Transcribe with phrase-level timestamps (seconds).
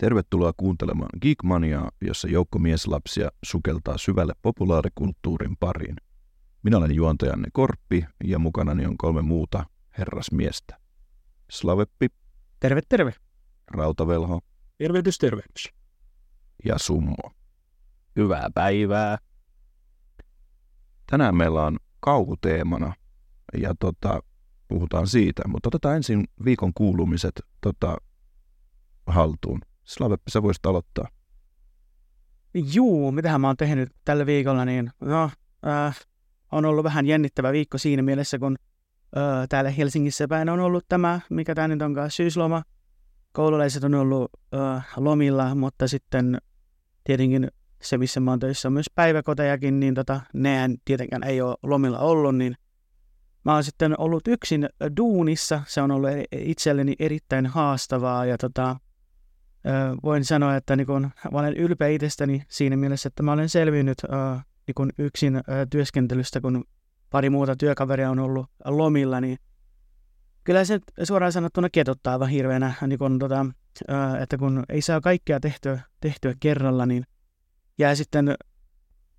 [0.00, 5.96] Tervetuloa kuuntelemaan Geekmaniaa, jossa joukko mieslapsia sukeltaa syvälle populaarikulttuurin pariin.
[6.62, 9.64] Minä olen juontajanne Korppi ja mukanani on kolme muuta
[9.98, 10.78] herrasmiestä.
[11.50, 12.06] Slaveppi,
[12.60, 13.12] Terve, terve.
[13.70, 14.40] Rautavelho
[14.78, 15.68] Tervehdys, tervehdys.
[16.64, 17.32] ja Summo.
[18.16, 19.18] Hyvää päivää.
[21.10, 22.94] Tänään meillä on kauhuteemana
[23.60, 24.22] ja tota,
[24.68, 27.96] puhutaan siitä, mutta otetaan ensin viikon kuulumiset tota,
[29.06, 29.60] haltuun.
[29.90, 31.08] Slaveppi, sä voisit aloittaa.
[32.54, 35.30] Juu, mitähän mä oon tehnyt tällä viikolla, niin no,
[35.66, 36.00] äh,
[36.52, 38.56] on ollut vähän jännittävä viikko siinä mielessä, kun
[39.16, 42.62] äh, täällä Helsingissä päin on ollut tämä, mikä tämä nyt onkaan, syysloma.
[43.32, 46.38] Koululaiset on ollut äh, lomilla, mutta sitten
[47.04, 47.48] tietenkin
[47.82, 51.98] se, missä mä oon töissä, on myös päiväkotejakin, niin tota, nehän tietenkään ei ole lomilla
[51.98, 52.56] ollut, niin
[53.44, 55.62] mä oon sitten ollut yksin duunissa.
[55.66, 58.76] Se on ollut itselleni erittäin haastavaa ja tota,
[60.02, 64.04] voin sanoa, että niin kun, mä olen ylpeä itsestäni siinä mielessä, että mä olen selvinnyt
[64.04, 64.08] ö,
[64.66, 66.64] niin kun yksin ö, työskentelystä, kun
[67.10, 69.38] pari muuta työkaveria on ollut lomilla, niin
[70.44, 73.46] kyllä se suoraan sanottuna ketuttaa aivan hirveänä, niin kun, tota,
[73.90, 77.04] ö, että kun ei saa kaikkea tehtyä, tehtyä kerralla, niin
[77.78, 78.34] jää sitten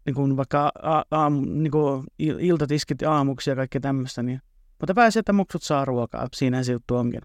[0.06, 0.72] niin kun vaikka
[1.12, 4.42] a, niin kun il- iltatiskit aamuksi ja kaikkea tämmöistä, niin,
[4.80, 7.22] mutta pääsee, että muksut saa ruokaa, siinä se juttu onkin.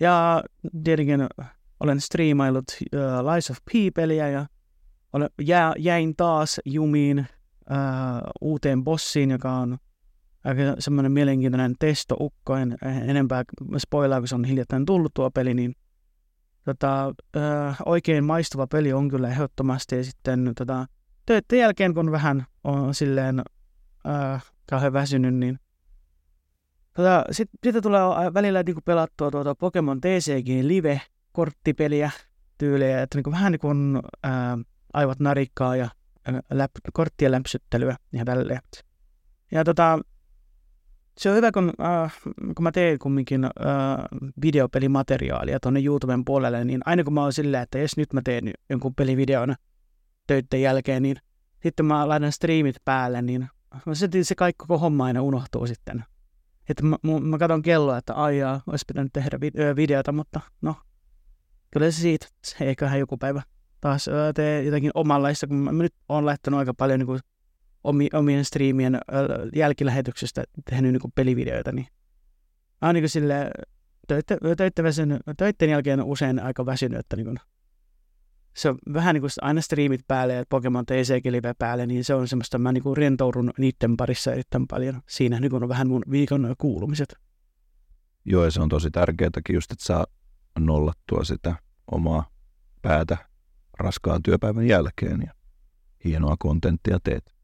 [0.00, 0.44] Ja
[0.84, 1.26] tietenkin
[1.82, 4.46] olen striimaillut uh, Lies of P-peliä ja
[5.12, 9.78] olen, jää, jäin taas jumiin uh, uuteen bossiin, joka on
[10.44, 12.56] aika semmoinen mielenkiintoinen testoukko.
[12.56, 13.42] En enempää
[13.78, 15.74] spoilaa, kun se on hiljattain tullut tuo peli, niin
[16.64, 19.96] tota, uh, oikein maistuva peli on kyllä ehdottomasti.
[19.96, 20.86] Ja sitten tota,
[21.26, 25.58] töiden jälkeen, kun vähän on silleen uh, kauhean väsynyt, niin
[26.92, 31.00] tota, sitten sit tulee välillä niinku pelattua tuota Pokemon TCG Live,
[31.32, 32.10] korttipeliä
[32.58, 34.58] tyyliä, että niin kuin vähän niin kuin ää,
[34.92, 35.88] aivot narikkaa ja
[36.50, 38.60] läp, korttien lämpsyttelyä ja tälleen.
[39.52, 39.98] Ja tota,
[41.18, 42.20] se on hyvä, kun, äh,
[42.54, 43.50] kun mä teen kumminkin äh,
[44.42, 48.50] videopelimateriaalia tuonne YouTuben puolelle, niin aina kun mä oon silleen, että jos nyt mä teen
[48.70, 49.54] jonkun pelivideon
[50.26, 51.16] töiden jälkeen, niin
[51.62, 53.48] sitten mä laitan striimit päälle, niin
[53.92, 56.04] se, se kaikki koko homma aina unohtuu sitten.
[56.68, 59.40] Että mä, mä, mä katson kelloa, että aijaa, olisi pitänyt tehdä
[59.76, 60.76] videota, mutta no,
[61.72, 63.42] kyllä se siitä, se eiköhän joku päivä
[63.80, 67.20] taas tee jotakin omanlaista, kun mä nyt oon lähtenyt aika paljon niin kuin,
[67.84, 68.98] omi, omien striimien
[69.56, 71.86] jälkilähetyksestä tehnyt niin kuin pelivideoita, niin
[72.82, 73.50] mä oon niin kuin sille
[74.08, 74.38] töitten,
[75.36, 77.36] töitten jälkeen usein aika väsynyt, että niin kuin,
[78.56, 80.84] se on vähän niin kuin aina striimit päälle ja Pokemon
[81.30, 85.00] Live päälle, niin se on semmoista, mä niin kuin rentoudun niiden parissa erittäin paljon.
[85.08, 87.14] Siinä niin kuin on vähän mun viikon kuulumiset.
[88.24, 90.06] Joo, ja se on tosi tärkeääkin just, että saa
[90.58, 91.54] nollattua sitä
[91.90, 92.26] omaa
[92.82, 93.16] päätä
[93.78, 95.32] raskaan työpäivän jälkeen ja
[96.04, 97.34] hienoa kontenttia teet.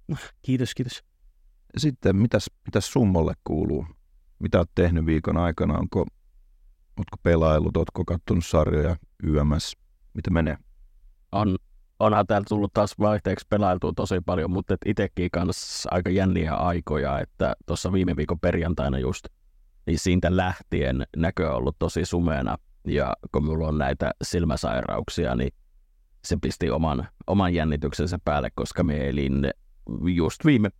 [0.43, 1.05] Kiitos, kiitos.
[1.77, 3.87] Sitten mitäs, mitäs summolle kuuluu?
[4.39, 5.79] Mitä oot tehnyt viikon aikana?
[5.79, 6.01] Onko,
[6.99, 9.77] ootko pelaillut, ootko kattonut sarjoja, YMS?
[10.15, 10.57] Mitä menee?
[11.33, 11.57] On,
[11.99, 17.57] onhan täällä tullut taas vaihteeksi pelailtua tosi paljon, mutta itsekin kanssa aika jänniä aikoja, että
[17.67, 19.25] tuossa viime viikon perjantaina just,
[19.87, 22.57] niin siitä lähtien näkö on ollut tosi sumeena
[22.91, 25.53] ja kun minulla on näitä silmäsairauksia, niin
[26.25, 29.51] se pisti oman, oman jännityksensä päälle, koska me elin
[30.15, 30.71] just viime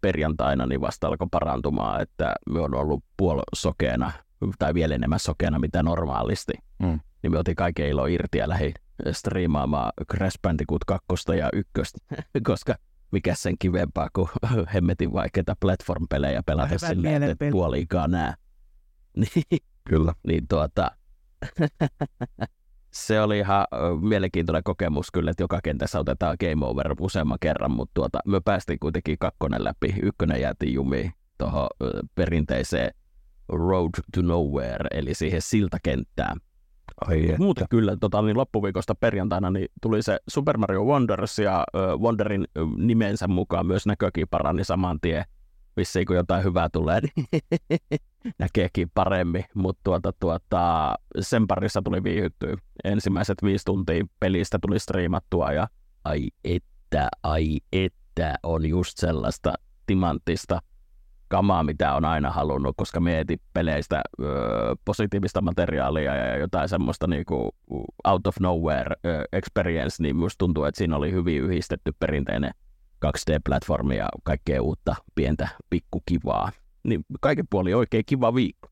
[0.00, 4.12] perjantaina niin vasta alkoi parantumaan, että me on ollut puolisokeena
[4.58, 6.52] tai vielä enemmän sokeena mitä normaalisti.
[6.78, 7.00] Mm.
[7.22, 8.74] Niin me otin kaiken ilo irti ja lähdin
[9.12, 11.06] striimaamaan Crash Bandicoot 2
[11.38, 11.72] ja 1,
[12.46, 12.74] koska
[13.12, 14.28] mikä sen kivempaa kuin
[14.74, 18.34] hemmetin vaikeita platform-pelejä pelata silleen, että puoliikaan nää.
[19.16, 20.14] Niin, Kyllä.
[20.26, 20.90] Niin tuota,
[22.90, 23.66] se oli ihan
[24.00, 28.78] mielenkiintoinen kokemus kyllä, että joka kentässä otetaan game over useamman kerran, mutta tuota, me päästiin
[28.78, 31.68] kuitenkin kakkonen läpi, ykkönen jäätiin jumiin tuohon
[32.14, 32.94] perinteiseen
[33.48, 36.36] Road to Nowhere, eli siihen siltakenttään.
[37.08, 42.00] Ai Muuten kyllä tota, niin loppuviikosta perjantaina niin tuli se Super Mario Wonders ja äh,
[42.00, 42.44] Wonderin
[42.76, 45.24] nimensä mukaan myös näkökin parani saman tien.
[45.76, 47.26] Vissiin kun jotain hyvää tulee, niin
[48.38, 52.56] näkeekin paremmin, mutta tuota, tuota, sen parissa tuli viihyttyä.
[52.84, 55.68] Ensimmäiset viisi tuntia pelistä tuli striimattua ja
[56.04, 59.52] ai että, ai että on just sellaista
[59.86, 60.60] timanttista
[61.28, 64.26] kamaa, mitä on aina halunnut, koska mietin peleistä ö,
[64.84, 67.50] positiivista materiaalia ja jotain semmoista niinku
[68.04, 72.50] out of nowhere ö, experience, niin musta tuntuu, että siinä oli hyvin yhdistetty perinteinen
[73.04, 76.52] 2D-platformi ja kaikkea uutta pientä pikkukivaa.
[76.84, 78.68] Niin kaiken puoli oikein kiva viikko.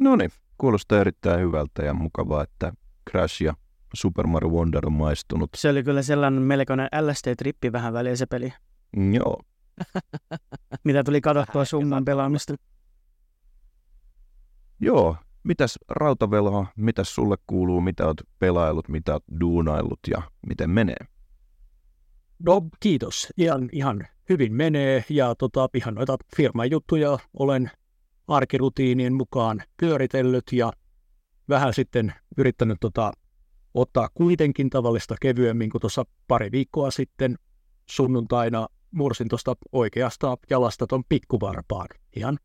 [0.00, 2.72] No niin, kuulostaa erittäin hyvältä ja mukavaa, että
[3.10, 3.54] Crash ja
[3.94, 5.50] Super Mario Wonder on maistunut.
[5.56, 8.52] Se oli kyllä sellainen melkoinen LSD-trippi vähän väliä se peli,
[9.12, 9.40] Joo,
[10.84, 12.54] mitä tuli katsottua summan pelaamista.
[14.80, 15.16] joo.
[15.44, 20.96] Mitäs Rautavelho, mitäs sulle kuuluu, mitä oot pelaillut, mitä oot duunaillut ja miten menee?
[22.38, 23.28] No kiitos.
[23.36, 27.70] Ihan, ihan hyvin menee ja tota, ihan noita firman juttuja olen
[28.28, 30.72] arkirutiinien mukaan pyöritellyt ja
[31.48, 33.12] vähän sitten yrittänyt tota,
[33.74, 37.38] ottaa kuitenkin tavallista kevyemmin kuin tuossa pari viikkoa sitten
[37.90, 41.88] sunnuntaina mursin tuosta oikeasta jalasta ton pikkuvarpaan.
[42.16, 42.38] Ihan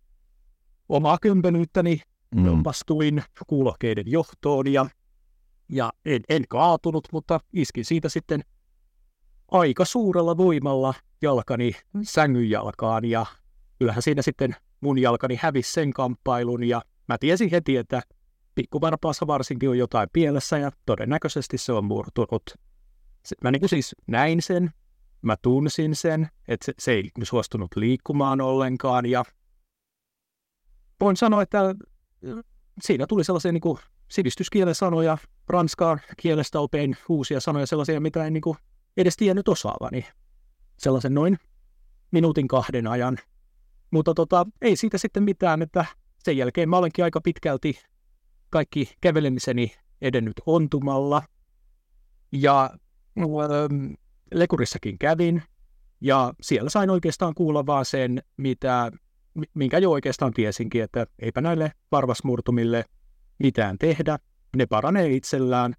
[0.89, 2.01] omaa kömpelyyttäni
[2.35, 2.63] Mm.
[2.63, 4.85] vastuin kuulokkeiden johtoon ja,
[5.69, 8.41] ja en, en kaatunut, mutta iskin siitä sitten
[9.51, 11.71] aika suurella voimalla jalkani
[12.03, 13.25] sängyn jalkaan ja
[13.79, 18.01] kyllähän siinä sitten mun jalkani hävisi sen kamppailun ja mä tiesin heti, että
[18.55, 22.43] pikkuvarpaassa varsinkin on jotain pielessä ja todennäköisesti se on murtunut.
[23.43, 24.71] Mä niin siis näin sen,
[25.21, 29.23] mä tunsin sen, että se, se ei suostunut liikkumaan ollenkaan ja
[30.99, 31.75] voin sanoa, että
[32.81, 33.79] siinä tuli sellaisia niin kuin
[34.11, 38.57] sivistyskielen sanoja, ranskan kielestä opin uusia sanoja, sellaisia, mitä en niin kuin
[38.97, 40.05] edes tiennyt osaavani.
[40.77, 41.39] Sellaisen noin
[42.11, 43.17] minuutin kahden ajan.
[43.91, 45.85] Mutta tota, ei siitä sitten mitään, että
[46.23, 47.79] sen jälkeen mä olenkin aika pitkälti
[48.49, 49.71] kaikki kävelemiseni
[50.01, 51.23] edennyt ontumalla.
[52.31, 52.69] Ja
[53.19, 53.93] ähm,
[54.33, 55.43] Lekurissakin kävin,
[56.01, 58.91] ja siellä sain oikeastaan kuulla vaan sen, mitä,
[59.33, 62.85] mi- minkä jo oikeastaan tiesinkin, että eipä näille varvasmurtumille
[63.39, 64.19] mitään tehdä.
[64.55, 65.73] Ne paranee itsellään.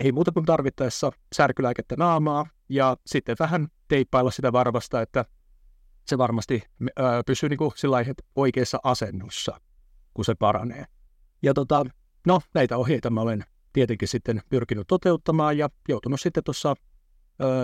[0.00, 5.24] Ei muuta kuin tarvittaessa särkylääkettä naamaa ja sitten vähän teippailla sitä varvasta, että
[6.06, 6.86] se varmasti ö,
[7.26, 7.72] pysyy niin kuin
[8.36, 9.60] oikeassa asennossa,
[10.14, 10.84] kun se paranee.
[11.42, 11.84] Ja tota,
[12.26, 16.74] no, näitä ohjeita mä olen tietenkin sitten pyrkinyt toteuttamaan ja joutunut sitten tuossa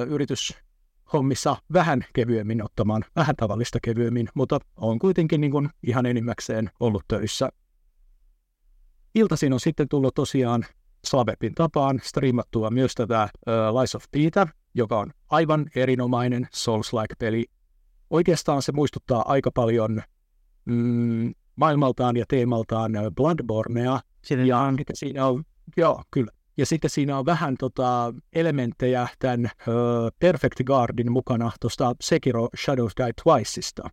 [0.08, 7.02] yrityshommissa vähän kevyemmin ottamaan, vähän tavallista kevyemmin, mutta on kuitenkin niin kuin ihan enimmäkseen ollut
[7.08, 7.48] töissä.
[9.14, 10.64] Iltaisin on sitten tullut tosiaan
[11.06, 17.44] Slavepin tapaan striimattua myös tätä uh, Lies of Peter, joka on aivan erinomainen Souls-like-peli.
[18.10, 20.02] Oikeastaan se muistuttaa aika paljon
[20.64, 25.44] mm, maailmaltaan ja teemaltaan Bloodbornea, Siinä ja on, siinä on,
[25.76, 26.32] joo, kyllä.
[26.56, 29.72] Ja sitten siinä on vähän tota, elementtejä tämän ö,
[30.18, 33.90] Perfect Guardin mukana tuosta Sekiro Shadows Die Twiceista.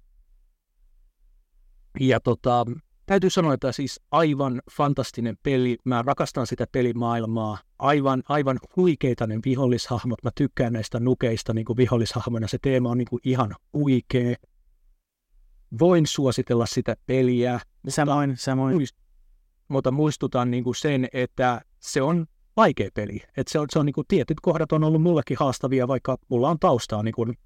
[2.00, 2.66] Ja tota,
[3.06, 5.78] täytyy sanoa, että siis aivan fantastinen peli.
[5.86, 7.58] Mä rakastan sitä pelimaailmaa.
[7.80, 10.24] Aivan, aivan huikeita ne vihollishahmot.
[10.24, 12.48] Mä tykkään näistä nukeista niin kuin vihollishahmoina.
[12.48, 14.36] Se teema on niin kuin ihan huikea.
[15.80, 18.78] Voin suositella sitä peliä samoin, samoin.
[18.78, 19.04] muist-
[19.68, 22.26] mutta muistutan niin kuin sen, että se on
[22.58, 23.22] vaikea peli.
[23.38, 26.50] Että se on, se on niin kuin, tietyt kohdat on ollut mullekin haastavia, vaikka mulla
[26.50, 27.38] on taustaa niin kuin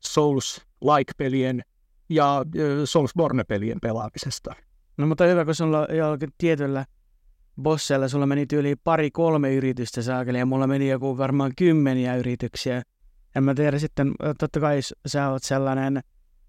[0.00, 1.62] Souls-like-pelien
[2.08, 4.54] ja ö, Soulsborne-pelien pelaamisesta.
[4.98, 6.84] No mutta hyvä, kun sulla jollakin tietyllä
[7.62, 12.82] bossella sulla meni tyyli pari kolme yritystä saakeli ja mulla meni joku varmaan kymmeniä yrityksiä.
[13.36, 16.00] En mä tiedä sitten, totta kai sä oot sellainen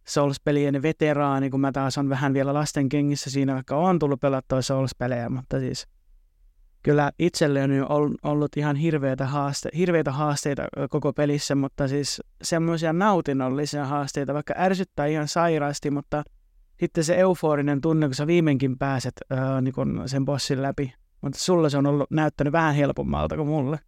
[0.07, 4.61] Souls-pelien veteraani, kun mä taas on vähän vielä lasten kengissä siinä, vaikka on tullut pelattua
[4.61, 5.87] Souls-pelejä, mutta siis
[6.83, 12.93] kyllä itselleni on ol- ollut ihan hirveitä, haaste- hirveitä haasteita koko pelissä, mutta siis semmoisia
[12.93, 16.23] nautinnollisia haasteita, vaikka ärsyttää ihan sairaasti, mutta
[16.79, 20.93] sitten se euforinen tunne, kun sä viimeinkin pääset öö, niin kun sen bossin läpi.
[21.21, 23.79] Mutta sulle se on ollut näyttänyt vähän helpommalta kuin mulle.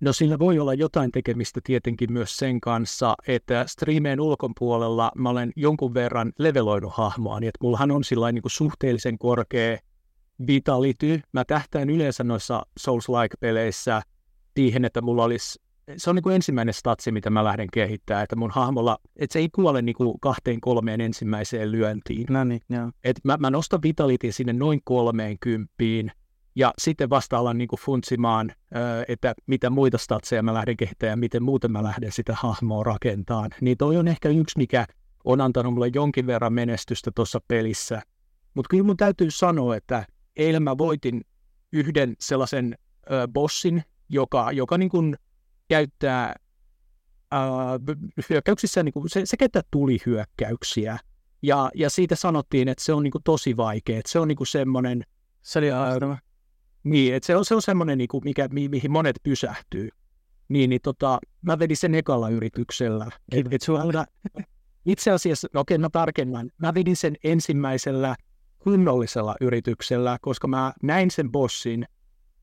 [0.00, 5.52] No sillä voi olla jotain tekemistä tietenkin myös sen kanssa, että striimeen ulkopuolella mä olen
[5.56, 9.78] jonkun verran leveloinut hahmoa, niin että mullahan on sillä niin suhteellisen korkea
[10.46, 11.20] vitality.
[11.32, 14.02] Mä tähtään yleensä noissa Souls-like-peleissä
[14.56, 15.60] siihen, että mulla olisi,
[15.96, 19.38] se on niin kuin ensimmäinen statsi, mitä mä lähden kehittämään, että mun hahmolla, että se
[19.38, 22.26] ei kuole niin kuin kahteen kolmeen ensimmäiseen lyöntiin.
[22.30, 22.90] No niin, joo.
[23.04, 26.12] Et mä, mä nostan vitalitin sinne noin kolmeen kymppiin,
[26.54, 28.52] ja sitten vasta alan niin kuin funtsimaan,
[29.08, 33.50] että mitä muita statseja mä lähden kehittämään ja miten muuten mä lähden sitä hahmoa rakentamaan.
[33.60, 34.86] Niin toi on ehkä yksi, mikä
[35.24, 38.02] on antanut mulle jonkin verran menestystä tuossa pelissä.
[38.54, 40.06] Mutta kyllä mun täytyy sanoa, että
[40.36, 41.20] eilen mä voitin
[41.72, 42.78] yhden sellaisen
[43.10, 45.16] ö, bossin, joka, joka niin kuin
[45.70, 46.34] käyttää
[47.30, 47.80] ää,
[48.30, 50.98] hyökkäyksissä, niin kuin, se, se käyttää tulihyökkäyksiä.
[51.42, 54.36] Ja, ja siitä sanottiin, että se on niin kuin tosi vaikea, että se on niin
[54.36, 55.04] kuin semmoinen,
[55.42, 56.18] Se oli haastava.
[56.84, 59.88] niin, että se on, se on semmoinen, niin kuin, mikä, mi, mihin monet pysähtyy.
[60.48, 63.06] Niin, niin tota, mä vedin sen ekalla yrityksellä.
[63.32, 63.62] Et, et,
[64.86, 66.50] itse asiassa, no okei, mä tarkennan.
[66.58, 68.16] Mä vedin sen ensimmäisellä
[68.58, 71.86] kunnollisella yrityksellä, koska mä näin sen bossin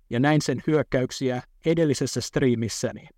[0.09, 3.09] ja näin sen hyökkäyksiä edellisessä striimissäni.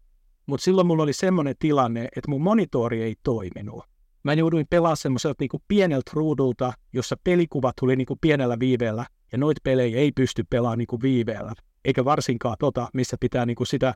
[0.49, 3.83] Mutta silloin mulla oli semmoinen tilanne, että mun monitori ei toiminut.
[4.23, 9.57] Mä jouduin pelaamaan semmoiselta niinku pieneltä ruudulta, jossa pelikuvat tuli niinku pienellä viiveellä, ja noit
[9.63, 11.53] pelejä ei pysty pelaamaan niinku viiveellä.
[11.85, 13.93] Eikä varsinkaan tota, missä pitää niinku sitä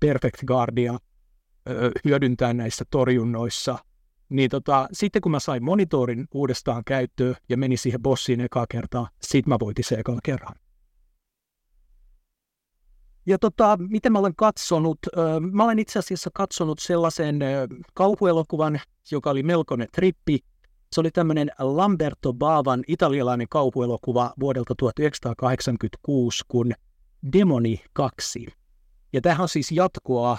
[0.00, 0.98] Perfect Guardia
[1.68, 3.78] öö, hyödyntää näissä torjunnoissa.
[4.28, 9.08] Niin tota, sitten kun mä sain monitorin uudestaan käyttöön ja menin siihen bossiin ekaa kertaa,
[9.22, 10.54] sit mä voitin se ekaa kerran.
[13.26, 14.98] Ja tota, miten mä olen katsonut?
[15.52, 17.40] Mä olen itse asiassa katsonut sellaisen
[17.94, 18.80] kauhuelokuvan,
[19.10, 20.38] joka oli melkoinen trippi.
[20.92, 26.72] Se oli tämmöinen Lamberto Bavan italialainen kauhuelokuva vuodelta 1986 kun
[27.32, 28.46] Demoni 2.
[29.12, 30.38] Ja tähän on siis jatkoa äh,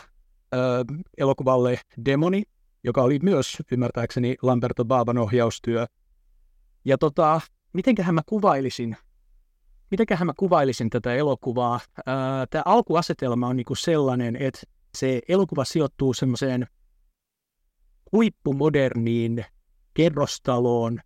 [1.17, 2.43] elokuvalle Demoni,
[2.83, 5.85] joka oli myös ymmärtääkseni Lamberto Bavan ohjaustyö.
[6.85, 7.41] Ja tota,
[7.73, 8.97] mitenköhän mä kuvailisin
[9.91, 11.79] mitenköhän mä kuvailisin tätä elokuvaa?
[12.49, 14.61] Tämä alkuasetelma on niinku sellainen, että
[14.97, 16.67] se elokuva sijoittuu semmoiseen
[18.11, 19.45] huippumoderniin
[19.93, 20.99] kerrostaloon,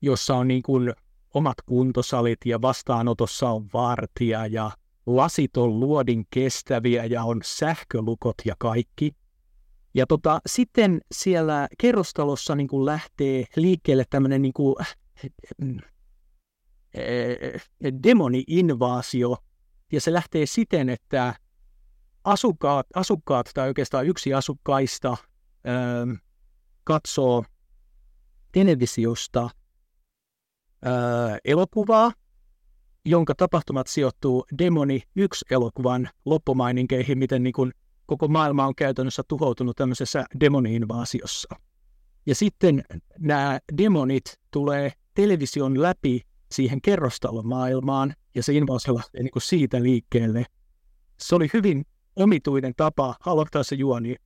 [0.00, 0.92] jossa on niin kuin
[1.34, 4.70] omat kuntosalit ja vastaanotossa on vartija ja
[5.06, 9.12] lasit on luodin kestäviä ja on sähkölukot ja kaikki.
[9.94, 14.76] Ja tota, sitten siellä kerrostalossa niin kuin lähtee liikkeelle tämmöinen niin kuin,
[15.24, 15.91] Eh,
[18.02, 19.36] demoni-invaasio,
[19.92, 21.34] ja se lähtee siten, että
[22.24, 25.16] asukkaat, asukkaat tai oikeastaan yksi asukkaista
[25.66, 26.10] ö, ähm,
[26.84, 27.44] katsoo
[28.52, 29.50] televisiosta
[30.86, 32.12] ö, äh, elokuvaa,
[33.04, 37.72] jonka tapahtumat sijoittuu Demoni 1-elokuvan loppumaininkeihin, miten niin kuin
[38.06, 41.56] koko maailma on käytännössä tuhoutunut tämmöisessä demoni-invaasiossa.
[42.26, 42.84] Ja sitten
[43.18, 46.20] nämä demonit tulee television läpi
[46.52, 50.44] siihen kerrostalomaailmaan ja se invausio lähtee niin siitä liikkeelle.
[51.20, 51.84] Se oli hyvin
[52.16, 54.16] omituinen tapa aloittaa se juoni.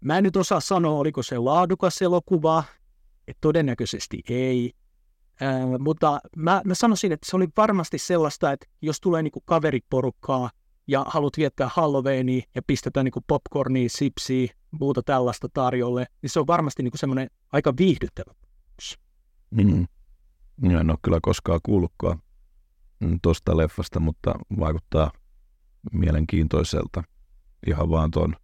[0.00, 2.64] Mä en nyt osaa sanoa, oliko se laadukas elokuva,
[3.28, 4.72] että todennäköisesti ei.
[5.40, 10.50] Ää, mutta mä, mä sanoisin, että se oli varmasti sellaista, että jos tulee niinku kaveriporukkaa
[10.86, 16.46] ja haluat viettää Halloweenia ja pistetään niinku popcornia, sipsiä, muuta tällaista tarjolle, niin se on
[16.46, 18.34] varmasti niinku semmoinen aika viihdyttävä.
[19.50, 19.86] Mm.
[20.60, 22.22] Minä en ole kyllä koskaan kuullutkaan
[23.22, 25.10] tuosta leffasta, mutta vaikuttaa
[25.92, 27.02] mielenkiintoiselta
[27.66, 28.36] ihan vaan tuon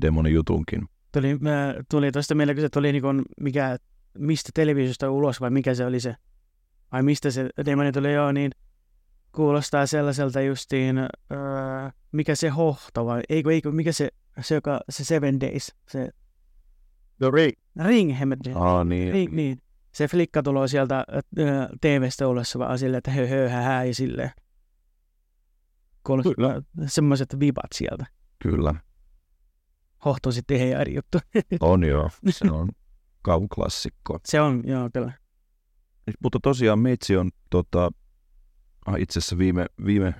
[0.00, 0.88] demonin jutunkin.
[1.12, 3.76] Tuli, mä, tuli tuosta mieleen, kun se tuli niin kuin, mikä,
[4.18, 6.16] mistä televisiosta ulos vai mikä se oli se,
[6.92, 8.50] vai mistä se demoni tuli, joo, niin
[9.32, 14.08] kuulostaa sellaiselta justiin, öö, mikä se hohto vai, eikö, eikö, mikä se,
[14.40, 16.10] se, joka, se Seven Days, se
[17.18, 17.52] The Ring.
[17.84, 18.38] Ring, hemmet.
[18.54, 19.12] Ah, niin.
[19.12, 19.62] Ring, niin
[19.96, 23.94] se flikka tulee sieltä äh, TV-stä ollessa vaan silleen, että hö, hö, hä, hä, ja
[23.94, 24.30] silleen.
[26.06, 28.06] Kuulostaa semmoiset vibat sieltä.
[28.38, 28.74] Kyllä.
[30.04, 31.18] Hohto sitten ihan eri juttu.
[31.60, 32.68] on joo, se on
[33.22, 34.18] kauklassikko.
[34.24, 35.12] se on, joo, kyllä.
[36.22, 37.90] Mutta tosiaan meitsi on tota,
[38.86, 40.14] ah, itse asiassa viime, viime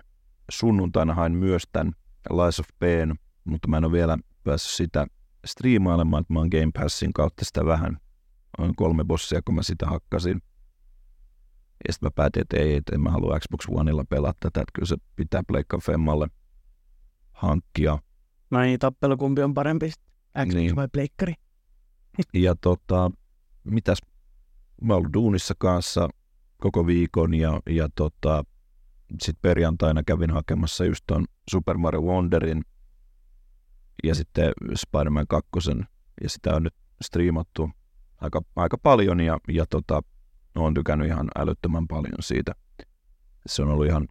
[0.50, 1.92] sunnuntaina hain myös tämän
[2.30, 3.14] Lies of Pain,
[3.44, 5.06] mutta mä en ole vielä päässyt sitä
[5.46, 7.98] striimailemaan, että mä oon Game Passin kautta sitä vähän
[8.58, 10.42] noin kolme bossia, kun mä sitä hakkasin.
[11.86, 14.72] Ja sitten mä päätin, että ei, että en mä halua Xbox Oneilla pelata tätä, että
[14.72, 16.28] kyllä se pitää Pleikka Femmalle
[17.32, 17.98] hankkia.
[18.50, 20.76] No niin, tappelukumpi on parempi, Xbox niin.
[20.76, 21.34] vai Pleikkari?
[22.44, 23.10] ja tota,
[23.64, 23.98] mitäs,
[24.82, 26.08] mä oon duunissa kanssa
[26.56, 28.44] koko viikon ja, ja tota,
[29.22, 32.64] sitten perjantaina kävin hakemassa just ton Super Mario Wonderin
[34.04, 35.50] ja sitten Spider-Man 2
[36.22, 37.70] ja sitä on nyt striimattu
[38.20, 40.02] aika, aika paljon ja, ja tota,
[40.54, 42.52] olen tykännyt ihan älyttömän paljon siitä.
[43.46, 44.08] Se on ollut ihan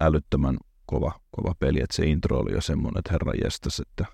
[0.00, 4.04] älyttömän kova, kova peli, että se intro oli jo semmoinen, että herra jestas, että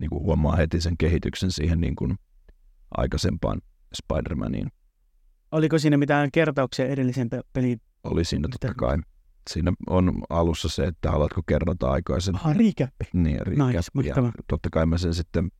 [0.00, 2.18] niin kuin huomaa heti sen kehityksen siihen niin kuin
[2.96, 3.60] aikaisempaan
[4.02, 4.68] Spider-Maniin.
[5.52, 7.80] Oliko siinä mitään kertauksia edellisen peliin?
[8.04, 8.98] Oli siinä totta kai.
[9.50, 12.34] Siinä on alussa se, että haluatko kerrata aikaisen.
[12.36, 13.04] Ah, riikäppi.
[13.12, 13.72] Niin, riikäppi.
[13.94, 15.50] Nice, ja totta kai mä sen sitten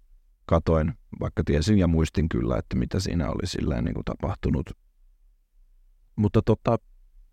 [0.53, 4.71] katoin, vaikka tiesin ja muistin kyllä, että mitä siinä oli silleen niin kuin tapahtunut.
[6.17, 6.79] Mutta tota,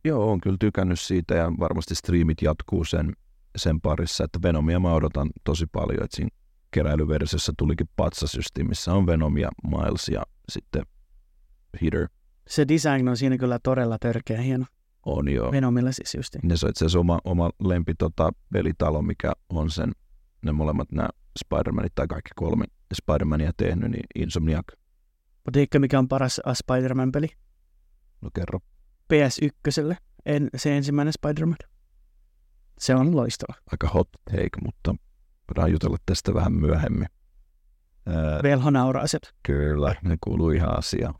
[0.03, 3.13] joo, on kyllä tykännyt siitä ja varmasti striimit jatkuu sen,
[3.55, 6.29] sen parissa, että Venomia mä odotan tosi paljon, että siinä
[6.71, 10.83] keräilyversiossa tulikin patsasystiin, missä on Venom ja Miles ja sitten
[11.71, 12.07] Peter.
[12.47, 14.65] Se design on siinä kyllä todella törkeä hieno.
[15.05, 15.51] On joo.
[15.51, 16.35] Venomilla siis just.
[16.43, 19.91] Ne se on itse asiassa oma, oma lempi tota, pelitalo, mikä on sen,
[20.41, 21.09] ne molemmat nämä
[21.39, 24.67] Spider-Manit tai kaikki kolme Spider-Mania tehnyt, niin Insomniac.
[25.35, 27.27] Mutta tiedätkö, mikä on paras Spider-Man-peli?
[28.21, 28.59] No kerro.
[29.13, 31.57] PS1, en, se ensimmäinen Spider-Man.
[32.79, 33.53] Se on loistava.
[33.71, 34.95] Aika hot take, mutta
[35.47, 37.07] voidaan jutella tästä vähän myöhemmin.
[38.05, 39.19] Ää, Velho nauraa sen.
[39.43, 41.15] Kyllä, ne kuuluu ihan asiaan.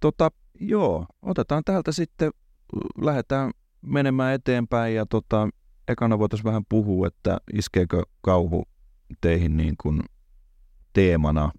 [0.00, 2.30] Tota, joo, otetaan täältä sitten,
[3.00, 3.50] lähdetään
[3.82, 5.48] menemään eteenpäin ja tota,
[5.88, 8.64] ekana voitaisiin vähän puhua, että iskeekö kauhu
[9.20, 10.00] teihin niin kuin
[10.92, 11.52] teemana,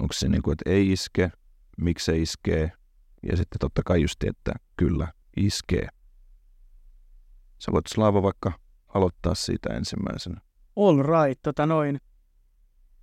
[0.00, 1.30] onko se niin kuin, että ei iske,
[1.78, 2.72] miksi se iskee,
[3.22, 5.88] ja sitten totta kai just, että kyllä iskee.
[7.58, 8.52] Sä voit Slaava vaikka
[8.88, 10.40] aloittaa siitä ensimmäisenä.
[10.76, 12.00] All right, tota noin.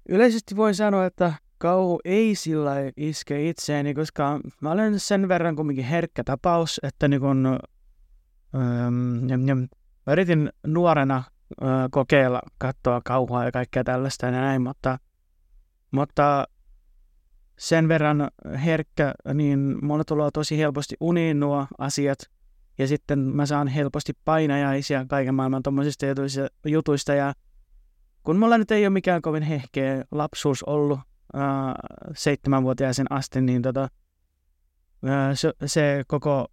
[0.10, 5.86] Yleisesti voi sanoa, että kauhu ei sillä iske itseeni, koska mä olen sen verran kumminkin
[5.86, 7.60] herkkä tapaus, että niin kun,
[8.56, 9.58] ähm, jam, jam,
[10.06, 15.00] mä yritin nuorena äh, kokeilla katsoa kauhua ja kaikkea tällaista ja näin, mutta,
[15.96, 16.48] mutta
[17.58, 18.30] sen verran
[18.66, 22.20] herkkä, niin mulle tulee tosi helposti uniin nuo asiat,
[22.78, 26.06] ja sitten mä saan helposti painajaisia kaiken maailman tuommoisista
[26.66, 27.34] jutuista, ja
[28.24, 31.00] kun mulla nyt ei ole mikään kovin hehkeä lapsuus ollut
[31.34, 31.76] ää,
[32.16, 33.90] seitsemänvuotiaisen asti, niin tota,
[35.06, 36.48] ää, se, se koko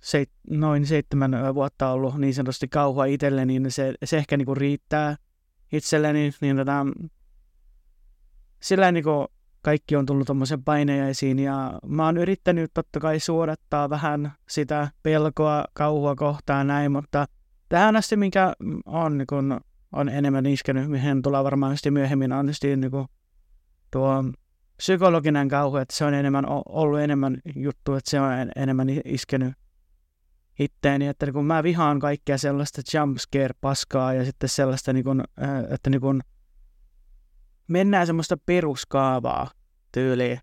[0.00, 5.16] seit, noin seitsemän vuotta ollut niin sanotusti kauhua itselleni, niin se, se ehkä niinku riittää
[5.72, 6.86] itselleni, niin tota,
[8.60, 9.26] sillä niinku
[9.62, 15.64] kaikki on tullut tuommoisen painejaisiin ja mä oon yrittänyt totta kai suodattaa vähän sitä pelkoa
[15.72, 17.26] kauhua kohtaan näin, mutta
[17.68, 18.52] tähän asti mikä
[18.86, 19.60] on, niin kun,
[19.92, 23.06] on enemmän iskenyt, mihin tulee varmaan myöhemmin on niin kun,
[23.90, 24.24] tuo
[24.76, 29.54] psykologinen kauhu, että se on enemmän ollut enemmän juttu, että se on enemmän iskenyt
[30.58, 35.24] itteeni, että kun mä vihaan kaikkea sellaista jumpscare-paskaa ja sitten sellaista, niin kun,
[35.70, 36.20] että niin kun,
[37.68, 39.50] mennään semmoista peruskaavaa
[39.92, 40.40] tyyliin,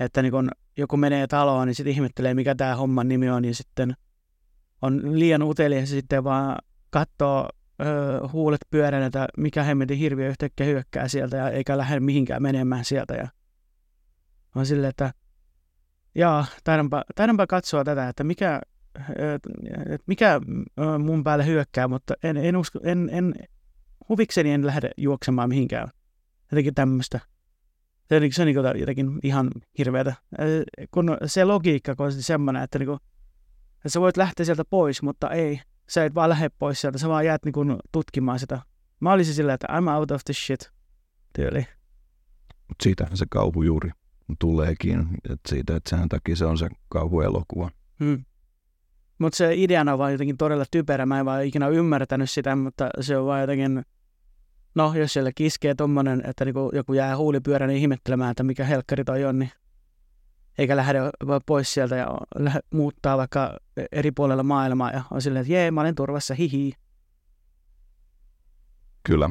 [0.00, 3.54] että niin kun joku menee taloon, niin sitten ihmettelee, mikä tämä homman nimi on, ja
[3.54, 3.94] sitten
[4.82, 6.56] on liian utelias ja sitten vaan
[6.90, 7.48] katsoo
[7.82, 12.84] öö, huulet pyöränä, että mikä hemmetin hirviö yhtäkkiä hyökkää sieltä ja eikä lähde mihinkään menemään
[12.84, 13.14] sieltä.
[13.14, 13.28] Ja
[14.54, 15.12] on silleen, että
[16.14, 18.60] jaa, taidanpa, taidanpa katsoa tätä, että mikä,
[19.18, 19.48] että
[20.06, 20.40] mikä
[20.98, 23.34] mun päälle hyökkää, mutta en, en, usko, en, en
[24.08, 25.88] huvikseni en lähde juoksemaan mihinkään
[26.52, 27.20] jotenkin tämmöistä.
[28.08, 30.14] Se, on, se on niin jotenkin ihan hirveätä.
[30.90, 32.98] Kun se logiikka on semmoinen, että, niin kuin,
[33.76, 35.60] että sä voit lähteä sieltä pois, mutta ei.
[35.88, 38.58] Sä et vaan lähde pois sieltä, sä vaan jäät niin kuin, tutkimaan sitä.
[39.00, 40.70] Mä olisin silleen, että I'm out of the shit
[41.32, 41.66] tyyli.
[42.68, 43.90] Mut siitähän se kauhu juuri
[44.38, 47.70] tuleekin, että siitä, että sehän takia se on se kauhuelokuva.
[48.04, 48.24] Hmm.
[49.18, 51.06] Mutta se ideana on vaan jotenkin todella typerä.
[51.06, 53.82] Mä en vaan ikinä ymmärtänyt sitä, mutta se on vaan jotenkin
[54.74, 59.04] No, jos siellä kiskee tommonen, että niinku joku jää huulipyörän niin ihmettelemään, että mikä helkkari
[59.04, 59.50] toi on, niin
[60.58, 60.98] eikä lähde
[61.46, 62.18] pois sieltä ja
[62.74, 63.56] muuttaa vaikka
[63.92, 66.72] eri puolella maailmaa ja on silleen, että jee, mä olen turvassa, hihi.
[69.02, 69.30] Kyllä,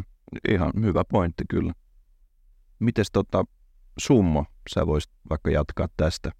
[0.49, 1.73] ihan hyvä pointti kyllä.
[2.79, 3.45] Mites tota,
[3.99, 6.31] Summo, sä voisit vaikka jatkaa tästä?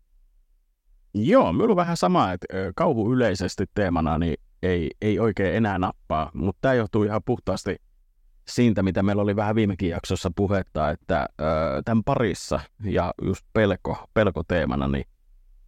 [1.14, 6.32] Joo, minulla on vähän sama, että kauhu yleisesti teemana niin ei, ei oikein enää nappaa,
[6.34, 7.76] mutta tämä johtuu ihan puhtaasti
[8.48, 11.44] siitä, mitä meillä oli vähän viimekin jaksossa puhetta, että ö,
[11.86, 15.06] tämän parissa ja just pelko, pelkoteemana, niin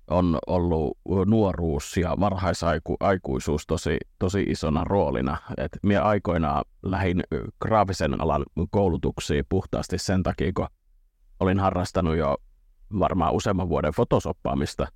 [0.08, 5.38] on ollut nuoruus ja varhaisaikuisuus tosi, tosi isona roolina.
[5.58, 7.24] Et minä aikoinaan lähdin
[7.62, 10.68] graafisen alan koulutuksiin puhtaasti sen takia, kun
[11.40, 12.38] olin harrastanut jo
[13.00, 14.88] varmaan useamman vuoden fotosoppaamista.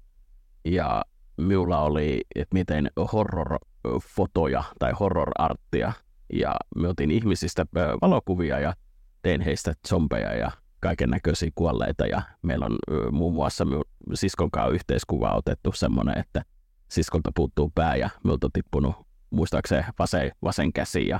[0.65, 1.05] Ja
[1.37, 5.93] minulla oli, että miten horror-fotoja tai horror-arttia
[6.33, 7.65] ja me otin ihmisistä
[8.01, 8.73] valokuvia ja
[9.21, 12.05] tein heistä zombeja ja kaiken näköisiä kuolleita.
[12.05, 12.77] Ja meillä on
[13.11, 13.65] muun muassa
[14.13, 16.43] siskon kanssa yhteiskuva otettu semmoinen, että
[16.91, 18.95] siskolta puuttuu pää ja minulta on tippunut
[19.29, 21.19] muistaakseni vasen, vasen käsi ja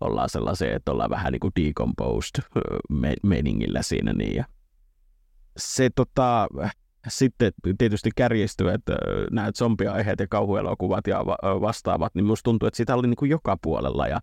[0.00, 2.44] ollaan sellaisia, että ollaan vähän niin kuin decomposed
[3.22, 4.36] meningillä siinä niin.
[4.36, 4.44] Ja
[5.56, 6.48] se tota,
[7.08, 8.92] sitten tietysti kärjistyy, että
[9.30, 11.26] nämä zombiaiheet ja kauhuelokuvat ja
[11.60, 14.08] vastaavat, niin musta tuntuu, että sitä oli niin kuin joka puolella.
[14.08, 14.20] Ja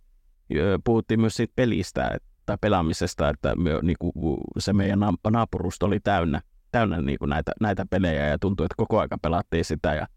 [0.84, 5.00] puhuttiin myös siitä pelistä tai pelaamisesta, että me, niin kuin, se meidän
[5.32, 9.66] naapurusto oli täynnä, täynnä niin kuin näitä, näitä pelejä ja tuntui, että koko aika pelattiin
[9.66, 10.08] sitä ja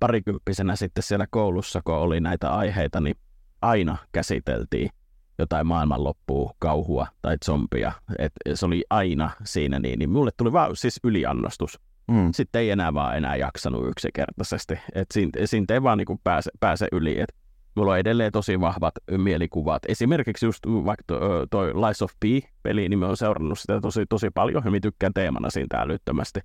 [0.00, 3.16] parikymppisenä sitten siellä koulussa, kun oli näitä aiheita, niin
[3.62, 4.90] aina käsiteltiin
[5.38, 7.92] jotain maailmanloppua, kauhua tai zombia.
[8.18, 11.80] Et se oli aina siinä niin, niin mulle tuli vaan siis yliannostus.
[12.08, 12.32] Mm.
[12.32, 14.78] Sitten ei enää vaan enää jaksanut yksinkertaisesti.
[14.94, 17.20] Et siitä, siitä ei vaan niin pääse, pääse yli.
[17.20, 17.34] Et
[17.74, 19.82] mulla on edelleen tosi vahvat mielikuvat.
[19.88, 24.30] Esimerkiksi just vaikka toi, toi Lies of P-peli, niin mä oon seurannut sitä tosi, tosi
[24.34, 26.40] paljon ja mä tykkään teemana siitä älyttömästi.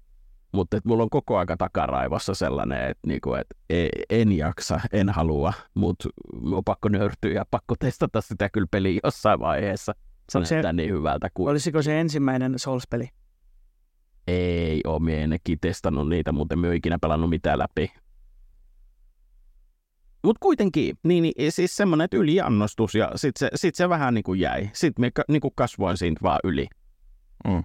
[0.52, 5.54] mutta mulla on koko aika takaraivossa sellainen, että niinku, et e, en jaksa, en halua,
[5.74, 6.10] mutta
[6.52, 9.96] on pakko nöyrtyä ja pakko testata sitä kyllä peliä jossain vaiheessa.
[10.30, 11.30] Se näyttää niin hyvältä.
[11.34, 11.52] Kuin...
[11.52, 13.10] Olisiko se ensimmäinen Souls-peli?
[14.28, 17.92] Ei mie ennenkin testannut niitä, mutta en ikinä pelannut mitään läpi.
[20.24, 24.40] Mutta kuitenkin, niin, niin siis semmoinen yliannostus ja sitten se, sit se vähän niin kuin
[24.40, 24.70] jäi.
[24.74, 26.68] Sitten me niin kuin kasvoin siitä vaan yli.
[27.48, 27.64] Mm.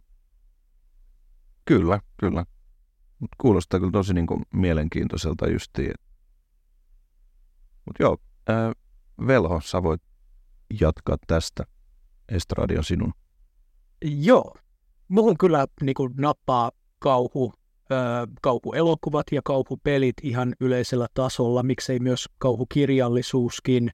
[1.64, 2.45] Kyllä, kyllä.
[3.19, 5.95] Mut kuulostaa kyllä tosi niin kuin mielenkiintoiselta justiin.
[7.85, 8.17] Mutta joo,
[8.49, 8.73] ää,
[9.27, 10.03] Velho, sä voit
[10.81, 11.64] jatkaa tästä.
[12.29, 13.12] Estradio sinun.
[14.05, 14.55] Joo.
[15.09, 17.53] Mulla kyllä niin kuin, nappaa kauhu,
[18.42, 23.90] kauhuelokuvat ja kauhupelit ihan yleisellä tasolla, miksei myös kauhukirjallisuuskin.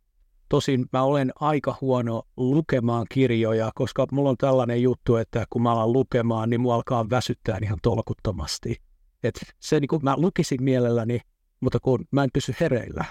[0.49, 5.73] Tosin mä olen aika huono lukemaan kirjoja, koska mulla on tällainen juttu, että kun mä
[5.73, 8.77] alan lukemaan, niin mua alkaa väsyttää ihan tolkuttomasti.
[9.23, 11.21] Et se niin kuin mä lukisin mielelläni,
[11.61, 13.05] mutta kun mä en pysy hereillä,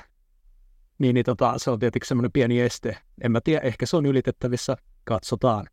[0.99, 2.97] niin, niin tota, se on tietenkin semmoinen pieni este.
[3.21, 5.67] En mä tiedä, ehkä se on ylitettävissä, katsotaan.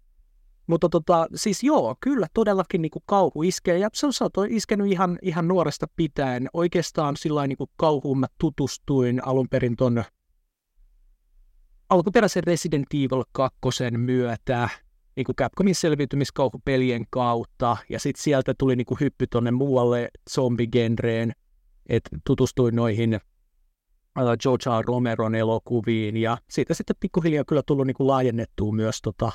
[0.66, 4.30] Mutta tota, siis joo, kyllä todellakin niin kuin kauhu iskee, ja se on, se on
[4.50, 6.48] iskenyt ihan, ihan nuoresta pitäen.
[6.52, 10.04] Oikeastaan sillä niin kauhuun mä tutustuin alun perin ton
[11.90, 13.58] alkuperäisen Resident Evil 2
[13.96, 14.68] myötä,
[15.16, 21.32] niin kuin Capcomin selviytymiskauhupelien kautta, ja sitten sieltä tuli niin kuin hyppy tonne muualle zombigenreen,
[21.88, 23.14] että tutustuin noihin
[24.18, 24.84] uh, George R.
[24.84, 29.32] Romeron elokuviin, ja siitä sitten pikkuhiljaa kyllä tullut niin kuin laajennettua myös tota,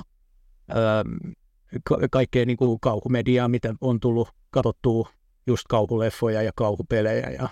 [1.83, 5.09] ka- kaikkea niin kuin kauhumediaa, mitä on tullut katsottua
[5.47, 7.49] just kauhuleffoja ja kauhupelejä, ja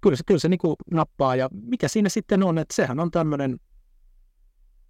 [0.00, 3.10] kyllä se, kyllä se niin kuin nappaa, ja mikä siinä sitten on, että sehän on
[3.10, 3.60] tämmöinen,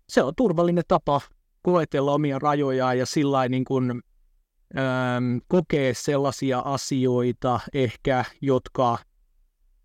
[0.08, 1.20] se on turvallinen tapa
[1.62, 4.02] koetella omia rajojaan ja sillä niin kuin,
[4.78, 8.98] ähm, kokee sellaisia asioita ehkä, jotka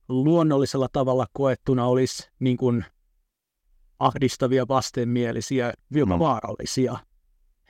[0.10, 2.86] luonnollisella tavalla koettuna olisi niin kuin
[4.00, 6.98] ahdistavia, vastenmielisiä, jopa vaarallisia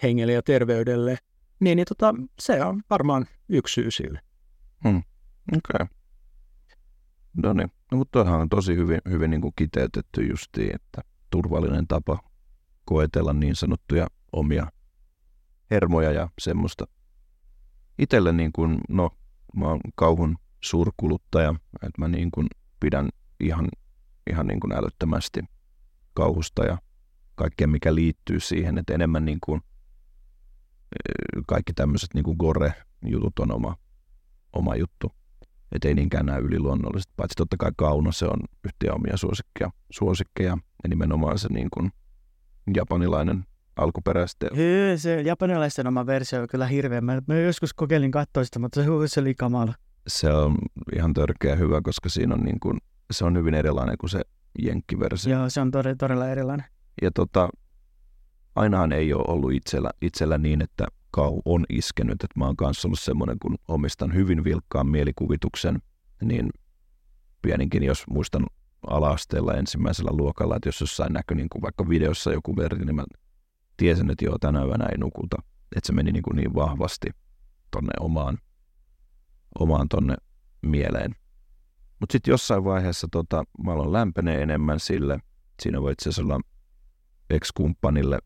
[0.03, 1.17] hengelle ja terveydelle,
[1.59, 4.21] niin, niin tota, se on varmaan yksi syy sille.
[4.83, 4.97] Hmm.
[4.97, 5.59] Okei.
[5.75, 5.87] Okay.
[7.43, 12.19] No niin, no, mutta on tosi hyvin, hyvin niin kuin kiteytetty justiin, että turvallinen tapa
[12.85, 14.67] koetella niin sanottuja omia
[15.71, 16.87] hermoja ja semmoista.
[17.99, 19.09] Itelle niin kuin, no,
[19.55, 22.47] mä oon kauhun suurkuluttaja, että mä niin kuin
[22.79, 23.09] pidän
[23.39, 23.69] ihan,
[24.29, 25.39] ihan niin kuin älyttömästi
[26.13, 26.77] kauhusta ja
[27.35, 29.61] kaikkea, mikä liittyy siihen, että enemmän niin kuin
[31.47, 33.75] kaikki tämmöiset niin gore-jutut on oma,
[34.53, 35.11] oma juttu.
[35.71, 40.57] Että ei niinkään nämä yliluonnolliset, paitsi totta kai Kauno, se on yhtiö omia suosikkeja, suosikkeja
[40.83, 41.91] ja nimenomaan se niin kuin
[42.75, 44.47] japanilainen alkuperäistä.
[44.55, 47.01] Hyy, se japanilaisten oma versio on kyllä hirveä.
[47.01, 49.73] Mä, mä joskus kokeilin katsoa sitä, mutta se, se oli kamala.
[50.07, 50.57] Se on
[50.95, 52.77] ihan törkeä hyvä, koska siinä on niin kuin,
[53.11, 54.21] se on hyvin erilainen kuin se
[54.59, 55.37] jenkkiversio.
[55.37, 56.65] Joo, se on todella, todella erilainen.
[57.01, 57.49] Ja tota,
[58.55, 62.23] ainahan ei ole ollut itsellä, itsellä niin, että kau on iskenyt.
[62.23, 65.81] Että mä oon kanssa ollut semmoinen, kun omistan hyvin vilkkaan mielikuvituksen,
[66.21, 66.49] niin
[67.41, 68.45] pieninkin, jos muistan
[68.87, 73.05] ala-asteella ensimmäisellä luokalla, että jos jossain näkyi niin kuin vaikka videossa joku verti, niin mä
[73.77, 75.37] tiesin, että joo, tänä yönä ei nukuta.
[75.75, 77.07] Että se meni niin, kuin niin vahvasti
[77.71, 78.37] tonne omaan,
[79.59, 80.15] omaan tonne
[80.61, 81.15] mieleen.
[81.99, 85.19] Mutta sitten jossain vaiheessa tota, mä aloin lämpenee enemmän sille.
[85.61, 86.39] Siinä voi itse asiassa olla
[87.29, 88.19] ex-kumppanille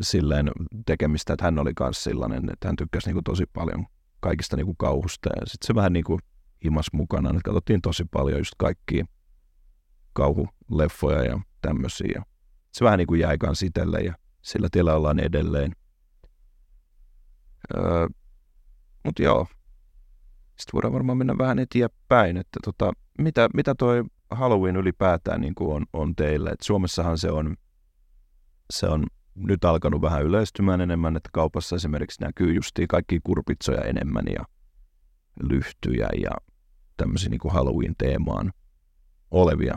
[0.00, 0.50] silleen
[0.86, 3.86] tekemistä, että hän oli myös sellainen, että hän tykkäsi niinku tosi paljon
[4.20, 5.30] kaikista niinku kauhusta.
[5.40, 6.18] Ja sitten se vähän niinku
[6.64, 9.04] himas mukana, että katsottiin tosi paljon just kaikkia
[10.12, 12.22] kauhuleffoja ja tämmöisiä.
[12.72, 15.72] Se vähän niin kuin jäi kans itselle ja sillä tiellä ollaan edelleen.
[17.76, 18.08] Öö,
[19.04, 19.46] Mutta joo,
[20.56, 25.76] sitten voidaan varmaan mennä vähän eteenpäin, että tota, mitä, mitä toi Halloween ylipäätään niin kuin
[25.76, 26.50] on, on teille?
[26.50, 27.56] Et Suomessahan se on,
[28.70, 34.24] se on nyt alkanut vähän yleistymään enemmän, että kaupassa esimerkiksi näkyy justiin kaikki kurpitsoja enemmän
[34.38, 34.44] ja
[35.42, 36.30] lyhtyjä ja
[36.96, 38.52] tämmöisiä niin Halloween-teemaan
[39.30, 39.76] olevia,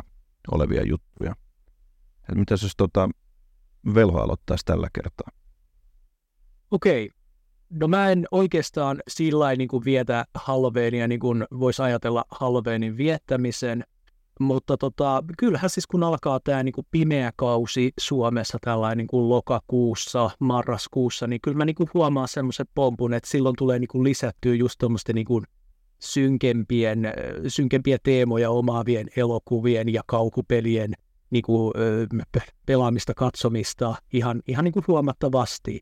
[0.52, 1.36] olevia juttuja.
[2.30, 3.10] Et mitäs jos tota,
[3.96, 5.28] Velho aloittaisi tällä kertaa?
[6.72, 7.10] Okei.
[7.70, 13.84] No mä en oikeastaan sillä niin kuin vietä Halloweenia niin kuin voisi ajatella Halloweenin viettämisen,
[14.40, 19.30] mutta tota, kyllähän siis kun alkaa tämä niin kuin pimeä kausi Suomessa tällainen niin kuin
[19.30, 24.04] lokakuussa, marraskuussa, niin kyllä mä niin kuin huomaan semmoisen pompun, että silloin tulee niin kuin
[24.04, 25.46] lisättyä just tuommoisten niin kuin
[26.00, 27.14] synkempien,
[27.48, 30.94] synkempiä teemoja omaavien elokuvien ja kaukupelien
[31.30, 31.74] niin kuin,
[32.66, 35.82] pelaamista, katsomista ihan, ihan niin kuin huomattavasti.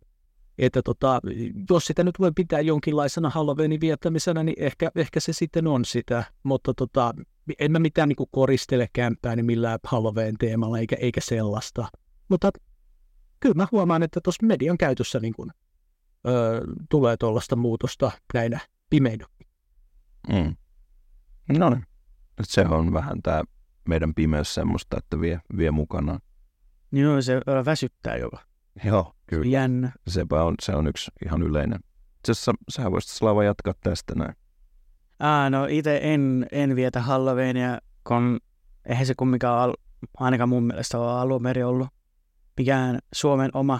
[0.57, 1.21] Että tota,
[1.69, 6.23] jos sitä nyt voi pitää jonkinlaisena Halloweenin viettämisenä, niin ehkä, ehkä se sitten on sitä,
[6.43, 7.13] mutta tota,
[7.59, 11.87] en mä mitään niin koristele kämpää niin millään Halloween teemalla eikä, eikä sellaista.
[12.29, 12.51] Mutta
[13.39, 15.51] kyllä mä huomaan, että tuossa median käytössä niin kuin,
[16.27, 19.25] öö, tulee tuollaista muutosta näinä pimeinä.
[20.33, 20.55] Mm.
[21.59, 21.85] No niin.
[22.43, 23.43] Se on vähän tämä
[23.89, 26.19] meidän pimeys semmoista, että vie, vie mukanaan.
[26.91, 28.39] Joo, se väsyttää jopa.
[28.83, 29.45] Joo, kyllä.
[29.45, 29.91] Jännä.
[30.07, 31.79] Sepä on, se on yksi ihan yleinen.
[32.17, 34.35] Itse asiassa sä voisit Slava jatkaa tästä näin.
[35.19, 38.39] Ah, no itse en, en vietä Halloweenia, kun
[38.85, 39.73] eihän se kumminkaan
[40.17, 41.87] ainakaan mun mielestä ole alun meri ollut
[42.57, 43.79] mikään Suomen oma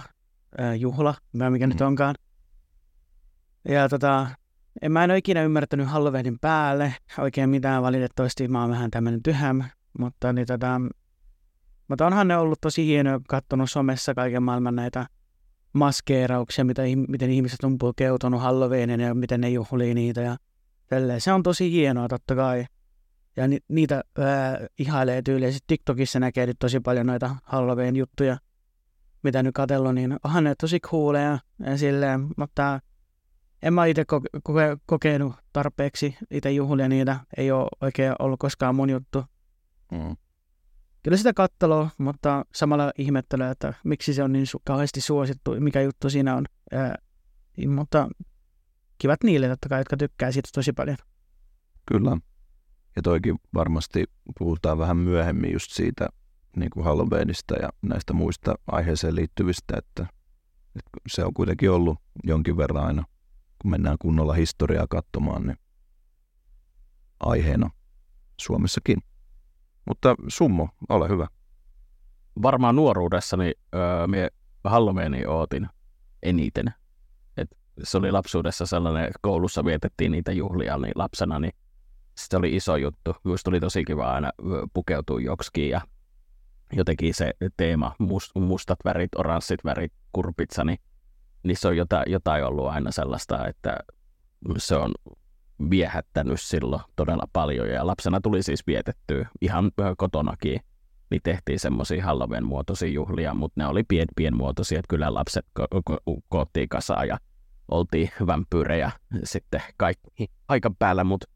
[0.60, 1.70] äh, juhla, mikä mm.
[1.70, 2.14] nyt onkaan.
[3.68, 4.26] Ja tota,
[4.82, 8.48] en mä en ole ikinä ymmärtänyt Halloweenin päälle oikein mitään valitettavasti.
[8.48, 9.62] Mä oon vähän tämmönen tyhäm,
[9.98, 10.80] mutta niin tota,
[11.88, 15.06] mutta onhan ne ollut tosi hienoja, katsonut somessa kaiken maailman näitä
[15.72, 20.36] maskeerauksia, mitä, miten ihmiset on pukeutunut Halloweenin ja miten ne juhlii niitä ja
[20.86, 21.20] tälleen.
[21.20, 22.66] Se on tosi hienoa totta kai.
[23.36, 25.52] Ja ni, niitä ää, ihailee tyyliä.
[25.52, 28.38] Sitten TikTokissa näkee nyt tosi paljon noita Halloween-juttuja,
[29.22, 32.80] mitä nyt katsellut, niin onhan ne tosi cooleja ja silleen, mutta
[33.62, 37.20] en mä itse koke- koke- kokenut tarpeeksi itse juhlia niitä.
[37.36, 39.24] Ei ole oikein ollut koskaan mun juttu.
[39.92, 40.16] Mm.
[41.06, 45.80] Kyllä sitä kattelua, mutta samalla ihmettelee, että miksi se on niin su- kauheasti suosittu, mikä
[45.80, 46.44] juttu siinä on.
[46.72, 46.94] Ää,
[47.68, 48.08] mutta
[48.98, 50.96] kivat niille totta kai, jotka tykkää siitä tosi paljon.
[51.88, 52.18] Kyllä.
[52.96, 54.04] Ja toikin varmasti
[54.38, 56.08] puhutaan vähän myöhemmin just siitä
[56.56, 60.06] niin kuin Halloweenista ja näistä muista aiheeseen liittyvistä, että,
[60.76, 63.04] että se on kuitenkin ollut jonkin verran aina,
[63.62, 65.58] kun mennään kunnolla historiaa katsomaan, niin
[67.20, 67.70] aiheena
[68.40, 68.98] Suomessakin.
[69.86, 71.26] Mutta Summo, ole hyvä.
[72.42, 74.30] Varmaan nuoruudessani öö, me
[74.64, 75.68] Halloweeni ootin
[76.22, 76.74] eniten.
[77.36, 77.48] Et
[77.82, 81.52] se oli lapsuudessa sellainen, koulussa vietettiin niitä juhlia niin lapsena, niin
[82.14, 83.16] se oli iso juttu.
[83.24, 84.32] Just oli tosi kiva aina
[84.74, 85.80] pukeutua joksikin ja
[86.72, 90.78] jotenkin se teema, must, mustat värit, oranssit värit, kurpitsa, niin
[91.42, 93.78] niissä on jotain, jotain ollut aina sellaista, että
[94.58, 94.92] se on
[95.70, 100.60] viehättänyt silloin todella paljon ja lapsena tuli siis vietettyä ihan kotonakin
[101.10, 105.80] niin tehtiin semmoisia Halloween muotoisia juhlia, mutta ne oli pien, pienmuotoisia, että kyllä lapset ko-
[105.90, 107.18] ko- koottiin kasaan ja
[107.68, 108.90] oltiin vampyyrejä
[109.24, 111.26] sitten kaikki aika päällä, mutta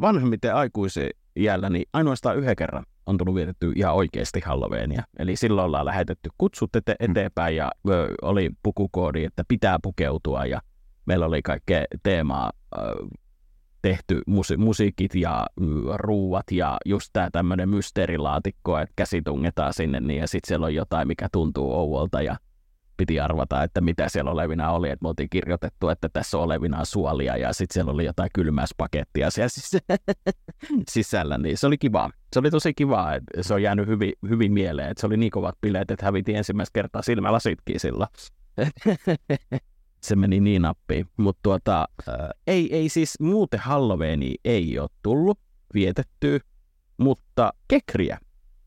[0.00, 5.02] vanhemmiten aikuisen iällä niin ainoastaan yhden kerran on tullut vietetty ihan oikeasti Halloweenia.
[5.18, 7.10] Eli silloin ollaan lähetetty kutsut ete- mm.
[7.10, 10.60] eteenpäin ja ö, oli pukukoodi, että pitää pukeutua ja
[11.06, 12.80] meillä oli kaikkea teemaa ö,
[13.84, 20.00] tehty musi- musiikit ja y, ruuat ja just tämä tämmöinen mysteerilaatikko, että käsi tungetaan sinne
[20.00, 22.36] niin ja sitten siellä on jotain, mikä tuntuu ouolta ja
[22.96, 26.84] piti arvata, että mitä siellä olevina oli, että me oltiin kirjoitettu, että tässä on olevina
[26.84, 29.48] suolia ja sitten siellä oli jotain kylmäspakettia siellä
[30.90, 32.10] sisällä, niin se oli kiva.
[32.32, 33.08] Se oli tosi kiva,
[33.40, 36.74] se on jäänyt hyvin, hyvin mieleen, että se oli niin kovat bileet, että häviti ensimmäistä
[36.74, 38.06] kertaa silmälasitkin sillä.
[40.04, 45.38] se meni niin nappiin, mutta tuota, ää, ei, ei siis muuten Halloweeni ei ole tullut
[45.74, 46.38] vietettyä,
[46.96, 48.18] mutta kekriä.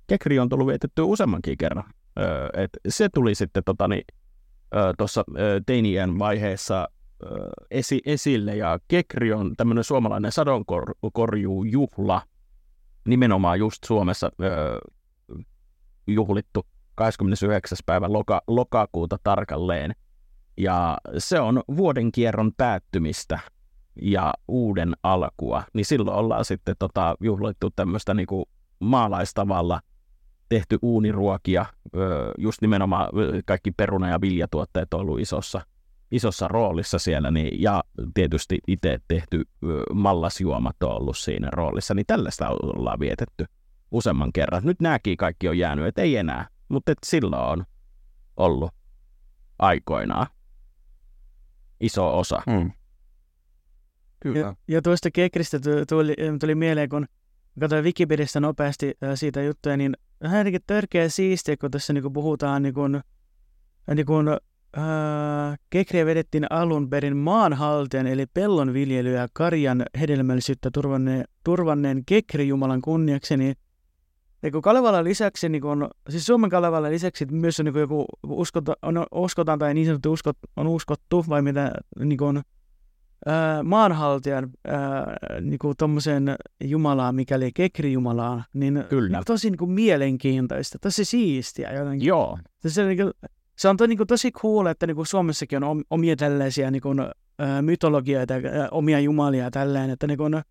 [0.08, 1.84] Kekri on tullut vietettyä useammankin kerran.
[2.19, 4.04] Öö, et se tuli sitten tota, niin,
[4.97, 5.23] tuossa
[5.65, 6.88] teinien vaiheessa
[7.71, 12.21] esi, esille, ja Kekri on tämmöinen suomalainen sadonkorjuujuhla,
[13.08, 14.80] nimenomaan just Suomessa öö,
[16.08, 17.78] juhlittu 29.
[17.86, 19.95] päivä loka, lokakuuta tarkalleen.
[20.58, 23.39] Ja se on vuoden kierron päättymistä
[24.02, 29.80] ja uuden alkua, niin silloin ollaan sitten tota, juhlittu tämmöistä niinku maalaistavalla–
[30.50, 31.65] tehty uuniruokia,
[32.38, 33.10] just nimenomaan
[33.46, 35.62] kaikki peruna- ja viljatuotteet on ollut isossa,
[36.12, 39.43] isossa roolissa siellä, niin, ja tietysti itse tehty
[39.93, 43.46] mallasjuomat on ollut siinä roolissa, niin tällaista ollaan vietetty
[43.91, 44.62] useamman kerran.
[44.65, 47.65] Nyt nämäkin kaikki on jäänyt, että ei enää, mutta et silloin on
[48.38, 48.72] ollut
[49.60, 50.28] aikoinaan
[51.80, 52.42] iso osa.
[52.52, 52.72] Hmm.
[54.20, 54.40] Kyllä.
[54.40, 55.60] Ja, ja tuosta kekristä
[55.90, 57.08] tuli, tuli mieleen, kun
[57.60, 62.74] katsoin Wikipediasta nopeasti siitä juttuja, niin vähän jotenkin törkeä siistiä, kun tässä niin puhutaan niin
[62.74, 63.02] kuin,
[63.96, 64.28] niin kuin,
[64.78, 73.38] äh, kekriä vedettiin alun perin maanhaltijan eli pellonviljelyä ja karjan hedelmällisyyttä turvanneen, turvanneen kekrijumalan kunniaksi,
[73.38, 73.56] niin
[74.41, 78.73] niin kun Kalevalan lisäksi, niin kun, siis Suomen Kalevalan lisäksi myös on niin joku uskota,
[78.82, 82.41] on, uskotaan tai niin sanottu uskot, on uskottu, vai mitä niin kun,
[83.26, 84.50] ää, maanhaltijan
[85.41, 89.21] niinku tommosen jumalaan, mikäli kekrijumalaan, niin Kyllä.
[89.26, 92.08] tosi niinku mielenkiintoista, tosi siistiä jotenkin.
[92.08, 92.38] Joo.
[92.67, 93.12] Se niinku,
[93.58, 96.82] se on to, niin kuin, tosi cool, että niin kuin Suomessakin on omia tällaisia niin
[96.82, 98.39] kuin, ä, mytologioita, ä,
[98.71, 100.41] omia jumalia ja tälleen, että niin kuin,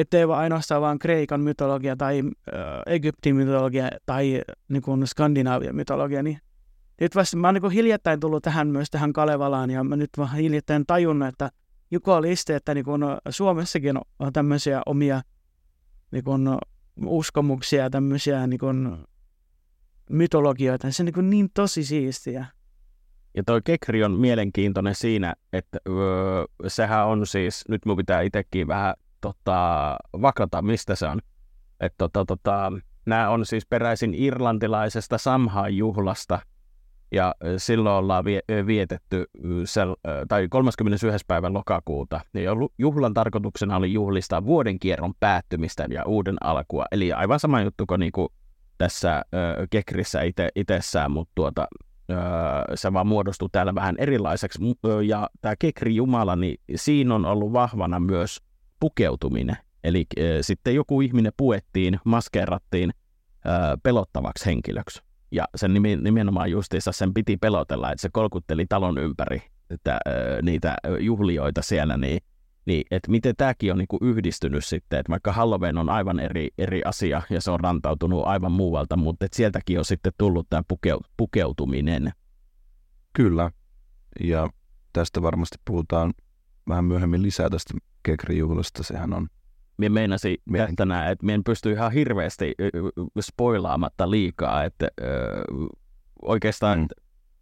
[0.00, 6.38] ettei ainoastaan vaan Kreikan mytologia tai ä, Egyptin mytologia tai niin kuin Skandinaavian mytologia, niin
[7.00, 10.36] nyt vasta, mä oon niin hiljattain tullut tähän myös tähän Kalevalaan ja mä nyt vaan
[10.36, 11.50] hiljattain tajunnut, että
[11.90, 15.22] Juko oli iste, että niin kun Suomessakin on tämmöisiä omia
[16.10, 16.58] niin kun,
[17.06, 19.06] uskomuksia ja tämmöisiä niin kun,
[20.10, 20.90] mytologioita.
[20.90, 22.46] Se on niin, niin tosi siistiä.
[23.34, 28.68] Ja toi Kekri on mielenkiintoinen siinä, että öö, sehän on siis, nyt mun pitää itsekin
[28.68, 28.94] vähän
[29.32, 31.20] tota, vakata, mistä se on.
[31.98, 32.72] Tota, tota,
[33.06, 36.38] nämä on siis peräisin irlantilaisesta Samhain-juhlasta,
[37.12, 38.24] ja silloin ollaan
[38.66, 39.24] vietetty,
[40.28, 41.24] tai 31.
[41.26, 46.84] päivän lokakuuta, ja juhlan tarkoituksena oli juhlistaa vuoden kierron päättymistä ja uuden alkua.
[46.92, 48.32] Eli aivan sama juttu kuin niinku
[48.78, 49.22] tässä
[49.70, 51.66] Kekrissä ite, itsessään, mutta tuota,
[52.74, 54.58] se vaan muodostui täällä vähän erilaiseksi.
[55.06, 58.38] Ja tämä Kekri Jumala, niin siinä on ollut vahvana myös
[58.80, 59.56] pukeutuminen.
[59.84, 60.06] Eli
[60.40, 62.90] sitten joku ihminen puettiin, maskeerattiin
[63.82, 65.02] pelottavaksi henkilöksi.
[65.30, 70.00] Ja sen nimenomaan justiinsa sen piti pelotella, että se kolkutteli talon ympäri että,
[70.42, 72.20] niitä juhlioita siellä, niin,
[72.64, 76.82] niin että miten tämäkin on niinku yhdistynyt sitten, että vaikka Halloween on aivan eri, eri
[76.84, 80.96] asia ja se on rantautunut aivan muualta, mutta että sieltäkin on sitten tullut tämä puke,
[81.16, 82.12] pukeutuminen.
[83.12, 83.50] Kyllä,
[84.20, 84.50] ja
[84.92, 86.14] tästä varmasti puhutaan
[86.68, 87.74] vähän myöhemmin lisää tästä
[88.06, 89.28] Kekri-juhlasta, sehän on
[89.78, 90.36] Mie meinasin
[90.76, 92.54] tänään, että en pysty ihan hirveästi
[93.20, 95.44] spoilaamatta liikaa, että ö,
[96.22, 96.86] oikeastaan mm.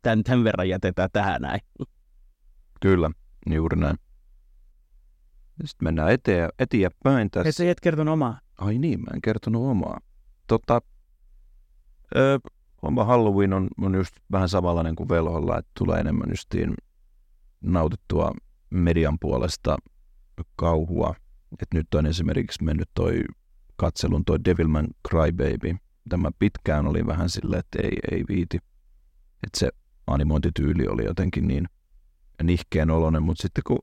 [0.02, 1.60] tämän, tämän verran jätetään tähän näin.
[2.80, 3.10] Kyllä,
[3.50, 3.96] juuri näin.
[5.64, 7.64] Sitten mennään eteen, eteenpäin tässä.
[7.64, 8.40] Et et kertonut omaa.
[8.58, 10.00] Ai niin, mä en kertonut omaa.
[10.46, 10.80] Tota,
[12.16, 12.38] ö,
[12.82, 16.74] oma Halloween on, on just vähän samanlainen kuin velholla, että tulee enemmän justiin
[17.60, 18.32] nautittua
[18.70, 19.76] median puolesta
[20.56, 21.14] kauhua
[21.62, 23.24] et nyt on esimerkiksi mennyt toi
[23.76, 25.76] katselun toi Devilman Crybaby.
[26.08, 28.58] Tämä pitkään oli vähän silleen, että ei, ei viiti.
[29.42, 29.70] Että se
[30.06, 31.68] animointityyli oli jotenkin niin
[32.42, 33.78] nihkeän oloinen, mutta sitten kun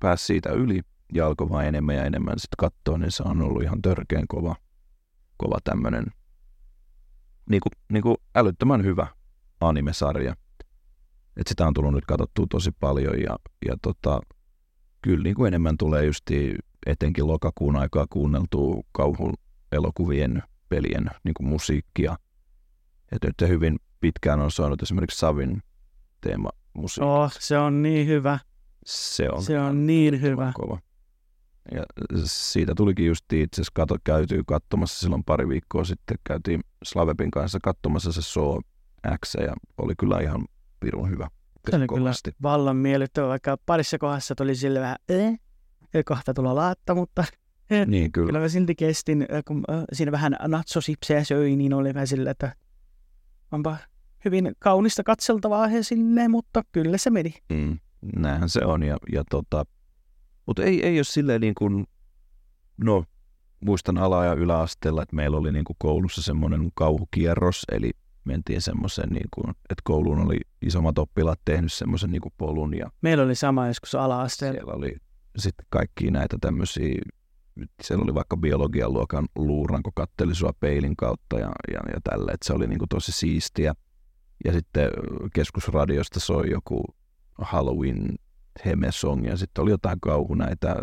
[0.00, 0.80] pääsi siitä yli
[1.14, 4.56] ja alkoi vain enemmän ja enemmän sitten katsoa, niin se on ollut ihan törkeän kova,
[5.36, 6.06] kova tämmöinen
[7.50, 9.06] niin kuin, niin kuin älyttömän hyvä
[9.60, 10.36] animesarja.
[11.36, 14.20] Et sitä on tullut nyt katsottua tosi paljon ja, ja tota,
[15.06, 16.24] kyllä niin kuin enemmän tulee just
[16.86, 19.34] etenkin lokakuun aikaa kuunneltua kauhun
[19.72, 22.16] elokuvien pelien niin kuin musiikkia.
[23.12, 25.62] Et nyt hyvin pitkään on soinut esimerkiksi Savin
[26.20, 27.08] teema musiikki.
[27.08, 28.38] Oh, se on niin hyvä.
[28.86, 30.52] Se on, se on niin hyvä.
[30.54, 30.78] Kova.
[31.74, 31.82] Ja
[32.24, 36.18] siitä tulikin just itse asiassa kato, käytyy katsomassa silloin pari viikkoa sitten.
[36.24, 38.58] Käytiin Slavepin kanssa katsomassa se Show
[39.24, 40.44] X ja oli kyllä ihan
[40.80, 41.28] pirun hyvä.
[41.70, 42.10] Se oli kyllä
[42.42, 45.38] vallan miellyttävä, vaikka parissa kohdassa tuli sille vähän, eh?
[46.04, 47.24] kohta tulla laatta, mutta
[47.86, 48.26] niin, kyllä.
[48.26, 52.54] kyllä mä silti kestin, kun siinä vähän natsosipsejä söi, niin oli vähän sillä, että
[53.52, 53.76] onpa
[54.24, 57.34] hyvin kaunista katseltavaa he sinne, mutta kyllä se meni.
[57.52, 57.78] Mm,
[58.16, 59.64] näinhän se on, ja, ja tota,
[60.46, 61.86] mutta ei, ei ole silleen niin kuin,
[62.76, 63.04] no
[63.60, 67.90] muistan ala- ja yläasteella, että meillä oli niin kuin koulussa semmoinen kauhukierros, eli
[68.26, 72.76] mentiin semmoisen, niin kuin, että kouluun oli isommat oppilaat tehnyt semmoisen niin polun.
[72.76, 74.58] Ja Meillä oli sama joskus ala-asteella.
[74.58, 74.96] Siellä oli
[75.38, 76.94] sitten kaikki näitä tämmöisiä,
[77.82, 82.46] siellä oli vaikka biologian luokan luuranko katteli sua peilin kautta ja, ja, ja tälle, että
[82.46, 83.74] se oli niin kuin tosi siistiä.
[84.44, 84.90] Ja sitten
[85.34, 86.84] keskusradiosta soi joku
[87.38, 88.16] Halloween
[88.64, 90.76] hemesong ja sitten oli jotain kauhu näitä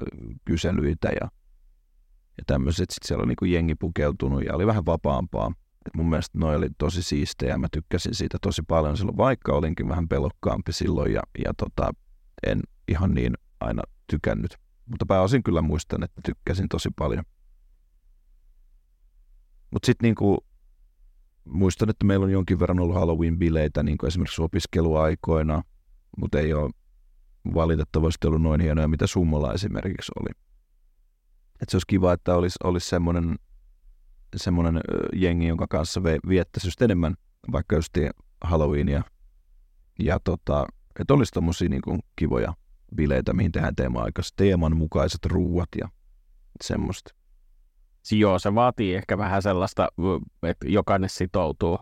[0.45, 1.27] kyselyitä ja,
[2.37, 2.89] ja tämmöiset.
[2.89, 5.51] Sitten siellä oli niin kuin jengi pukeutunut ja oli vähän vapaampaa.
[5.95, 9.89] Mun mielestä noi oli tosi siistejä ja mä tykkäsin siitä tosi paljon silloin, vaikka olinkin
[9.89, 11.91] vähän pelokkaampi silloin ja, ja tota,
[12.47, 14.57] en ihan niin aina tykännyt.
[14.85, 17.23] Mutta pääosin kyllä muistan, että tykkäsin tosi paljon.
[19.71, 20.45] Mutta sitten niinku,
[21.45, 25.63] muistan, että meillä on jonkin verran ollut Halloween-bileitä niin kuin esimerkiksi opiskeluaikoina,
[26.17, 26.71] mutta ei ole
[27.53, 30.29] valitettavasti ollut noin hienoja, mitä Summola esimerkiksi oli.
[31.61, 33.35] Et se olisi kiva, että olisi, olisi semmoinen,
[34.39, 34.81] semmoinen
[35.13, 37.15] jengi, jonka kanssa viettäisi just enemmän
[37.51, 37.93] vaikka just
[38.41, 39.03] Halloweenia.
[39.99, 40.65] Ja tota,
[40.99, 42.53] että olisi tommosia niin kuin kivoja
[42.95, 45.89] bileitä, mihin tehdään teema-aikaiset teeman mukaiset ruuat ja
[46.63, 47.13] semmoista.
[48.11, 49.87] Joo, se vaatii ehkä vähän sellaista,
[50.43, 51.79] että jokainen sitoutuu,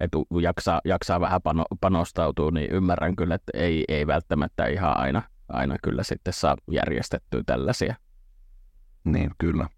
[0.00, 5.22] että jaksaa, jaksaa vähän pano, panostautua, niin ymmärrän kyllä, että ei, ei välttämättä ihan aina,
[5.48, 7.94] aina kyllä sitten saa järjestettyä tällaisia.
[9.04, 9.68] Niin, kyllä.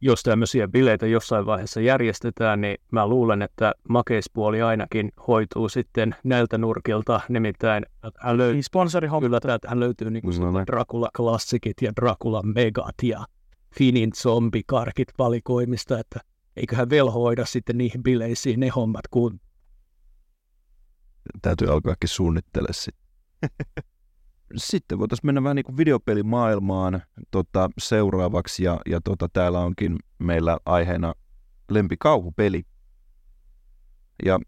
[0.00, 6.58] Jos tämmöisiä bileitä jossain vaiheessa järjestetään, niin mä luulen, että makeispuoli ainakin hoituu sitten näiltä
[6.58, 7.86] nurkilta, nimittäin
[8.18, 9.20] hän löytyy, Niin sponsorihomma.
[9.26, 10.66] kyllä täältä hän löytyy niin No niin.
[10.66, 13.24] Dracula-klassikit ja Dracula Megat ja
[13.78, 16.20] Finin zombikarkit valikoimista, että
[16.56, 19.40] eiköhän velho hoida sitten niihin bileisiin ne hommat kun
[21.42, 23.08] Täytyy alkaakin suunnittele sitten.
[24.56, 30.58] Sitten voitaisiin mennä vähän niin kuin videopelimaailmaan tota, seuraavaksi ja, ja tota, täällä onkin meillä
[30.66, 31.14] aiheena
[31.70, 32.62] lempikauhupeli.
[34.24, 34.38] Ja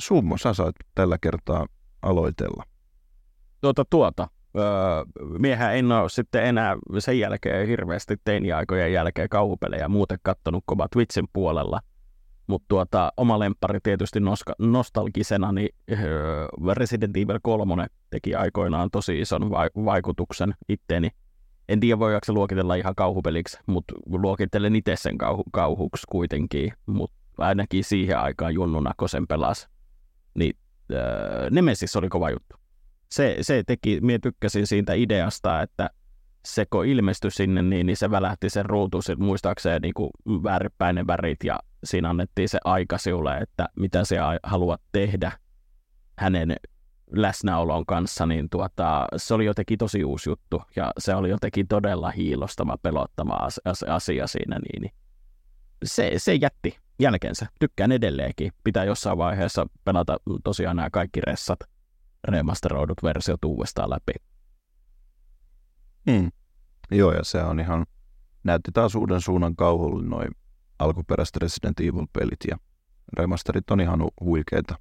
[0.00, 1.66] Summo, sä saat tällä kertaa
[2.02, 2.64] aloitella.
[3.60, 4.28] tuota, tuota.
[4.56, 4.64] Öö,
[5.38, 11.28] miehän en ole sitten enää sen jälkeen hirveästi teiniaikojen jälkeen kauhupelejä muuten kattonut kova Twitchin
[11.32, 11.80] puolella.
[12.50, 19.20] Mutta tuota, oma lemppari tietysti noska, nostalgisena, niin öö, Resident Evil 3 teki aikoinaan tosi
[19.20, 21.10] ison vai, vaikutuksen itteeni.
[21.68, 26.72] En tiedä voidaanko se luokitella ihan kauhupeliksi, mutta luokittelen itse sen kauhu, kauhuksi kuitenkin.
[26.86, 29.68] Mutta ainakin siihen aikaan junnuna, kun sen pelasi.
[30.34, 30.56] Niin
[30.92, 32.60] öö, Nemesis oli kova juttu
[33.12, 35.90] se, se teki, minä tykkäsin siitä ideasta, että
[36.44, 40.94] se kun ilmestyi sinne, niin, niin se välähti sen ruutu, sit muistaakseen niin kuin väärinpäin
[40.94, 45.32] ne värit ja siinä annettiin se aika sinulle, että mitä se haluat tehdä
[46.18, 46.56] hänen
[47.12, 52.12] läsnäolon kanssa, niin tuota, se oli jotenkin tosi uusi juttu ja se oli jotenkin todella
[53.30, 54.92] as- as- asia siinä, niin,
[55.84, 57.46] se, se jätti jälkensä.
[57.58, 58.52] Tykkään edelleenkin.
[58.64, 61.58] Pitää jossain vaiheessa pelata tosiaan nämä kaikki ressat
[62.24, 64.12] remasteroidut versiot uudestaan läpi.
[66.10, 66.32] Hmm.
[66.90, 67.86] Joo, ja se on ihan,
[68.44, 70.30] näytti taas uuden suunnan kauhulle noin
[70.80, 72.56] alkuperäiset Resident Evil-pelit ja
[73.12, 74.78] remasterit on ihan hu- huikeita,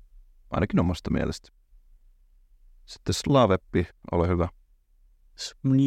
[0.49, 1.49] ainakin omasta mielestä.
[2.85, 4.47] Sitten Slaveppi, ole hyvä.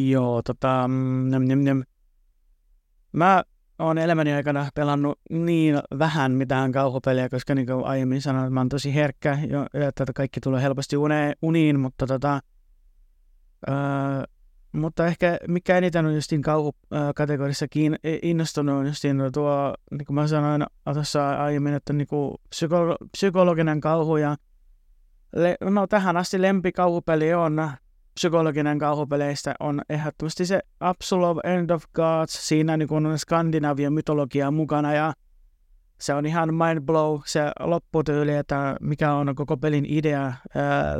[0.09, 1.83] Joo, tota, mm, nem, nem, nem.
[3.11, 3.43] mä
[3.79, 8.59] oon elämäni aikana pelannut niin vähän mitään kauhupeliä, koska niin kuin aiemmin sanoin, että mä
[8.59, 12.39] oon tosi herkkä ja, että kaikki tulee helposti une, uniin, mutta tota,
[13.69, 13.75] öö,
[14.73, 20.27] mutta ehkä mikä eniten on justiin kauhukategorissa kiin, innostunut on justiin tuo, niin kuin mä
[20.27, 24.35] sanoin tuossa aiemmin, että niin kuin psyko, psykologinen kauhu ja
[25.35, 27.69] le, no tähän asti lempikauhupeli on
[28.13, 32.47] psykologinen kauhupeleistä on ehdottomasti se Absolve End of Gods.
[32.47, 35.13] Siinä niin on Skandinavian mytologia mukana ja
[36.03, 40.95] se on ihan mind blow se lopputyyli, että mikä on koko pelin idea ää,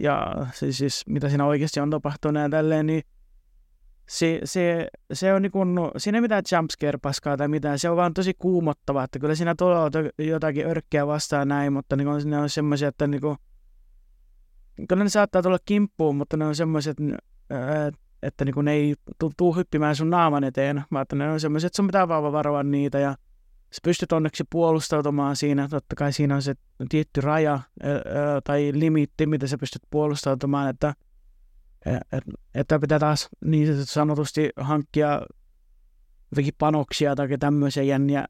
[0.00, 3.02] ja siis, siis mitä siinä oikeasti on tapahtunut ja tälleen, niin
[4.08, 8.14] se, se, se on niin kuin, siinä ei mitään jumpscare-paskaa tai mitään, se on vaan
[8.14, 12.48] tosi kuumottava, että kyllä siinä tulee jotakin örkkiä vastaan näin, mutta niin kuin, ne on
[12.48, 13.36] semmoisia, että niin kuin,
[14.88, 16.96] kyllä ne saattaa tulla kimppuun, mutta ne on semmoiset,
[18.22, 18.94] että niin ne ei
[19.36, 22.62] tuu hyppimään sun naaman eteen, vaan että ne on semmoiset, että sun pitää vaan varoa
[22.62, 23.14] niitä ja
[23.72, 25.68] sä pystyt onneksi puolustautumaan siinä.
[25.68, 26.54] Totta kai siinä on se
[26.88, 27.60] tietty raja
[28.44, 30.94] tai limitti, mitä sä pystyt puolustautumaan, että,
[32.54, 35.22] että pitää taas niin sanotusti hankkia
[36.30, 38.26] jotenkin panoksia tai tämmöisiä jänniä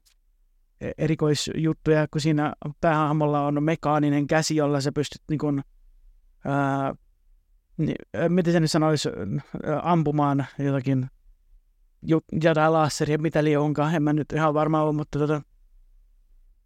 [0.81, 5.61] e, erikoisjuttuja, kun siinä päähahmolla on mekaaninen käsi, jolla sä pystyt niin kuin,
[6.45, 6.95] ää,
[7.77, 7.95] niin,
[8.27, 9.09] miten se nyt sanoisi,
[9.81, 11.09] ampumaan jotakin
[12.41, 15.41] jotain laseria, mitä liian onkaan, en mä nyt ihan varma ole, mutta tota,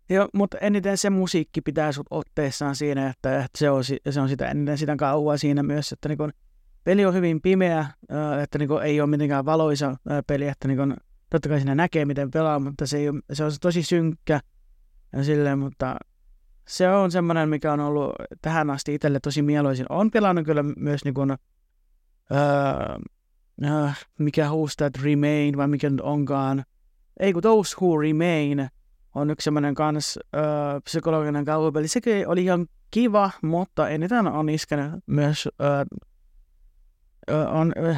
[0.09, 4.29] jo, mutta eniten se musiikki pitää sut otteessaan siinä, että, että se, on, se on
[4.29, 6.31] sitä eniten sitä kauhua siinä myös, että niin kun,
[6.83, 7.87] peli on hyvin pimeä,
[8.43, 9.95] että niin kun, ei ole mitenkään valoisa
[10.27, 10.97] peli, että niin kun,
[11.29, 14.39] totta kai siinä näkee miten pelaa, mutta se, ei ole, se on tosi synkkä
[15.13, 15.95] ja silleen, mutta
[16.67, 18.11] se on semmoinen, mikä on ollut
[18.41, 19.85] tähän asti itselle tosi mieluisin.
[19.89, 21.37] On pelannut kyllä myös niin kuin, öö,
[23.63, 23.87] öö,
[24.19, 26.63] mikä Who's That Remain, vai mikä nyt onkaan.
[27.19, 28.69] Ei kun Those Who Remain
[29.15, 30.43] on yksi semmoinen kans öö,
[30.83, 31.87] psykologinen kauhupeli.
[31.87, 35.85] Sekin oli ihan kiva, mutta eniten on iskenyt myös öö,
[37.29, 37.95] öö, on öö,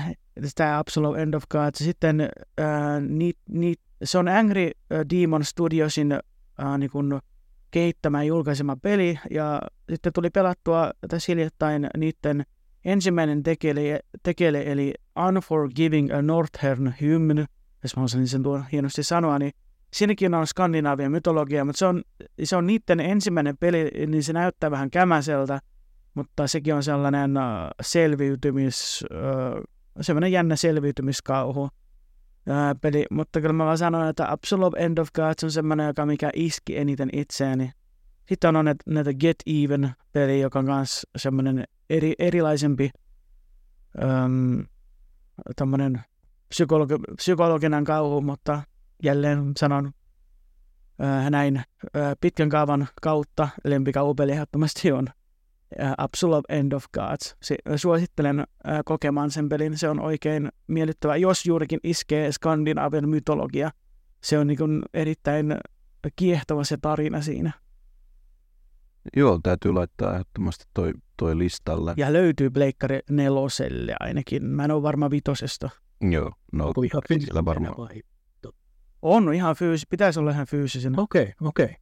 [0.55, 1.69] tämä Absolute End of God.
[1.75, 2.67] Sitten öö,
[2.99, 4.71] ni, ni, se on Angry
[5.09, 7.19] Demon Studiosin öö, niin kuin,
[7.71, 12.45] kehittämään julkaisema peli, ja sitten tuli pelattua tässä hiljattain niiden
[12.85, 14.93] ensimmäinen tekele, tekele eli
[15.27, 17.45] Unforgiving a Northern Hymn,
[17.83, 19.51] jos mä osaisin sen tuon hienosti sanoa, niin
[19.93, 22.03] siinäkin on skandinaavian mytologia, mutta se on,
[22.43, 25.59] se on niiden ensimmäinen peli, niin se näyttää vähän kämäseltä,
[26.13, 29.63] mutta sekin on sellainen uh, selviytymis, uh,
[30.01, 31.69] sellainen jännä selviytymiskauhu uh,
[32.81, 36.29] peli, mutta kyllä mä vaan sanon, että Absolute End of Gods on semmoinen, joka mikä
[36.35, 37.71] iski eniten itseäni.
[38.25, 42.89] Sitten on näitä, näitä Get Even-peli, joka on myös semmoinen eri, erilaisempi
[44.03, 44.65] um,
[45.55, 46.01] tämmöinen
[46.49, 48.61] psykologi, psykologinen kauhu, mutta
[49.03, 49.91] jälleen sanon
[50.99, 51.63] ää, näin
[51.93, 55.07] ää, pitkän kaavan kautta lempikaupeli ehdottomasti on
[55.79, 57.35] ää, Absolve End of Gods.
[57.43, 59.77] Se, suosittelen ää, kokemaan sen pelin.
[59.77, 63.71] Se on oikein miellyttävä, jos juurikin iskee Skandinavian mytologia.
[64.23, 65.57] Se on niin erittäin
[66.15, 67.51] kiehtova se tarina siinä.
[69.15, 71.93] Joo, täytyy laittaa ehdottomasti toi, toi listalle.
[71.97, 74.45] Ja löytyy Pleikkari neloselle ainakin.
[74.45, 75.69] Mä en ole varma vitosesta.
[76.01, 77.75] Joo, no Onko ihan sillä varmaan.
[77.77, 78.01] vai?
[79.01, 81.01] On ihan fyysi, pitäisi olla ihan fyysisenä.
[81.01, 81.65] Okei, okay, okei.
[81.65, 81.75] Okay.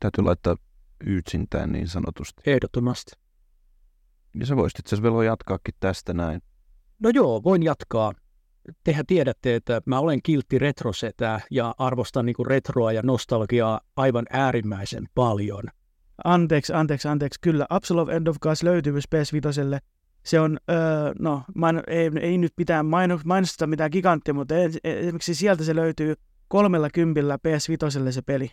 [0.00, 0.56] Täytyy laittaa
[1.06, 2.42] ytsintään niin sanotusti.
[2.46, 3.12] Ehdottomasti.
[4.40, 6.42] Ja sä voisit itse asiassa vielä jatkaakin tästä näin.
[6.98, 8.12] No joo, voin jatkaa.
[8.84, 15.04] Tehän tiedätte, että mä olen kiltti retrosetä ja arvostan niinku retroa ja nostalgiaa aivan äärimmäisen
[15.14, 15.62] paljon.
[16.24, 17.40] Anteeksi, anteeksi, anteeksi.
[17.40, 19.78] Kyllä, Absolve End of Gods löytyy myös PS5.
[20.24, 20.76] Se on, öö,
[21.18, 25.74] no, maino, ei, ei nyt mitään maino, mainosteta mitään giganttia, mutta en- esimerkiksi sieltä se
[25.76, 26.14] löytyy
[26.48, 28.52] kolmella kympillä PS5 se peli.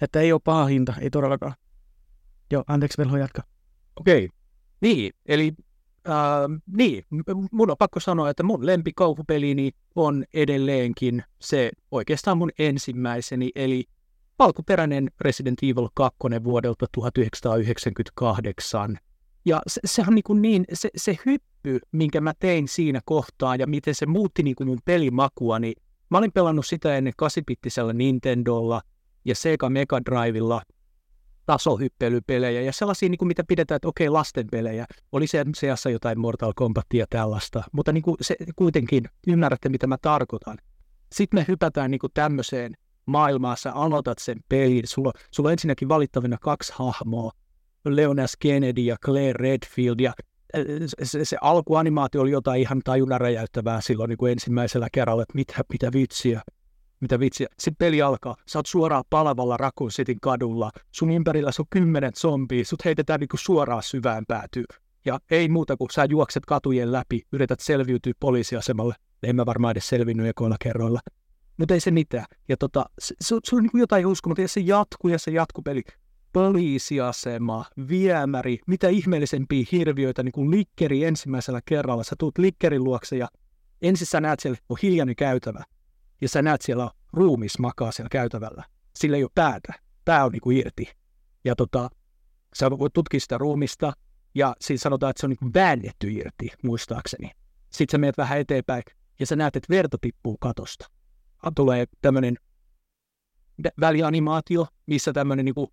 [0.00, 1.54] Että ei ole paha hinta, ei todellakaan.
[2.50, 3.42] Joo, anteeksi, Velho jatka.
[4.00, 4.28] Okei,
[4.80, 5.52] niin, eli
[6.08, 6.14] äh,
[6.76, 7.04] niin,
[7.52, 13.84] mun on pakko sanoa, että mun lempikauhupelini on edelleenkin se oikeastaan mun ensimmäiseni, eli
[14.38, 18.98] alkuperäinen Resident Evil 2 vuodelta 1998.
[19.44, 23.66] Ja se, sehän on niin, niin se, se hyppy, minkä mä tein siinä kohtaa ja
[23.66, 25.74] miten se muutti niin kuin mun pelimakua, niin
[26.10, 28.82] mä olin pelannut sitä ennen 8-bittisellä Nintendolla
[29.24, 30.62] ja Sega Mega Drivella
[31.46, 34.86] tasohyppelypelejä ja sellaisia, niin kuin mitä pidetään, että okei, lastenpelejä.
[35.12, 39.86] Oli se seassa jotain Mortal Kombatia ja tällaista, mutta niin kuin se kuitenkin ymmärrätte, mitä
[39.86, 40.58] mä tarkoitan.
[41.12, 42.72] Sitten me hypätään niin kuin tämmöiseen
[43.06, 47.30] maailmaan, sä aloitat sen pelin, sulla, sulla on ensinnäkin valittavina kaksi hahmoa,
[47.84, 48.36] Leon S.
[48.36, 50.12] Kennedy ja Claire Redfield, ja
[50.56, 50.64] äh,
[51.02, 55.54] se, se alkuanimaatio oli jotain ihan tajunnan räjäyttävää silloin niin kuin ensimmäisellä kerralla, että mitä,
[55.72, 56.42] mitä vitsiä,
[57.00, 57.46] mitä vitsiä.
[57.58, 62.64] Sitten peli alkaa, sä oot suoraan palavalla Raccoon Cityn kadulla, sun ympärillä on kymmenen zombia,
[62.64, 64.66] sut heitetään niin kuin suoraan syvään päätyyn.
[65.04, 68.94] Ja ei muuta kuin sä juokset katujen läpi, yrität selviytyä poliisiasemalle.
[69.22, 71.00] En mä varmaan edes selvinnyt ekoilla kerroilla.
[71.56, 72.26] Mutta ei se mitään.
[72.48, 75.30] Ja tota, se, se, se on niin kuin jotain uskomatonta, ja se jatkuu ja se
[75.30, 75.82] jatkuu peli.
[76.32, 82.04] Poliisiasema, viemäri, mitä ihmeellisempiä hirviöitä, niin kuin likkeri ensimmäisellä kerralla.
[82.04, 83.28] Sä tuut likkerin luokse ja
[83.82, 85.64] ensin sä näet siellä on hiljainen käytävä.
[86.20, 88.64] Ja sä näet siellä ruumis makaa siellä käytävällä.
[88.96, 89.74] Sillä ei ole päätä.
[90.04, 90.92] Pää on niin kuin irti.
[91.44, 91.88] Ja tota,
[92.54, 93.92] sä voit tutkia sitä ruumista,
[94.34, 97.30] ja siinä sanotaan, että se on niin kuin väännetty irti, muistaakseni.
[97.70, 98.82] Sitten sä menet vähän eteenpäin,
[99.20, 100.86] ja sä näet, että verta tippuu katosta.
[101.54, 102.36] Tulee tämmöinen
[103.80, 105.68] välianimaatio, missä tämmöinen niin kuin,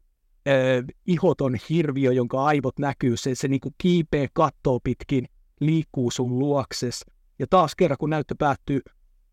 [0.47, 5.27] äh, ihoton hirviö, jonka aivot näkyy, se, se niin kuin kiipee kattoo pitkin,
[5.59, 7.05] liikkuu sun luokses.
[7.39, 8.81] Ja taas kerran, kun näyttö päättyy,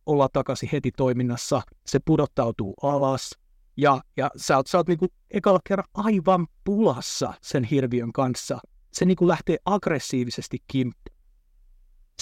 [0.06, 3.30] olla takaisin heti toiminnassa, se pudottautuu alas,
[3.76, 8.58] ja, ja sä oot, sä oot niinku ekalla kerran aivan pulassa sen hirviön kanssa.
[8.92, 11.18] Se niinku lähtee aggressiivisesti kimppuun.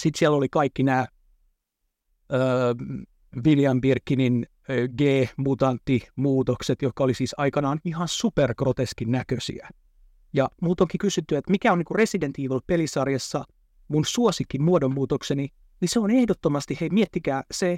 [0.01, 1.07] Sitten siellä oli kaikki nämä
[2.33, 2.73] öö,
[3.45, 4.45] William Birkinin
[4.97, 9.69] G-mutantti-muutokset, jotka oli siis aikanaan ihan supergroteskin näköisiä.
[10.33, 13.43] Ja muut onkin kysytty, että mikä on niinku Resident Evil-pelisarjassa
[13.87, 15.49] mun suosikki muodonmuutokseni,
[15.81, 17.77] niin se on ehdottomasti, hei miettikää se,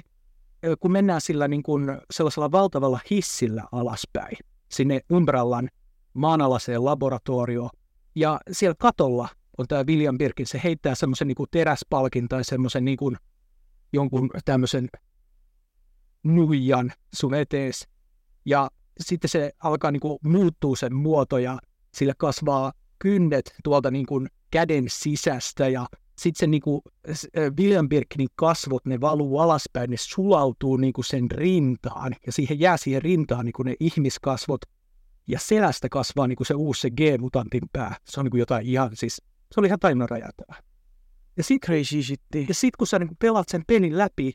[0.80, 4.36] kun mennään sillä niin kuin sellaisella valtavalla hissillä alaspäin,
[4.68, 5.68] sinne Umbrallan
[6.14, 7.70] maanalaiseen laboratorioon,
[8.14, 12.96] ja siellä katolla on tämä William Birkin, se heittää semmoisen niin teräspalkin tai semmoisen niin
[12.96, 13.16] kuin
[13.92, 14.88] jonkun tämmöisen
[16.24, 17.88] nuijan sun etees,
[18.44, 21.58] ja sitten se alkaa niin kuin muuttuu sen muoto, ja
[21.94, 25.86] sillä kasvaa kynnet tuolta niin kuin käden sisästä, ja
[26.18, 26.82] sitten se niinku,
[27.58, 33.02] William Birkinin kasvot, ne valuu alaspäin, ne sulautuu niinku sen rintaan, ja siihen jää siihen
[33.02, 34.60] rintaan niinku ne ihmiskasvot,
[35.26, 37.96] ja selästä kasvaa niinku se uusi se G-mutantin pää.
[38.04, 39.16] Se on niinku jotain ihan, siis,
[39.52, 40.62] se oli ihan tajunnan räjäyttävää.
[41.36, 42.46] Ja sit, Crazy shitti.
[42.48, 44.34] ja sit kun sä niinku pelaat sen pelin läpi, niin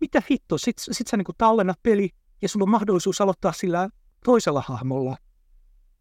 [0.00, 2.10] mitä hitto, sit, sit sä niinku tallennat peli,
[2.42, 3.88] ja sulla on mahdollisuus aloittaa sillä
[4.24, 5.16] toisella hahmolla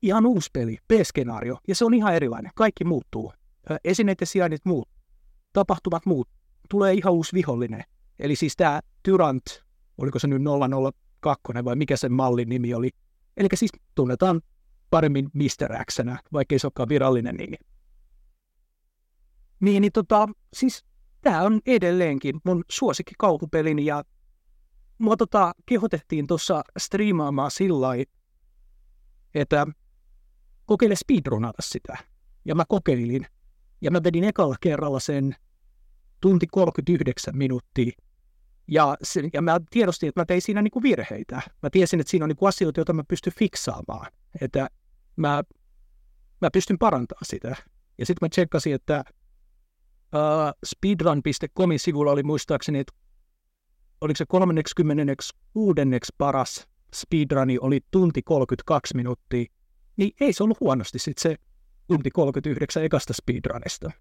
[0.02, 2.52] ihan uusi peli, B-skenaario, ja se on ihan erilainen.
[2.56, 3.34] Kaikki muuttuu.
[3.84, 4.90] Esineet ja sijainnit muut
[5.58, 6.30] tapahtumat muut.
[6.70, 7.84] Tulee ihan uusi vihollinen.
[8.20, 9.46] Eli siis tämä Tyrant,
[9.98, 10.42] oliko se nyt
[11.22, 12.90] 002 vai mikä sen mallin nimi oli.
[13.38, 14.42] Eli siis tunnetaan
[14.90, 15.86] paremmin Mr.
[15.92, 15.98] X,
[16.34, 17.56] vaikkei se olekaan virallinen nimi.
[19.60, 20.86] Niin, niin tota, siis
[21.22, 24.04] tämä on edelleenkin mun suosikki kauhupelini ja
[24.98, 27.88] mua tota, kehotettiin tuossa striimaamaan sillä
[29.36, 29.68] että
[30.66, 31.98] kokeile speedrunata sitä.
[32.46, 33.26] Ja mä kokeilin.
[33.82, 35.36] Ja mä vedin ekalla kerralla sen
[36.22, 37.92] tunti 39 minuuttia.
[38.68, 41.42] Ja, se, ja mä tiedostin, että mä tein siinä niin kuin virheitä.
[41.64, 44.12] Mä tiesin, että siinä on niin kuin asioita, joita mä pystyn fiksaamaan.
[44.42, 44.70] Että
[45.16, 45.44] mä,
[46.42, 47.56] mä pystyn parantamaan sitä.
[47.98, 49.04] Ja sitten mä tsekkasin, että
[50.14, 52.94] uh, speedrun.comin sivulla oli muistaakseni, että
[54.02, 55.82] oliko se 36.
[56.18, 59.46] paras speedruni oli tunti 32 minuuttia.
[59.98, 61.36] Niin ei se ollut huonosti sitten se
[61.88, 63.92] tunti 39 ekasta speedrunista.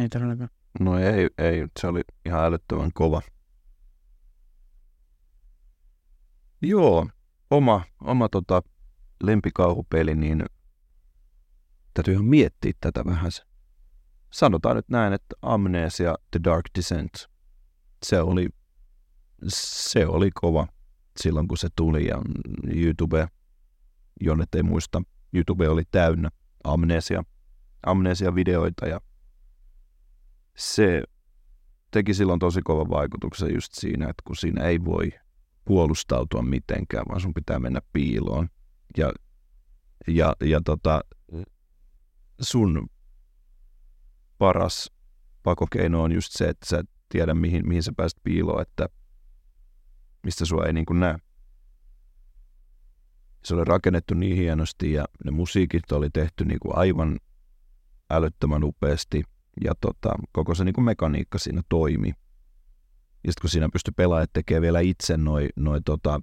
[0.00, 0.50] Ei todellakaan.
[0.80, 3.22] No ei, ei, se oli ihan älyttömän kova.
[6.62, 7.06] Joo,
[7.50, 8.62] oma, oma tota,
[9.22, 10.44] lempikauhupeli, niin
[11.94, 13.30] täytyy ihan miettiä tätä vähän.
[14.30, 17.12] Sanotaan nyt näin, että Amnesia The Dark Descent,
[18.02, 18.48] se oli,
[19.48, 20.66] se oli kova
[21.20, 22.22] silloin, kun se tuli ja
[22.74, 23.28] YouTube,
[24.20, 25.02] jonne ei muista,
[25.32, 26.30] YouTube oli täynnä
[26.64, 27.22] Amnesia,
[27.86, 29.00] Amnesia-videoita ja
[30.56, 31.02] se
[31.90, 35.12] teki silloin tosi kova vaikutuksen just siinä, että kun siinä ei voi
[35.64, 38.48] puolustautua mitenkään, vaan sun pitää mennä piiloon.
[38.96, 39.12] Ja,
[40.06, 41.00] ja, ja tota,
[42.40, 42.88] sun
[44.38, 44.90] paras
[45.42, 48.88] pakokeino on just se, että sä et tiedä, mihin, mihin sä pääset piiloon, että
[50.22, 51.18] mistä sua ei niin kuin näe.
[53.44, 57.18] Se oli rakennettu niin hienosti ja ne musiikit oli tehty niin kuin aivan
[58.10, 59.22] älyttömän upeasti–
[59.64, 62.08] ja tota, koko se niin kuin mekaniikka siinä toimi.
[63.24, 66.20] Ja sitten kun siinä pystyi pelaajat tekemään vielä itse noin noi, tota,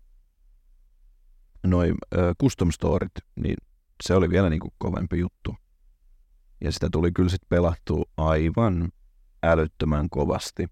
[1.64, 3.56] noi, ö, custom storit, niin
[4.04, 5.56] se oli vielä niin kuin kovempi juttu.
[6.62, 8.90] Ja sitä tuli kyllä sitten pelattua aivan
[9.44, 10.68] älyttömän kovasti.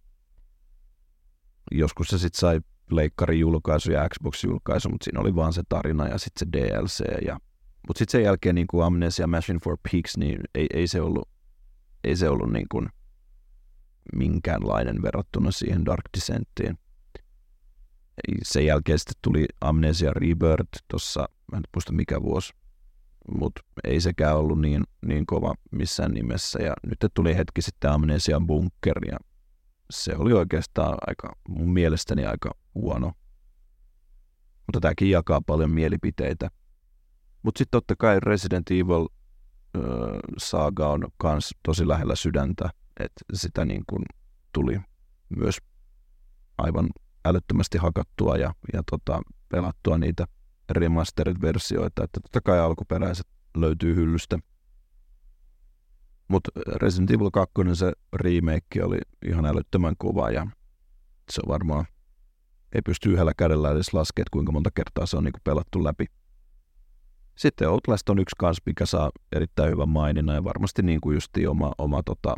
[1.72, 2.62] Joskus se sitten sai
[2.92, 7.26] leikkarin julkaisu ja Xbox-julkaisu, mutta siinä oli vaan se tarina ja sitten se DLC.
[7.26, 7.40] Ja...
[7.88, 11.30] Mutta sitten sen jälkeen niin kuin Amnesia Machine for Peaks, niin ei, ei se ollut
[12.04, 12.90] ei se ollut niin kuin
[14.16, 16.78] minkäänlainen verrattuna siihen Dark Descenttiin.
[18.44, 22.54] Sen jälkeen sitten tuli Amnesia Rebirth tuossa, en muista mikä vuosi,
[23.32, 26.63] mutta ei sekään ollut niin, niin kova missään nimessä.
[26.63, 29.17] Ja nyt tuli hetki sitten Amnesia Bunker ja
[29.89, 33.11] se oli oikeastaan aika, mun mielestäni aika huono.
[34.67, 36.49] Mutta tämäkin jakaa paljon mielipiteitä.
[37.43, 39.07] Mutta sitten totta kai Resident Evil
[40.38, 42.69] saaga on myös tosi lähellä sydäntä,
[42.99, 44.03] että sitä niin kuin
[44.53, 44.80] tuli
[45.38, 45.57] myös
[46.57, 46.89] aivan
[47.26, 50.26] älyttömästi hakattua ja, ja tota, pelattua niitä
[50.74, 54.39] remastered-versioita, että totta kai alkuperäiset löytyy hyllystä.
[56.28, 60.47] Mutta Resident Evil 2, se remake oli ihan älyttömän kova ja
[61.32, 61.86] se on varmaan,
[62.76, 66.05] ei pysty yhdellä kädellä edes laskemaan, kuinka monta kertaa se on niin kuin pelattu läpi.
[67.38, 71.47] Sitten Outlast on yksi kans, mikä saa erittäin hyvän maininnan ja varmasti niin kuin justi
[71.47, 72.36] oma, oma tota,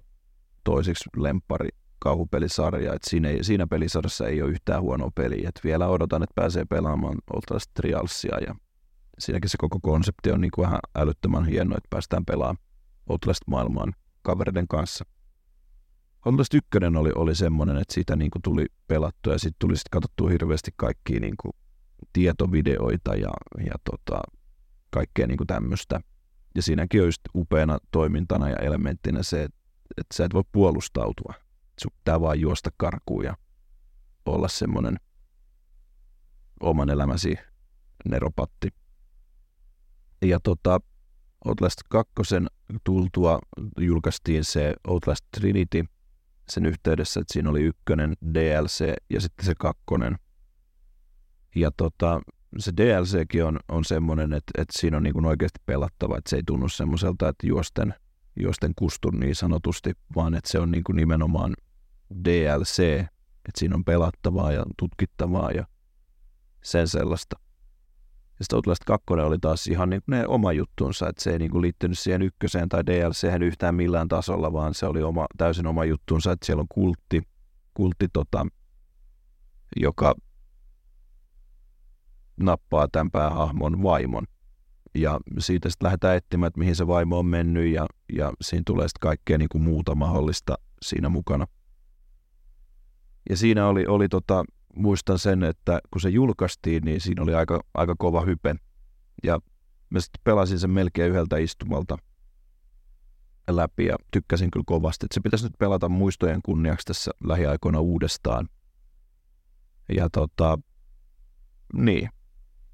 [0.63, 1.69] toiseksi lempari
[2.06, 2.93] kauhupelisarja.
[2.93, 5.49] Et siinä, ei, siinä pelisarjassa ei ole yhtään huonoa peliä.
[5.49, 8.56] Et vielä odotan, että pääsee pelaamaan Outlast Trialsia ja
[9.20, 12.58] siinäkin se koko konsepti on niin kuin vähän älyttömän hieno, että päästään pelaamaan
[13.10, 15.06] Outlast-maailmaan kavereiden kanssa.
[16.26, 16.68] Outlast 1
[16.99, 20.72] oli, oli semmoinen, että siitä niin kuin tuli pelattua ja sitten tuli sitten katsottua hirveästi
[20.76, 21.53] kaikkia niin kuin
[22.14, 23.32] tietovideoita ja,
[23.66, 24.22] ja tota,
[24.89, 25.99] kaikkea niin kuin tämmöistä.
[26.56, 29.58] Ja siinäkin on just upeana toimintana ja elementtinä se, että,
[29.97, 31.45] että sä et voi puolustautua.
[31.82, 33.38] Sun pitää vaan juosta karkuun ja
[34.26, 34.95] olla semmoinen
[36.59, 37.36] oman elämäsi
[38.05, 38.69] neropatti.
[40.21, 40.80] Ja tota,
[41.45, 42.13] Outlast 2
[42.84, 43.39] tultua
[43.80, 45.86] julkaistiin se Outlast Trinity
[46.49, 50.15] sen yhteydessä, että siinä oli ykkönen DLC ja sitten se kakkonen.
[51.55, 52.21] Ja tota,
[52.57, 56.36] se DLCkin on, on semmoinen, että, että siinä on niin kuin oikeasti pelattava, että se
[56.36, 57.93] ei tunnu semmoiselta, että juosten,
[58.39, 61.53] juosten kustun niin sanotusti, vaan että se on niin kuin nimenomaan
[62.26, 65.68] DLC, että siinä on pelattavaa ja tutkittavaa ja
[66.64, 67.36] sen sellaista.
[68.39, 71.62] Ja sitten Outlast 2 oli taas ihan niin ne oma juttunsa, että se ei niin
[71.62, 76.32] liittynyt siihen ykköseen tai DLChen yhtään millään tasolla, vaan se oli oma, täysin oma juttunsa,
[76.32, 77.22] että siellä on kultti,
[77.74, 78.47] kultti tota,
[79.76, 80.16] joka
[82.38, 84.24] nappaa tämän päähahmon vaimon.
[84.95, 88.88] Ja siitä sitten lähdetään etsimään, että mihin se vaimo on mennyt ja, ja siinä tulee
[88.88, 91.47] sitten kaikkea niin kuin muuta mahdollista siinä mukana.
[93.30, 94.43] Ja siinä oli, oli tota,
[94.76, 98.55] muistan sen, että kun se julkaistiin, niin siinä oli aika, aika kova hype.
[99.23, 99.39] Ja
[99.89, 101.97] mä sitten pelasin sen melkein yhdeltä istumalta
[103.49, 108.49] läpi ja tykkäsin kyllä kovasti, että se pitäisi nyt pelata muistojen kunniaksi tässä lähiaikoina uudestaan.
[109.95, 110.59] Ja tota,
[111.73, 112.09] niin,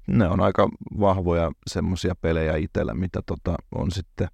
[0.06, 0.68] ne on aika
[1.00, 4.28] vahvoja semmoisia pelejä itsellä, mitä tota on sitten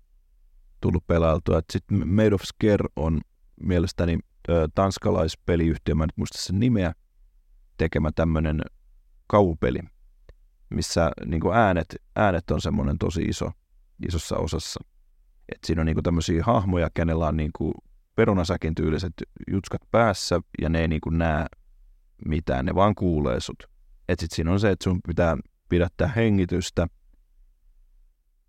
[0.80, 1.60] tullut pelailtua.
[1.72, 3.20] Sitten Made of Scare on
[3.60, 4.18] mielestäni
[4.74, 6.94] tanskalaispeliyhtiö, mä en muista sen nimeä,
[7.76, 8.60] tekemä tämmöinen
[9.26, 9.80] kaupeli,
[10.70, 13.50] missä niin kuin äänet, äänet on semmoinen tosi iso,
[14.06, 14.80] isossa osassa.
[15.52, 17.74] Et siinä on niin kuin tämmöisiä hahmoja, kenellä on niin kuin
[18.14, 19.12] perunasäkin tyyliset
[19.50, 21.46] jutskat päässä, ja ne ei niin kuin näe
[22.26, 23.62] mitään, ne vaan kuulee sut.
[24.08, 25.36] Et sit siinä on se, että sun pitää
[25.68, 26.86] pidättää hengitystä,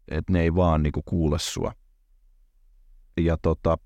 [0.07, 1.73] että ne ei vaan niinku kuule sua.
[3.17, 3.77] Ja tota,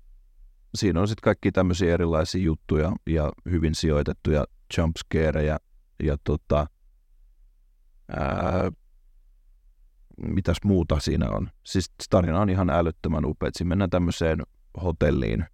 [0.74, 4.44] siinä on sitten kaikki tämmöisiä erilaisia juttuja ja hyvin sijoitettuja
[4.78, 5.58] jumpscareja
[6.02, 6.66] ja tota,
[8.08, 8.72] ää,
[10.16, 11.50] mitäs muuta siinä on.
[11.64, 13.50] Siis tarina on ihan älyttömän upea.
[13.52, 14.42] Siinä mennään tämmöiseen
[14.82, 15.44] hotelliin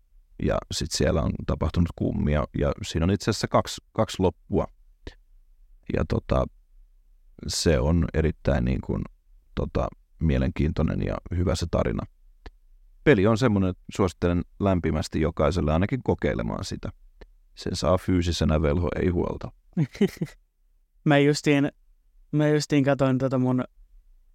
[0.42, 4.66] ja sitten siellä on tapahtunut kummia ja siinä on itse asiassa kaksi, kaksi loppua.
[5.96, 6.44] Ja tota,
[7.46, 9.02] se on erittäin niin kuin,
[9.54, 12.06] tota, mielenkiintoinen ja hyvä se tarina.
[13.04, 16.92] Peli on semmoinen, että suosittelen lämpimästi jokaiselle ainakin kokeilemaan sitä.
[17.54, 19.52] Sen saa fyysisenä velho, ei huolta.
[21.04, 21.72] mä justiin,
[22.32, 23.64] mä justiin katsoin tota mun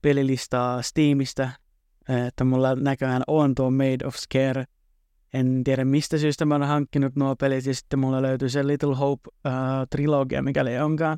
[0.01, 1.49] pelilistaa Steamista,
[2.27, 4.65] että mulla näköjään on tuo Made of Scare.
[5.33, 8.95] En tiedä mistä syystä mä oon hankkinut nuo pelit ja sitten mulla löytyy se Little
[8.95, 11.17] Hope-trilogia, uh, mikäli onkaan.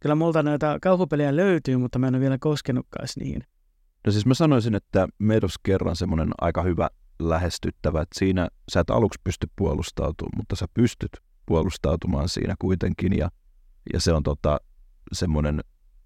[0.00, 3.42] Kyllä multa näitä kauhupelejä löytyy, mutta mä en ole vielä koskenutkaan niihin.
[4.08, 6.88] No siis mä sanoisin, että Medos kerran semmoinen aika hyvä
[7.18, 11.10] lähestyttävä, että siinä sä et aluksi pysty puolustautumaan, mutta sä pystyt
[11.46, 13.30] puolustautumaan siinä kuitenkin ja,
[13.92, 14.60] ja se on tota,
[15.12, 15.60] semmoinen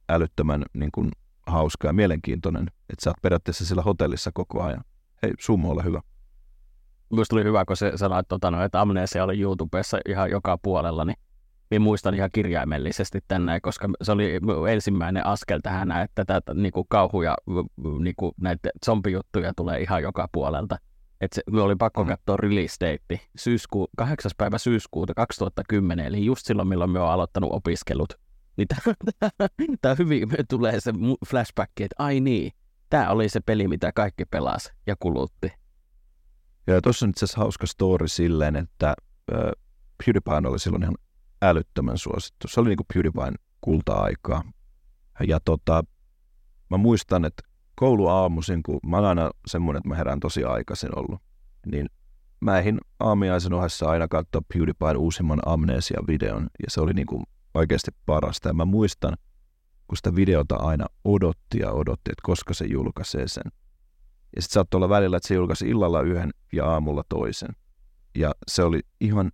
[0.09, 1.11] älyttömän niin kuin,
[1.47, 4.85] hauska ja mielenkiintoinen, että sä oot periaatteessa siellä hotellissa koko ajan.
[5.23, 6.01] Hei, summo ole hyvä.
[7.11, 11.05] Minusta oli hyvä, kun se sanoi, että, tota, että Amnesia oli YouTubessa ihan joka puolella,
[11.05, 11.17] niin
[11.73, 16.87] minä muistan ihan kirjaimellisesti tänne, koska se oli ensimmäinen askel tähän, että tätä niin kuin
[16.89, 17.37] kauhuja,
[18.01, 20.79] niin kuin näitä zombijuttuja tulee ihan joka puolelta.
[21.21, 22.09] että se, me oli pakko mm.
[22.09, 24.31] katsoa release date, syyskuu, 8.
[24.37, 28.13] päivä syyskuuta 2010, eli just silloin, milloin me on aloittanut opiskelut.
[28.57, 28.69] Niin
[29.81, 30.93] tämä hyvin tulee se
[31.29, 32.53] flashback, että ai niin,
[32.91, 35.53] tämä oli se peli, mitä kaikki pelasi ja kulutti.
[36.67, 38.95] Ja tuossa on itse asiassa hauska story silleen, että
[39.33, 39.41] äh,
[40.05, 40.95] PewDiePie oli silloin ihan
[41.43, 42.49] älyttömän suosittu.
[42.49, 44.45] Se oli niin kuin PewDiePien kulta-aikaa.
[45.29, 45.85] Ja tota,
[46.71, 47.43] mä muistan, että
[47.75, 51.21] kouluaamuisin, kun mä olen aina semmoinen, että mä herään tosi aikaisin ollut,
[51.67, 51.87] niin
[52.41, 57.23] mä ehdin aamiaisen ohessa aina katsoa PewDiePien uusimman Amnesia-videon, ja se oli niin kuin
[57.55, 58.49] oikeasti parasta.
[58.49, 59.17] Ja mä muistan,
[59.89, 63.53] kun sitä videota aina odotti ja odotti, että koska se julkaisee sen.
[64.37, 67.51] Ja sitten saattoi olla välillä, että se julkaisi illalla yhden ja aamulla toisen.
[68.15, 69.33] Ja se oli ihan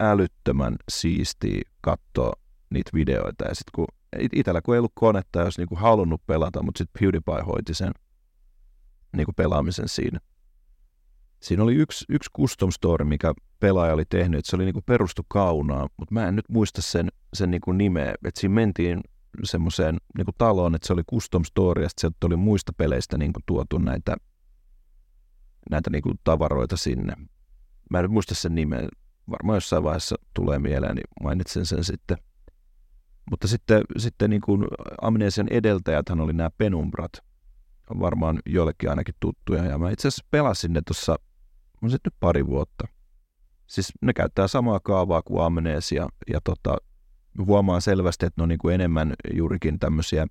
[0.00, 2.32] älyttömän siistiä katsoa
[2.70, 3.44] niitä videoita.
[3.44, 3.86] Ja sitten kun
[4.32, 7.92] itsellä kun ei ollut konetta, jos niinku halunnut pelata, mutta sitten PewDiePie hoiti sen
[9.16, 10.20] niinku pelaamisen siinä.
[11.42, 15.22] Siinä oli yksi, yksi custom story, mikä pelaaja oli tehnyt, että se oli niinku perustu
[15.28, 18.14] kaunaan, mutta mä en nyt muista sen, sen niinku nimeä.
[18.24, 19.00] Että siinä mentiin
[19.44, 23.78] semmoiseen niinku taloon, että se oli custom story, ja sieltä oli muista peleistä niinku tuotu
[23.78, 24.16] näitä,
[25.70, 27.16] näitä niinku tavaroita sinne.
[27.90, 28.88] Mä en nyt muista sen nimeä
[29.30, 32.16] varmaan jossain vaiheessa tulee mieleen, niin mainitsen sen sitten.
[33.30, 34.64] Mutta sitten, sitten niin kuin
[35.02, 37.12] Amnesian edeltäjäthän oli nämä penumbrat,
[37.90, 41.16] on varmaan joillekin ainakin tuttuja, ja mä itse asiassa pelasin ne tuossa,
[41.82, 42.88] on se nyt pari vuotta.
[43.66, 46.76] Siis ne käyttää samaa kaavaa kuin Amnesia, ja tota,
[47.46, 50.26] huomaan selvästi, että ne on niin kuin enemmän juurikin tämmöisiä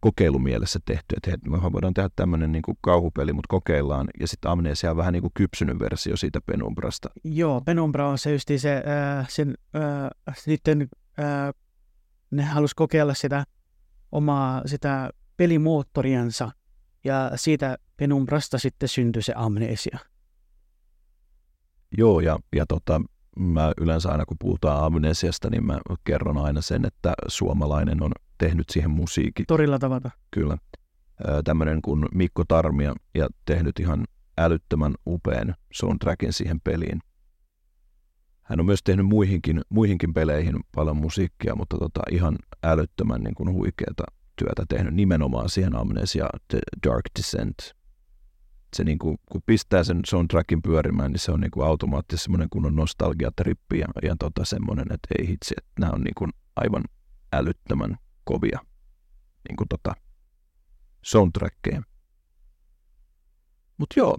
[0.00, 4.90] kokeilumielessä tehty, että hei, me voidaan tehdä tämmöinen niin kauhupeli, mutta kokeillaan, ja sitten Amnesia
[4.90, 7.10] on vähän niin kuin kypsynyt versio siitä Penumbrasta.
[7.24, 11.54] Joo, Penumbra on se just se, äh, sen, äh, sitten äh,
[12.30, 13.44] ne halus kokeilla sitä
[14.12, 16.50] omaa sitä pelimoottoriansa,
[17.04, 19.98] ja siitä Penumbrasta sitten syntyi se Amnesia.
[21.98, 23.02] Joo, ja, ja tota,
[23.38, 28.70] mä yleensä aina kun puhutaan Amnesiasta, niin mä kerron aina sen, että suomalainen on tehnyt
[28.70, 29.46] siihen musiikin.
[29.46, 30.10] Torilla tavata.
[30.30, 30.58] Kyllä.
[31.44, 34.04] Tämmöinen kuin Mikko Tarmia ja tehnyt ihan
[34.38, 37.00] älyttömän upean soundtrackin siihen peliin.
[38.42, 43.52] Hän on myös tehnyt muihinkin, muihinkin peleihin paljon musiikkia, mutta tota, ihan älyttömän niin kuin
[43.52, 44.04] huikeata
[44.36, 47.56] työtä tehnyt nimenomaan siihen Amnesia The Dark Descent.
[48.76, 52.50] Se niin kuin, kun pistää sen soundtrackin pyörimään, niin se on niin kuin automaattisesti semmoinen
[52.50, 56.84] kunnon nostalgiatrippi ja, ja tota semmoinen, että ei hitsi, että nämä on niin kuin aivan
[57.32, 57.98] älyttömän
[58.28, 58.58] kovia.
[59.48, 59.92] Niin kuin tota,
[61.02, 61.82] soundtrackeja.
[63.78, 64.16] Mutta joo,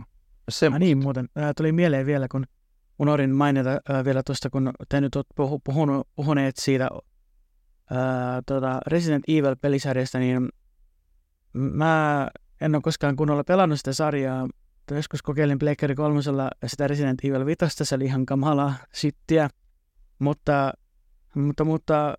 [0.49, 0.67] se...
[0.67, 2.45] Ah, niin muuten, äh, tuli mieleen vielä, kun
[2.99, 6.89] unohdin mainita äh, vielä tuosta, kun te nyt olette puhu, puhunut, puhuneet siitä
[7.91, 7.97] äh,
[8.45, 10.49] tota Resident Evil-pelisarjasta, niin
[11.53, 12.27] mä
[12.61, 14.47] en ole koskaan kunnolla pelannut sitä sarjaa,
[14.91, 19.49] joskus kokeilin Pleikkari kolmosella sitä Resident Evil 5, se oli ihan kamala sittiä,
[20.19, 20.73] mutta,
[21.35, 22.15] mutta, mutta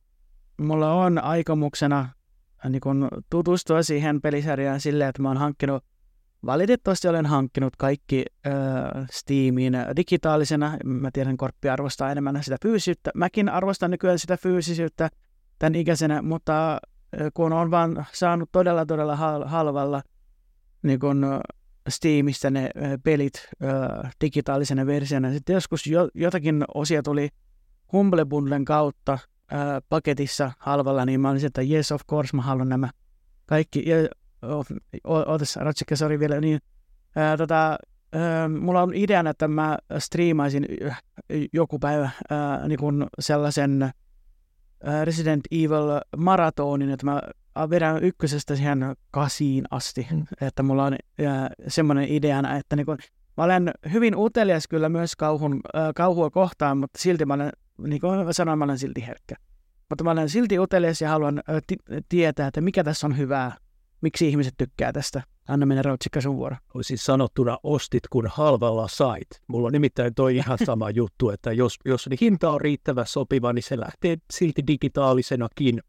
[0.60, 2.08] mulla on aikomuksena
[2.68, 5.84] niin kun tutustua siihen pelisarjaan silleen, että mä oon hankkinut,
[6.46, 8.52] valitettavasti olen hankkinut kaikki äh,
[9.10, 10.78] Steamiin digitaalisena.
[10.84, 13.10] Mä tiedän, Korppi arvostaa enemmän sitä fyysisyyttä.
[13.14, 15.08] Mäkin arvostan nykyään sitä fyysisyyttä
[15.58, 16.80] tämän ikäisenä, mutta äh,
[17.34, 20.02] kun on vaan saanut todella todella hal- halvalla
[20.82, 21.40] niin kun, äh,
[21.88, 25.32] Steamista ne äh, pelit äh, digitaalisena versiona.
[25.32, 27.28] Sitten joskus jo, jotakin osia tuli
[27.92, 29.18] Humble Bundlen kautta,
[29.50, 32.90] ää, paketissa halvalla, niin mä olin että yes, of course, mä haluan nämä
[33.46, 33.82] kaikki.
[33.88, 33.96] Ja,
[34.42, 34.66] oh,
[35.04, 36.60] ootas, Ratsikka, sori vielä, niin
[37.16, 37.78] ää, tota,
[38.12, 40.66] ää, mulla on ideana, että mä striimaisin
[41.52, 43.82] joku päivä ää, niin kun sellaisen
[44.84, 47.22] ää, Resident Evil maratonin, että mä
[47.70, 50.24] vedän ykkösestä siihen kasiin asti, mm.
[50.40, 50.96] että mulla on
[51.26, 52.98] ää, semmoinen ideana, että niin kun,
[53.36, 57.52] mä olen hyvin utelias kyllä myös kauhun, ää, kauhua kohtaan, mutta silti mä olen
[57.86, 59.34] niin kuin sanoin, mä olen silti herkkä.
[59.88, 63.56] Mutta mä olen silti utelias ja haluan t- tietää, että mikä tässä on hyvää,
[64.00, 65.22] miksi ihmiset tykkää tästä.
[65.48, 66.56] Anna mennä Routsikka sun vuoro.
[66.74, 69.28] Olisin sanottuna ostit, kun halvalla sait.
[69.46, 73.52] Mulla on nimittäin toi ihan sama juttu, että jos, jos niin hinta on riittävä sopiva,
[73.52, 75.82] niin se lähtee silti digitaalisenakin.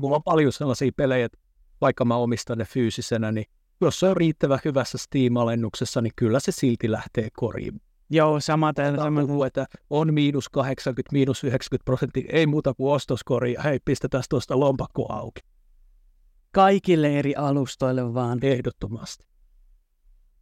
[0.00, 1.38] Mulla on paljon sellaisia pelejä, että
[1.80, 3.46] vaikka mä omistan ne fyysisenä, niin
[3.80, 7.80] jos se on riittävän hyvässä Steam-alennuksessa, niin kyllä se silti lähtee koriin.
[8.10, 13.52] Joo, sama Sama kuin, että on miinus 80, miinus 90 prosenttia, ei muuta kuin ostoskori,
[13.52, 15.40] ja hei, pistetään tuosta lompakko auki.
[16.52, 18.38] Kaikille eri alustoille vaan.
[18.42, 19.24] Ehdottomasti.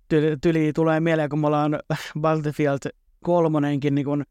[0.09, 1.79] Tyli, tyli tulee mieleen, kun mulla on
[2.21, 2.79] Battlefield
[3.25, 4.25] kolmonenkin niin kun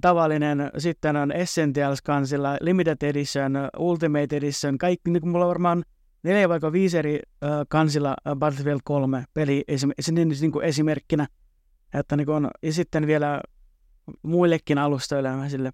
[0.00, 5.84] tavallinen, sitten on Essentials kansilla, Limited Edition, Ultimate Edition, kaikki, niin kuin mulla on varmaan
[6.22, 11.26] neljä vai viisi eri uh, kansilla Battlefield 3 peli esim, niin, niin kuin esimerkkinä.
[11.96, 13.40] Että niin on, ja sitten vielä
[14.22, 15.72] muillekin alustoille mä sille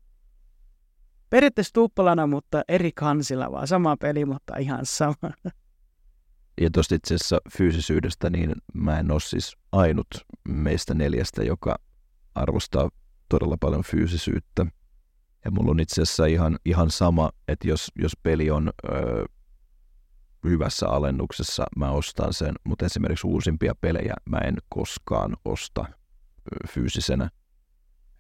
[1.30, 5.32] periaatteessa tuppalana, mutta eri kansilla, vaan sama peli, mutta ihan sama.
[6.60, 10.06] Ja tuosta itse asiassa fyysisyydestä, niin mä en ole siis ainut
[10.48, 11.76] meistä neljästä, joka
[12.34, 12.90] arvostaa
[13.28, 14.66] todella paljon fyysisyyttä.
[15.44, 19.24] Ja mulla on itse asiassa ihan, ihan sama, että jos, jos peli on öö,
[20.44, 25.84] hyvässä alennuksessa, mä ostan sen, mutta esimerkiksi uusimpia pelejä mä en koskaan osta
[26.68, 27.30] fyysisenä.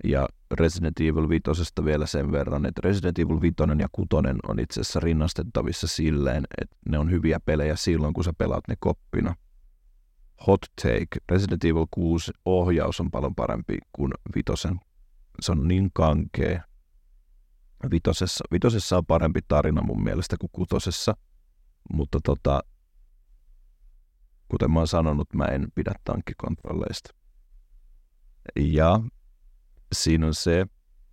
[0.04, 1.42] Ja Resident Evil 5
[1.84, 4.08] vielä sen verran, että Resident Evil 5 ja 6
[4.48, 8.74] on itse asiassa rinnastettavissa silleen, että ne on hyviä pelejä silloin, kun sä pelaat ne
[8.80, 9.34] koppina.
[10.46, 11.06] Hot take.
[11.28, 14.80] Resident Evil 6 ohjaus on paljon parempi kuin Vitosen.
[15.40, 16.62] Se on niin kankea.
[17.90, 21.16] Vitosessa, vitosessa on parempi tarina mun mielestä kuin kutosessa,
[21.92, 22.62] mutta tota,
[24.48, 27.14] kuten mä oon sanonut, mä en pidä tankkikontrolleista.
[28.56, 29.00] Ja
[29.92, 30.66] siinä on se,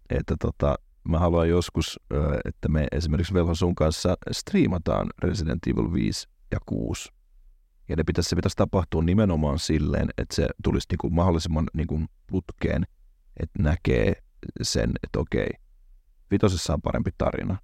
[0.10, 2.00] että tota, mä haluan joskus,
[2.46, 7.10] että me esimerkiksi Velho sun kanssa striimataan Resident Evil 5 ja 6.
[7.90, 12.88] Ja ne pitäisi, se pitäisi tapahtua nimenomaan silleen, että se tulisi niinku mahdollisimman niinku putkeen,
[13.40, 14.14] että näkee
[14.62, 15.50] sen, että okei,
[16.32, 17.58] vitosessa on parempi tarina.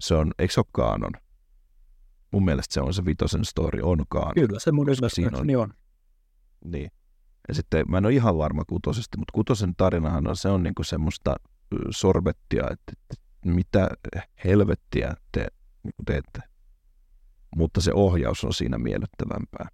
[0.00, 1.12] Se on, eikö se ole kaanon?
[2.30, 4.34] Mun mielestä se on se vitosen story, on kaanon.
[4.34, 4.86] Kyllä, se mun
[5.40, 5.56] on.
[5.56, 5.74] on.
[6.64, 6.90] Niin.
[7.48, 10.84] Ja sitten mä en ole ihan varma kutosesta, mutta kutosen tarinahan on, se on niinku
[10.84, 11.36] semmoista
[11.90, 13.88] sorbettia, että, että mitä
[14.44, 15.46] helvettiä te
[15.82, 16.40] niinku teette.
[17.56, 19.68] Mutta se ohjaus on siinä miellyttävämpää.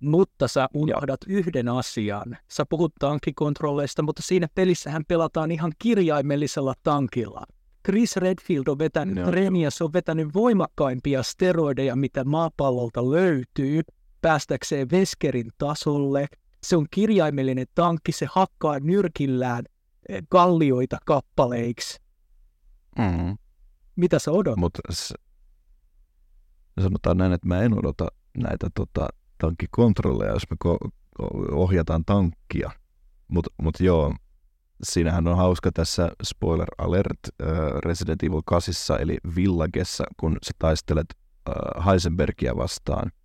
[0.00, 1.38] Mutta sä unohdat ja.
[1.38, 2.36] yhden asian.
[2.48, 7.44] Sä puhut tankkikontrolleista, mutta siinä pelissähän pelataan ihan kirjaimellisella tankilla.
[7.86, 9.30] Chris Redfield on vetänyt, no.
[9.30, 13.80] Remias on vetänyt voimakkaimpia steroideja, mitä maapallolta löytyy,
[14.20, 16.26] päästäkseen Veskerin tasolle–
[16.62, 19.64] se on kirjaimellinen tankki, se hakkaa nyrkillään
[20.08, 22.00] eh, kallioita kappaleiksi.
[22.98, 23.38] Mm.
[23.96, 24.58] Mitä sä odotat?
[24.58, 25.14] Mut s-
[26.80, 29.08] sanotaan näin, että mä en odota näitä tota,
[29.38, 30.90] tankkikontrolleja, jos me ko-
[31.52, 32.70] ohjataan tankkia.
[33.28, 34.14] Mutta mut joo,
[34.82, 37.48] siinähän on hauska tässä spoiler alert äh,
[37.84, 41.06] Resident Evil 8, eli Villagessa, kun sä taistelet
[41.48, 43.10] äh, Heisenbergia vastaan–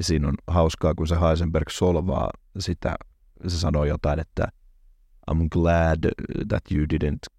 [0.00, 2.94] siinä on hauskaa, kun se Heisenberg solvaa sitä,
[3.46, 4.48] se sanoo jotain, että
[5.30, 5.98] I'm glad
[6.48, 7.34] that you didn't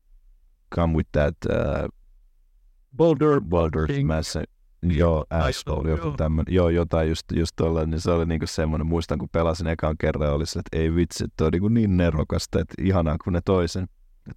[0.75, 1.89] come with that uh,
[2.97, 4.37] Boulder, Boulder Mass.
[4.83, 6.53] Joo, asshole, joku tämmönen.
[6.53, 10.33] Joo, jotain just, just tollainen, niin se oli niinku semmoinen, muistan kun pelasin ekan kerran,
[10.33, 13.87] oli se, että ei vitsi, että on niinku niin nerokasta, että ihanaa kun ne toisen,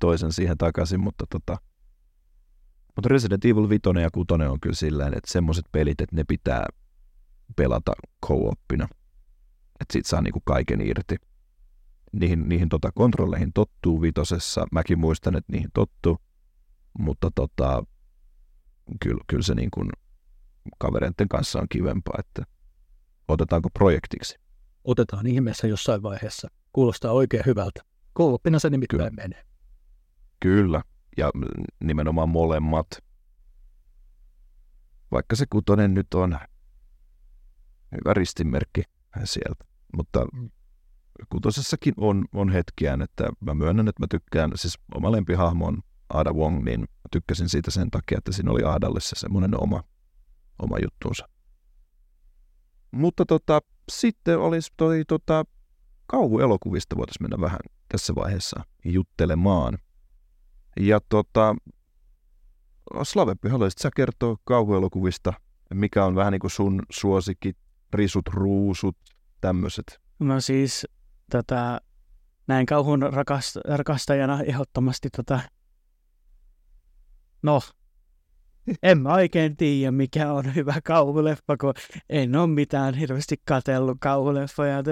[0.00, 1.56] toisen siihen takaisin, mutta tota,
[2.96, 6.66] mutta Resident Evil 5 ja 6 on kyllä silleen, että semmoiset pelit, että ne pitää
[7.56, 7.92] pelata
[8.26, 8.88] co-oppina.
[9.80, 11.16] että siitä saa niinku kaiken irti.
[12.12, 14.66] Niihin, niihin tota kontrolleihin tottuu vitosessa.
[14.72, 16.18] Mäkin muistan, että niihin tottuu,
[16.98, 17.82] mutta tota,
[19.02, 19.90] kyllä, kyllä se niin kuin
[20.78, 22.42] kavereiden kanssa on kivempaa, että
[23.28, 24.38] otetaanko projektiksi.
[24.84, 26.48] Otetaan ihmeessä jossain vaiheessa.
[26.72, 27.80] Kuulostaa oikein hyvältä.
[28.12, 29.22] Kouluppina se nimittäin Kyllä.
[29.22, 29.44] menee.
[30.40, 30.82] Kyllä,
[31.16, 31.30] ja
[31.84, 32.86] nimenomaan molemmat.
[35.10, 36.38] Vaikka se kutonen nyt on
[37.92, 38.82] hyvä ristinmerkki
[39.24, 39.64] sieltä,
[39.96, 40.50] mutta mm.
[41.28, 45.82] kutosessakin on, on hetkiään, että mä myönnän, että mä tykkään, siis oma lempihahmo on
[46.12, 49.82] Ada Wong, niin tykkäsin siitä sen takia, että siinä oli Aadalle se semmoinen oma,
[50.62, 51.28] oma juttuunsa.
[52.90, 53.60] Mutta tota,
[53.90, 55.44] sitten olisi toi tota,
[56.06, 59.78] kauhuelokuvista voitaisiin mennä vähän tässä vaiheessa juttelemaan.
[60.80, 61.56] Ja tota,
[63.02, 65.32] Slaveppi, haluaisit sä kertoa kauhuelokuvista,
[65.74, 67.56] mikä on vähän niin kuin sun suosikit,
[67.94, 68.96] risut, ruusut,
[69.40, 70.00] tämmöiset?
[70.18, 70.86] No siis
[71.30, 71.80] tätä,
[72.46, 75.40] näin kauhun rakast, rakastajana ehdottomasti tota,
[77.42, 77.60] no,
[78.82, 81.74] en mä oikein tiedä, mikä on hyvä kauhuleffa, kun
[82.08, 84.82] en ole mitään hirveästi katsellut kauhuleffoja.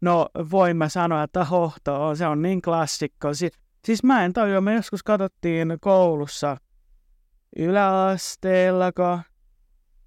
[0.00, 3.34] No, voin mä sanoa, että Hohto se on niin klassikko.
[3.34, 3.50] Si-
[3.84, 6.56] siis mä en tajua, me joskus katsottiin koulussa
[7.56, 9.20] yläasteella, kun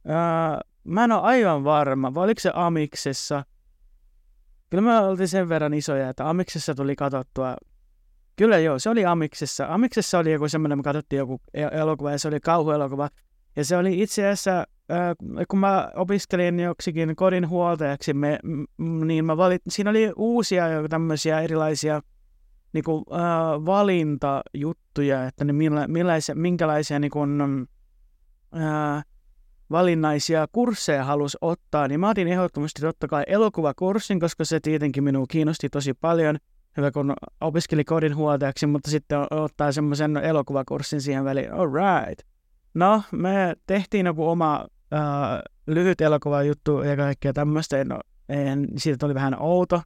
[0.08, 3.44] ää, mä en ole aivan varma, vai oliko se Amiksessa.
[4.70, 7.56] Kyllä me oltiin sen verran isoja, että Amiksessa tuli katsottua
[8.36, 9.66] Kyllä joo, se oli Amiksessa.
[9.70, 13.10] Amiksessa oli joku semmoinen, me katsottiin joku e- elokuva ja se oli kauhuelokuva.
[13.56, 15.16] Ja se oli itse asiassa, äh,
[15.48, 21.42] kun mä opiskelin joksikin kodin huoltajaksi, me, m- niin mä valit, siinä oli uusia tämmöisiä
[21.42, 22.02] erilaisia
[22.74, 27.42] niin kuin, äh, valintajuttuja, että ne milla, millaisia, minkälaisia niin kuin,
[28.56, 29.06] äh,
[29.74, 35.26] valinnaisia kursseja halusi ottaa, niin mä otin ehdottomasti totta kai elokuvakurssin, koska se tietenkin minua
[35.30, 36.38] kiinnosti tosi paljon–
[36.78, 41.54] hyvä kun opiskeli kodin huoltajaksi, mutta sitten ottaa semmoisen elokuvakurssin siihen väliin.
[41.54, 42.28] All right.
[42.74, 45.00] No, me tehtiin joku oma äh,
[45.68, 45.98] lyhyt
[46.48, 47.84] juttu ja kaikkea tämmöistä.
[47.84, 48.00] No,
[48.30, 49.82] en, siitä tuli vähän outo.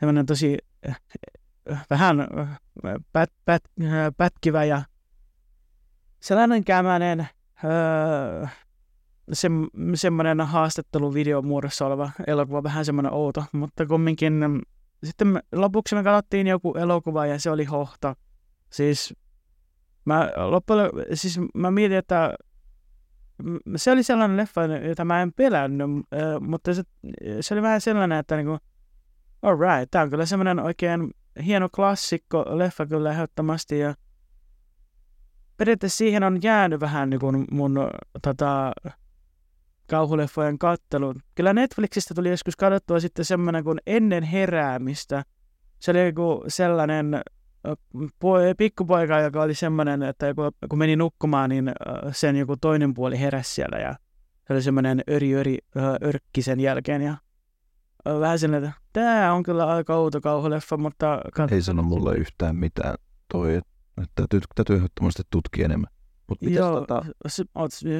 [0.00, 0.58] Semmoinen tosi
[0.88, 1.00] äh,
[1.90, 2.60] vähän äh,
[3.12, 4.82] pät, pät, äh, pätkivä ja
[6.20, 8.56] sellainen kämänen äh,
[9.32, 9.48] se,
[9.94, 14.62] semmoinen haastatteluvideo muodossa oleva elokuva, vähän semmoinen outo, mutta kumminkin
[15.04, 18.16] sitten me, lopuksi me katsottiin joku elokuva ja se oli hohta.
[18.70, 19.14] Siis
[20.04, 22.34] mä, loppujen, siis mä mietin, että
[23.76, 25.88] se oli sellainen leffa, jota mä en pelännyt,
[26.40, 26.82] mutta se,
[27.40, 28.58] se oli vähän sellainen, että niinku,
[29.42, 31.10] alright, tämä on kyllä semmoinen oikein
[31.44, 33.94] hieno klassikko leffa kyllä ehdottomasti ja
[35.56, 37.90] periaatteessa siihen on jäänyt vähän niin kuin mun
[38.22, 38.72] tota,
[39.88, 41.14] kauhuleffojen kattelu.
[41.34, 45.24] Kyllä Netflixistä tuli joskus katsottua sitten semmoinen kuin Ennen heräämistä.
[45.78, 47.20] Se oli joku sellainen
[48.56, 50.26] pikkupoika, joka oli semmoinen, että
[50.68, 51.72] kun meni nukkumaan, niin
[52.12, 53.96] sen joku toinen puoli heräsi siellä ja
[54.46, 55.58] se oli semmoinen öri öri
[56.02, 57.16] örkki sen jälkeen ja
[58.04, 61.20] vähän sellainen, että tämä on kyllä aika outo kauhuleffa, mutta...
[61.50, 62.94] Ei sano mulle yhtään mitään
[63.32, 63.70] toi, että
[64.14, 65.90] täytyy, täytyy ehdottomasti tutkia enemmän.
[66.28, 67.04] Mut Joo, tota...
[67.28, 67.44] se,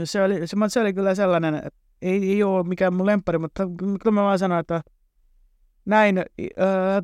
[0.04, 3.66] se, oli, se, se oli kyllä sellainen, että ei, ei ole mikään mun lemppari, mutta
[3.78, 4.80] kyllä mä vaan sanon, että
[5.84, 6.24] näin äh,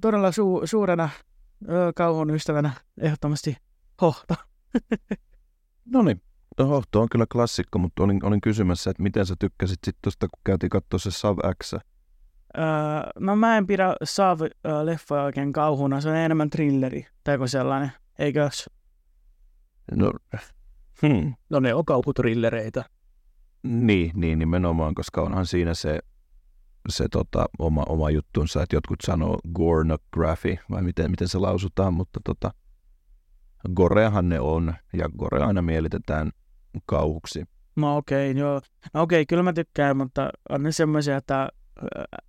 [0.01, 1.11] todella su, suurena äh,
[1.97, 3.57] kauhun ystävänä ehdottomasti
[4.03, 4.35] hohto.
[5.93, 6.23] no niin,
[6.59, 10.29] no hohto on kyllä klassikko, mutta olin, olin kysymässä, että miten sä tykkäsit sitten tuosta,
[10.29, 11.75] kun käytiin katsoa se Sav X.
[11.75, 12.63] Öö,
[13.19, 18.71] no mä en pidä Sav-leffoja oikein kauhuna, se on enemmän thrilleri tai joku sellainen, eikös?
[19.95, 20.13] No
[21.03, 21.35] Hmm.
[21.51, 22.85] No ne on kauhutrillereitä.
[23.63, 25.99] Niin, niin, nimenomaan, koska onhan siinä se,
[26.89, 32.21] se tota, oma, oma juttunsa, että jotkut sanoo gornography, vai miten, miten se lausutaan, mutta
[32.25, 32.51] tota,
[33.75, 36.31] goreahan ne on, ja gore aina mielitetään
[36.87, 37.45] kauhuksi.
[37.77, 38.61] No okei, okay, joo.
[38.95, 41.49] No okei, okay, kyllä mä tykkään, mutta on ne semmoisia, että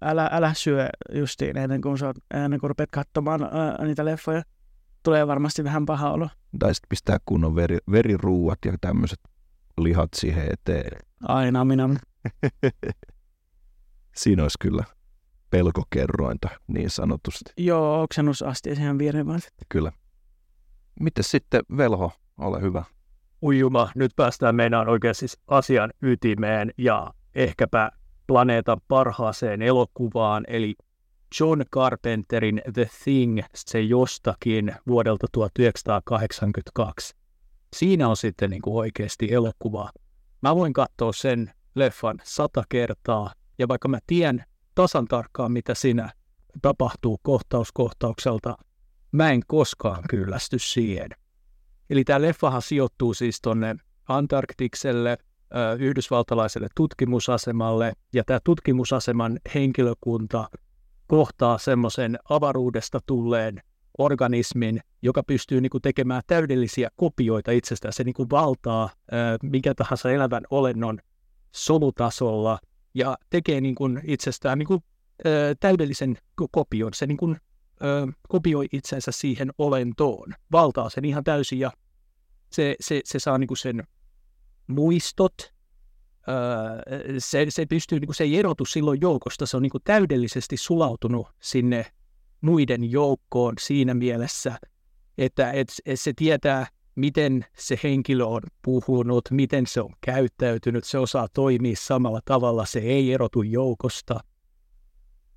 [0.01, 4.41] älä, älä syö justiin ennen kuin, sä, ennen kuin rupeat katsomaan ää, niitä leffoja
[5.03, 6.29] tulee varmasti vähän paha olo.
[6.59, 9.19] Tai sitten pistää kunnon veri, veriruuat ja tämmöiset
[9.77, 10.99] lihat siihen eteen.
[11.23, 11.89] Aina minä.
[14.15, 14.83] Siinä olisi kyllä
[15.49, 17.53] pelkokerrointa niin sanotusti.
[17.57, 19.39] Joo, oksennusasti siihen viereen vaan.
[19.69, 19.91] Kyllä.
[20.99, 22.83] Miten sitten Velho, ole hyvä.
[23.43, 27.91] Ujuma, nyt päästään meinaan oikein siis asian ytimeen ja ehkäpä
[28.27, 30.75] planeetan parhaaseen elokuvaan, eli
[31.39, 37.15] John Carpenterin The Thing, se jostakin vuodelta 1982.
[37.75, 39.91] Siinä on sitten niin kuin oikeasti elokuvaa.
[40.41, 44.43] Mä voin katsoa sen leffan sata kertaa, ja vaikka mä tiedän
[44.75, 46.11] tasan tarkkaan, mitä siinä
[46.61, 48.57] tapahtuu kohtaus kohtaukselta.
[49.11, 51.09] Mä en koskaan kyllästy siihen.
[51.89, 53.75] Eli tämä leffahan sijoittuu siis tuonne
[54.07, 55.17] Antarktikselle,
[55.79, 60.49] yhdysvaltalaiselle tutkimusasemalle, ja tämä tutkimusaseman henkilökunta
[61.11, 63.61] kohtaa semmoisen avaruudesta tulleen
[63.97, 67.93] organismin, joka pystyy niin kuin tekemään täydellisiä kopioita itsestään.
[67.93, 68.89] Se niin kuin valtaa
[69.43, 70.99] mikä tahansa elävän olennon
[71.55, 72.59] solutasolla
[72.93, 74.83] ja tekee niin kuin itsestään niin kuin,
[75.59, 76.17] täydellisen
[76.51, 76.93] kopion.
[76.93, 77.37] Se niin kuin,
[78.27, 81.71] kopioi itsensä siihen olentoon, valtaa sen ihan täysin ja
[82.51, 83.83] se, se, se saa niin kuin sen
[84.67, 85.53] muistot,
[87.17, 90.57] se, se, pystyy, niin kuin, se ei erotu silloin joukosta, se on niin kuin täydellisesti
[90.57, 91.85] sulautunut sinne
[92.41, 94.57] muiden joukkoon siinä mielessä,
[95.17, 100.97] että et, et se tietää, miten se henkilö on puhunut, miten se on käyttäytynyt, se
[100.97, 104.19] osaa toimia samalla tavalla, se ei erotu joukosta.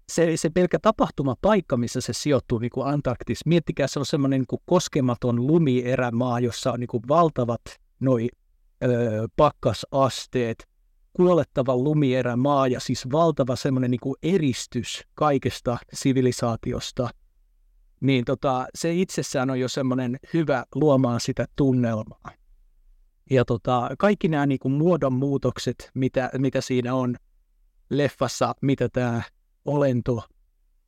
[0.09, 4.61] Se, se pelkä tapahtumapaikka, missä se sijoittuu, niin kuin Antarktis, miettikää, se on semmoinen niin
[4.67, 7.61] koskematon lumierämaa, jossa on niin kuin valtavat
[8.01, 8.29] noi,
[8.85, 8.89] ö,
[9.37, 10.69] pakkasasteet,
[11.17, 17.09] kuolettava lumierämaa ja siis valtava semmoinen niin kuin eristys kaikesta sivilisaatiosta,
[18.01, 22.31] niin tota, se itsessään on jo semmoinen hyvä luomaan sitä tunnelmaa.
[23.31, 27.17] Ja tota, kaikki nämä niin kuin muodonmuutokset, mitä, mitä siinä on
[27.91, 29.23] leffassa, mitä tämä
[29.65, 30.23] olento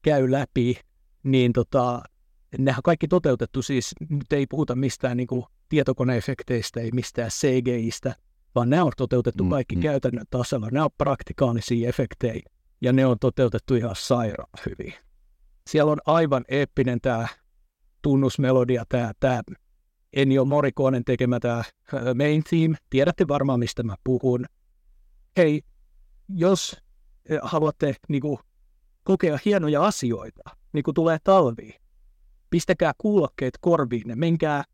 [0.03, 0.81] käy läpi,
[1.23, 2.03] niin tota,
[2.59, 8.15] nehän kaikki toteutettu siis, nyt ei puhuta mistään niin kuin tietokoneefekteistä, ei mistään CGIstä,
[8.57, 9.83] vaan nämä on toteutettu mm, kaikki mm.
[9.83, 10.69] käytännön tasolla.
[10.71, 12.41] Nämä on praktikaalisia efektejä
[12.81, 14.95] ja ne on toteutettu ihan sairaan hyvin.
[15.67, 17.29] Siellä on aivan eeppinen tämä
[18.03, 19.43] tunnusmelodia, tämä, tämä
[20.13, 21.63] Ennio Morikonen tekemä tämä
[22.15, 22.77] main theme.
[22.91, 24.45] Tiedätte varmaan, mistä mä puhun.
[25.37, 25.63] Hei,
[26.29, 26.77] jos
[27.43, 28.39] haluatte niin kuin,
[29.05, 30.43] kokea hienoja asioita,
[30.73, 31.71] niin kuin tulee talvi,
[32.51, 34.65] pistäkää kuulokkeet korviin ja menkää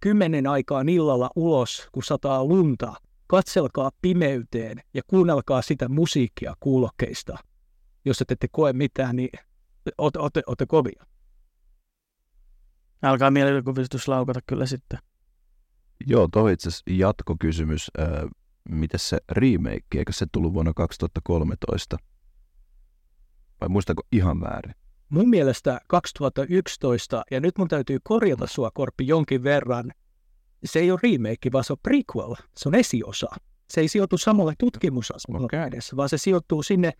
[0.00, 2.94] kymmenen aikaan illalla ulos, kun sataa lunta
[3.28, 7.38] katselkaa pimeyteen ja kuunnelkaa sitä musiikkia kuulokkeista.
[8.04, 9.30] Jos et ette koe mitään, niin
[9.98, 11.06] olette, olette kovia.
[13.02, 14.98] Alkaa mielikuvitus laukata kyllä sitten.
[16.06, 17.90] Joo, tuo itse asiassa jatkokysymys.
[17.98, 18.08] Äh,
[18.68, 21.96] miten se remake, eikö se tullut vuonna 2013?
[23.60, 24.74] Vai muistanko ihan väärin?
[25.08, 29.92] Mun mielestä 2011, ja nyt mun täytyy korjata sua Korppi jonkin verran,
[30.64, 32.34] se ei ole remake, vaan se on prequel.
[32.56, 33.26] Se on esiosa.
[33.70, 35.66] Se ei sijoitu samalle tutkimusasemalle okay.
[35.66, 36.92] edessä, vaan se sijoittuu sinne,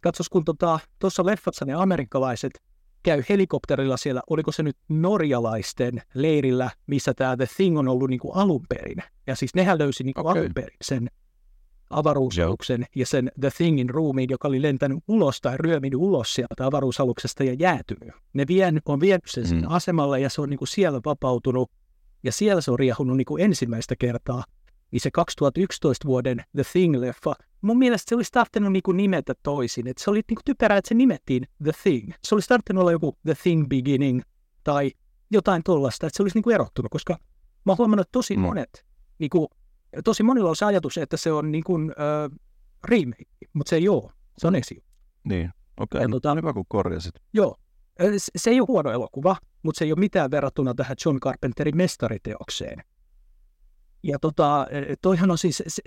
[0.00, 2.52] katsos kun tuossa tota, leffassa ne amerikkalaiset
[3.02, 8.32] käy helikopterilla siellä, oliko se nyt norjalaisten leirillä, missä tämä The Thing on ollut niinku
[8.32, 9.02] alun perin.
[9.26, 10.40] Ja siis nehän löysi niinku okay.
[10.42, 11.10] alun perin sen
[11.90, 17.44] avaruusaluksen ja sen The Thingin ruumiin, joka oli lentänyt ulos tai ryöminyt ulos sieltä avaruusaluksesta
[17.44, 18.14] ja jäätynyt.
[18.32, 19.62] Ne vien, on vienyt sen mm.
[19.66, 21.70] asemalle ja se on niinku siellä vapautunut
[22.24, 24.44] ja siellä se on riehunut niin kuin ensimmäistä kertaa.
[24.90, 29.86] Niin se 2011 vuoden The Thing-leffa, mun mielestä se olisi tarvinnut niin kuin nimetä toisin.
[29.86, 32.12] Että se oli niin kuin typerää, että se nimettiin The Thing.
[32.24, 34.20] Se olisi tarvinnut olla joku The Thing Beginning
[34.64, 34.90] tai
[35.30, 37.16] jotain tuollaista, että se olisi niin kuin erottunut, koska
[37.64, 38.42] mä oon huomannut, että tosi mm.
[38.42, 38.84] monet,
[39.18, 39.48] niin kuin,
[40.04, 42.38] tosi monilla on se ajatus, että se on niin kuin, uh,
[42.84, 44.12] remake, mutta se ei ole.
[44.38, 44.80] Se on esio.
[45.24, 45.98] Niin, okei.
[45.98, 46.10] Okay.
[46.10, 47.14] Tota, hyvä kun korjasit.
[47.32, 47.56] Joo,
[48.36, 52.84] se ei ole huono elokuva, mutta se ei ole mitään verrattuna tähän John Carpenterin mestariteokseen.
[54.02, 54.66] Ja tota,
[55.02, 55.82] toihan on siis, se,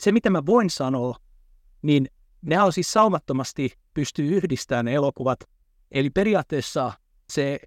[0.00, 1.16] se mitä mä voin sanoa,
[1.82, 2.08] niin
[2.42, 5.40] ne on siis saumattomasti pystyy yhdistämään ne elokuvat.
[5.90, 6.92] Eli periaatteessa
[7.32, 7.60] se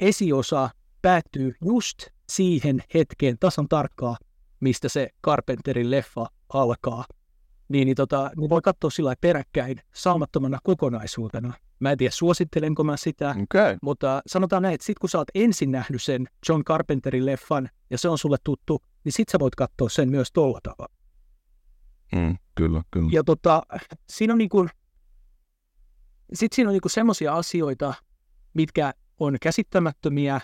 [0.00, 0.70] esiosa
[1.02, 1.98] päättyy just
[2.30, 4.16] siihen hetkeen tasan tarkkaan,
[4.60, 7.04] mistä se Carpenterin leffa alkaa
[7.70, 11.54] niin, niin, tota, niin voi katsoa sillä peräkkäin saumattomana kokonaisuutena.
[11.80, 13.76] Mä en tiedä, suosittelenko mä sitä, okay.
[13.82, 17.98] mutta sanotaan näin, että sit kun sä oot ensin nähnyt sen John Carpenterin leffan, ja
[17.98, 20.94] se on sulle tuttu, niin sit sä voit katsoa sen myös tolla tavalla.
[22.16, 23.10] Mm, kyllä, kyllä.
[23.12, 23.62] Ja tota,
[24.10, 24.68] siinä on niin kuin,
[26.34, 27.94] sit siinä on niin semmoisia asioita,
[28.54, 30.40] mitkä on käsittämättömiä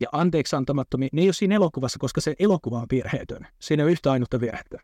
[0.00, 1.08] ja anteeksi antamattomia.
[1.12, 3.46] Ne ei ole siinä elokuvassa, koska se elokuva on virheetön.
[3.60, 4.78] Siinä on yhtä ainutta virhettä.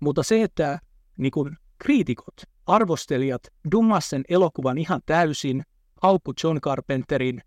[0.00, 0.78] Mutta se, että
[1.18, 2.36] niin kuin, kriitikot,
[2.66, 5.62] arvostelijat dummas sen elokuvan ihan täysin,
[6.02, 7.42] haukku John Carpenterin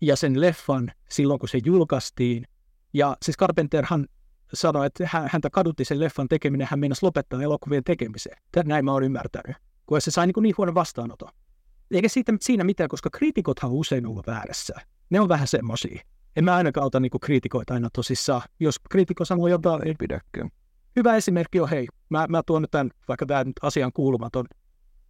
[0.00, 2.44] ja sen leffan silloin, kun se julkaistiin.
[2.92, 4.06] Ja siis Carpenterhan
[4.54, 8.42] sanoi, että häntä kadutti sen leffan tekeminen, hän meinasi lopettaa elokuvien tekemiseen.
[8.64, 9.56] Näin mä oon ymmärtänyt,
[9.86, 11.28] kun se sai niin, niin huonon vastaanoton.
[11.90, 14.74] Eikä siitä, siinä mitään, koska kriitikothan usein ollut väärässä.
[15.10, 16.02] Ne on vähän semmosia.
[16.36, 18.42] En mä ainakaan ota niin kriitikoita aina tosissaan.
[18.60, 20.50] Jos kriitikko sanoo jotain, ei pidäkään.
[20.96, 24.46] Hyvä esimerkki on, hei, mä, mä tuon nyt tämän, vaikka tämä nyt asian kuulumaton,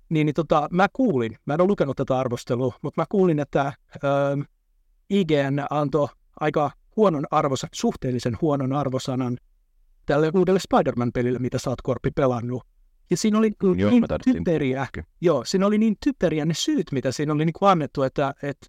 [0.09, 3.73] niin, niin tota, mä kuulin, mä en ole lukenut tätä arvostelua, mutta mä kuulin, että
[4.05, 4.41] ähm,
[5.11, 6.09] IGN antoi
[6.41, 9.39] aika huonon arvosan, suhteellisen huonon arvosanan
[10.07, 12.63] tälle uudelle Spider-Man-pelille, mitä sä oot Korpi pelannut.
[13.11, 14.87] Ja siinä oli Joo, niin typeriä,
[15.21, 18.67] joo, siinä oli niin typeriä ne syyt, mitä siinä oli niin kuin annettu, että, että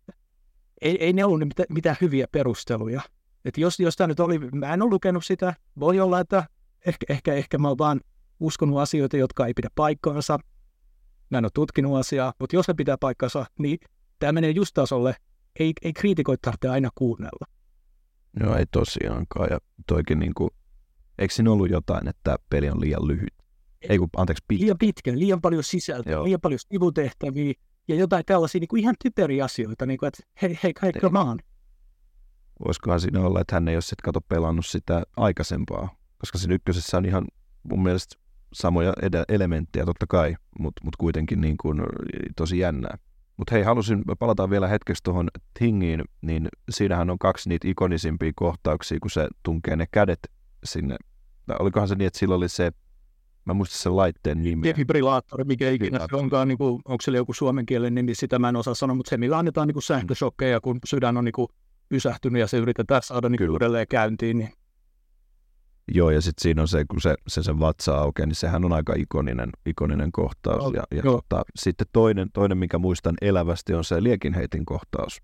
[0.82, 3.02] ei, ei ne ollut mitään, mitään hyviä perusteluja.
[3.46, 6.44] Että jos, jos tämä nyt oli, mä en ole lukenut sitä, voi olla, että
[6.86, 8.02] ehkä, ehkä, ehkä mä oon vaan
[8.40, 10.40] uskonut asioita, jotka ei pidä paikkaansa.
[11.30, 13.80] Mä en ole tutkinut asiaa, mutta jos ne pitää paikkansa, niin
[14.20, 15.16] tämä menee just tasolle.
[15.60, 17.46] Ei, ei kriitikoita tarvitse aina kuunnella.
[18.40, 19.48] Joo, ei tosiaankaan.
[19.52, 20.50] Ja toikin niin kuin,
[21.18, 23.34] eikö siinä ollut jotain, että peli on liian lyhyt?
[23.82, 24.64] Ei kun, anteeksi, pitkä.
[24.64, 26.24] Liian pitkä, liian paljon sisältöä, Joo.
[26.24, 27.54] liian paljon sivutehtäviä
[27.88, 31.20] ja jotain tällaisia niin kuin ihan typeriä asioita, niin kuin, että hei, hei, hei, come
[31.20, 31.40] on.
[32.66, 36.98] Voisikohan siinä olla, että hän ei ole sitten kato pelannut sitä aikaisempaa, koska siinä ykkösessä
[36.98, 37.28] on ihan
[37.64, 38.16] mun mielestä
[38.54, 41.82] samoja ed- elementtejä totta kai, mutta mut kuitenkin niin kuin
[42.36, 42.98] tosi jännää.
[43.38, 48.98] Mutta hei, halusin palata vielä hetkeksi tuohon Thingiin, niin siinähän on kaksi niitä ikonisimpia kohtauksia,
[49.02, 50.20] kun se tunkee ne kädet
[50.64, 50.98] sinne.
[51.46, 52.72] Tai olikohan se niin, että sillä oli se,
[53.46, 54.68] mä en muista sen laitteen nimi.
[54.68, 58.56] defibrillaattori, mikä ikinä se onkaan, niin kuin, onko se joku suomenkielinen nimi, sitä mä en
[58.56, 61.48] osaa sanoa, mutta se, millä annetaan niin kuin sähköshokkeja, kun sydän on niin kuin
[61.90, 63.52] pysähtynyt ja se yritetään saada niin Kyllä.
[63.52, 64.38] uudelleen käyntiin.
[64.38, 64.50] Niin.
[65.92, 68.74] Joo, ja sitten siinä on se, kun se, se, se vatsa aukeaa, niin sehän on
[68.74, 70.64] aika ikoninen, ikoninen kohtaus.
[70.64, 71.22] On, Ja, ja joo.
[71.22, 75.22] tota, sitten toinen, toinen, mikä muistan elävästi, on se liekinheitin kohtaus.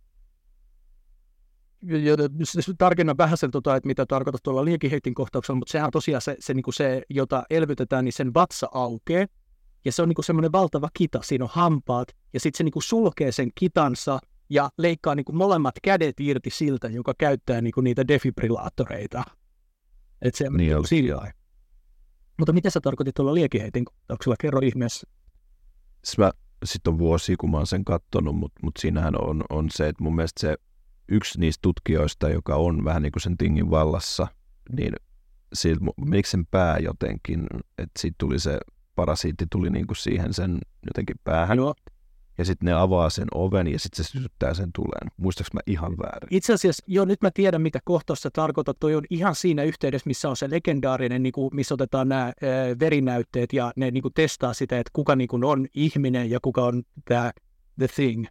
[1.84, 5.86] Ja, ja, siis tarkennan vähän sen, tota, että mitä tarkoitat tuolla liekinheitin kohtauksella, mutta sehän
[5.86, 9.26] on tosiaan se, se, niin kuin se, jota elvytetään, niin sen vatsa aukeaa.
[9.86, 12.72] Ja se on niin kuin semmoinen valtava kita, siinä on hampaat, ja sitten se niin
[12.72, 14.20] kuin sulkee sen kitansa
[14.50, 19.24] ja leikkaa niin kuin molemmat kädet irti siltä, joka käyttää niin kuin niitä defibrillaattoreita.
[20.22, 20.88] Et se, Niin oli.
[20.88, 21.32] sillä.
[22.40, 24.36] Mutta mitä sä tarkoitit tuolla liekinheitin kohtauksella?
[24.40, 25.08] Kerro ihmeessä.
[26.66, 30.04] Sitten on vuosia, kun mä oon sen kattonut, mutta mut siinähän on, on se, että
[30.04, 30.56] mun mielestä se
[31.10, 34.28] yksi niistä tutkijoista, joka on vähän niin kuin sen tingin vallassa,
[34.78, 34.94] niin
[35.54, 37.48] siitä, menikö sen pää jotenkin,
[37.78, 38.58] että siitä tuli se
[38.96, 41.74] parasiitti tuli niin kuin siihen sen jotenkin päähän, Joo.
[42.38, 45.12] Ja sitten ne avaa sen oven ja sitten se sytyttää sen tuleen.
[45.18, 46.28] Muistaaks mä ihan väärin?
[46.32, 48.78] Itse asiassa, jo nyt mä tiedän, mitä kohtausta tarkoitat.
[48.80, 52.34] Toi on ihan siinä yhteydessä, missä on se legendaarinen, niin kuin, missä otetaan nämä
[52.80, 56.66] verinäytteet ja ne niin kuin, testaa sitä, että kuka niin kuin, on ihminen ja kuka
[56.66, 57.32] on tämä
[57.80, 58.26] The Thing.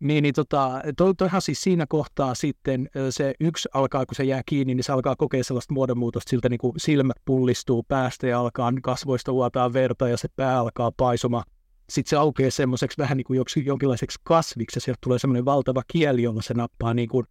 [0.00, 4.42] Niin, niin tota, toi, toihan siis siinä kohtaa sitten se yksi alkaa, kun se jää
[4.46, 8.72] kiinni, niin se alkaa kokea sellaista muodonmuutosta, siltä niin kuin silmät pullistuu päästä ja alkaa
[8.82, 11.44] kasvoista vuotaa verta ja se pää alkaa paisumaan.
[11.90, 15.82] Sitten se aukeaa semmoiseksi vähän niin kuin joksi, jonkinlaiseksi kasviksi ja sieltä tulee semmoinen valtava
[15.92, 17.26] kieli, jolla se nappaa niin kuin,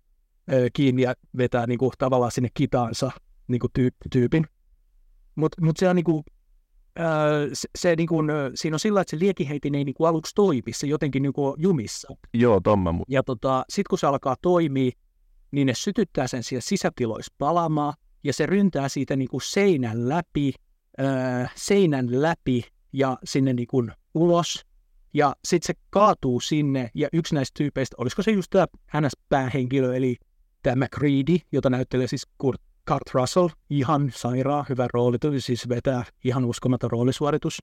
[0.53, 3.11] ö, kiinni ja vetää niin kuin, tavallaan sinne kitaansa
[3.47, 4.45] niin kuin tyyp, tyypin.
[5.35, 6.23] Mutta mut se on niin kuin,
[6.99, 7.03] ö,
[7.53, 10.35] se, se niin kuin, ö, siinä on sillä, että se liekiheitin ei niin kuin aluksi
[10.35, 12.07] toimi, se jotenkin niin kuin on jumissa.
[12.33, 14.91] Joo, Tomma, mu- Ja tota, sitten kun se alkaa toimia,
[15.51, 20.53] niin ne sytyttää sen siellä sisätiloissa palamaan, ja se ryntää siitä niin kuin seinän läpi,
[20.97, 22.63] ää, seinän läpi
[22.95, 24.65] ja sinne niin kuin ulos.
[25.13, 28.65] Ja sitten se kaatuu sinne, ja yksi näistä tyypeistä, olisiko se just tämä
[29.01, 30.15] NS-päähenkilö, eli
[30.63, 36.45] tämä McCready, jota näyttelee siis Kurt, Kurt Russell, ihan sairaan hyvä rooli, siis vetää ihan
[36.45, 37.57] uskomaton roolisuoritus.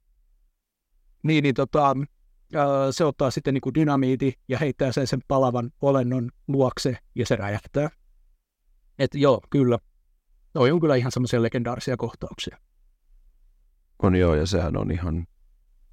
[1.22, 1.96] Niin, niin tota,
[2.90, 7.36] se ottaa sitten niin kuin dynamiiti ja heittää sen sen palavan olennon luokse ja se
[7.36, 7.90] räjähtää.
[8.98, 9.78] Et joo, kyllä.
[10.54, 12.59] Noi on kyllä ihan semmoisia legendaarisia kohtauksia.
[14.02, 15.26] On joo, ja sehän on ihan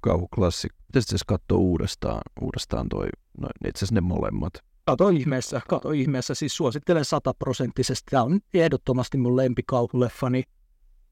[0.00, 0.78] kauhuklassikko.
[0.86, 3.08] Pitäisi siis katsoa uudestaan, uudestaan toi,
[3.38, 4.52] no itse asiassa ne molemmat.
[4.84, 8.06] Kato ihmeessä, kato ihmeessä, siis suosittelen sataprosenttisesti.
[8.10, 10.42] Tämä on ehdottomasti mun lempikauhuleffani.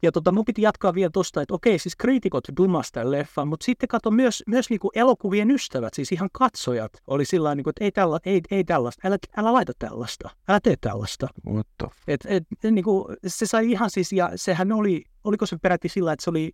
[0.02, 3.64] Ja tota, mun piti jatkaa vielä tosta, että okei, siis kriitikot dumas tämän leffan, mutta
[3.64, 7.92] sitten kato myös, myös niinku elokuvien ystävät, siis ihan katsojat, oli sillä niinku, että ei,
[7.92, 11.28] tälla, ei, ei tällaista, älä, älä laita tällaista, älä tee tällaista.
[11.46, 15.88] What the Et, et, niinku, se sai ihan siis, ja sehän oli, oliko se peräti
[15.88, 16.52] sillä, että se oli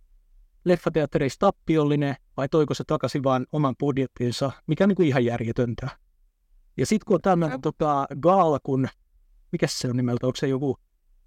[0.65, 5.89] leffateattereissa tappiollinen, vai toiko se takaisin vaan oman budjettinsa, mikä on niinku ihan järjetöntä.
[6.77, 8.87] Ja sitten kun on tämmöinen tota, gaala, kun,
[9.51, 10.77] mikä se on nimeltä, onko se joku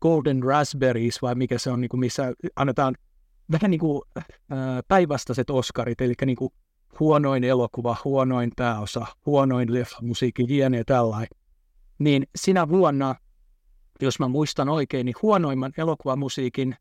[0.01, 2.95] Golden Raspberries vai mikä se on, niinku, missä annetaan
[3.53, 4.03] vähän niin kuin
[4.89, 6.53] päinvastaiset Oscarit, eli niin kuin
[7.01, 10.85] huonoin elokuva, huonoin pääosa, huonoin leffamusiikki, jne.
[10.85, 11.29] tällainen.
[11.99, 13.15] Niin sinä vuonna,
[14.03, 16.77] jos mä muistan oikein, niin huonoimman elokuvamusiikin,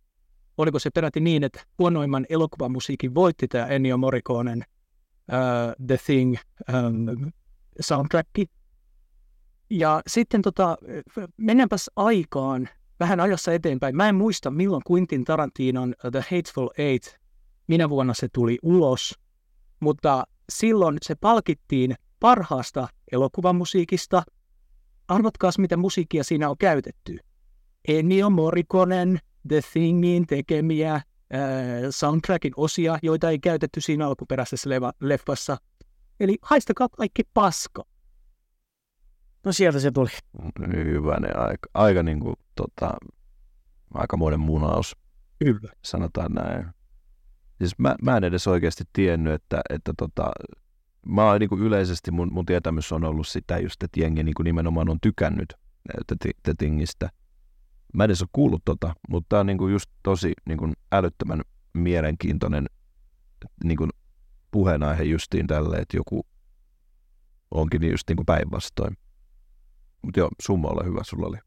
[0.58, 4.66] oliko se peräti niin, että huonoimman elokuvamusiikin voitti tämä Ennio Morriconen
[5.32, 6.36] uh, The Thing
[6.74, 7.32] um,
[7.80, 8.30] soundtrack.
[9.70, 10.78] Ja sitten tota,
[11.38, 12.70] mennäänpäs aikaan
[13.00, 13.96] vähän ajassa eteenpäin.
[13.96, 17.18] Mä en muista, milloin Quentin Tarantinon The Hateful Eight,
[17.68, 19.20] minä vuonna se tuli ulos,
[19.80, 24.24] mutta silloin se palkittiin parhaasta elokuvamusiikista.
[25.08, 27.18] Arvatkaas, mitä musiikkia siinä on käytetty.
[27.88, 31.02] Ennio Morriconen, The Thingin tekemiä äh,
[31.90, 34.70] soundtrackin osia, joita ei käytetty siinä alkuperäisessä
[35.02, 35.58] leffassa.
[36.20, 37.84] Eli haistakaa kaikki paska.
[39.44, 40.10] No sieltä se tuli.
[40.74, 42.94] Hyvänen aika, aika niin kuin, tota,
[43.94, 44.96] aikamoinen munaus.
[45.40, 45.72] Kyllä.
[45.84, 46.66] Sanotaan näin.
[47.58, 50.32] Siis mä, mä en edes oikeasti tiennyt, että, että tota,
[51.06, 54.34] mä oon niin kuin yleisesti, mun, mun tietämys on ollut sitä just, että jengi niin
[54.34, 55.54] kuin nimenomaan on tykännyt
[56.44, 57.10] Tetingistä.
[57.94, 60.74] Mä en edes ole kuullut tota, mutta tää on niin kuin just tosi niin kuin
[60.92, 61.42] älyttömän
[61.74, 62.66] mielenkiintoinen
[63.64, 63.90] niin kuin
[64.52, 66.26] puheenaihe justiin tälle, että joku
[67.52, 68.98] onkin just niin kuin päinvastoin.
[70.02, 71.38] Mutta joo, summa ole hyvä, sulla oli.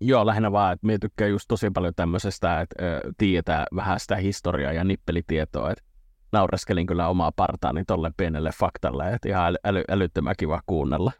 [0.00, 4.16] Joo, lähinnä vaan, että minä tykkään just tosi paljon tämmöisestä, että ö, tietää vähän sitä
[4.16, 5.84] historiaa ja nippelitietoa, että
[6.32, 11.12] naureskelin kyllä omaa partaani tolle pienelle faktalle, että ihan äly, äly, älyttömän kiva kuunnella.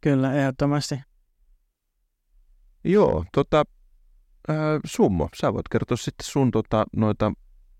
[0.00, 1.00] Kyllä, ehdottomasti.
[2.84, 3.64] Joo, tota,
[4.50, 4.56] äh,
[4.86, 7.32] Summo, sä voit kertoa sitten sun tota, noita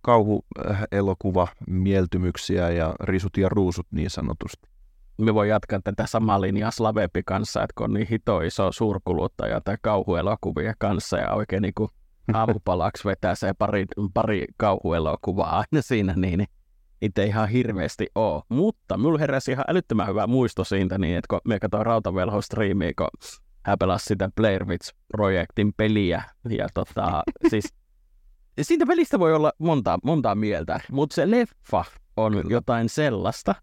[0.03, 4.75] kauhuelokuva mieltymyksiä ja risut ja ruusut niin sanotusti
[5.19, 9.61] me voi jatkaa tätä samaa linjaa Slavepi kanssa, että kun on niin hito iso suurkuluttaja
[9.61, 11.89] tai kauhuelokuvia kanssa ja oikein niin kuin
[12.35, 16.45] aamupalaksi vetää se pari, pari kauhuelokuvaa aina siinä, niin,
[17.01, 18.43] niitä ei ihan hirveästi ole.
[18.49, 22.93] Mutta minulla heräsi ihan älyttömän hyvä muisto siitä, niin että kun me katsoin Rautavelho striimiä,
[22.99, 23.09] kun
[23.65, 26.23] hän pelasi sitä Blair Witch-projektin peliä.
[26.49, 27.74] Ja tota, siis
[28.62, 31.85] siitä pelistä voi olla monta, monta mieltä, mutta se leffa
[32.16, 32.45] on Kyllä.
[32.51, 33.55] jotain sellaista,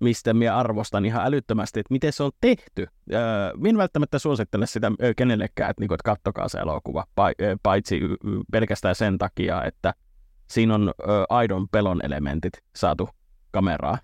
[0.00, 2.86] mistä minä arvostan ihan älyttömästi, että miten se on tehty.
[3.12, 3.20] Öö,
[3.56, 7.04] minä välttämättä suosittele sitä kenellekään, että, niin kuin, että kattokaa se elokuva,
[7.62, 8.00] paitsi
[8.52, 9.94] pelkästään sen takia, että
[10.50, 10.92] siinä on
[11.28, 13.08] aidon pelon elementit saatu
[13.50, 13.98] kameraa.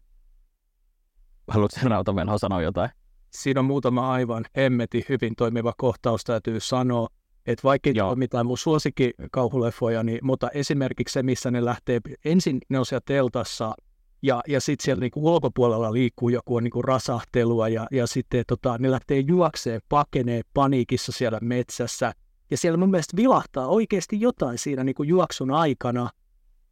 [1.49, 2.91] Haluatko sen Rautavelho sanoa jotain?
[3.35, 7.09] Siinä on muutama aivan hemmeti hyvin toimiva kohtaus, täytyy sanoa.
[7.47, 12.01] Että vaikka ei ole mitään mun suosikki kauhuleffoja, niin, mutta esimerkiksi se, missä ne lähtee,
[12.25, 13.75] ensin ne on siellä teltassa,
[14.23, 18.91] ja, ja sitten siellä niinku ulkopuolella liikkuu joku niinku rasahtelua ja, ja sitten tota, ne
[18.91, 22.13] lähtee juokseen, pakenee paniikissa siellä metsässä.
[22.51, 26.11] Ja siellä mun mielestä vilahtaa oikeasti jotain siinä niinku juoksun aikana,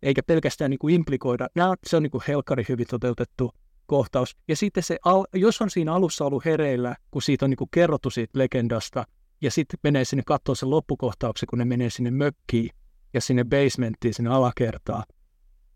[0.03, 1.49] eikä pelkästään niinku implikoida.
[1.55, 3.51] Nämä, se on niinku helkari hyvin toteutettu
[3.91, 4.37] kohtaus.
[4.49, 4.99] Ja sitten se,
[5.35, 9.05] jos on siinä alussa ollut hereillä, kun siitä on niinku kerrottu siitä legendasta,
[9.41, 12.71] ja sitten menee sinne katsoa sen loppukohtauksen, kun ne menee sinne mökkiin
[13.15, 15.05] ja sinne basementtiin, sinne alakertaan,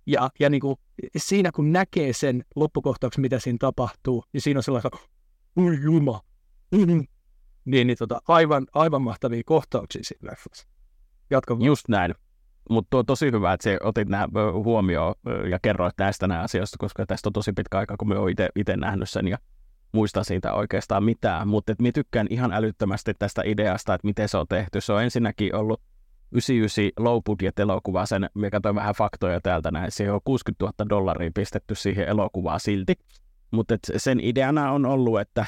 [0.06, 0.76] ja, ja niin kuin
[1.16, 4.90] siinä kun näkee sen loppukohtauksen, mitä siinä tapahtuu, niin siinä on sellaista,
[5.56, 6.20] oi juma,
[7.64, 10.68] niin, niin tota, aivan, aivan mahtavia kohtauksia siinä leffassa.
[11.30, 12.14] Jatka Just näin.
[12.70, 15.14] Mutta on tosi hyvä, että otit nämä huomioon
[15.50, 18.76] ja kerroit näistä nämä asioista, koska tästä on tosi pitkä aika, kun me olen itse
[18.76, 19.38] nähnyt sen ja
[19.92, 21.48] muista siitä oikeastaan mitään.
[21.48, 24.80] Mutta minä tykkään ihan älyttömästi tästä ideasta, että miten se on tehty.
[24.80, 25.80] Se on ensinnäkin ollut
[26.32, 30.88] 99 low budget elokuva, sen, me katsoin vähän faktoja täältä näin, siihen on 60 000
[30.88, 32.94] dollaria pistetty siihen elokuvaan silti.
[33.50, 35.46] Mutta sen ideana on ollut, että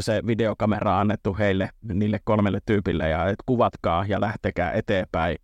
[0.00, 5.38] se videokamera on annettu heille, niille kolmelle tyypille, ja et kuvatkaa ja lähtekää eteenpäin.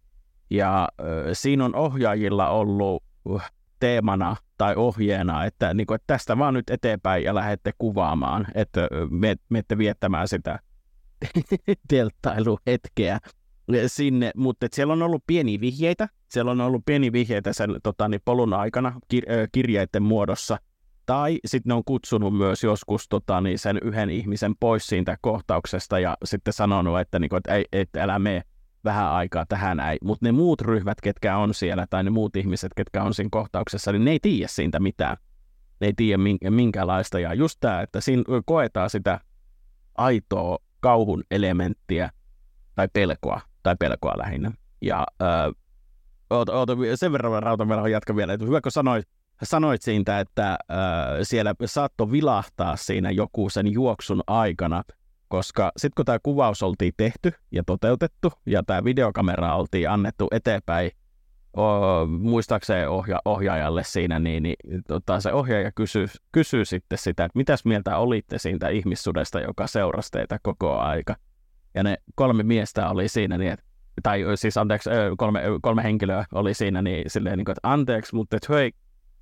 [0.51, 0.89] Ja
[1.32, 3.02] siinä on ohjaajilla ollut
[3.81, 8.89] teemana tai ohjeena, että, niin kuin, että tästä vaan nyt eteenpäin ja lähdette kuvaamaan, että
[9.48, 10.59] menette viettämään sitä
[11.89, 13.18] telttailuhetkeä
[13.86, 16.09] sinne, mutta siellä on ollut pieniä vihjeitä.
[16.28, 20.59] Siellä on ollut pieniä vihjeitä sen tota, niin polun aikana kir- kirjeiden muodossa.
[21.06, 25.98] Tai sitten ne on kutsunut myös joskus tota, niin sen yhden ihmisen pois siitä kohtauksesta
[25.98, 28.43] ja sitten sanonut, että, niin kuin, että, ei, että älä mene
[28.85, 29.98] vähän aikaa tähän näin.
[30.05, 33.93] Mutta ne muut ryhmät, ketkä on siellä, tai ne muut ihmiset, ketkä on siinä kohtauksessa,
[33.93, 35.16] niin ne ei tiedä siitä mitään.
[35.81, 36.19] Ne ei tiedä
[36.51, 37.20] minkälaista.
[37.20, 39.20] Ja just tämä, että siinä koetaan sitä
[39.94, 42.11] aitoa kauhun elementtiä
[42.74, 44.52] tai pelkoa tai pelkoa lähinnä.
[44.81, 45.55] Ja äh,
[46.31, 49.09] oota, oota, sen verran rautamelho jatka vielä, että hyvä kun sanoit,
[49.43, 50.59] sanoit siitä, että äh,
[51.23, 54.82] siellä saattoi vilahtaa siinä joku sen juoksun aikana,
[55.31, 60.90] koska sitten kun tämä kuvaus oltiin tehty ja toteutettu ja tämä videokamera oltiin annettu eteenpäin
[61.57, 64.57] o, muistaakseen ohja, ohjaajalle siinä, niin, niin
[64.89, 70.11] tota, se ohjaaja kysyy, kysyy sitten sitä, että mitäs mieltä olitte siitä ihmissudesta, joka seurasi
[70.11, 71.16] teitä koko aika.
[71.74, 73.65] Ja ne kolme miestä oli siinä, niin että,
[74.02, 78.36] tai siis anteeksi, kolme, kolme henkilöä oli siinä, niin silleen, niin kuin, että anteeksi, mutta
[78.36, 78.73] että he ei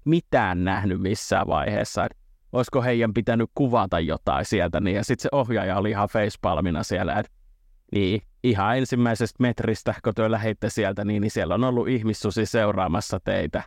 [0.04, 2.17] mitään nähnyt missään vaiheessa, että
[2.52, 7.14] olisiko heidän pitänyt kuvata jotain sieltä, niin ja sitten se ohjaaja oli ihan facepalmina siellä,
[7.14, 7.32] että
[7.92, 13.20] niin, ihan ensimmäisestä metristä, kun te lähditte sieltä, niin, niin siellä on ollut ihmissusi seuraamassa
[13.20, 13.62] teitä.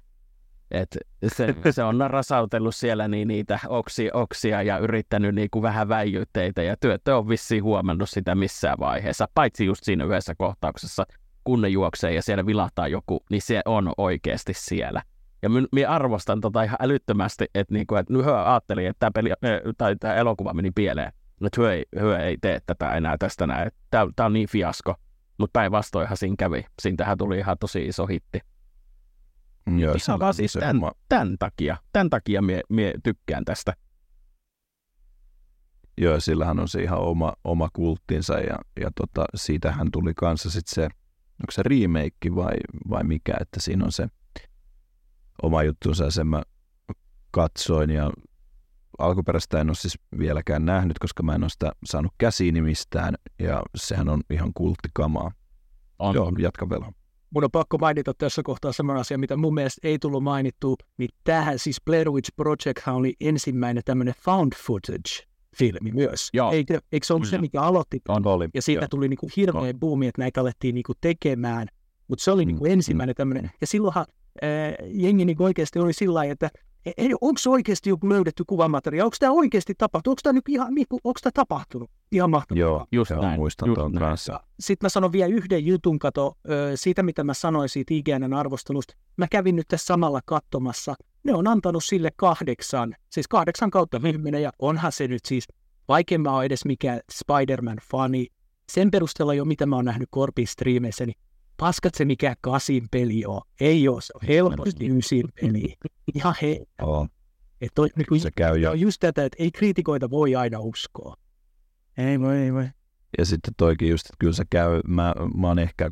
[0.72, 0.98] Et
[1.28, 6.64] se, se on rasautellut siellä niin niitä oksi, oksia ja yrittänyt niin kuin vähän väijytteitä
[6.64, 11.06] ja työttö on vissiin huomannut sitä missään vaiheessa, paitsi just siinä yhdessä kohtauksessa,
[11.44, 15.02] kun ne juoksee ja siellä vilahtaa joku, niin se on oikeasti siellä.
[15.41, 19.30] Ja minä arvostan tota ihan älyttömästi, että, niinku, että nyt ajattelin, että tämä, peli,
[19.77, 21.13] tai tämä elokuva meni pieleen.
[21.45, 23.72] Että hyö ei, hyö ei tee tätä enää tästä näin.
[23.89, 24.95] Tämä, tämä on niin fiasko.
[25.38, 26.65] Mutta päinvastoinhan siinä kävi.
[26.81, 28.39] Siintähän tuli ihan tosi iso hitti.
[29.77, 31.77] Joo, Ihan vaan siis tämän, oma, tämän takia.
[31.93, 33.73] Tämän takia mie, mie tykkään tästä.
[35.97, 40.76] joo, sillähän on se ihan oma, oma kulttinsa ja, ja tota, siitähän tuli kanssa sitten
[40.76, 42.55] se, onko se remake vai,
[42.89, 44.07] vai mikä, että siinä on se
[45.44, 46.44] oma juttunsa ja sen mä
[47.32, 48.12] katsoin ja
[48.98, 53.64] alkuperäistä en ole siis vieläkään nähnyt, koska mä en ole sitä saanut käsiini mistään ja
[53.76, 55.32] sehän on ihan kulttikamaa.
[55.99, 56.36] On, Joo, on.
[56.40, 56.91] jatka vielä.
[57.30, 61.10] Mun on pakko mainita tässä kohtaa semmoinen asia, mitä mun mielestä ei tullut mainittua, niin
[61.24, 66.30] tämähän siis Blair Witch Project oli ensimmäinen tämmöinen found footage-filmi myös.
[66.34, 66.52] Joo.
[66.52, 68.02] Eikö, eikö se ollut se, mikä aloitti?
[68.08, 68.28] On.
[68.28, 68.49] Oli.
[68.53, 68.88] Ja siitä Joo.
[68.88, 71.68] tuli niinku hirveä buumi, että näitä alettiin niinku tekemään.
[72.08, 73.52] Mutta se oli niinku ensimmäinen tämmöinen.
[73.62, 74.06] Ja silloinhan
[74.88, 76.49] jengi niinku oikeasti oli sillä että
[77.22, 79.06] onko se oikeasti joku löydetty kuvamateriaali?
[79.06, 80.12] Onko tämä oikeasti tapahtunut?
[80.12, 81.90] Onko tämä nyt ihan, niinku, onko tämä tapahtunut?
[82.12, 82.60] Ihan mahtavaa.
[82.60, 83.99] Joo, Just joo näin, muistan just tuon näin.
[83.99, 84.40] kanssa.
[84.60, 86.38] Sitten mä sanon vielä yhden jutun, kato,
[86.76, 88.94] siitä mitä mä sanoin siitä IGNn arvostelusta.
[89.18, 90.95] Mä kävin nyt tässä samalla katsomassa.
[91.24, 95.48] Ne on antanut sille kahdeksan, siis kahdeksan kautta kymmenen, ja onhan se nyt siis,
[95.88, 98.28] vaikka mä oon edes mikään Spider-Man-fani,
[98.72, 101.16] sen perusteella jo mitä mä oon nähnyt Korpin striimeissä, niin
[101.61, 103.41] paskat se mikä kasin peli on.
[103.59, 105.75] Ei oo, se on helposti ysin peli.
[106.15, 107.07] Ihan he, Oo,
[107.61, 108.73] et toi, niin kuin, se käy jo.
[108.73, 111.15] just tätä, että ei kriitikoita voi aina uskoa.
[111.97, 112.69] Ei voi, ei voi.
[113.17, 115.91] Ja sitten toikin just, että kyllä se käy, mä, mä oon ehkä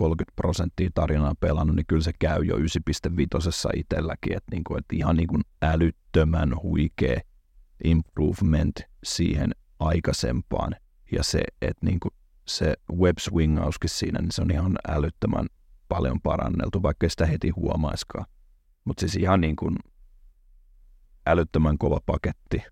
[0.00, 0.06] 20-30
[0.36, 2.62] prosenttia tarinaa pelannut, niin kyllä se käy jo 9.5
[3.76, 7.20] itselläkin, että, niinku, että ihan niinku älyttömän huikea
[7.84, 10.76] improvement siihen aikaisempaan.
[11.12, 12.08] Ja se, että niinku
[12.48, 15.46] se web swingauskin siinä, niin se on ihan älyttömän
[15.88, 18.26] paljon paranneltu, vaikka sitä heti huomaiskaan.
[18.84, 19.76] Mutta siis ihan niin kuin
[21.26, 22.62] älyttömän kova paketti.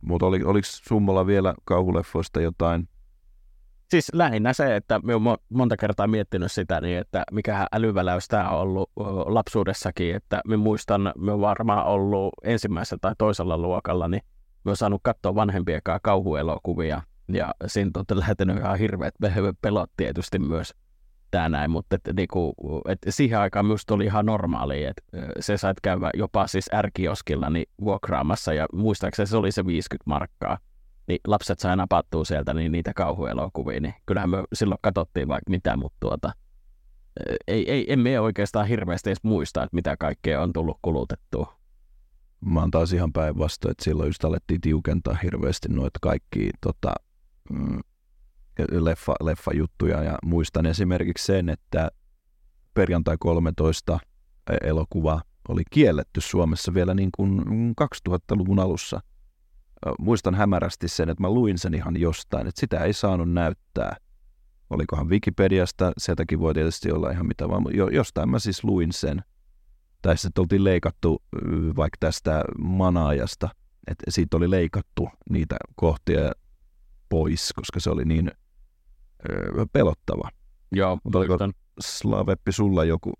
[0.00, 2.88] Mutta oli, oliko Summolla vielä kauhuleffoista jotain?
[3.90, 8.48] Siis lähinnä se, että oon mo- monta kertaa miettinyt sitä, niin että mikähän älyväläys tämä
[8.48, 8.90] on ollut
[9.26, 14.22] lapsuudessakin, että me muistan, me on varmaan ollut ensimmäisellä tai toisella luokalla, niin
[14.64, 17.02] me on saanut katsoa vanhempien kanssa kauhuelokuvia,
[17.34, 20.74] ja siinä on lähtenyt ihan hirveät pe- pelot tietysti myös
[21.30, 22.54] tämä näin, mutta että niinku,
[22.88, 25.02] et siihen aikaan minusta oli ihan normaali, että
[25.40, 30.58] se sait käydä jopa siis ärkioskilla niin vuokraamassa, ja muistaakseni se oli se 50 markkaa,
[31.06, 35.76] niin lapset sai napattua sieltä niin niitä kauhuelokuvia, niin kyllähän me silloin katsottiin vaikka mitä,
[35.76, 36.32] mutta tuota,
[37.48, 41.60] ei, ei, emme oikeastaan hirveästi edes muista, että mitä kaikkea on tullut kulutettua.
[42.40, 46.94] Mä oon taas ihan päinvastoin, että silloin just alettiin tiukentaa hirveästi noita kaikki tota,
[47.50, 47.78] mm,
[48.70, 51.90] leffa, leffajuttuja ja muistan esimerkiksi sen, että
[52.74, 53.98] perjantai 13
[54.62, 57.40] elokuva oli kielletty Suomessa vielä niin kuin
[58.08, 59.00] 2000-luvun alussa.
[59.98, 63.96] Muistan hämärästi sen, että mä luin sen ihan jostain, että sitä ei saanut näyttää.
[64.70, 68.92] Olikohan Wikipediasta, sieltäkin voi tietysti olla ihan mitä vaan, mutta jo- jostain mä siis luin
[68.92, 69.22] sen.
[70.02, 71.22] Tai sitten oltiin leikattu
[71.76, 73.48] vaikka tästä manaajasta,
[73.86, 76.32] että siitä oli leikattu niitä kohtia
[77.10, 78.30] pois, koska se oli niin
[79.30, 80.28] ö, pelottava.
[80.72, 81.38] Joo, Mutta oliko-.
[81.80, 83.12] Slaveppi, sulla joku?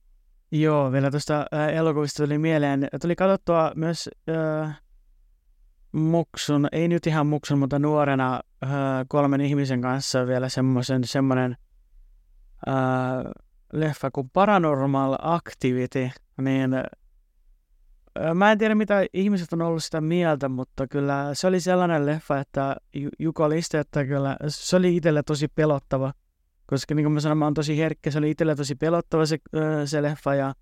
[0.52, 2.88] Joo, vielä tuosta ää, elokuvista tuli mieleen.
[3.02, 4.74] Tuli katsottua myös ää,
[5.92, 11.56] Muksun, ei nyt ihan Muksun, mutta nuorena ää, kolmen ihmisen kanssa vielä semmoisen, semmoinen
[12.66, 13.24] ää,
[13.72, 16.10] leffa kuin Paranormal Activity,
[16.40, 16.70] niin
[18.34, 22.38] mä en tiedä mitä ihmiset on ollut sitä mieltä, mutta kyllä se oli sellainen leffa,
[22.38, 26.12] että Ju- Juko listi, että kyllä se oli itselle tosi pelottava.
[26.66, 29.38] Koska niin kuin mä sanoin, mä oon tosi herkkä, se oli itselle tosi pelottava se,
[29.84, 30.54] se leffa ja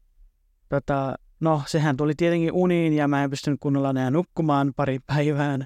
[0.69, 5.65] tota, no sehän tuli tietenkin uniin ja mä en pystynyt kunnolla enää nukkumaan pari päivään,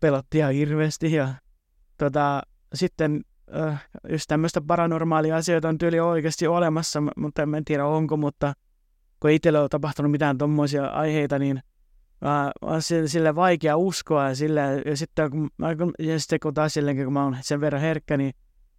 [0.00, 1.34] pelotti ihan hirveästi ja
[1.98, 2.42] tota,
[2.74, 3.20] sitten
[4.08, 8.52] just tämmöistä paranormaalia asioita on tyyli oikeasti olemassa, mutta en tiedä onko, mutta
[9.22, 11.62] kun ei itsellä ole tapahtunut mitään tommosia aiheita, niin
[12.22, 15.68] Mä, on sille, sille vaikea uskoa ja, sille, ja, sitten, kun, mä-
[15.98, 18.32] ja sitten kun taas silleen, kun mä oon sen verran herkkä, niin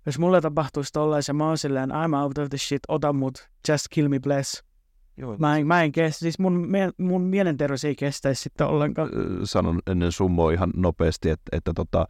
[0.06, 3.86] jos mulle tapahtuisi tollaisen, mä oon silleen, I'm out of the shit, ota mut, just
[3.90, 4.64] kill me bless.
[5.18, 5.38] Joo.
[5.40, 6.68] Mä en, mä en kestä, siis mun,
[6.98, 9.10] mun mielenterveys ei kestäisi sitten ollenkaan.
[9.44, 12.07] Sanon ennen summoa ihan nopeasti, että, että tota,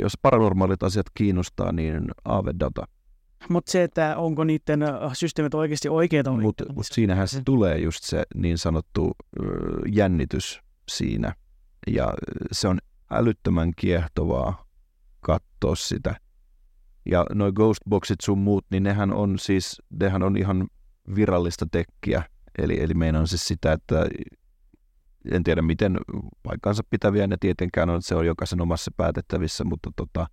[0.00, 2.88] jos paranormaalit asiat kiinnostaa, niin Aavedata.
[3.48, 4.80] Mutta se, että onko niiden
[5.12, 6.32] systeemit oikeasti oikeita.
[6.32, 9.44] Mutta mut siinähän se tulee just se niin sanottu ö,
[9.92, 11.34] jännitys siinä.
[11.86, 12.14] Ja
[12.52, 12.78] se on
[13.10, 14.64] älyttömän kiehtovaa
[15.20, 16.16] katsoa sitä.
[17.10, 20.68] Ja noi Ghostboxit sun muut, niin nehän on siis, nehän on ihan
[21.14, 22.22] virallista tekkiä.
[22.58, 24.06] Eli, eli meinaan siis sitä, että
[25.30, 25.98] en tiedä miten
[26.42, 30.26] paikkansa pitäviä ne tietenkään on, se on jokaisen omassa päätettävissä, mutta tota,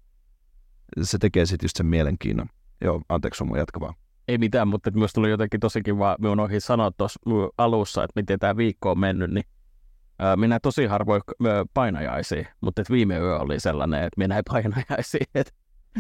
[1.04, 2.48] se tekee sitten just sen mielenkiinnon.
[2.82, 3.94] Joo, anteeksi sun jatka vaan.
[4.28, 7.20] Ei mitään, mutta myös tuli jotenkin tosi kiva, minun ohi sanoa tuossa
[7.58, 9.44] alussa, että miten tämä viikko on mennyt, niin
[10.36, 11.22] minä tosi harvoin
[11.74, 15.54] painajaisiin, mutta viime yö oli sellainen, että minä ei painajaisiin, että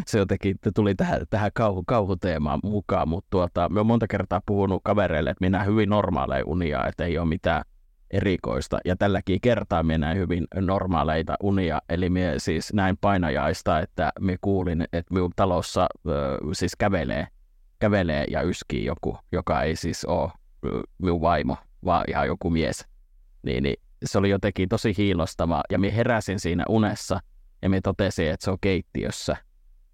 [0.06, 4.82] se jotenkin tuli tähän, tähän kauhu, kauhuteemaan mukaan, mutta tuota, me on monta kertaa puhunut
[4.84, 7.64] kavereille, että minä hyvin normaaleja unia, että ei ole mitään
[8.12, 8.80] erikoista.
[8.86, 14.38] Ja tälläkin kertaa minä näin hyvin normaaleita unia, eli minä siis näin painajaista, että me
[14.42, 16.18] kuulin, että minun talossa äh,
[16.54, 17.28] siis kävelee,
[17.80, 20.32] kävelee ja yskii joku, joka ei siis ole
[20.98, 22.88] minun vaimo, vaan ihan joku mies.
[23.44, 23.76] Niin, niin
[24.06, 27.20] se oli jotenkin tosi hiilostava, ja minä heräsin siinä unessa,
[27.62, 29.38] ja minä totesin, että se on keittiössä.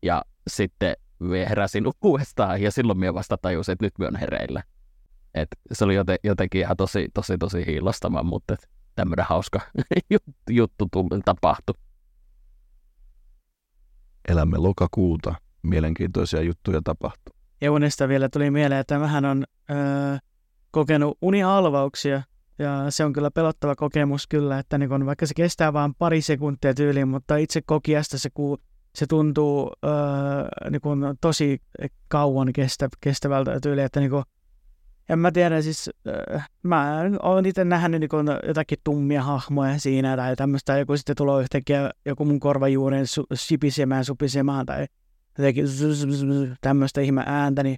[0.04, 4.64] Ja sitten minä heräsin uudestaan, ja silloin minä vasta tajusin, että nyt minä on hereillä.
[5.42, 8.56] Et se oli joten, jotenkin ihan tosi, tosi, tosi hiilostava, mutta
[8.96, 9.60] tämmöinen hauska
[10.50, 10.90] juttu
[11.26, 11.76] tapahtui.
[14.28, 15.36] Elämme lokakuuta.
[15.64, 17.36] Mielenkiintoisia juttuja tapahtuu.
[17.62, 20.18] Ja unesta vielä tuli mieleen, että vähän on öö,
[20.72, 22.22] kokenut unialvauksia.
[22.60, 26.22] Ja se on kyllä pelottava kokemus kyllä, että niin kun, vaikka se kestää vain pari
[26.22, 28.58] sekuntia tyyliin, mutta itse kokiasta se, ku,
[28.96, 29.92] se tuntuu öö,
[30.72, 31.62] niin kun, tosi
[32.08, 34.24] kauan kestä, kestävältä tyyliin, että niin kun,
[35.10, 35.90] en mä tiedä, siis
[36.36, 38.10] äh, mä oon itse nähnyt niin
[38.48, 44.06] jotakin tummia hahmoja siinä tai tämmöistä, joku sitten tulee yhtäkkiä joku mun korvajuuren su- sipisemään,
[44.06, 44.86] supisemaan tai
[45.38, 45.66] jotenkin
[46.62, 47.78] tämmöistä ihme ääntä, niin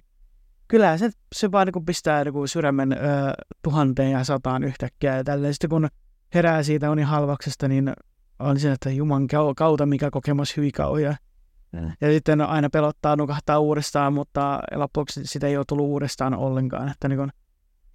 [0.68, 2.96] kyllä se, se vaan niin pistää niin sydämen ö,
[3.62, 5.54] tuhanteen ja sataan yhtäkkiä ja tälleen.
[5.54, 5.88] Sitten kun
[6.34, 7.92] herää siitä unin halvaksesta, niin
[8.38, 9.26] on se, että juman
[9.56, 11.02] kautta mikä kokemus hyvin kauan.
[11.02, 11.29] Mm.
[12.00, 16.88] Ja sitten aina pelottaa nukahtaa uudestaan, mutta lopuksi sitä ei ole tullut uudestaan ollenkaan.
[16.88, 17.30] Että niin kun,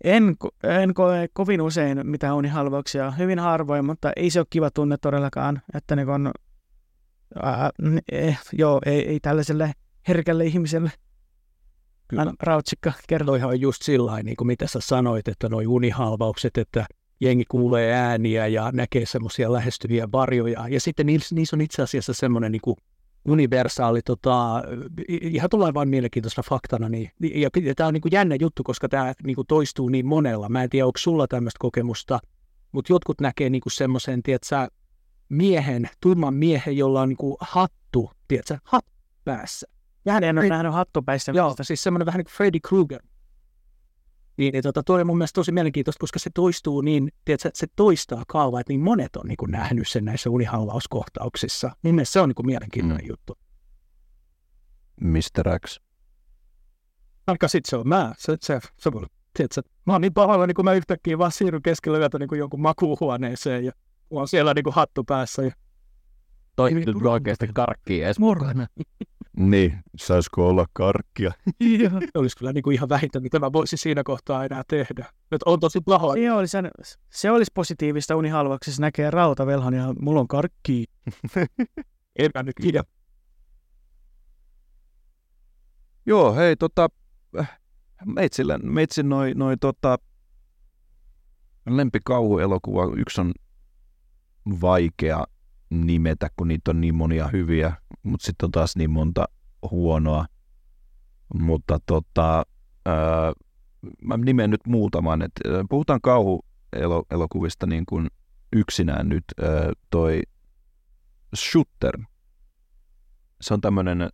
[0.03, 4.97] en, en koe kovin usein mitään unihalvauksia, hyvin harvoin, mutta ei se ole kiva tunne
[4.97, 5.61] todellakaan.
[5.73, 6.31] Että niin kun,
[7.43, 7.69] ää,
[8.11, 9.73] eh, joo, ei, ei tällaiselle
[10.07, 10.91] herkälle ihmiselle.
[12.07, 12.33] Kyllä.
[12.41, 13.35] Rautsikka kertoo.
[13.35, 16.85] ihan just sillä niin kuin mitä sä sanoit, että nuo unihalvaukset, että
[17.19, 20.67] jengi kuulee ääniä ja näkee semmoisia lähestyviä varjoja.
[20.67, 22.77] Ja sitten niissä, niissä on itse asiassa semmoinen niin kuin
[23.27, 24.63] universaali, tota,
[25.07, 28.89] ihan tulee vain mielenkiintoisena faktana, niin, ja, ja tämä on niin kuin jännä juttu, koska
[28.89, 30.49] tämä niin kuin toistuu niin monella.
[30.49, 32.19] Mä en tiedä, onko sulla tämmöistä kokemusta,
[32.71, 34.67] mutta jotkut näkee niin semmoisen, tiedätkö,
[35.29, 38.85] miehen, tumman miehen, jolla on niin kuin hattu, tiedätkö, hat
[39.23, 39.67] päässä.
[40.05, 41.31] Vähän en ole nähnyt hattupäissä.
[41.31, 43.01] Joo, siis semmoinen vähän niin kuin Freddy Krueger
[44.37, 47.67] niin, niin tota, toi on mun mielestä tosi mielenkiintoista, koska se toistuu niin, tiedätkö, se
[47.75, 51.71] toistaa kaavaa, että niin monet on niin kuin nähnyt sen näissä unihalvauskohtauksissa.
[51.83, 53.09] Niin se on niin kuin mielenkiintoinen mm.
[53.09, 53.37] juttu.
[55.01, 55.59] Mr.
[55.65, 55.79] X.
[57.27, 58.13] Aika sit se on mä.
[58.17, 61.61] Se, se, se voi, tiedätkö, mä oon niin pahalla, niin kun mä yhtäkkiä vaan siirryn
[61.61, 63.71] keskellä yötä niin kuin jonkun makuuhuoneeseen ja
[64.09, 65.41] mulla on siellä niin kuin hattu päässä.
[65.41, 65.51] Ja...
[66.55, 66.71] Toi
[67.09, 68.19] oikeasti karkkii edes.
[69.37, 71.31] Niin, saisiko olla karkkia?
[72.15, 75.05] olisi kyllä niin kuin ihan vähintä, mitä mä voisin siinä kohtaa enää tehdä.
[75.31, 76.21] Nyt on tosi pahoin.
[76.23, 76.57] Se olisi,
[77.09, 80.85] se olisi positiivista unihalvaksessa näkee rautavelhon ja mulla on karkki.
[82.19, 82.83] en mä nyt tiedä.
[86.05, 86.89] Joo, hei tota,
[88.05, 89.97] meitsillä, meitsin noin noi, tota,
[91.69, 93.33] lempikauhuelokuva, yksi on
[94.61, 95.23] vaikea
[95.69, 97.73] nimetä, kun niitä on niin monia hyviä,
[98.03, 99.25] mutta sitten on taas niin monta
[99.71, 100.25] huonoa.
[101.33, 102.45] Mutta tota,
[102.85, 103.33] ää,
[104.01, 105.21] mä nimen nyt muutaman.
[105.21, 108.07] Et, ää, puhutaan kauhuelokuvista niin kuin
[108.53, 109.23] yksinään nyt.
[109.41, 110.21] Ää, toi
[111.35, 111.99] Shooter.
[113.41, 114.09] Se on tämmöinen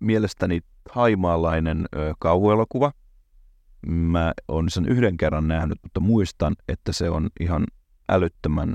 [0.00, 0.60] mielestäni
[0.90, 2.92] haimaalainen ää, kauhuelokuva.
[3.86, 7.64] Mä oon sen yhden kerran nähnyt, mutta muistan, että se on ihan
[8.08, 8.74] älyttömän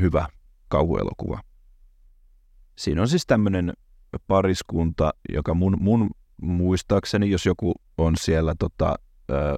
[0.00, 0.28] hyvä
[0.68, 1.40] kauhuelokuva.
[2.76, 3.72] Siinä on siis tämmöinen
[4.26, 6.10] pariskunta, joka mun, mun
[6.42, 8.94] muistaakseni, jos joku on siellä tota,
[9.30, 9.56] ö,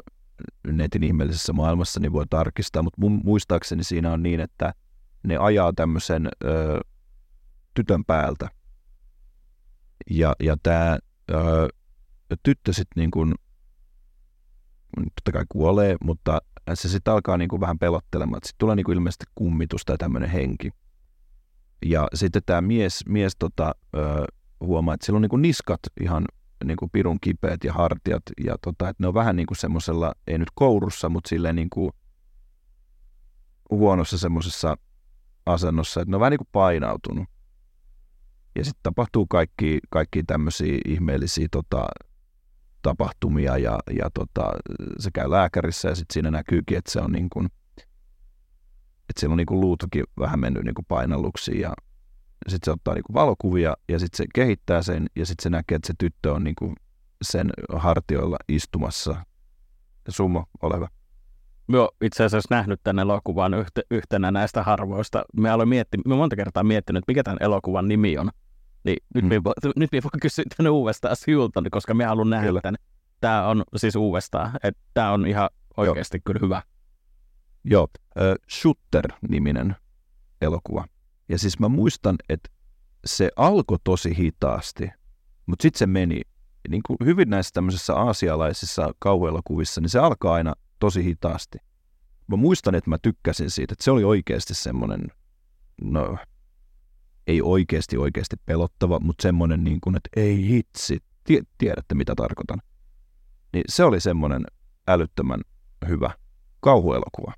[0.73, 4.75] netin ihmeellisessä maailmassa, niin voi tarkistaa, mutta mun muistaakseni siinä on niin, että
[5.23, 6.81] ne ajaa tämmöisen ö,
[7.75, 8.51] tytön päältä.
[10.11, 10.99] Ja, ja tämä
[12.43, 13.35] tyttö sitten niin kuin,
[14.97, 16.41] totta kai kuolee, mutta
[16.75, 18.41] se sitten alkaa niin kuin vähän pelottelemaan.
[18.45, 20.71] Sitten tulee niin kuin ilmeisesti kummitus tai tämmöinen henki.
[21.87, 24.25] Ja sitten tämä mies, mies tota, ö,
[24.61, 26.25] huomaa, että sillä on niin niskat ihan
[26.65, 30.51] niin pirun kipeät ja hartiat, ja tota, että ne on vähän niin semmoisella, ei nyt
[30.55, 31.71] kourussa, mutta silleen niin
[33.71, 34.77] huonossa semmoisessa
[35.47, 37.29] asennossa, että ne on vähän niin kuin painautunut.
[38.57, 41.89] Ja sitten tapahtuu kaikki, kaikki tämmöisiä ihmeellisiä tota,
[42.83, 44.53] tapahtumia ja, ja tota,
[44.99, 47.49] se käy lääkärissä ja sitten siinä näkyykin, että se on niin kuin,
[49.09, 51.73] että siellä on niin kuin luutokin vähän mennyt niin kuin painalluksiin ja
[52.49, 55.77] sitten se ottaa niin kuin valokuvia ja sitten se kehittää sen ja sitten se näkee,
[55.77, 56.75] että se tyttö on niin kuin
[57.23, 59.17] sen hartioilla istumassa.
[60.09, 60.89] Summo, ole hyvä.
[61.75, 65.25] Oon itse asiassa nähnyt tämän elokuvan yhte, yhtenä näistä harvoista.
[65.37, 68.31] Mä olen mietti, mä monta kertaa miettinyt, mikä tämän elokuvan nimi on.
[68.85, 69.29] Niin nyt, mm.
[69.29, 72.61] mä, nyt mä voin kysyä tänne uudestaan sinulta, koska mä haluan nähdä Kyllä.
[72.61, 72.77] tämän.
[73.21, 74.51] Tämä on siis uudestaan.
[74.63, 76.23] Että tämä on ihan oikeasti Joo.
[76.25, 76.63] kyllä hyvä.
[77.71, 77.89] Joo,
[78.21, 79.77] äh, Shooter-niminen
[80.41, 80.85] elokuva.
[81.29, 82.49] Ja siis mä muistan, että
[83.05, 84.91] se alkoi tosi hitaasti,
[85.47, 86.21] mutta sitten se meni.
[86.69, 91.59] Niin kuin hyvin näissä tämmöisissä aasialaisissa kauhuelokuvissa, niin se alkaa aina tosi hitaasti.
[92.27, 95.09] Mä muistan, että mä tykkäsin siitä, että se oli oikeasti semmoinen,
[95.83, 96.19] no
[97.27, 102.63] ei oikeasti oikeasti pelottava, mutta semmoinen niin kuin, että ei hitsi, tie, tiedätte mitä tarkoitan.
[103.53, 104.45] Niin se oli semmoinen
[104.89, 105.41] älyttömän
[105.89, 106.11] hyvä
[106.61, 107.33] kauhuelokuva.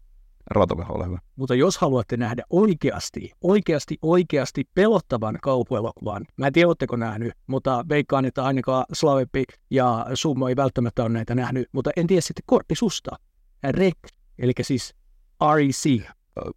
[0.50, 1.18] Ratoveho, ole hyvä.
[1.36, 7.84] Mutta jos haluatte nähdä oikeasti, oikeasti, oikeasti pelottavan kauhuelokuvan, mä en tiedä, oletteko nähnyt, mutta
[7.88, 12.44] veikkaan, että ainakaan Slavepi ja Summo ei välttämättä ole näitä nähnyt, mutta en tiedä sitten
[12.46, 13.10] Korppi susta.
[13.70, 13.98] Rek,
[14.38, 14.94] eli siis
[15.56, 16.02] REC.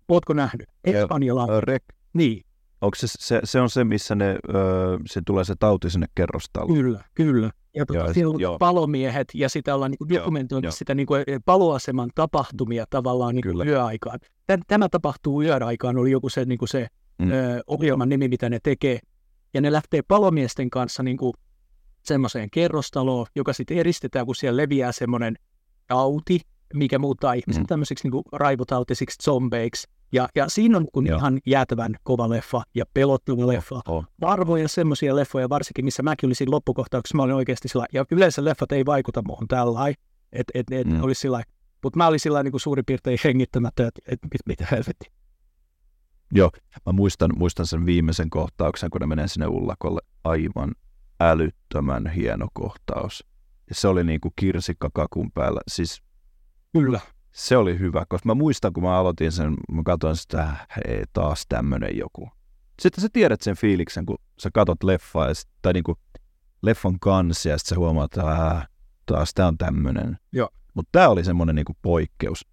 [0.07, 0.67] Ootko nähnyt?
[0.83, 1.61] Espanjalla.
[1.61, 1.83] Rek.
[2.13, 2.45] Niin.
[2.81, 4.25] Onko se, se, se, on se, missä ne,
[4.55, 6.73] öö, se tulee se tauti sinne kerrostaloon?
[6.73, 7.51] Kyllä, kyllä.
[7.75, 8.57] Ja tota, joo, siellä on joo.
[8.57, 14.19] palomiehet ja sitä ollaan niin dokumentoitu sitä niin kuin paloaseman tapahtumia tavallaan niin kuin yöaikaan.
[14.67, 16.87] Tämä tapahtuu yöaikaan, oli joku se, niin kuin se
[17.17, 17.31] mm.
[17.31, 18.99] ö, ohjelman nimi, mitä ne tekee.
[19.53, 21.33] Ja ne lähtee palomiesten kanssa niin kuin
[22.03, 25.35] semmoiseen kerrostaloon, joka sitten eristetään, kun siellä leviää semmoinen
[25.87, 26.39] tauti,
[26.73, 27.67] mikä muuttaa ihmiset mm.
[27.67, 29.87] tämmöisiksi niin raivotautisiksi zombeiksi.
[30.13, 33.81] Ja, ja siinä on kun ihan jäätävän kova leffa ja pelottava leffa.
[33.87, 34.05] Oh.
[34.65, 38.85] Semmoisia leffoja, varsinkin missä mäkin olisin loppukohtauksessa, mä olin oikeasti sillä ja yleensä leffat ei
[38.85, 39.89] vaikuta muuhun tällä
[40.31, 41.03] että et, et mm.
[41.03, 41.43] olisi sillä
[41.83, 45.11] mutta mä olin sillä niin suurin piirtein hengittämättä, että et, mit, mitä helvetti.
[46.31, 46.51] Joo,
[46.85, 50.01] mä muistan, muistan sen viimeisen kohtauksen, kun ne menee sinne ullakolle.
[50.23, 50.71] Aivan
[51.19, 53.25] älyttömän hieno kohtaus.
[53.69, 55.61] Ja se oli niin kuin kirsikka kakun päällä.
[55.67, 56.03] Siis
[56.73, 56.99] Kyllä
[57.33, 61.45] se oli hyvä, koska mä muistan, kun mä aloitin sen, mä katsoin sitä, hei, taas
[61.49, 62.29] tämmönen joku.
[62.81, 65.97] Sitten sä tiedät sen fiiliksen, kun sä katot leffaa, ja sit, tai niinku
[66.61, 68.67] leffan kanssa, ja sitten sä huomaat, että äh,
[69.05, 70.17] taas tää on tämmönen.
[70.31, 70.49] Joo.
[70.73, 72.45] Mutta tää oli semmoinen niinku poikkeus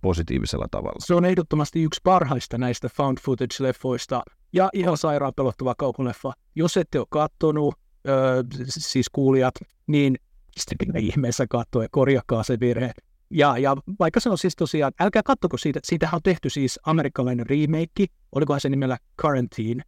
[0.00, 0.98] positiivisella tavalla.
[0.98, 4.22] Se on ehdottomasti yksi parhaista näistä found footage-leffoista,
[4.52, 6.32] ja ihan sairaan pelottava kauhuleffa.
[6.54, 7.74] Jos ette ole kattonut,
[8.08, 9.54] öö, siis kuulijat,
[9.86, 10.16] niin
[10.56, 12.92] sitten ihmeessä katsoa ja korjakaa se virhe.
[13.30, 17.46] Ja, ja vaikka se on siis tosiaan, älkää katsoko siitä, siitähän on tehty siis amerikkalainen
[17.46, 19.82] remake, olikohan se nimellä Quarantine.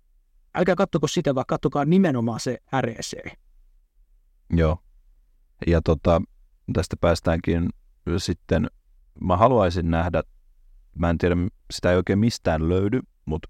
[0.55, 3.33] Älkää katsoko sitä, vaan katsokaa nimenomaan se REC.
[4.51, 4.79] Joo.
[5.67, 6.23] Ja tota,
[6.73, 7.69] tästä päästäänkin
[8.17, 8.67] sitten,
[9.21, 10.23] mä haluaisin nähdä,
[10.99, 11.37] mä en tiedä,
[11.71, 13.49] sitä ei oikein mistään löydy, mutta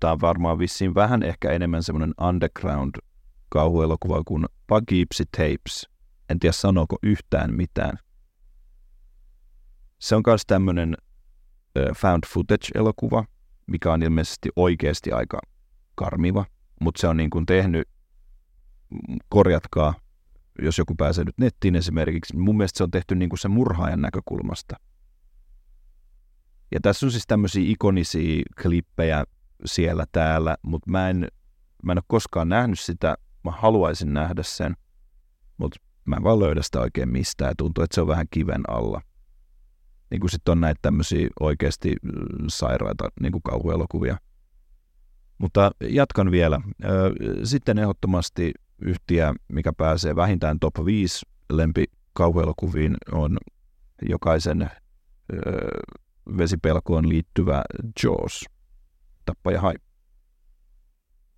[0.00, 2.94] tämä on varmaan vissiin vähän ehkä enemmän semmoinen underground
[3.48, 5.88] kauhuelokuva kuin Poughkeepsie Tapes.
[6.30, 7.98] En tiedä sanooko yhtään mitään.
[10.04, 10.96] Se on myös tämmöinen
[11.96, 13.24] found footage-elokuva,
[13.66, 15.40] mikä on ilmeisesti oikeasti aika
[15.94, 16.44] karmiva,
[16.80, 17.88] mutta se on niin kuin tehnyt,
[19.28, 19.94] korjatkaa,
[20.62, 24.00] jos joku pääsee nyt nettiin esimerkiksi, mun mielestä se on tehty niin kuin se murhaajan
[24.00, 24.76] näkökulmasta.
[26.72, 29.24] Ja tässä on siis tämmöisiä ikonisia klippejä
[29.64, 31.28] siellä täällä, mutta mä en,
[31.82, 34.76] mä en ole koskaan nähnyt sitä, mä haluaisin nähdä sen,
[35.56, 37.48] mutta mä en vaan löydä sitä oikein mistään.
[37.48, 39.00] Ja tuntuu, että se on vähän kiven alla–
[40.14, 41.96] niin kuin sitten on näitä tämmöisiä oikeasti
[42.48, 44.18] sairaita niin kuin kauhuelokuvia.
[45.38, 46.60] Mutta jatkan vielä.
[47.44, 53.38] Sitten ehdottomasti yhtiö, mikä pääsee vähintään top 5 lempi kauhuelokuviin, on
[54.08, 54.70] jokaisen
[56.38, 57.62] vesipelkoon liittyvä
[58.04, 58.44] Jaws,
[59.24, 59.74] tappaja hai.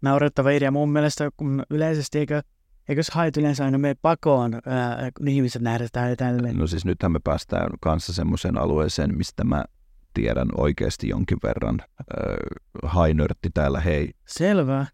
[0.03, 2.43] Naurettava idea mun mielestä, kun yleisesti eikö
[2.89, 6.57] Eikös hait yleensä aina mene pakoon, ää, kun ihmiset nähdään ja tälleen?
[6.57, 9.65] No siis nythän me päästään kanssa semmoiseen alueeseen, mistä mä
[10.15, 11.81] tiedän oikeasti jonkin verran.
[11.81, 12.37] Äh,
[12.83, 14.11] hainörtti täällä, hei.
[14.27, 14.81] Selvä.
[14.81, 14.89] Äh,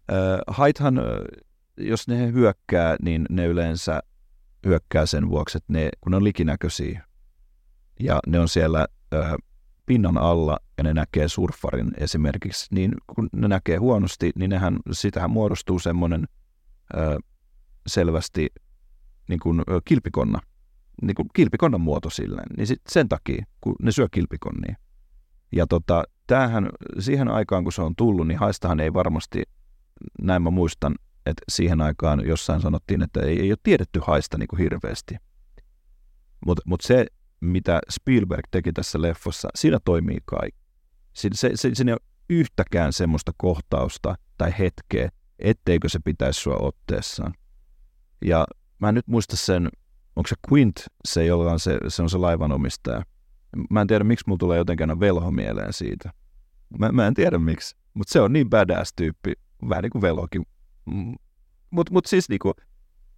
[0.47, 1.01] haithan,
[1.77, 4.03] jos ne hyökkää, niin ne yleensä
[4.65, 7.03] hyökkää sen vuoksi, että ne, kun ne on likinäköisiä
[7.99, 9.33] ja ne on siellä äh,
[9.85, 15.31] pinnan alla ja ne näkee surffarin esimerkiksi, niin kun ne näkee huonosti, niin nehän, sitähän
[15.31, 16.27] muodostuu semmoinen
[16.97, 17.17] äh,
[17.87, 18.47] selvästi
[19.29, 20.39] niin kuin, kilpikonna,
[21.01, 24.75] niin kuin kilpikonnan muoto silleen, niin sit sen takia, kun ne syö kilpikonnia.
[25.51, 26.69] Ja tota, tämähän,
[26.99, 29.43] siihen aikaan kun se on tullut, niin haistahan ei varmasti,
[30.21, 30.95] näin mä muistan,
[31.25, 35.15] että siihen aikaan jossain sanottiin, että ei, ei ole tiedetty haista niin kuin hirveästi.
[36.45, 37.05] Mutta mut se,
[37.41, 40.63] mitä Spielberg teki tässä leffossa, siinä toimii kaikki.
[41.13, 46.57] Se, se, se, siinä ei ole yhtäkään semmoista kohtausta tai hetkeä, etteikö se pitäisi sua
[46.57, 47.33] otteessaan.
[48.25, 48.45] Ja
[48.79, 49.69] mä en nyt muista sen,
[50.15, 53.03] onko se Quint, se, jolla on se, se on se laivanomistaja.
[53.69, 56.11] Mä en tiedä, miksi mulla tulee jotenkin aina velho mieleen siitä.
[56.79, 59.33] Mä, mä en tiedä miksi, mutta se on niin badass tyyppi,
[59.69, 60.45] vähän niin kuin velhokin.
[61.69, 62.53] Mutta mut siis niinku,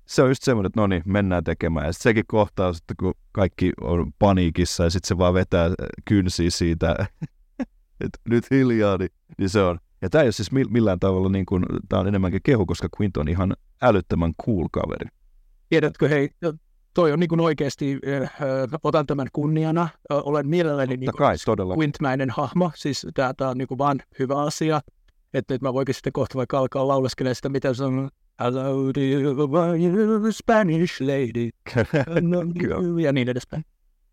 [0.06, 1.86] se on just semmoinen, että no niin, mennään tekemään.
[1.86, 5.70] Ja sitten sekin kohtaus, että kun kaikki on paniikissa ja sitten se vaan vetää
[6.06, 6.96] kynsiä siitä,
[8.06, 9.80] että nyt hiljaa, niin, niin se on.
[10.02, 13.18] Ja tämä ei ole siis millään tavalla, niin kuin, tämä on enemmänkin kehu, koska Quint
[13.18, 15.10] on ihan älyttömän cool kaveri.
[15.70, 16.30] Tiedätkö, hei,
[16.94, 18.32] toi on niin kuin oikeasti, äh,
[18.84, 21.36] otan tämän kunniana, äh, olen mielelläni niin kai,
[21.78, 24.82] Quintmäinen hahmo, siis tämä on niin kuin vaan hyvä asia,
[25.34, 28.10] että nyt mä voinkin sitten kohta vaikka alkaa lauleskelemaan sitä, mitä se on
[28.40, 31.50] Hello dear Spanish lady.
[32.22, 32.40] No,
[33.00, 33.66] ja niin edespäin.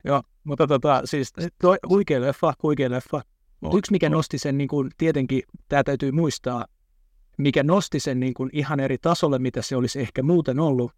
[0.04, 1.32] Joo, mutta tota, siis
[1.62, 3.22] toi, huikea leffa, huikea leffa.
[3.62, 4.16] No, Yksi, mikä no.
[4.16, 6.66] nosti sen, niin kuin, tietenkin tämä täytyy muistaa,
[7.38, 10.92] mikä nosti sen niin kuin, ihan eri tasolle, mitä se olisi ehkä muuten ollut,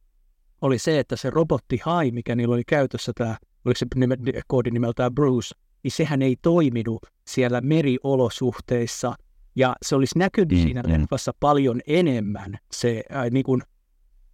[0.60, 4.16] oli se, että se robotti Hai, mikä niillä oli käytössä, tämä, oliko se nime,
[4.46, 9.14] koodi nimeltään Bruce, niin sehän ei toiminut siellä meriolosuhteissa
[9.56, 10.92] ja se olisi näkynyt mm, siinä mm.
[10.92, 13.62] leffassa paljon enemmän, se äh, niin kuin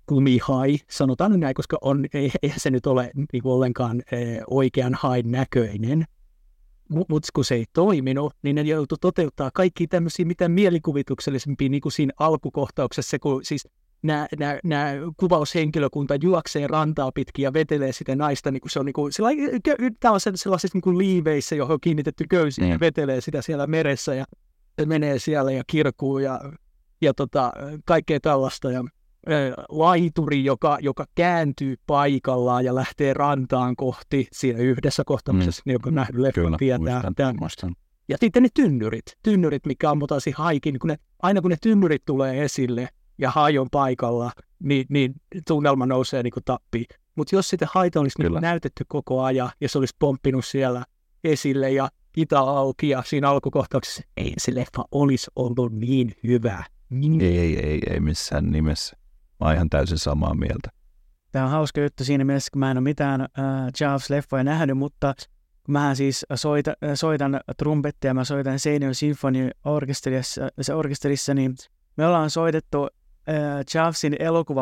[0.07, 4.94] kumihai, sanotaan näin, koska on, ei, eihän se nyt ole niin kuin ollenkaan äh, oikean
[4.94, 6.05] hain näköinen.
[6.90, 11.80] Mutta mut kun se ei toiminut, niin ne joutui toteuttaa kaikki tämmöisiä mitä mielikuvituksellisempia, niin
[11.80, 13.68] kuin siinä alkukohtauksessa, kun siis
[14.02, 19.12] nämä, kuvaushenkilökunta juoksee rantaa pitkin ja vetelee sitä naista, niin kuin se on, niin kuin,
[20.00, 22.70] tämä on sellaisissa niin kuin liiveissä, johon on kiinnitetty köysi, mm.
[22.70, 24.24] ja vetelee sitä siellä meressä, ja
[24.86, 26.40] menee siellä ja kirkuu ja,
[27.00, 27.52] ja tota,
[27.84, 28.70] kaikkea tällaista.
[28.70, 28.84] Ja
[29.68, 35.72] laituri, joka, joka kääntyy paikallaan ja lähtee rantaan kohti siinä yhdessä kohtauksessa, mm.
[35.72, 37.02] joka nähnyt leffan tietää.
[38.09, 42.02] Ja sitten ne tynnyrit, tynnyrit, mikä ammutaan siinä haikin, kun ne, aina kun ne tynnyrit
[42.05, 42.88] tulee esille
[43.18, 45.14] ja hai on paikalla, niin, niin
[45.47, 46.86] tunnelma nousee niin kuin tappiin.
[47.14, 50.84] Mutta jos sitten haita olisi niin näytetty koko ajan ja se olisi pomppinut siellä
[51.24, 56.64] esille ja itä auki ja siinä alkukohtauksessa ei se leffa olisi ollut niin hyvä.
[56.90, 57.20] Niin.
[57.20, 58.97] Ei, ei, ei, ei missään nimessä.
[59.40, 60.70] Mä oon ihan täysin samaa mieltä.
[61.32, 63.28] Tämä on hauska juttu siinä mielessä, kun mä en ole mitään äh,
[63.80, 65.14] Jaws-leffoja nähnyt, mutta
[65.68, 71.54] mä siis soita, soitan trumpettia, mä soitan Seinäjoen Symphony orkesterissa, se orkesterissa, niin
[71.96, 73.34] me ollaan soitettu äh,
[73.74, 74.16] Javsin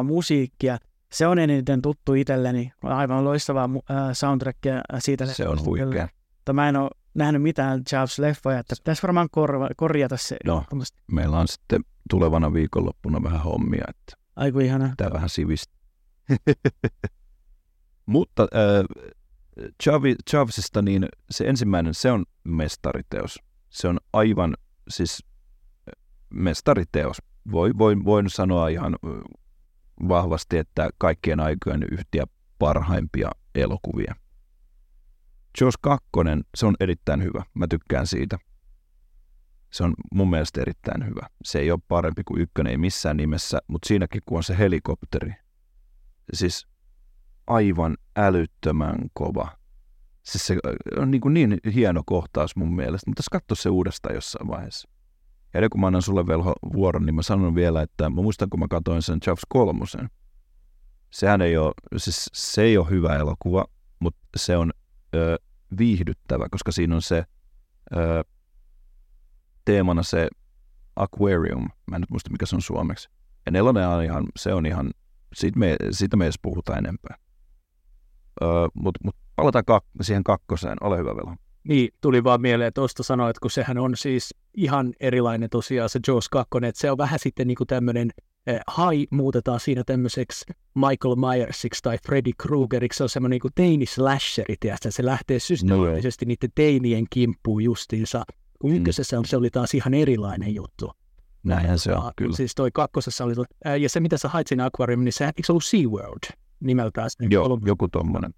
[0.05, 0.79] musiikkia.
[1.13, 2.73] Se on eniten tuttu itselleni.
[2.83, 5.27] Aivan loistavaa äh, soundtrackia siitä.
[5.27, 6.09] Se on huikea.
[6.37, 10.37] Mutta mä en ole nähnyt mitään Jaws-leffoja, että pitäisi varmaan korva, korjata se.
[10.45, 10.65] No,
[11.13, 14.89] meillä on sitten tulevana viikonloppuna vähän hommia, että Aiku ihana.
[14.89, 15.75] Pitää vähän sivistä.
[18.07, 19.09] Mutta äh,
[20.31, 23.39] Chavsista, niin se ensimmäinen, se on mestariteos.
[23.69, 24.57] Se on aivan
[24.89, 25.25] siis
[26.31, 27.23] mestariteos.
[27.51, 28.97] Voi, voi, voin sanoa ihan
[30.09, 32.25] vahvasti, että kaikkien aikojen yhtiä
[32.59, 34.15] parhaimpia elokuvia.
[35.61, 36.09] Jaws 2,
[36.55, 37.45] se on erittäin hyvä.
[37.55, 38.39] Mä tykkään siitä.
[39.71, 41.27] Se on mun mielestä erittäin hyvä.
[41.45, 45.33] Se ei ole parempi kuin ykkönen, ei missään nimessä, mutta siinäkin kun on se helikopteri.
[46.33, 46.67] Siis
[47.47, 49.59] aivan älyttömän kova.
[50.23, 50.59] Siis se
[50.97, 54.89] on niin, kuin niin hieno kohtaus mun mielestä, mutta katso se uudestaan jossain vaiheessa.
[55.55, 58.61] Ja kun mä annan sulle velho vuoron, niin mä sanon vielä, että mä muistan, kun
[58.61, 60.11] mä katsoin sen Chaps kolmosen.
[61.11, 63.65] Sehän ei ole, siis se ei ole hyvä elokuva,
[64.01, 64.73] mutta se on
[65.15, 65.39] ö,
[65.79, 67.25] viihdyttävä, koska siinä on se
[67.97, 68.25] ö,
[69.69, 70.29] teemana se
[70.97, 71.69] aquarium.
[71.91, 73.09] Mä en nyt muista, mikä se on suomeksi.
[73.47, 74.91] Ja nelonen on ihan, se on ihan,
[75.35, 77.17] siitä me, siitä me edes puhutaan enempää.
[78.43, 80.77] Öö, Mutta mut palataan kak- siihen kakkoseen.
[80.81, 81.35] Ole hyvä, Velo.
[81.65, 86.01] Niin, tuli vaan mieleen tuosta sanoa, että kun sehän on siis ihan erilainen tosiaan se
[86.07, 88.11] Jaws 2, että se on vähän sitten niin kuin tämmöinen
[88.47, 93.55] eh, hai muutetaan siinä tämmöiseksi Michael Myersiksi tai Freddy Kruegeriksi, se on semmoinen niin kuin
[93.55, 94.57] teini-slasheri,
[94.91, 98.25] se lähtee systemaattisesti no, niiden teinien kimppuun justiinsa,
[98.59, 98.77] kun mm.
[98.77, 99.25] ykkösessä mm.
[99.25, 100.91] se oli taas ihan erilainen juttu.
[101.43, 102.37] Näinhän se on, kyllä.
[102.37, 105.43] Siis toi kakkosessa oli, ää, ja se mitä sä hait siinä Aquarium, niin se, eikö
[105.45, 107.11] se ollut SeaWorld nimeltään?
[107.31, 107.67] Joo, ollut...
[107.67, 108.35] joku tommonen.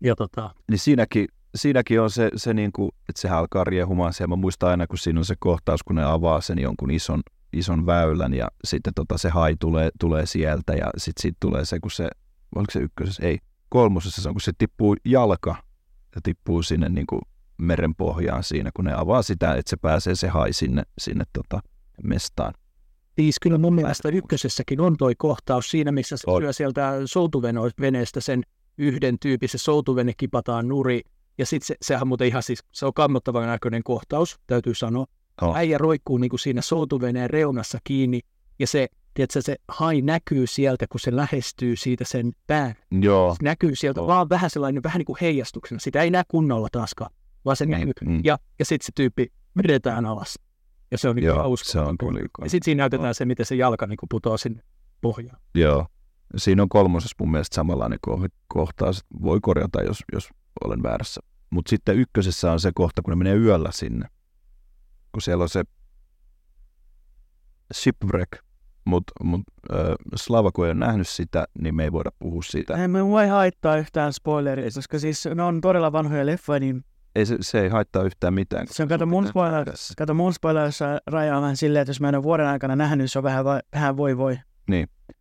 [0.00, 0.54] Ja tota...
[0.70, 4.36] Niin siinäkin, siinäkin on se, se niin kuin, että sehän alkaa riehumaan siellä.
[4.36, 7.20] Mä muistan aina, kun siinä on se kohtaus, kun ne avaa sen jonkun ison,
[7.52, 11.80] ison väylän ja sitten tota se hai tulee, tulee sieltä ja sitten siitä tulee se,
[11.80, 12.08] kun se
[12.54, 13.38] oliko se ykkösessä, ei,
[13.68, 15.56] kolmosessa se on, kun se tippuu jalka
[16.14, 17.20] ja tippuu sinne niin kuin
[17.58, 21.60] meren pohjaan siinä, kun ne avaa sitä, että se pääsee se hai sinne, sinne tota
[22.02, 22.54] mestaan.
[23.16, 26.42] Siis kyllä mun mielestä ykkösessäkin on toi kohtaus siinä, missä se On.
[26.42, 28.42] syö sieltä soutuveneestä sen
[28.78, 31.00] yhden tyypin, se soutuvene kipataan nuri.
[31.38, 35.06] Ja sitten se, sehän muuten ihan siis, se on kammottavan näköinen kohtaus, täytyy sanoa.
[35.42, 35.56] Oh.
[35.56, 38.20] Äijä roikkuu niin kuin siinä soutuveneen reunassa kiinni
[38.58, 42.74] ja se, tiedätkö, se hai näkyy sieltä, kun se lähestyy siitä sen pään.
[43.00, 43.34] Joo.
[43.34, 44.06] Se näkyy sieltä Oh.
[44.06, 45.78] vaan vähän sellainen, vähän niin kuin heijastuksena.
[45.78, 47.10] Sitä ei näe kunnolla taaskaan,
[47.44, 47.92] vaan se näkyy.
[48.04, 48.20] Mm.
[48.24, 50.38] Ja, ja sitten se tyyppi vedetään alas.
[50.90, 51.72] Ja se on niin Joo, hauska.
[51.72, 52.20] se on kyllä.
[52.20, 54.62] Ja sitten siinä näytetään se, miten se jalka niin putoaa sinne
[55.00, 55.40] pohjaan.
[55.54, 55.86] Joo.
[56.36, 59.04] Siinä on kolmosessa mun mielestä samanlainen ko- kohtaus.
[59.22, 60.28] Voi korjata, jos, jos
[60.64, 61.20] olen väärässä.
[61.50, 64.08] Mutta sitten ykkösessä on se kohta, kun ne menee yöllä sinne.
[65.12, 65.62] Kun siellä on se
[67.74, 68.32] shipwreck.
[68.84, 69.40] Mutta mut,
[69.72, 69.78] äh,
[70.16, 72.76] Slava, kun ei ole nähnyt sitä, niin me ei voida puhua siitä.
[72.76, 76.84] Ei me voi haittaa yhtään spoileria, koska siis ne on todella vanhoja leffoja, niin
[77.14, 78.66] Ei, se, se ei haittaa yhtään mitään.
[78.70, 82.14] se on kato mun spoiler, kato mun spoilerissa rajaa vähän silleen, että jos mä en
[82.14, 84.38] ole vuoden aikana nähnyt, se on vähän, vähän voi voi.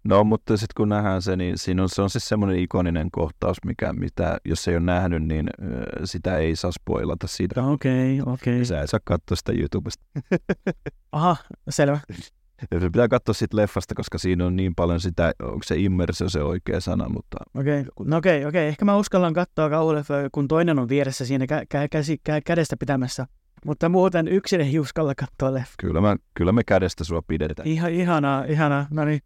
[0.03, 3.57] No, mutta sitten kun nähdään se, niin siinä on, se on siis semmoinen ikoninen kohtaus,
[3.65, 5.49] mikä, mitä, jos ei ole nähnyt, niin
[6.03, 7.63] sitä ei saa spoilata siitä.
[7.63, 8.65] Okei, okei.
[8.65, 10.03] Sä et saa katsoa sitä YouTubesta.
[11.11, 11.35] Aha,
[11.69, 11.99] selvä.
[12.69, 16.79] Pitää katsoa siitä leffasta, koska siinä on niin paljon sitä, onko se immersio se oikea
[16.79, 18.67] sana, mutta Okei, no okei, okei.
[18.67, 22.77] Ehkä mä uskallan katsoa kauhuleffoja, kun toinen on vieressä siinä kä- kä- käsi- kä- kädestä
[22.77, 23.27] pitämässä.
[23.65, 25.73] Mutta muuten yksin ei uskalla katsoa leffa.
[25.79, 27.67] kyllä, mä, kyllä me kädestä sua pidetään.
[27.67, 28.87] Ihan ihanaa, ihanaa.
[28.91, 29.19] No niin,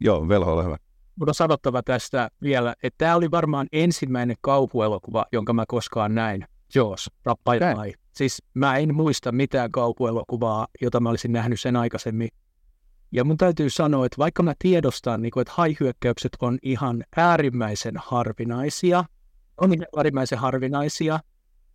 [0.00, 0.76] Joo, Velho, ole hyvä.
[1.16, 6.44] Mun on sanottava tästä vielä, että tämä oli varmaan ensimmäinen kauhuelokuva, jonka mä koskaan näin.
[6.74, 7.76] Jaws, Rappa ja Näin.
[7.76, 7.92] Pai.
[8.16, 12.28] Siis mä en muista mitään kauhuelokuvaa, jota mä olisin nähnyt sen aikaisemmin.
[13.12, 17.94] Ja mun täytyy sanoa, että vaikka mä tiedostan, niin kuin, että haihyökkäykset on ihan äärimmäisen
[17.96, 19.04] harvinaisia,
[19.56, 21.20] on ihan äärimmäisen harvinaisia,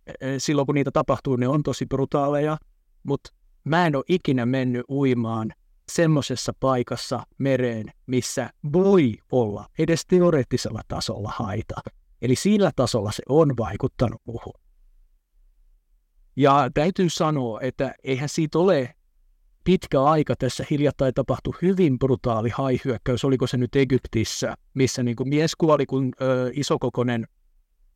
[0.06, 2.58] eh, silloin kun niitä tapahtuu, ne on tosi brutaaleja,
[3.02, 3.30] mutta
[3.64, 5.52] mä en ole ikinä mennyt uimaan
[5.92, 11.74] semmoisessa paikassa mereen, missä voi olla edes teoreettisella tasolla haita.
[12.22, 14.60] Eli sillä tasolla se on vaikuttanut muuhun.
[16.36, 18.94] Ja täytyy sanoa, että eihän siitä ole
[19.68, 25.28] pitkä aika tässä hiljattain tapahtui hyvin brutaali haihyökkäys, oliko se nyt Egyptissä, missä niin kuin
[25.28, 27.26] mies kuoli, kun ö, isokokoinen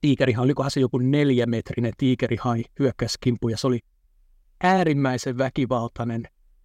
[0.01, 3.81] tiikerihan, olikohan se joku neljämetrinen tiikerihai hyökkäsi kimppuun, ja se oli
[4.63, 6.23] äärimmäisen väkivaltainen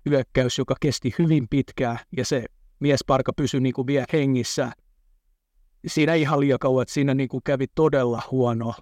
[0.09, 2.45] hyökkäys, joka kesti hyvin pitkään, ja se
[2.79, 4.71] miesparka pysyi niin kuin vielä hengissä.
[5.87, 8.73] Siinä ihan liian kauan, että siinä niin kuin kävi todella huono,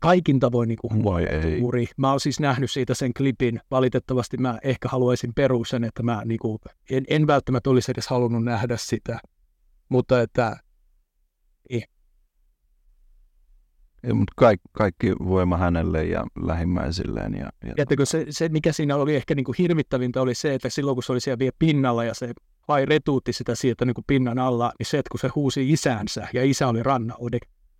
[0.00, 1.60] kaikin tavoin niin kuin Vai ei.
[1.60, 1.86] uri.
[1.96, 3.60] Mä oon siis nähnyt siitä sen klipin.
[3.70, 6.58] Valitettavasti mä ehkä haluaisin perua sen, että mä niin kuin,
[6.90, 9.20] en, en välttämättä olisi edes halunnut nähdä sitä.
[9.88, 10.56] Mutta että
[14.04, 17.34] Ei, mutta kaik, kaikki voima hänelle ja lähimmäisilleen.
[17.34, 20.68] Ja, ja Tiedättekö, se, se, mikä siinä oli ehkä niin kuin hirvittävintä, oli se, että
[20.68, 22.32] silloin kun se oli siellä vielä pinnalla ja se
[22.68, 26.28] vai retuutti sitä sieltä niin kuin pinnan alla, niin se, että kun se huusi isäänsä
[26.32, 27.28] ja isä oli rannalla,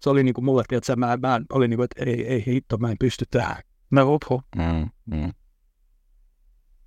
[0.03, 2.79] se oli niin kuin mulle, että mä, mä olin niin kuin, että ei, ei hitto,
[2.79, 3.63] mä en pysty tähän.
[3.91, 4.43] no huphu.
[4.57, 5.33] mm, mm.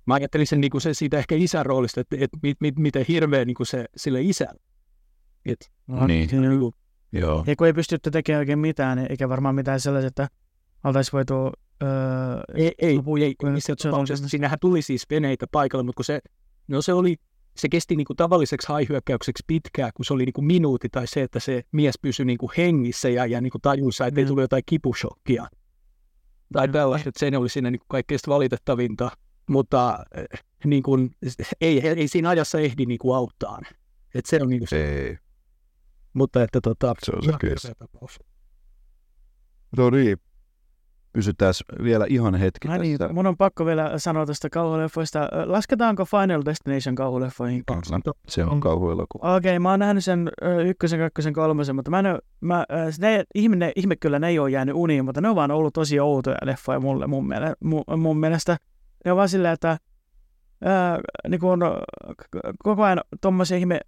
[0.06, 3.04] Mä ajattelin sen, niin kuin se siitä ehkä isän roolista, että, että mit, mit, miten
[3.08, 4.60] hirveä niin kuin se sille isälle.
[5.46, 5.70] Et,
[6.06, 6.28] Niin.
[6.30, 6.72] niin kuin,
[7.12, 7.44] Joo.
[7.46, 10.28] Ja kun ei pystytty tekemään oikein mitään, eikä varmaan mitään sellaista, että
[10.84, 11.34] oltaisiin voitu...
[11.82, 11.88] Öö,
[12.54, 14.16] ei, ei, Lopu- ei, kun ei se se on tapauksessa.
[14.16, 16.20] semmoista- Siinähän tuli siis veneitä paikalle, mutta kun se,
[16.68, 17.16] no se oli,
[17.60, 21.22] se kesti niin kuin tavalliseksi haihyökkäykseksi pitkään, kun se oli niin kuin minuutti tai se,
[21.22, 24.28] että se mies pysyi niin kuin hengissä ja, ja niin kuin tajussa, että ei Mm.
[24.28, 25.46] tullut jotain kipushokkia.
[26.52, 26.72] Tai Mm.
[26.72, 29.10] tällaista, että se oli siinä niin kuin kaikkein valitettavinta,
[29.48, 31.10] mutta eh, niin kuin,
[31.60, 33.60] ei, ei siinä ajassa ehdi niin kuin auttaa.
[34.14, 35.18] Et se on niin kuin se, Ei.
[36.12, 37.22] mutta että tota, Se on
[37.58, 38.18] se tapaus.
[39.76, 40.16] No niin.
[41.16, 45.28] Pysytään vielä ihan hetki Ai niin, mun on pakko vielä sanoa tästä kauhuleffoista.
[45.46, 47.62] Lasketaanko Final Destination kauhuleffoihin?
[47.66, 48.14] Kyllä.
[48.28, 49.36] Se on kauhuelokuva.
[49.36, 50.30] Okei, mä oon nähnyt sen
[50.66, 52.64] ykkösen, kakkosen, kolmosen, mutta mä en, mä,
[52.98, 56.00] ne, ihme, ihme kyllä ne ei ole jäänyt uniin, mutta ne on vaan ollut tosi
[56.00, 58.56] outoja leffoja mulle mun, miele, mun, mun mielestä.
[59.04, 59.78] Ne on vaan silleen, että
[60.64, 60.98] ää,
[61.28, 61.60] niin kun,
[62.16, 63.80] k- koko ajan tommosia ihme,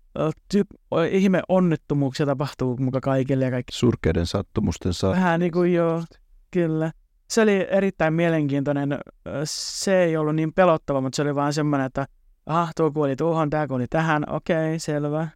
[0.53, 0.67] typ,
[1.11, 3.77] ihme onnettomuuksia tapahtuu muka kaikille ja kaikki.
[3.77, 5.11] Surkeiden sattumusten saa.
[5.11, 6.03] Vähän niin kuin joo,
[6.51, 6.93] kyllä.
[7.31, 8.99] Se oli erittäin mielenkiintoinen.
[9.45, 12.07] Se ei ollut niin pelottava, mutta se oli vaan semmoinen, että
[12.47, 15.29] ah, tuo kuoli tuohon, tämä kuoli tähän, okei, selvä.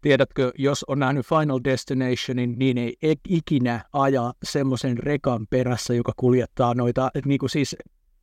[0.00, 6.12] tiedätkö, jos on nähnyt Final Destinationin, niin ei e- ikinä aja semmoisen rekan perässä, joka
[6.16, 7.76] kuljettaa noita niin kuin siis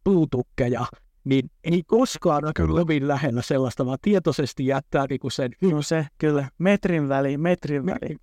[0.03, 0.85] puutukkeja
[1.23, 2.81] niin ei koskaan ole Kyllä.
[2.81, 6.47] kovin lähellä sellaista, vaan tietoisesti jättää niinku sen No se, kyllä.
[6.57, 8.17] Metrin väli, metrin väli.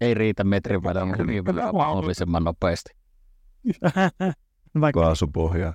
[0.00, 2.90] Ei riitä metrin verran, hyvin mahdollisimman nopeasti.
[4.80, 5.74] Vaikka kaasupohjaa.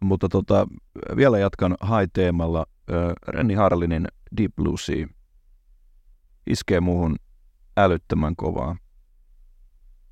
[0.00, 0.66] Mutta tota,
[1.16, 2.66] vielä jatkan high-teemalla.
[3.28, 5.06] Renni Harlinin Deep Blue Sea
[6.46, 7.16] iskee muuhun
[7.76, 8.76] älyttömän kovaa.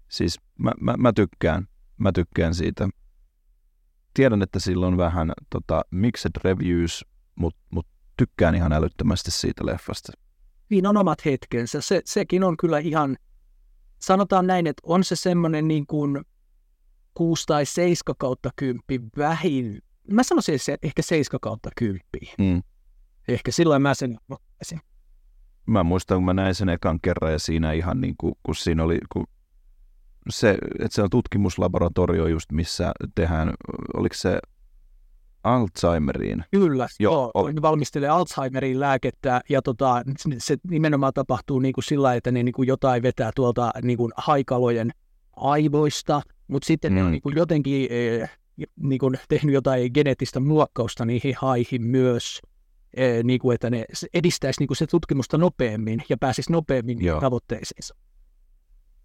[0.08, 1.68] Siis mä, mä, mä tykkään,
[1.98, 2.88] mä tykkään siitä.
[4.14, 7.04] Tiedän, että sillä on vähän tota, mixed reviews,
[7.34, 10.12] mutta mut tykkään ihan älyttömästi siitä leffasta.
[10.68, 11.80] Siinä on omat hetkensä.
[11.80, 13.16] Se, sekin on kyllä ihan,
[13.98, 16.24] sanotaan näin, että on se semmoinen niin kuin
[17.18, 18.82] 6 tai 7 kautta 10
[19.18, 19.78] vähin.
[20.10, 22.00] Mä sanoisin se ehkä 7 kautta 10.
[22.38, 22.62] Mm.
[23.28, 24.80] Ehkä silloin mä sen ottaisin.
[25.66, 28.84] Mä muistan, kun mä näin sen ekan kerran ja siinä ihan niin kuin, kun siinä
[28.84, 29.24] oli, kun
[30.30, 33.52] se, että se on tutkimuslaboratorio just, missä tehdään,
[33.94, 34.38] oliko se
[35.44, 36.44] Alzheimeriin?
[36.50, 37.52] Kyllä, Joo, joo, oli.
[37.52, 42.42] ne valmistelee Alzheimerin lääkettä ja tota, se- se nimenomaan tapahtuu niin kuin sillä, että ne
[42.42, 44.90] niin kuin jotain vetää tuolta niin kuin haikalojen
[45.40, 47.12] aivoista, mutta sitten ne on Mm.
[47.12, 48.30] niin kuin jotenkin eh,
[48.82, 52.40] niin kuin tehnyt jotain geneettistä muokkausta niihin haihin myös,
[52.96, 53.84] eh, niin kuin, että ne
[54.14, 57.20] edistäisi niin kuin se tutkimusta nopeammin ja pääsisi nopeammin Joo.
[57.20, 57.94] tavoitteisiinsa.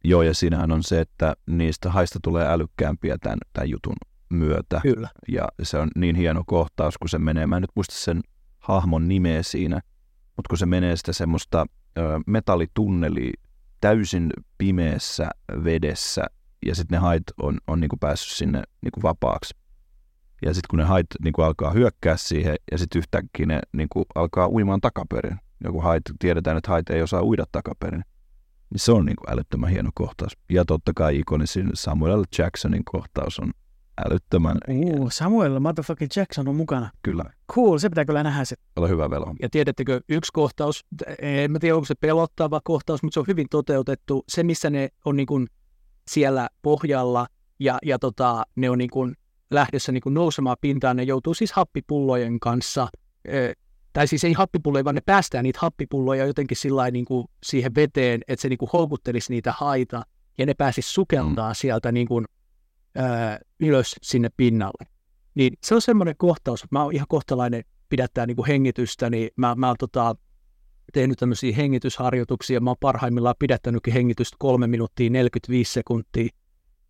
[0.03, 3.95] Joo, ja siinähän on se, että niistä haista tulee älykkäämpiä tämän, tämän jutun
[4.30, 4.80] myötä.
[4.84, 5.10] Kyllä.
[5.27, 8.22] Ja se on niin hieno kohtaus, kun se menee, mä en nyt muista sen
[8.60, 9.81] hahmon nimeä siinä,
[10.35, 11.65] mutta kun se menee sitä semmoista
[11.97, 13.31] ö, metallitunnelia
[13.84, 15.30] täysin pimeässä
[15.64, 16.26] vedessä,
[16.65, 19.55] ja sitten ne hait on, on niinku päässyt sinne niinku vapaaksi.
[20.45, 24.49] Ja sitten kun ne hait niinku alkaa hyökkää siihen, ja sitten yhtäkkiä ne niinku alkaa
[24.49, 25.39] uimaan takaperin.
[25.64, 28.03] Joku hait, tiedetään, että hait ei osaa uida takaperin.
[28.69, 30.38] Niin se on niinku älyttömän hieno kohtaus.
[30.49, 32.23] Ja totta kai ikonisin Samuel.
[32.38, 33.51] Jacksonin kohtaus on
[34.06, 36.90] älyttömän Uu, Samuel motherfucking Jackson on mukana.
[37.03, 37.24] kyllä.
[37.52, 38.56] Cool, se pitää kyllä nähdä se.
[38.76, 39.36] Ole hyvä velo.
[39.41, 40.86] Ja tiedättekö, yksi kohtaus,
[41.20, 44.24] en mä tiedä onko se pelottava kohtaus, mutta se on hyvin toteutettu.
[44.30, 45.48] Se, missä ne on niin kuin
[46.07, 47.28] siellä pohjalla
[47.60, 49.15] ja, ja tota, ne on niin kuin
[49.52, 52.88] lähdössä niin kuin nousemaan pintaan, ne joutuu siis happipullojen kanssa,
[53.94, 58.22] tai siis ei happipulloja, vaan ne päästään niitä happipulloja jotenkin sillä niin kuin siihen veteen,
[58.28, 60.03] että se niin kuin houkuttelisi niitä haita,
[60.38, 61.56] ja ne pääsis sukeltaa mm.
[61.56, 62.26] sieltä niin kuin,
[62.98, 63.02] ö,
[63.60, 64.86] ylös sinne pinnalle.
[65.36, 69.30] Niin se on semmoinen kohtaus, että mä oon ihan kohtalainen pidättää niin kuin hengitystä, niin
[69.36, 70.15] mä, mä oon tota,
[70.94, 72.60] tehnyt tämmöisiä hengitysharjoituksia.
[72.60, 76.28] Mä oon parhaimmillaan pidättänytkin hengitystä 3 minuuttia 45 sekuntia.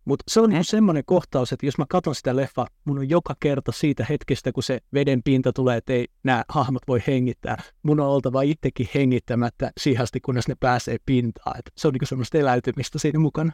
[0.04, 3.34] Mutta se on niin semmoinen kohtaus, että jos mä katson sitä leffa, mun on joka
[3.40, 7.62] kerta siitä hetkestä, kun se veden pinta tulee, että ei nämä hahmot voi hengittää.
[7.82, 11.58] Mun on oltava itsekin hengittämättä siihen asti, kunnes ne pääsee pintaan.
[11.58, 13.52] Et se on niin semmoista eläytymistä siinä mukana.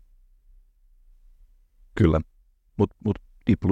[1.95, 2.21] Kyllä.
[2.81, 3.19] Mutta mut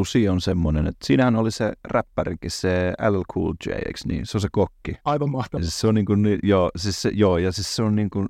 [0.09, 4.27] Sea on semmoinen, että siinähän oli se räppärikin, se LL Cool J, eikö niin?
[4.27, 4.95] Se on se kokki.
[5.05, 5.63] Aivan mahtavaa.
[5.63, 8.29] siis se on niin kuin, joo, siis se, joo, ja siis se on niin kuin,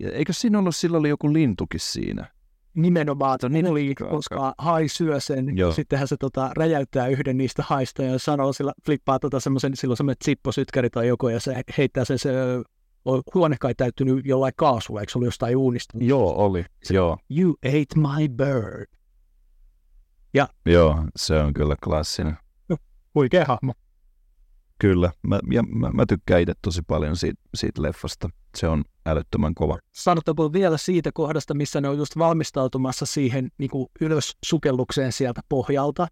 [0.00, 2.26] eikö siinä ollut, sillä oli joku lintukin siinä?
[2.74, 5.72] Nimenomaan, Se on niin oli, koska hai syö sen, Joo.
[5.72, 10.16] sittenhän se tota, räjäyttää yhden niistä haista ja sanoo, sillä flippaa tota semmoisen, silloin semmoinen
[10.24, 12.32] zipposytkäri tai joku, ja se heittää sen, se
[13.04, 15.98] on huone kai täyttynyt jollain kaasulla, eikö se ollut jostain uunista?
[16.00, 16.64] Joo, oli.
[16.90, 18.99] Joo, You ate my bird.
[20.66, 22.36] Joo, se on kyllä klassinen.
[23.14, 23.72] Huikea hahmo.
[24.78, 28.28] Kyllä, mä, ja mä, mä tykkään itse tosi paljon siitä, siitä leffasta.
[28.56, 29.78] Se on älyttömän kova.
[29.92, 35.40] Sanottakoon vielä siitä kohdasta, missä ne on just valmistautumassa siihen niin kuin ylös sukellukseen sieltä
[35.48, 36.06] pohjalta,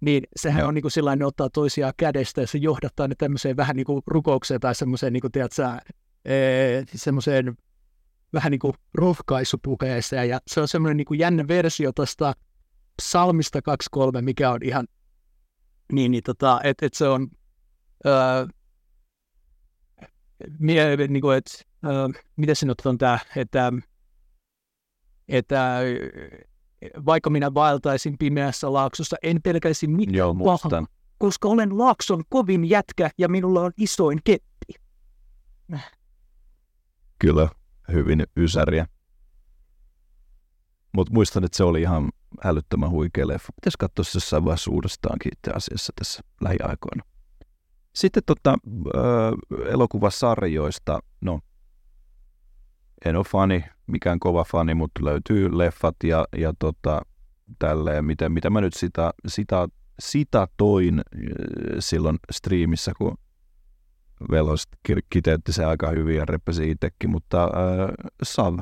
[0.00, 0.68] niin sehän Joo.
[0.68, 3.86] on niin kuin sillä ne ottaa toisiaan kädestä ja se johdattaa ne tämmöiseen vähän niin
[3.86, 5.80] kuin rukoukseen tai semmoiseen, niin kuin, tiedät sä,
[6.24, 7.56] ee, semmoiseen
[8.32, 12.34] vähän niin kuin rohkaisupuheeseen ja se on semmoinen niin kuin jännä versio tuosta
[13.00, 14.86] psalmista 2.3, mikä on ihan
[15.92, 17.28] niin, niin tota, että et se on
[18.06, 18.46] öö,
[20.58, 23.72] mie, niin kuin, et, öö, miten se nyt on tämä, että,
[25.28, 25.80] että
[27.06, 30.86] vaikka minä vaeltaisin pimeässä laaksossa, en pelkäisi mitään Joo, pahaa,
[31.18, 34.74] koska olen laakson kovin jätkä ja minulla on isoin keppi.
[37.18, 37.48] Kyllä,
[37.92, 38.86] hyvin ysäriä.
[40.92, 42.10] Mutta muistan, että se oli ihan
[42.44, 43.52] älyttömän huikea leffa.
[43.56, 47.04] Pitäisi katsoa se jossain vaiheessa uudestaankin itse asiassa tässä lähiaikoina.
[47.94, 48.54] Sitten tota,
[48.96, 51.40] äh, elokuvasarjoista, no
[53.04, 57.02] en ole fani, mikään kova fani, mutta löytyy leffat ja, ja tota,
[57.58, 59.68] tälleen, mitä, mitä mä nyt sitä, sitä,
[60.00, 61.04] sitä toin äh,
[61.78, 63.14] silloin striimissä, kun
[64.30, 67.50] Velos ki- kiteytti se aika hyvin ja reppesi itsekin, mutta äh,
[68.22, 68.58] Sav,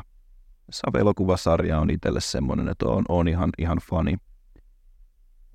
[0.71, 4.17] Sav-elokuvasarja on itselle semmoinen, että on, on ihan, ihan fani.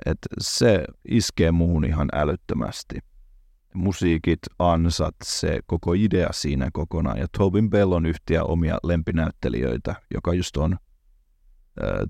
[0.05, 2.99] että se iskee muuhun ihan älyttömästi.
[3.73, 7.17] Musiikit, ansat, se koko idea siinä kokonaan.
[7.17, 10.77] Ja Tobin Bell on yhtiä omia lempinäyttelijöitä, joka just on,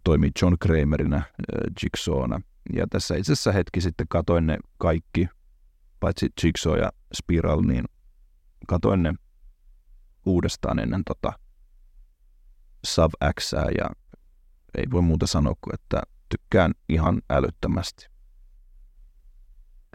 [0.04, 1.24] toimii John Kramerina äh,
[1.84, 2.42] Jigsawna.
[2.74, 5.28] Ja tässä itse asiassa hetki sitten katoin ne kaikki,
[6.00, 7.86] paitsi Jigsaw ja Spiral, niin
[8.68, 9.14] katoin ne
[10.26, 11.34] uudestaan ennen tota
[12.86, 13.90] Sub X ja
[14.78, 18.08] ei voi muuta sanoa kuin, että tykkään ihan älyttömästi.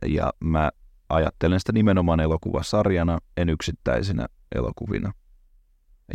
[0.06, 0.70] Ja mä
[1.09, 5.12] ajattelen sitä nimenomaan elokuvasarjana, en yksittäisinä elokuvina.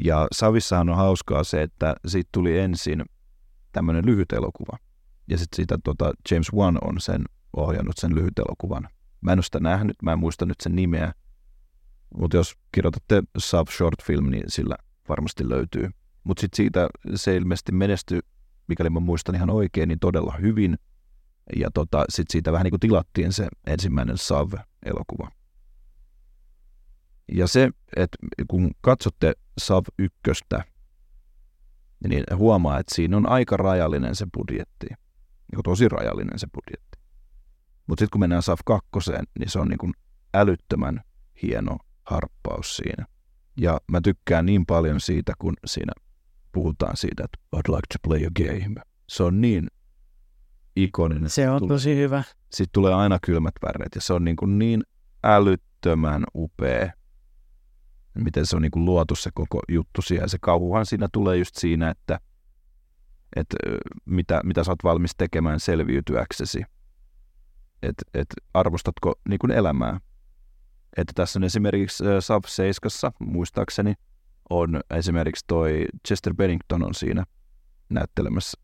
[0.03, 3.05] Ja Savissahan on hauskaa se, että siitä tuli ensin
[3.71, 4.77] tämmöinen lyhyt elokuva.
[5.29, 7.21] Ja sitten siitä tota, James Wan on sen
[7.53, 8.89] ohjannut sen lyhyt elokuvan.
[9.21, 11.13] Mä en ole sitä nähnyt, mä en muista nyt sen nimeä.
[12.17, 14.75] Mutta jos kirjoitatte Sub Short Film, niin sillä
[15.09, 15.89] varmasti löytyy.
[16.23, 18.19] Mutta sitten siitä se ilmeisesti menestyi
[18.67, 20.77] mikäli mä muistan ihan oikein, niin todella hyvin.
[21.55, 25.31] Ja tota, sitten siitä vähän niin kuin tilattiin se ensimmäinen Sav-elokuva.
[27.31, 28.17] Ja se, että
[28.47, 30.63] kun katsotte Sav ykköstä,
[32.07, 34.87] niin huomaa, että siinä on aika rajallinen se budjetti.
[35.51, 36.99] Niin tosi rajallinen se budjetti.
[37.87, 39.93] Mutta sitten kun mennään Sav kakkoseen, niin se on niin kuin
[40.33, 41.01] älyttömän
[41.41, 43.05] hieno harppaus siinä.
[43.57, 45.93] Ja mä tykkään niin paljon siitä, kun siinä
[46.53, 48.81] puhutaan siitä, että I'd like to play a game.
[49.09, 49.67] Se on niin
[50.75, 51.29] ikoninen.
[51.29, 52.23] Se on tosi hyvä.
[52.51, 54.83] Sitten tulee aina kylmät väreet ja se on niin, kuin niin
[55.23, 56.91] älyttömän upea,
[58.15, 60.29] miten se on niin kuin luotu se koko juttu siihen.
[60.29, 62.19] Se kauhuhan siinä tulee just siinä, että,
[63.35, 63.57] että
[64.05, 66.63] mitä, mitä sä oot valmis tekemään selviytyäksesi.
[67.83, 69.99] Että et arvostatko niin kuin elämää.
[70.97, 73.93] Että tässä on esimerkiksi Sav 7, muistaakseni,
[74.59, 77.23] on esimerkiksi toi Chester Bennington on siinä
[77.89, 78.61] näyttelemässä.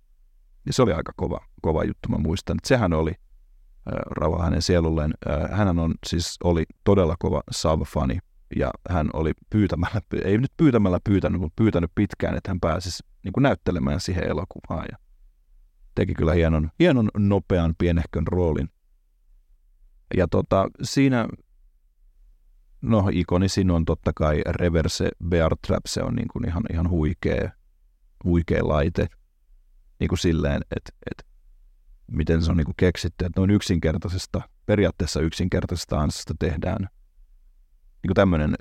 [0.65, 2.57] Ja se oli aika kova, kova juttu, mä muistan.
[2.57, 5.13] Että sehän oli äh, rauha hänen sielulleen.
[5.29, 8.19] Äh, hän on siis oli todella kova Sav-fani
[8.55, 13.33] ja hän oli pyytämällä, ei nyt pyytämällä pyytänyt, mutta pyytänyt pitkään, että hän pääsisi niin
[13.33, 14.97] kuin näyttelemään siihen elokuvaan ja
[15.95, 18.69] teki kyllä hienon, hienon nopean pienehkön roolin.
[20.17, 21.27] Ja tota, siinä
[22.81, 27.51] No ikonisin on totta kai Reverse Bear Trap, se on niin kuin ihan, ihan huikea,
[28.23, 29.07] huikea laite.
[29.99, 31.23] Niin kuin silleen, että, että
[32.11, 36.81] miten se on niin kuin keksitty, että noin yksinkertaisesta, periaatteessa yksinkertaisesta ansasta tehdään
[38.03, 38.55] niin kuin tämmöinen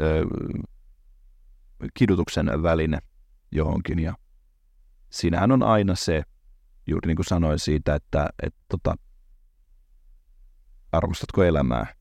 [1.95, 2.99] kidutuksen väline
[3.53, 3.99] johonkin.
[3.99, 4.15] Ja
[5.11, 6.23] siinähän on aina se,
[6.87, 8.97] juuri niin kuin sanoin siitä, että, että tota,
[10.93, 11.98] arvostatko elämää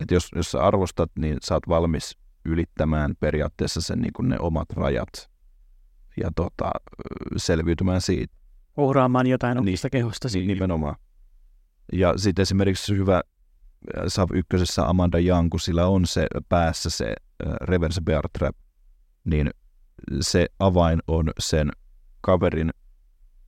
[0.00, 4.36] että jos, jos sä arvostat, niin sä oot valmis ylittämään periaatteessa sen niin kuin ne
[4.38, 5.30] omat rajat
[6.20, 6.70] ja tota,
[7.36, 8.36] selviytymään siitä.
[8.76, 10.96] Uhraamaan jotain niin, kehosta Niin, nimenomaan.
[11.92, 17.06] Ja sitten esimerkiksi hyvä äh, Sav ykkösessä Amanda Young, kun sillä on se päässä se
[17.46, 18.56] äh, reverse bear trap,
[19.24, 19.50] niin
[20.20, 21.70] se avain on sen
[22.20, 22.70] kaverin,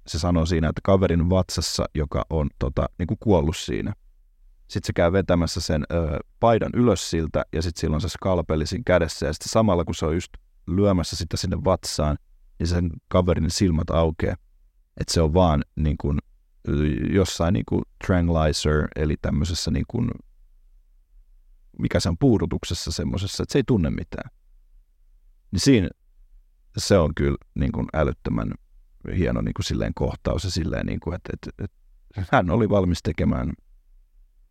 [0.07, 3.93] se sanoo siinä, että kaverin vatsassa, joka on tota, niin kuin kuollut siinä–
[4.71, 8.83] sitten se käy vetämässä sen ö, paidan ylös siltä ja sitten silloin se skalpeli siinä
[8.87, 10.33] kädessä ja sitten samalla kun se on just
[10.67, 12.19] lyömässä sitä sinne vatsaan,
[12.59, 14.37] niin sen kaverin silmät aukeaa.
[15.01, 16.19] Että se on vaan niin kuin,
[17.13, 20.11] jossain niin kuin tranquilizer, eli tämmöisessä niin kuin,
[21.79, 24.31] mikä se on puudutuksessa semmoisessa, että se ei tunne mitään.
[25.51, 25.89] Niin siinä
[26.77, 28.53] se on kyllä niin kuin älyttömän
[29.17, 31.77] hieno niin kuin silleen kohtaus ja silleen, niin kuin, että, että, että
[32.33, 33.53] hän oli valmis tekemään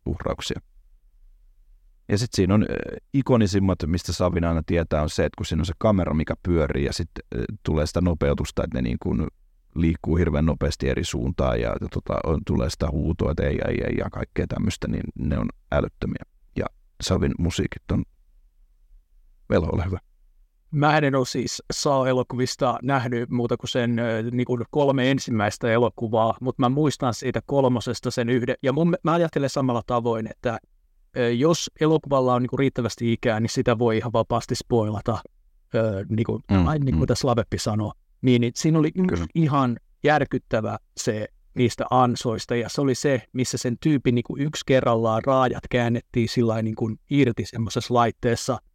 [0.06, 0.60] uhrauksia.
[2.08, 2.66] Ja sitten siinä on
[3.14, 6.84] ikonisimmat, mistä Savin aina tietää, on se, että kun siinä on se kamera, mikä pyörii
[6.84, 7.24] ja sitten
[7.62, 9.26] tulee sitä nopeutusta, että ne niin kuin
[9.74, 13.96] liikkuu hirveän nopeasti eri suuntaan ja, tota, on, tulee sitä huutoa, että ei, ei, ei
[13.98, 16.24] ja kaikkea tämmöistä, niin ne on älyttömiä.
[16.56, 16.66] Ja
[17.02, 18.04] Savin musiikit on
[19.50, 19.98] vielä ole hyvä.
[20.70, 23.96] Mä en ole siis Saa-elokuvista nähnyt muuta kuin sen
[24.32, 28.54] niin kuin kolme ensimmäistä elokuvaa, mutta mä muistan siitä kolmosesta sen yhden.
[28.62, 30.58] Ja mun, mä ajattelen samalla tavoin, että
[31.36, 35.18] jos elokuvalla on niin kuin riittävästi ikää, niin sitä voi ihan vapaasti spoilata,
[36.08, 37.06] niin kuin, mm, niin kuin mm.
[37.06, 37.92] tässä Laveppi sanoi.
[38.22, 39.26] Niin, niin siinä oli Kyllä.
[39.34, 44.62] ihan järkyttävä se niistä ansoista, ja se oli se, missä sen tyypin niin kuin yksi
[44.66, 48.58] kerrallaan raajat käännettiin sillä niin kuin irti semmoisessa laitteessa–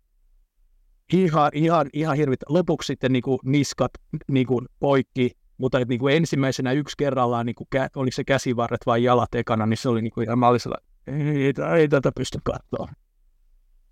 [1.13, 2.39] ihan, ihan, ihan hirvit.
[2.49, 3.91] Lopuksi sitten niin kuin niskat
[4.27, 9.03] niin kuin poikki, mutta niin kuin ensimmäisenä yksi kerrallaan, niin kuin, oli se käsivarret vai
[9.03, 10.77] jalat ekana, niin se oli niin kuin ihan mallisella,
[11.07, 12.89] ei, ei, ei tätä pysty katsoa.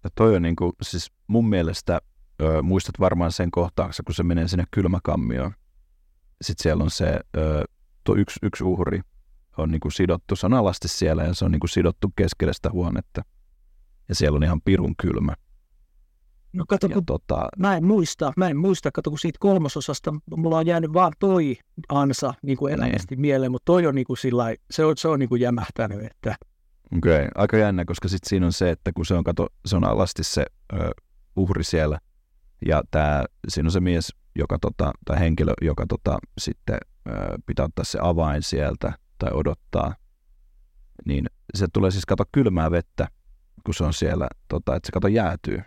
[0.03, 2.02] Ja toi on niin kuin, siis mun mielestä,
[2.41, 5.52] ö, muistat varmaan sen kohtauksen, kun se menee sinne kylmäkammioon.
[6.41, 7.64] Sitten siellä on se ö,
[8.03, 9.02] tuo yksi, yksi uhri,
[9.57, 12.53] on niin kuin sidottu, se on alasti siellä ja se on niin kuin sidottu keskelle
[12.53, 13.22] sitä huonetta.
[14.10, 15.34] Ja siellä on ihan pirun kylmä.
[16.54, 20.14] No kato, Ja kun tota, mä en muista, mä en muista, kato kun siitä kolmososasta
[20.36, 21.58] mulla on jäänyt vaan toi
[21.90, 25.20] ansa niin kuin elävästi mieleen, mutta toi on niin kuin sillä se on, se on
[25.20, 26.36] niin kuin jämähtänyt, että
[26.98, 27.28] Okei, okay.
[27.36, 30.24] aika jännä, koska sitten siinä on se, että kun se on, kato, se on alasti
[30.24, 30.90] se ö,
[31.36, 32.00] uhri siellä,
[32.66, 36.78] ja tää, siinä on se mies, joka tota, tai henkilö, joka tota, sitten
[37.08, 37.12] ö,
[37.46, 39.96] pitää ottaa se avain sieltä tai odottaa,
[41.06, 41.26] niin
[41.56, 43.08] se tulee siis kato kylmää vettä,
[43.66, 45.62] kun se on siellä, tota, että se kato jäätyy.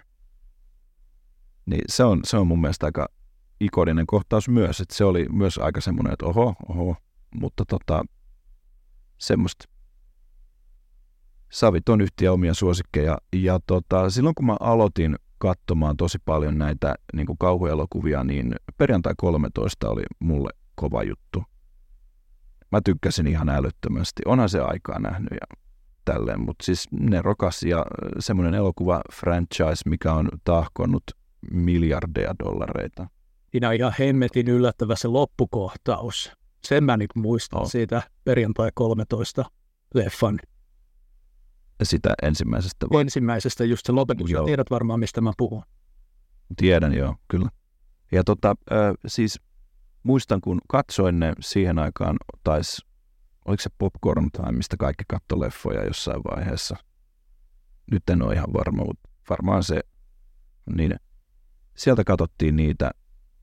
[1.66, 3.09] Niin se on, se on mun mielestä aika
[3.60, 6.97] ikoninen kohtaus myös, että se oli myös aika semmoinen, että oho, oho,
[7.34, 8.05] mutta tota,
[9.18, 9.64] semmoista
[11.52, 13.18] Savit on yhtiä omia suosikkeja.
[13.32, 19.14] Ja tota, silloin kun mä aloitin katsomaan tosi paljon näitä niin kuin kauhuelokuvia, niin perjantai
[19.16, 21.44] 13 oli mulle kova juttu.
[22.72, 24.22] Mä tykkäsin ihan älyttömästi.
[24.26, 25.56] Onhan se aikaa nähnyt ja
[26.05, 27.84] tälleen, mutta siis nerokas ja
[28.18, 31.02] semmoinen elokuva franchise, mikä on tahkonnut
[31.51, 33.09] miljardeja dollareita.
[33.51, 36.33] siinä on ihan hemmetin yllättävä se loppukohtaus.
[36.65, 37.71] Sen mä nyt muistan Oh.
[37.71, 39.45] siitä perjantai 13
[39.95, 40.39] leffan
[41.83, 43.01] Sitä ensimmäisestä vai?
[43.01, 44.31] ensimmäisestä just se lopetus.
[44.31, 44.45] Joo.
[44.47, 45.63] Tiedät varmaan, mistä mä puhun.
[46.57, 47.49] Tiedän, joo, kyllä.
[48.13, 49.41] Ja tota, ö, siis
[50.03, 52.83] muistan, kun katsoin ne siihen aikaan, taisi,
[53.45, 56.77] oliko se Popcorn Time, mistä kaikki katto leffoja jossain vaiheessa.
[57.91, 59.81] Nyt en ole ihan varma, mutta varmaan se,
[60.77, 60.95] niin
[61.77, 62.90] sieltä katsottiin niitä.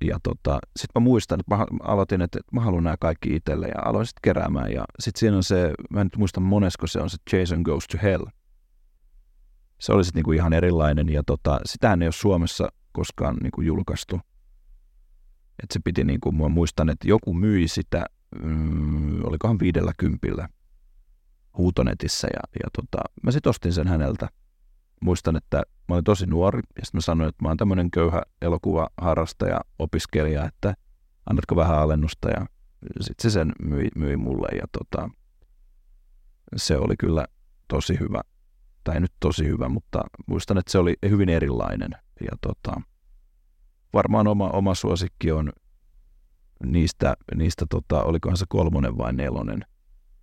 [0.06, 3.82] Ja tota, sitten mä muistan, että mä aloitin, että mä haluan nämä kaikki itselle ja
[3.86, 4.72] aloin sitten keräämään.
[4.72, 7.88] Ja sitten siinä on se, mä en nyt muista monesko se on se Jason Goes
[7.88, 8.26] to Hell.
[9.80, 14.20] Se oli sitten niinku ihan erilainen ja tota, sitähän ei ole Suomessa koskaan niinku julkaistu.
[15.64, 18.06] Et se piti, niinku, mä muistan, että joku myi sitä,
[18.44, 20.50] mm, olikohan viidellä kympillä
[21.58, 24.30] huutonetissä ja, ja tota, mä sitten ostin sen häneltä.
[25.04, 28.22] Muistan, että mä olin tosi nuori ja sitten mä sanoin, että mä oon tämmöinen köyhä
[28.42, 30.74] elokuvaharrastaja, opiskelija, että
[31.30, 32.46] annatko vähän alennusta ja
[33.02, 35.10] sitten se sen myi, myi mulle ja tota,
[36.56, 37.26] se oli kyllä
[37.68, 38.22] tosi hyvä
[38.84, 41.92] tai nyt tosi hyvä, mutta muistan, että se oli hyvin erilainen.
[42.22, 42.82] Ja tota,
[43.94, 45.52] varmaan oma, oma suosikki on
[46.66, 49.66] niistä, niistä tota, olikohan se kolmonen vai nelonen.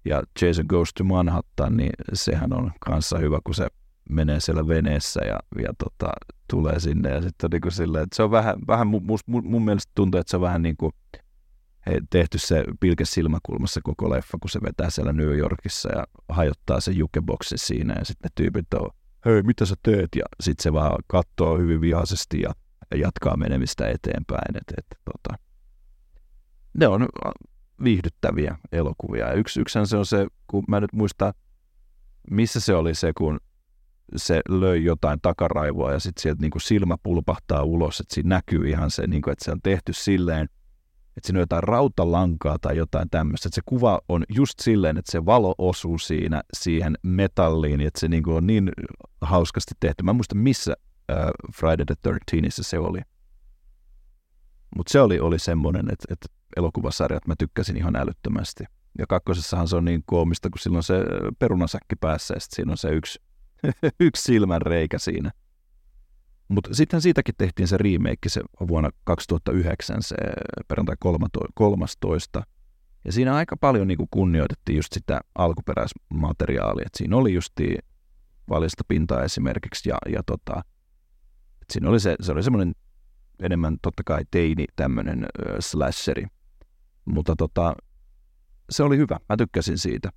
[0.05, 3.69] Ja Jason Goes to Manhattan, niin sehän on kanssa hyvä, kun se
[4.11, 6.13] menee siellä veneessä ja, ja tota,
[6.51, 7.11] tulee sinne.
[7.11, 10.37] Ja sitten niin silleen, että se on vähän, vähän mun, mun, mielestä tuntuu, että se
[10.37, 10.93] on vähän niin kuin
[11.87, 16.81] he, tehty se pilke silmäkulmassa koko leffa, kun se vetää siellä New Yorkissa ja hajottaa
[16.81, 18.91] sen jukeboksin siinä ja sitten ne tyypit on,
[19.25, 20.09] hei mitä sä teet?
[20.17, 22.53] Ja sitten se vaan katsoo hyvin vihaisesti ja,
[22.91, 24.57] ja jatkaa menemistä eteenpäin.
[24.57, 25.39] Et, et, tota,
[26.75, 27.09] ne on
[27.85, 29.27] viihdyttäviä elokuvia.
[29.27, 31.33] Ja yksi, yksihän se on se, kun mä nyt muistan,
[32.31, 33.41] missä se oli se, kun
[34.17, 38.91] se löi jotain takaraivoa ja sitten sieltä niinku silmä pulpahtaa ulos, että siinä näkyy ihan
[38.91, 40.49] se, niinku, että se on tehty silleen,
[41.17, 43.49] että siinä on jotain rautalankaa tai jotain tämmöistä.
[43.49, 48.09] Että se kuva on just silleen, että se valo osuu siinä siihen metalliin, että se
[48.09, 48.73] niinku on niin
[49.21, 50.03] hauskasti tehty.
[50.03, 50.75] Mä en muista missä
[51.11, 51.17] äh,
[51.55, 53.01] Friday the 13 se oli.
[54.77, 56.27] Mutta se oli, oli semmoinen, että, että
[56.57, 58.65] elokuvasarjat mä tykkäsin ihan älyttömästi.
[58.99, 60.95] Ja kakkosessahan se on niin koomista, kun silloin se
[61.39, 63.21] perunasäkki päässä ja sit siinä on se yksi,
[64.01, 65.31] yksi silmän reikä siinä.
[66.49, 70.17] Mutta sitten siitäkin tehtiin se remake se vuonna 2009, se
[70.69, 70.97] perjantai
[71.55, 72.43] 13.
[73.05, 76.87] Ja siinä aika paljon niin kuin kunnioitettiin just sitä alkuperäismateriaalia.
[76.87, 77.53] Et siinä oli just
[78.49, 80.63] valjasta pintaa esimerkiksi ja, ja tota,
[81.63, 82.75] et siinä oli se, se oli semmoinen
[83.43, 85.27] enemmän totta kai teini tämmöinen
[85.61, 86.27] slasheri.
[87.05, 87.75] Mutta tota,
[88.71, 89.19] se oli hyvä.
[89.29, 90.11] Mä tykkäsin siitä.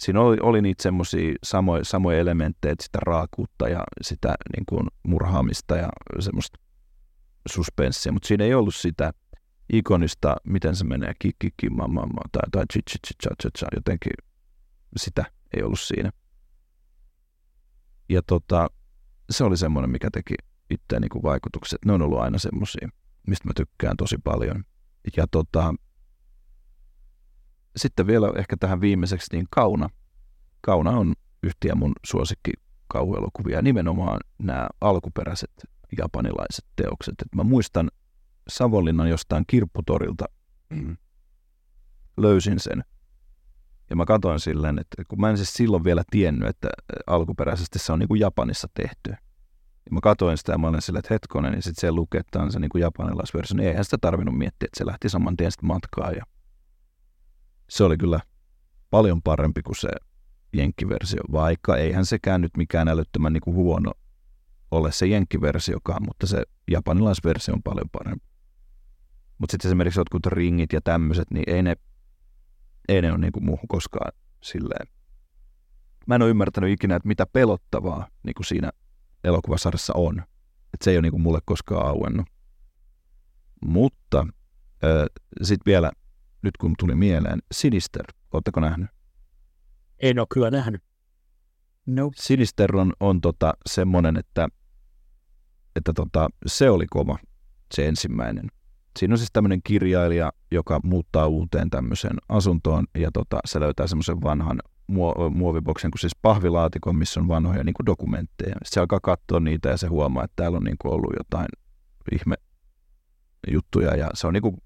[0.00, 5.76] Siinä oli, oli niitä semmoisia samoja, samoja elementtejä, sitä raakuutta ja sitä niin kuin murhaamista
[5.76, 5.88] ja
[6.20, 6.58] semmoista
[7.48, 9.12] suspenssia, mutta siinä ei ollut sitä
[9.72, 14.12] ikonista, miten se menee, kikki, mamma, tai, tai chi, chi, chi, cha, cha, cha, jotenkin
[14.96, 15.24] sitä
[15.56, 16.10] ei ollut siinä.
[18.08, 18.68] Ja tota,
[19.30, 20.34] se oli semmoinen, mikä teki
[20.70, 21.78] itseään niin vaikutukset.
[21.84, 22.88] Ne on ollut aina semmoisia,
[23.26, 24.64] mistä mä tykkään tosi paljon.
[25.16, 25.74] Ja tota,
[27.76, 29.88] sitten vielä ehkä tähän viimeiseksi, niin Kauna.
[30.60, 32.52] Kauna on yhtiä mun suosikki
[32.88, 35.50] kauhuelokuvia, nimenomaan nämä alkuperäiset
[35.98, 37.14] japanilaiset teokset.
[37.22, 37.90] Et mä muistan
[38.48, 40.24] Savonlinnan jostain kirpputorilta
[40.70, 40.96] mm.
[42.16, 42.84] löysin sen.
[43.90, 46.68] Ja mä katsoin silleen, että kun mä en siis silloin vielä tiennyt, että
[47.06, 49.10] alkuperäisesti se on niin kuin Japanissa tehty.
[49.84, 52.38] Ja mä katsoin sitä ja mä olin silleen, että hetkonen, niin sitten se lukee, että
[52.38, 53.56] on se niin kuin japanilaisversio.
[53.56, 56.14] Niin eihän sitä tarvinnut miettiä, että se lähti saman tien sitten matkaan.
[56.16, 56.22] Ja
[57.70, 58.20] se oli kyllä
[58.90, 59.88] paljon parempi kuin se
[60.52, 63.92] jenkkiversio, vaikka eihän sekään nyt mikään älyttömän niin kuin huono
[64.70, 68.26] ole se jenkkiversiokaan, mutta se japanilaisversio on paljon parempi.
[69.38, 71.76] Mutta sitten esimerkiksi jotkut ringit ja tämmöiset, niin ei ne,
[72.88, 74.86] ei ne ole niin kuin muuhun koskaan silleen.
[76.06, 78.70] Mä en ole ymmärtänyt ikinä, että mitä pelottavaa niin kuin siinä
[79.24, 80.18] elokuvasarjassa on.
[80.74, 82.26] Että se ei ole niin kuin mulle koskaan auennut.
[83.64, 84.26] Mutta
[85.42, 85.92] sitten vielä,
[86.42, 88.90] nyt kun tuli mieleen, Sinister, ootteko nähnyt?
[89.98, 90.82] En ole kyllä nähnyt.
[91.86, 92.16] Nope.
[92.18, 94.48] Sinister on, on tota, semmoinen, että,
[95.76, 97.18] että tota, se oli kova,
[97.74, 98.48] se ensimmäinen.
[98.98, 104.22] Siinä on siis tämmöinen kirjailija, joka muuttaa uuteen tämmöiseen asuntoon ja tota, se löytää semmoisen
[104.22, 104.60] vanhan
[105.30, 108.50] muoviboksen kuin siis pahvilaatikon, missä on vanhoja niin kuin dokumentteja.
[108.50, 111.48] Sitten se alkaa katsoa niitä ja se huomaa, että täällä on niin kuin ollut jotain
[112.12, 112.34] ihme
[113.50, 114.56] juttuja ja se on niin kuin,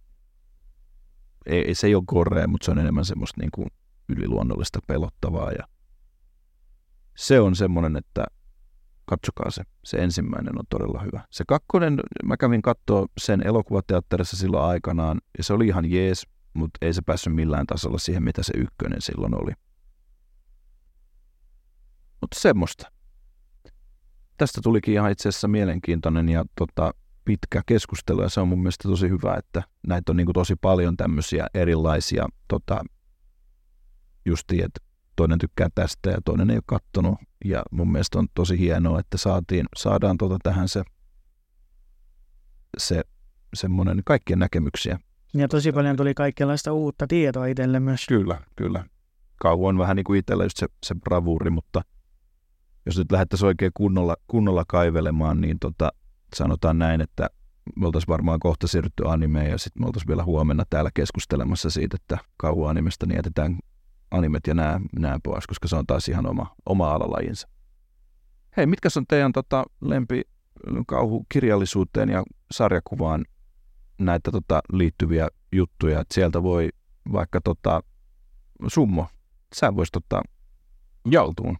[1.46, 3.68] ei, se ei ole korea, mutta se on enemmän semmoista niin kuin
[4.08, 5.64] yliluonnollista pelottavaa ja
[7.16, 8.24] se on semmoinen, että
[9.04, 9.62] katsokaa se.
[9.84, 11.24] Se ensimmäinen on todella hyvä.
[11.30, 16.78] Se kakkonen, mä kävin katsoa sen elokuvateatterissa silloin aikanaan, ja se oli ihan jees, mutta
[16.82, 19.52] ei se päässyt millään tasolla siihen, mitä se ykkönen silloin oli.
[22.20, 22.90] Mutta semmoista.
[24.36, 26.94] Tästä tulikin ihan itse asiassa mielenkiintoinen ja tota,
[27.24, 30.56] pitkä keskustelu, ja se on mun mielestä tosi hyvä, että näitä on niin kuin tosi
[30.56, 32.84] paljon tämmöisiä erilaisia, tota,
[34.24, 34.80] justi, että
[35.16, 37.18] toinen tykkää tästä ja toinen ei ole kattonut.
[37.44, 40.82] Ja mun mielestä on tosi hienoa, että saatiin, saadaan tota tähän se,
[42.78, 43.02] se
[43.54, 44.98] semmoinen kaikkien näkemyksiä.
[45.34, 48.06] Ja tosi paljon tuli kaikenlaista uutta tietoa itselle myös.
[48.08, 48.84] Kyllä, kyllä.
[49.36, 51.82] Kauan on vähän niin kuin itsellä just se, se bravuuri, mutta
[52.86, 55.92] jos nyt lähdettäisiin oikein kunnolla, kunnolla kaivelemaan, niin tota,
[56.34, 57.30] sanotaan näin, että
[57.76, 61.96] me oltaisiin varmaan kohta siirrytty animeen ja sitten me oltaisiin vielä huomenna täällä keskustelemassa siitä,
[62.00, 63.58] että kauan animesta niin jätetään
[64.10, 67.48] animet ja nämä, nämä pois, koska se on taas ihan oma, oma alalajinsa.
[68.56, 70.22] Hei, mitkä on teidän tota, lempi
[70.86, 73.24] kauhukirjallisuuteen ja sarjakuvaan
[73.98, 76.68] näitä tota, liittyviä juttuja, että sieltä voi
[77.12, 77.80] vaikka tota,
[78.66, 79.06] Summo,
[79.54, 80.22] sä voisit ottaa
[81.10, 81.56] jaltuun.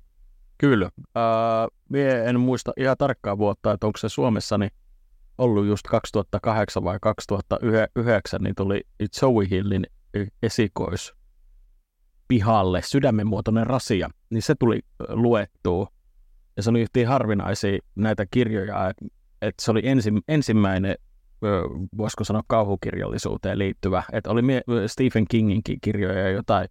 [0.59, 0.91] Kyllä.
[0.99, 1.23] Äh,
[1.89, 4.71] mie en muista ihan tarkkaa vuotta, että onko se Suomessa niin
[5.39, 8.81] ollut just 2008 vai 2009, niin tuli
[9.21, 9.87] Zoe Hillin
[10.43, 11.15] esikois
[12.29, 15.89] pihalle sydämenmuotoinen rasia, niin se tuli luettua.
[16.57, 19.05] Ja se oli yhtiin harvinaisia näitä kirjoja, että
[19.43, 20.95] et se oli ensi, ensimmäinen,
[21.99, 24.03] voisiko sanoa kauhukirjallisuuteen liittyvä.
[24.13, 24.43] Että oli
[24.87, 26.69] Stephen Kinginkin kirjoja jotain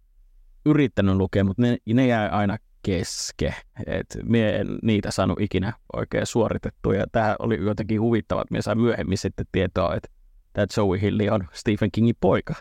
[0.66, 3.54] yrittänyt lukea, mutta ne, ne jäi aina keske.
[3.86, 6.94] Et mie en niitä saanut ikinä oikein suoritettua.
[6.94, 10.08] Ja tämä oli jotenkin huvittava, että mie sain myöhemmin sitten tietoa, että
[10.52, 12.54] tämä Joey Hilli on Stephen Kingin poika.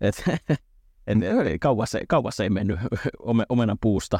[0.00, 0.24] Et
[1.06, 1.18] Et,
[1.60, 2.78] kauas, kauas ei mennyt
[3.48, 4.18] omenan puusta,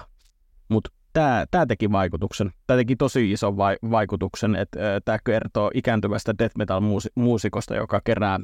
[0.69, 2.51] mutta tämä, tämä teki vaikutuksen.
[2.67, 8.41] Tämä teki tosi ison vai, vaikutuksen, että tämä kertoo ikääntyvästä death metal-muusikosta, joka kerää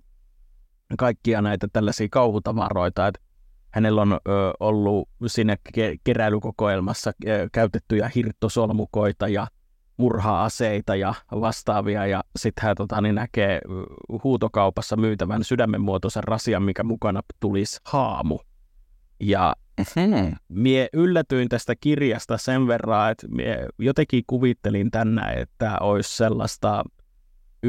[0.98, 3.20] kaikkia näitä tällaisia kauhutavaroita, että
[3.76, 4.18] hänellä on ö,
[4.60, 9.46] ollut siinä ke- keräilykokoelmassa ö, käytettyjä hirttosolmukoita ja
[9.96, 13.60] murha-aseita ja vastaavia, ja sitten hän tota, niin näkee
[14.24, 18.38] huutokaupassa myytävän sydämenmuotoisen rasian, mikä mukana tulisi haamu.
[19.20, 19.56] Ja
[20.48, 26.84] mie yllätyin tästä kirjasta sen verran, että mie jotenkin kuvittelin tänne, että olisi sellaista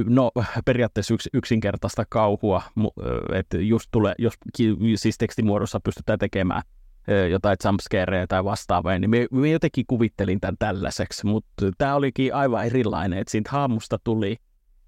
[0.06, 0.32] no
[0.66, 2.62] periaatteessa yks, yksinkertaista kauhua,
[3.34, 4.34] että just tulee, jos
[4.96, 6.62] siis tekstimuodossa pystytään tekemään
[7.30, 12.66] jotain jumpscareja tai vastaavaa, niin me, me jotenkin kuvittelin tämän tällaiseksi, mutta tämä olikin aivan
[12.66, 14.38] erilainen, että siitä haamusta tuli,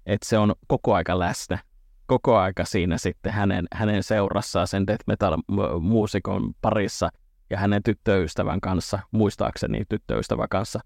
[0.06, 1.58] että se on koko aika läsnä,
[2.06, 7.08] koko aika siinä sitten hänen, hänen seurassaan sen death metal-muusikon parissa
[7.50, 10.80] ja hänen tyttöystävän kanssa, muistaakseni tyttöystävän kanssa,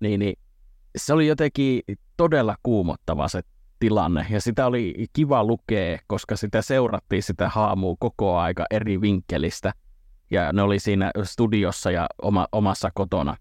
[0.00, 0.34] niin, niin
[0.96, 1.82] se oli jotenkin
[2.16, 3.42] todella kuumottava se
[3.78, 9.72] tilanne, ja sitä oli kiva lukea, koska sitä seurattiin sitä haamua koko aika eri vinkkelistä–
[10.30, 13.36] ja ne oli siinä studiossa ja oma, omassa kotona.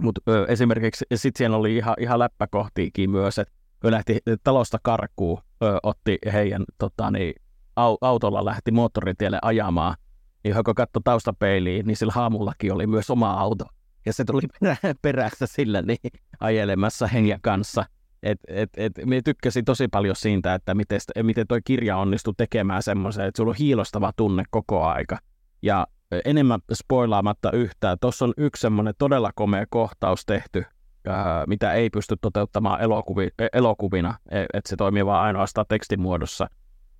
[0.00, 3.52] Mutta esimerkiksi sitten siellä oli ihan, ihan läppäkohtiikin myös, että
[3.82, 7.34] lähti talosta karkuun, ö, otti heidän tota, niin,
[7.76, 9.96] au, autolla lähti moottoritielle ajamaan,
[10.44, 13.64] niin kun katsoi taustapeiliin, niin sillä haamullakin oli myös oma auto.
[14.06, 15.98] Ja se tuli perä, perässä sillä niin,
[16.40, 17.84] ajelemassa hengen kanssa.
[18.22, 22.82] Et, et, et, minä tykkäsin tosi paljon siitä, että miten, miten toi kirja onnistui tekemään
[22.82, 25.18] semmoisen, että sulla on hiilostava tunne koko aika.
[25.62, 25.86] Ja
[26.24, 27.98] enemmän spoilaamatta yhtään.
[28.00, 30.64] Tuossa on yksi semmoinen todella komea kohtaus tehty,
[31.08, 36.00] ää, mitä ei pysty toteuttamaan elokuvi, e, elokuvina, e, että se toimii vain ainoastaan tekstin
[36.00, 36.46] muodossa.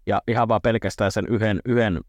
[0.06, 2.00] Ja ihan vaan pelkästään sen yhden, yhden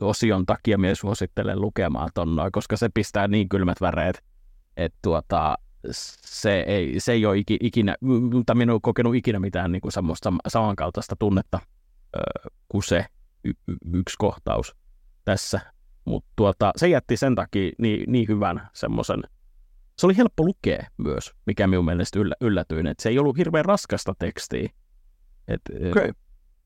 [0.00, 4.24] osion takia minä suosittelen lukemaan ton noin, koska se pistää niin kylmät väreet,
[4.76, 5.58] että tuota,
[5.90, 7.96] se ei, se ei ole ikinä,
[8.32, 11.58] mutta minä olen kokenut ikinä mitään niin kuin semmoista samankaltaista tunnetta
[12.68, 13.06] kuin se
[13.44, 13.52] y-
[13.92, 14.76] yksi kohtaus
[15.24, 15.60] tässä.
[16.04, 19.22] Mutta tuota, se jätti sen takia niin, niin hyvän semmoisen,
[19.98, 23.64] se oli helppo lukea myös, mikä minun mielestä yllä, yllätyin, että se ei ollut hirveän
[23.64, 24.68] raskasta tekstiä.
[25.48, 26.12] Et, okay.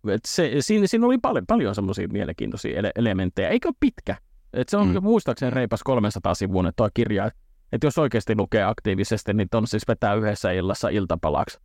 [0.09, 4.16] et se, siinä, siinä oli paljon, paljon semmoisia mielenkiintoisia ele- elementtejä, eikä ole pitkä.
[4.53, 5.03] Et se on mm.
[5.03, 7.39] muistaakseni reipas 300 sivuinen tuo kirja, että
[7.74, 11.59] et jos oikeasti lukee aktiivisesti, niin on siis vetää yhdessä illassa iltapalaksi.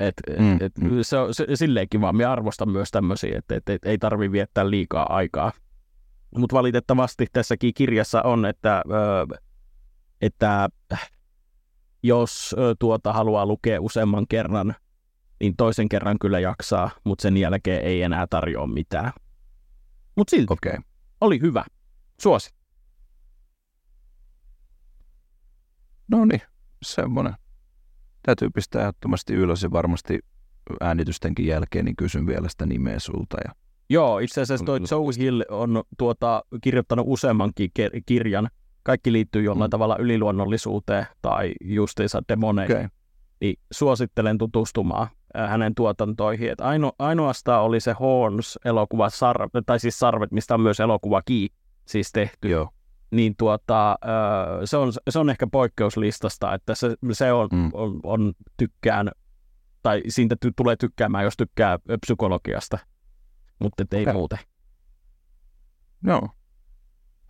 [0.00, 0.90] Et, mm, et, mm.
[1.02, 2.12] Se on se, silleen kiva.
[2.12, 5.52] Minä arvostan myös tämmöisiä, että et, et, ei tarvi viettää liikaa aikaa.
[6.36, 9.36] Mutta valitettavasti tässäkin kirjassa on, että, ö,
[10.20, 10.68] että
[12.02, 14.74] jos ö, tuota haluaa lukea useamman kerran,
[15.40, 19.12] niin toisen kerran kyllä jaksaa, mutta sen jälkeen ei enää tarjoa mitään.
[20.16, 20.78] Mutta silti okay.
[21.20, 21.64] oli hyvä.
[22.20, 22.50] Suosi.
[26.08, 26.42] No niin,
[26.82, 27.34] semmoinen.
[28.22, 30.18] Täytyy pistää ehdottomasti ylös ja varmasti
[30.80, 33.36] äänitystenkin jälkeen niin kysyn vielä sitä nimeä sulta.
[33.44, 33.54] Ja...
[33.88, 37.70] Joo, itse asiassa toi Joe Hill on tuota, kirjoittanut useammankin
[38.06, 38.48] kirjan.
[38.82, 39.70] Kaikki liittyy jollain mm.
[39.70, 42.76] tavalla yliluonnollisuuteen tai justiinsa demoneihin.
[42.76, 42.88] Okay.
[43.40, 45.08] Niin suosittelen tutustumaan
[45.48, 46.50] hänen tuotantoihin.
[46.50, 51.46] Et aino, ainoastaan oli se Horns-elokuva, sarve, tai siis Sarvet, mistä on myös elokuva Key
[51.86, 52.48] siis tehty.
[52.48, 52.68] Joo
[53.14, 53.98] niin tuota,
[54.64, 57.70] se, on, se on ehkä poikkeuslistasta, että se, se on, mm.
[57.72, 59.10] on, on tykkään,
[59.82, 62.78] tai siitä ty, tulee tykkäämään, jos tykkää psykologiasta,
[63.58, 64.14] mutta ei okay.
[64.14, 64.38] muuten.
[66.06, 66.28] Joo.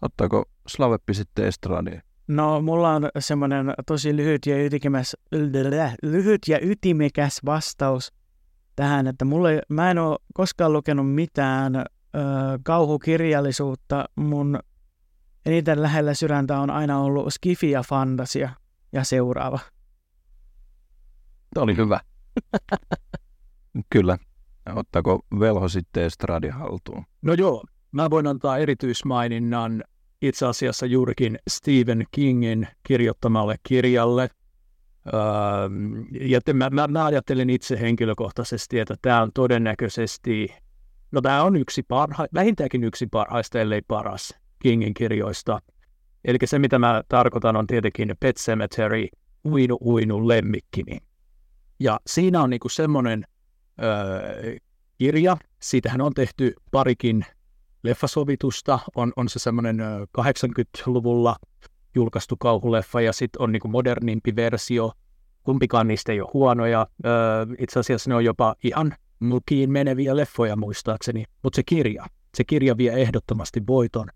[0.02, 2.02] Ottaako Slaveppi sitten estradiin?
[2.28, 5.16] No, mulla on semmoinen tosi lyhyt ja, ytimekäs,
[6.02, 8.12] lyhyt ja ytimekäs vastaus
[8.76, 11.82] tähän, että mulle, mä en ole koskaan lukenut mitään ö,
[12.62, 14.04] kauhukirjallisuutta.
[14.16, 14.58] Mun
[15.46, 18.50] eniten lähellä sydäntä on aina ollut Skifi ja Fantasia
[18.92, 19.58] ja seuraava.
[21.54, 22.00] Tämä oli hyvä.
[23.90, 24.18] Kyllä.
[24.74, 27.04] Ottaako Velho sitten Estradi haltuun?
[27.22, 29.84] No joo, mä voin antaa erityismaininnan
[30.22, 34.30] itse asiassa juurikin Stephen Kingin kirjoittamalle kirjalle.
[35.14, 35.20] Öö,
[36.20, 40.54] ja te, mä, mä, mä ajattelin itse henkilökohtaisesti, että tämä on todennäköisesti,
[41.12, 45.60] no tämä on yksi parha, vähintäänkin yksi parhaista, ellei paras Kingin kirjoista.
[46.24, 49.06] Eli se, mitä mä tarkoitan, on tietenkin Pet Cemetery,
[49.44, 50.98] Uinu Uinu lemmikkini.
[51.80, 53.24] Ja siinä on niinku semmoinen
[53.82, 54.56] öö,
[54.98, 57.24] kirja, siitähän on tehty parikin
[57.82, 59.76] leffasovitusta, on, on se semmoinen
[60.18, 61.36] 80-luvulla
[61.94, 64.92] julkaistu kauhuleffa ja sitten on niinku modernimpi versio.
[65.42, 66.86] Kumpikaan niistä ei ole huonoja.
[67.06, 67.12] Öö,
[67.58, 72.76] itse asiassa ne on jopa ihan mukiin meneviä leffoja muistaakseni, mutta se kirja, se kirja
[72.76, 74.08] vie ehdottomasti voiton.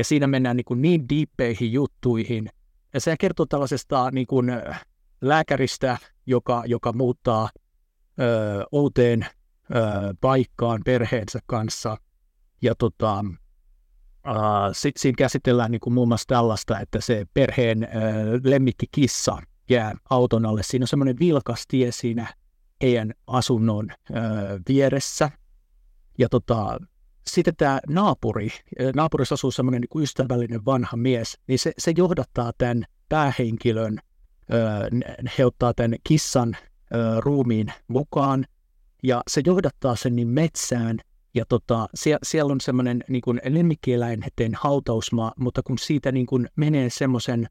[0.00, 2.50] Ja siinä mennään niin, niin diippeihin juttuihin.
[2.94, 4.52] Ja se kertoo tällaisesta niin kuin
[5.20, 7.48] lääkäristä, joka, joka muuttaa
[8.20, 11.96] ö, outeen ö, paikkaan perheensä kanssa.
[12.62, 13.24] Ja tota,
[14.72, 17.88] sitten siinä käsitellään niin kuin muun muassa tällaista, että se perheen ö,
[18.44, 20.62] lemmikkikissa jää auton alle.
[20.62, 22.34] Siinä on semmoinen vilkas tie siinä
[22.82, 24.14] heidän asunnon ö,
[24.68, 25.30] vieressä.
[26.18, 26.78] Ja tota,
[27.26, 28.48] sitten tämä naapuri,
[28.94, 33.98] naapurissa asuu semmoinen niin ystävällinen vanha mies, niin se, se johdattaa tämän päähenkilön,
[35.38, 36.56] he ottaa tämän kissan
[37.18, 38.44] ruumiin mukaan,
[39.02, 40.98] ja se johdattaa sen niin metsään,
[41.34, 46.90] ja tota, sie, siellä on semmoinen niin lemmikkieläinten hautausmaa, mutta kun siitä niin kuin menee
[46.90, 47.46] semmoisen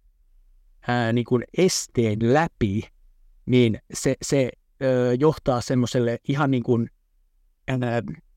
[1.13, 1.25] niin
[1.57, 2.81] esteen läpi,
[3.45, 4.51] niin se, se
[4.83, 6.89] ö, johtaa semmoiselle ihan niin kuin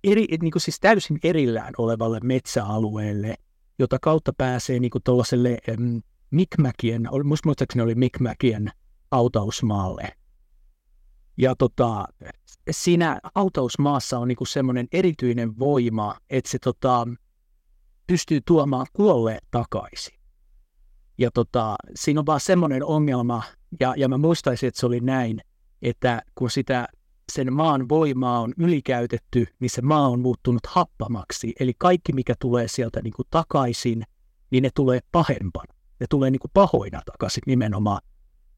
[0.05, 3.35] eri, niin kuin siis täysin erillään olevalle metsäalueelle,
[3.79, 5.97] jota kautta pääsee niin kuin tuollaiselle ähm,
[6.31, 7.09] Mikmäkien,
[7.45, 8.73] muistaakseni oli Mikmäkien
[9.11, 10.13] autausmaalle.
[11.37, 12.05] Ja tota,
[12.71, 17.09] siinä autausmaassa on niinku semmoinen erityinen voima, että se tota,
[18.07, 20.19] pystyy tuomaan kuolleet takaisin.
[21.19, 23.43] Ja tota, siinä on vaan semmoinen ongelma,
[23.81, 25.41] ja, ja mä muistaisin, että se oli näin,
[25.83, 26.89] että kun sitä
[27.33, 31.53] sen maan voimaa on ylikäytetty, niin se maa on muuttunut happamaksi.
[31.61, 34.03] Eli kaikki, mikä tulee sieltä niin kuin takaisin,
[34.51, 35.75] niin ne tulee pahempana.
[36.01, 38.01] Ne tulee niin kuin pahoina takaisin nimenomaan.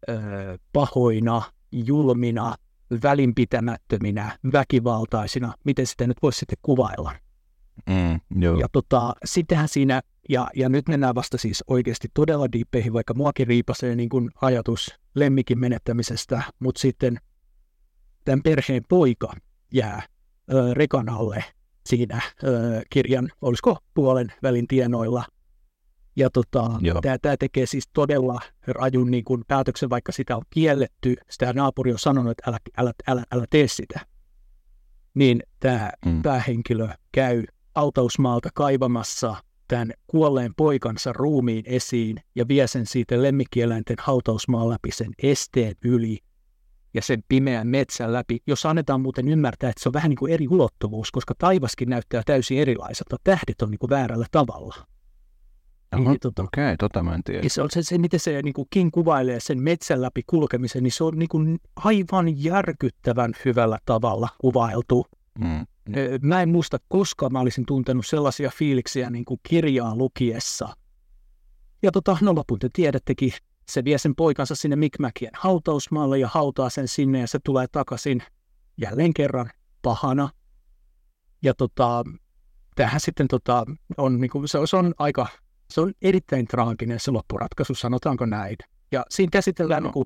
[0.08, 1.42] Öö, pahoina,
[1.72, 2.54] julmina,
[3.02, 7.12] välinpitämättöminä, väkivaltaisina, miten sitä nyt voisi sitten kuvailla.
[7.86, 8.58] Mm, joo.
[8.58, 13.46] Ja tota, sittenhän siinä, ja, ja nyt mennään vasta siis oikeasti todella diippeihin, vaikka muakin
[13.46, 17.20] riipasee niin kuin ajatus lemmikin menettämisestä, mutta sitten
[18.24, 19.32] tämän perheen poika
[19.72, 20.02] jää
[20.52, 21.44] ö, rekan alle
[21.86, 25.24] siinä ö, kirjan, olisiko puolen välin tienoilla.
[26.16, 26.70] Ja tota,
[27.18, 31.98] tämä tekee siis todella rajun niin kuin päätöksen, vaikka sitä on kielletty, sitä naapuri on
[31.98, 34.00] sanonut, että älä, älä, älä, älä tee sitä.
[35.14, 36.22] Niin tämä Mm.
[36.22, 37.44] päähenkilö käy
[37.74, 39.36] hautausmaalta kaivamassa
[39.68, 46.18] tämän kuolleen poikansa ruumiin esiin ja vie sen siitä lemmikkieläinten hautausmaan läpi sen esteen yli
[46.94, 50.32] ja sen pimeän metsän läpi, jos annetaan muuten ymmärtää, että se on vähän niin kuin
[50.32, 53.16] eri ulottuvuus, koska taivaskin näyttää täysin erilaiselta.
[53.24, 54.74] Tähdet on niin kuin väärällä tavalla.
[55.92, 57.40] Aha, Niin, tota, Okei, tota mä en tiedä.
[57.42, 60.82] ja se on se, se miten se niin kuin King kuvailee sen metsän läpi kulkemisen,
[60.82, 65.06] niin se on niin kuin aivan järkyttävän hyvällä tavalla kuvailtu.
[65.38, 65.66] Mm.
[66.22, 70.68] Mä en muista koskaan mä olisin tuntenut sellaisia fiiliksiä niin kuin kirjaa lukiessa.
[71.82, 73.32] Ja tota, no lopun te tiedättekin,
[73.68, 78.22] se vie sen poikansa sinne Mikmäkien hautausmaalle ja hautaa sen sinne ja se tulee takaisin
[78.76, 79.50] jälleen kerran
[79.82, 80.28] pahana.
[81.42, 82.04] Ja tota,
[82.74, 83.64] tämähän sitten tota,
[83.96, 85.26] on, niin kuin, se, on- se on aika,
[85.70, 88.56] se on erittäin traaginen se loppuratkaisu, sanotaanko näin.
[88.92, 89.86] Ja siinä käsitellään No.
[89.86, 90.04] niin kuin,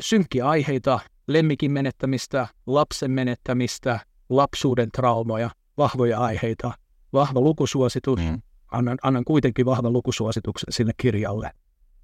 [0.00, 6.72] synkkiä aiheita, lemmikin menettämistä, lapsen menettämistä, lapsuuden traumoja, vahvoja aiheita,
[7.12, 8.20] vahva lukusuositus.
[8.20, 8.42] Mm.
[8.72, 11.50] Annan, annan kuitenkin vahvan lukusuosituksen sille kirjalle.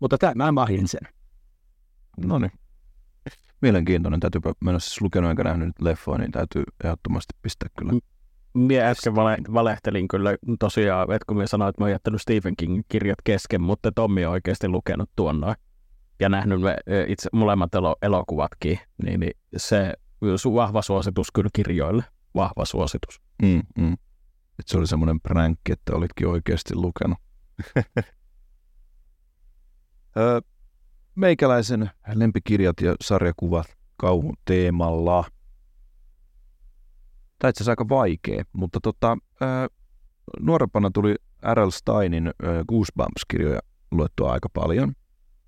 [0.01, 1.01] Mutta tämä mä sen.
[2.27, 2.53] No niin.
[3.63, 4.21] Mielenkiintoinen.
[4.21, 7.93] Täytyypä mennä siis lukenut enkä nähnyt nyt leffoa, niin täytyy ehdottomasti pistää kyllä.
[8.55, 12.57] Mie äsken vale, valehtelin kyllä tosiaan, että kun minä sanoin, että mä oon jättänyt Stephen
[12.57, 15.55] Kingin kirjat kesken, mutta Tommi on oikeasti lukenut tuon noin.
[16.21, 19.95] Ja nähnyt me ö, itse molemmat elo, elokuvatkin, niin, niin se
[20.25, 22.05] su- vahva suositus kyllä kirjoille.
[22.35, 23.21] Vahva suositus.
[23.43, 23.93] Mm, mm.
[24.59, 27.19] Et se oli semmoinen pränkki, että olitkin oikeasti lukenut.
[31.15, 33.67] Meikäläisen lempikirjat ja sarjakuvat
[33.97, 35.25] kauhun teemalla.
[37.39, 39.47] Tämä itse asiassa aika vaikea, mutta tota, ö,
[40.41, 41.15] nuorempana tuli
[41.55, 41.71] R.L.
[41.71, 43.61] Steinin ö, Goosebumps-kirjoja
[43.91, 44.93] luettua aika paljon.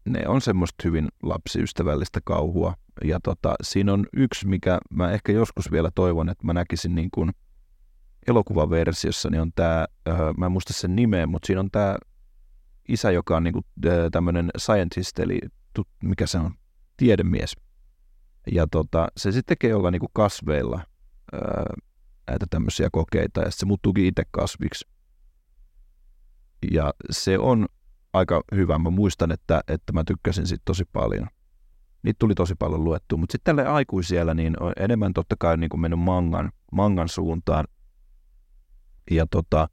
[0.08, 2.74] Ne on semmoista hyvin lapsiystävällistä kauhua.
[3.04, 7.10] Ja tota, siinä on yksi, mikä mä ehkä joskus vielä toivon, että mä näkisin niin
[7.14, 7.30] kuin
[8.26, 9.86] elokuvaversiossa, niin on tämä,
[10.36, 11.96] mä en muista sen nimeä, mutta siinä on tämä
[12.88, 13.60] isä, joka on niinku
[14.12, 15.40] tämmöinen scientist, eli
[15.74, 16.54] tu, mikä se on,
[16.96, 17.56] tiedemies.
[18.52, 20.82] Ja tota, se sitten tekee jollain niinku kasveilla
[21.32, 21.40] ää,
[22.26, 24.88] näitä tämmöisiä kokeita, ja se muuttuukin itse kasviksi.
[26.70, 27.66] Ja se on
[28.12, 28.78] aika hyvä.
[28.78, 31.26] Mä muistan, että, että mä tykkäsin siitä tosi paljon.
[32.02, 35.70] Niitä tuli tosi paljon luettua, mutta sitten tälle aikuisiellä niin on enemmän totta kai niin
[35.70, 37.64] kuin mennyt mangan, mangan suuntaan.
[39.10, 39.68] Ja tota,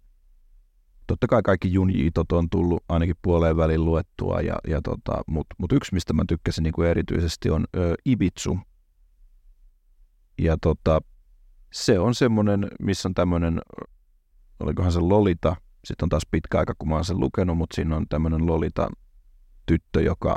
[1.09, 5.71] totta kai kaikki Junji-itot on tullut ainakin puoleen välin luettua, ja, ja tota, mutta mut
[5.71, 8.59] yksi, mistä mä tykkäsin niin kuin erityisesti, on ö, Ibitsu.
[10.37, 11.01] Ja tota,
[11.73, 13.61] se on semmoinen, missä on tämmöinen,
[14.59, 15.55] olikohan se Lolita,
[15.85, 18.89] sitten on taas pitkä aika, kun mä oon sen lukenut, mutta siinä on tämmöinen Lolita
[19.65, 20.35] tyttö, joka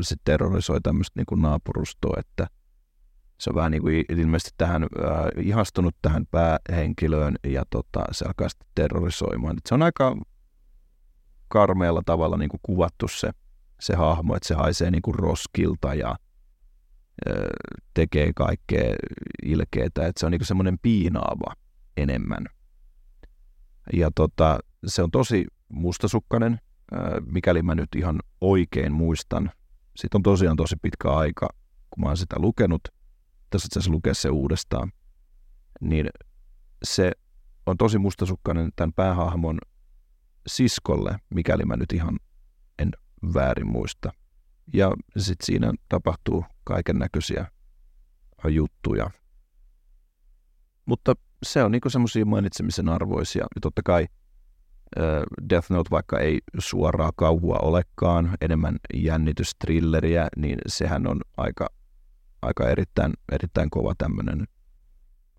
[0.00, 2.46] se terrorisoi tämmöistä niin kuin naapurustoa, että
[3.38, 8.48] se on vähän niin kuin ilmeisesti tähän äh, ihastunut tähän päähenkilöön ja tota, se alkaa
[8.48, 9.56] sitten terrorisoimaan.
[9.58, 10.16] Et se on aika
[11.48, 13.30] karmealla tavalla niin kuin kuvattu se,
[13.80, 16.16] se hahmo, että se haisee niin kuin roskilta ja äh,
[17.94, 18.94] tekee kaikkea
[19.42, 21.54] ilkeitä, että se on niin semmoinen piinaava
[21.96, 22.44] enemmän.
[23.92, 26.60] Ja tota, se on tosi mustasukkainen,
[26.92, 27.00] äh,
[27.32, 29.50] mikäli mä nyt ihan oikein muistan.
[29.96, 31.48] Siitä on tosiaan tosi pitkä aika,
[31.90, 32.80] kun mä oon sitä lukenut.
[33.50, 34.92] Tässä itse asiassa lukea se uudestaan.
[35.80, 36.10] Niin
[36.82, 37.12] se
[37.66, 39.58] on tosi mustasukkainen tämän päähahmon
[40.46, 42.18] siskolle, mikäli mä nyt ihan
[42.78, 42.90] en
[43.34, 44.12] väärin muista.
[44.72, 47.46] Ja sitten siinä tapahtuu kaiken näköisiä
[48.48, 49.10] juttuja.
[50.86, 53.42] Mutta se on niinku semmoisia mainitsemisen arvoisia.
[53.54, 54.06] Ja totta kai
[55.50, 61.66] Death Note, vaikka ei suoraa kauhua olekaan, enemmän jännitystrilleriä, niin sehän on aika,
[62.42, 64.48] aika erittäin, erittäin kova tämmöinen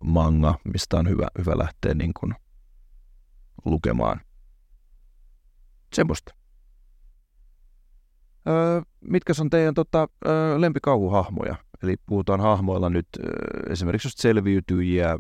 [0.04, 2.36] manga, mistä on hyvä, hyvä lähteä niin kuin
[3.66, 4.22] lukemaan.
[5.94, 6.34] Semmoista.
[8.48, 11.56] Öö, mitkä on teidän tota, öö, lempikauhuhahmoja?
[11.84, 15.18] Eli puhutaan hahmoilla nyt öö, esimerkiksi just selviytyjiä,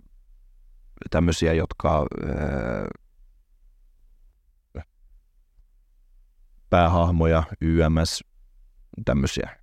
[1.10, 2.88] tämmöisiä, jotka öö,
[6.70, 8.24] päähahmoja, YMS,
[9.06, 9.60] tämmöisiä.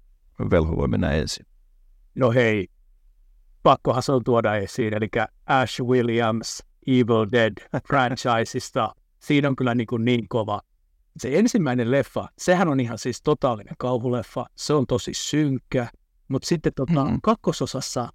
[0.51, 1.47] Velho voi mennä ensin.
[2.17, 2.69] No hei,
[3.63, 5.09] pakkohan se on tuoda esiin, eli
[5.47, 7.53] Ash Williams Evil Dead
[7.89, 8.95] franchisesta.
[9.19, 10.61] Siinä on kyllä niin, kuin niin kova.
[11.17, 14.47] Se ensimmäinen leffa, sehän on ihan siis totaalinen kauhuleffa.
[14.55, 15.89] Se on tosi synkkä,
[16.29, 17.19] mutta sitten tota, Mm.
[17.23, 18.09] kakkososassa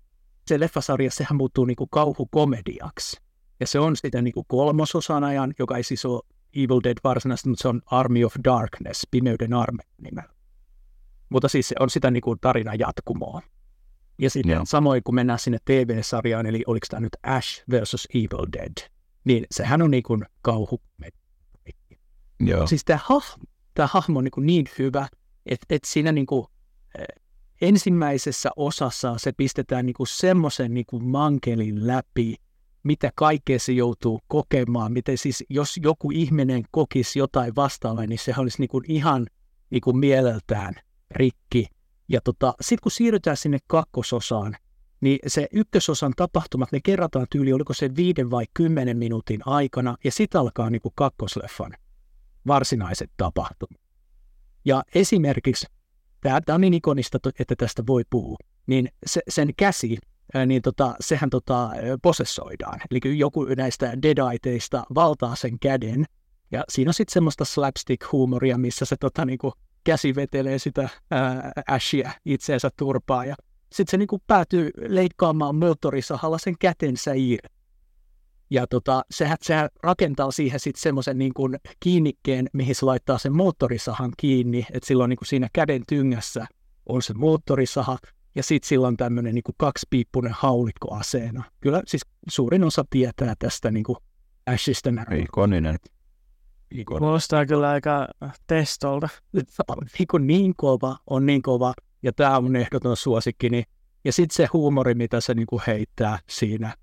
[0.48, 3.22] se leffasarja, sehän muuttuu niin kuin kauhukomediaksi.
[3.60, 6.22] Ja se on sitä niin kuin kolmososan ajan, joka ei siis ole
[6.54, 10.34] Evil Dead varsinaisesti, mutta se on Army of Darkness, pimeyden arme nimellä.
[11.30, 13.42] Mutta siis se on sitä niin kuin tarinan jatkumoa.
[14.22, 14.66] Ja sitten Joo.
[14.66, 18.90] samoin kun mennään sinne TV-sarjaan, eli oliko tämä nyt Ash versus Evil Dead,
[19.24, 20.82] niin sehän on niin kuin kauhu.
[22.40, 22.68] Joo.
[22.68, 23.44] Siis tämä hahmo,
[23.74, 25.08] tämä hahmo on niin, kuin niin hyvä,
[25.46, 26.46] että, että siinä niin kuin,
[27.00, 27.06] eh,
[27.62, 32.36] ensimmäisessä osassa se pistetään niin kuin semmoisen niin kuin mankelin läpi,
[32.84, 34.94] mitä kaikkea se joutuu kokemaan.
[34.94, 39.28] Miten siis, jos joku ihminen kokisi jotain vastaavaa, niin se olisi niin kuin ihan
[39.70, 40.74] niin kuin mieleltään
[41.12, 41.68] rikki.
[42.12, 44.58] Ja tota, sitten kun siirrytään sinne kakkososaan,
[45.02, 50.12] niin se ykkösosan tapahtumat, ne kerrataan tyyli, oliko se viiden vai kymmenen minuutin aikana, ja
[50.12, 51.72] sitten alkaa niin kuin kakkosleffan
[52.48, 53.82] varsinaiset tapahtumat.
[54.66, 55.66] Ja esimerkiksi,
[56.22, 59.98] tämä on niin ikonista, että tästä voi puhua, niin se, sen käsi,
[60.46, 61.70] niin tota, sehän tota,
[62.02, 62.82] posessoidaan.
[62.92, 66.06] Eli joku näistä deadaiteista valtaa sen käden,
[66.52, 71.52] ja siinä on sitten semmoista slapstick-huumoria, missä se tota, niinku, käsi vetelee sitä ää,
[72.26, 73.36] itseensä turpaa, ja
[73.74, 77.62] sitten se niinku päätyy leikkaamaan moottorisahalla sen kätensä irti.
[78.50, 83.36] Ja tota, sehän, sehän rakentaa siihen sitten semmoisen niin kuin kiinnikkeen, mihin se laittaa sen
[83.36, 86.48] moottorisahan kiinni, että silloin niin kuin siinä käden tyngässä
[86.86, 87.98] on se moottorisaha,
[88.36, 91.44] ja sitten sillä on tämmöinen niin kaksipiippunen haulikko aseena.
[91.60, 93.98] Kyllä siis suurin osa tietää tästä niin kuin
[94.46, 94.90] Ashista
[95.24, 95.78] Ikoninen.
[96.72, 97.08] Ikoninen.
[97.08, 98.08] Kuulostaa kyllä aika
[98.48, 99.10] testolta.
[99.68, 101.74] on niin, kuin niin kova, on niin kova,
[102.04, 103.64] ja tämä on mun ehdoton suosikkini.
[104.04, 106.74] Ja sitten se huumori, mitä se niin kuin heittää siinä.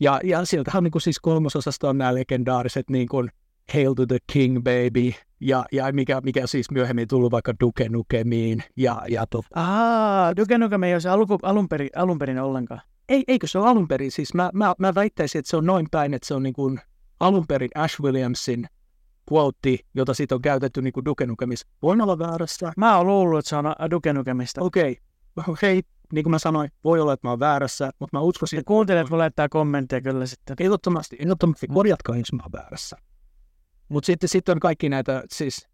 [0.00, 3.30] Ja, ja sieltähän niin kuin siis kolmososasta on nämä legendaariset niin kuin
[3.72, 8.62] Hail to the King Baby, ja, ja mikä, mikä siis myöhemmin tullut vaikka Duke Nukemiin,
[8.76, 12.80] ja, ja to, Aa, Duke Nukem ei ole se alku, alun, perin, alun perin ollenkaan.
[13.08, 15.86] ei, eikö se ole alun perin, siis mä, mä, mä väittäisin, että se on noin
[15.90, 16.80] päin, että se on niin kuin
[17.20, 18.66] alun perin Ash Williamsin
[19.32, 21.26] quote, jota siitä on käytetty niin kuin Duke.
[21.82, 24.62] Voin olla väärässä, Mä oon luullut, että se on Duke Nukemista.
[24.62, 24.96] okei,
[25.36, 25.54] okay.
[25.62, 25.82] hei,
[26.12, 29.10] niin kuin mä sanoin, voi olla, että mä oon väärässä, mutta mä uskoisin, Ja kuuntelijat
[29.10, 30.56] voi laittaa kommentteja kyllä sitten.
[30.60, 32.96] ehdottomasti, ehdottomasti korjatkaa, jos mä oon väärässä.
[33.88, 35.68] Mutta sitten sit on kaikki näitä, siis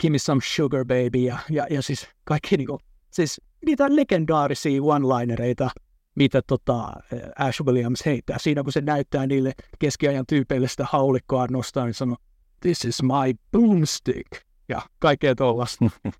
[0.00, 2.78] Give me some sugar baby ja, ja, ja siis kaikki niinku,
[3.10, 5.70] siis niitä legendaarisia one-linereita,
[6.14, 6.92] mitä tota
[7.38, 8.38] Ash Williams heittää.
[8.38, 12.16] Siinä kun se näyttää niille keskiajan tyypeille sitä haulikkoa nostaa, niin sanoo,
[12.64, 14.28] this is my boomstick.
[14.68, 15.84] Ja kaikkea tollasta.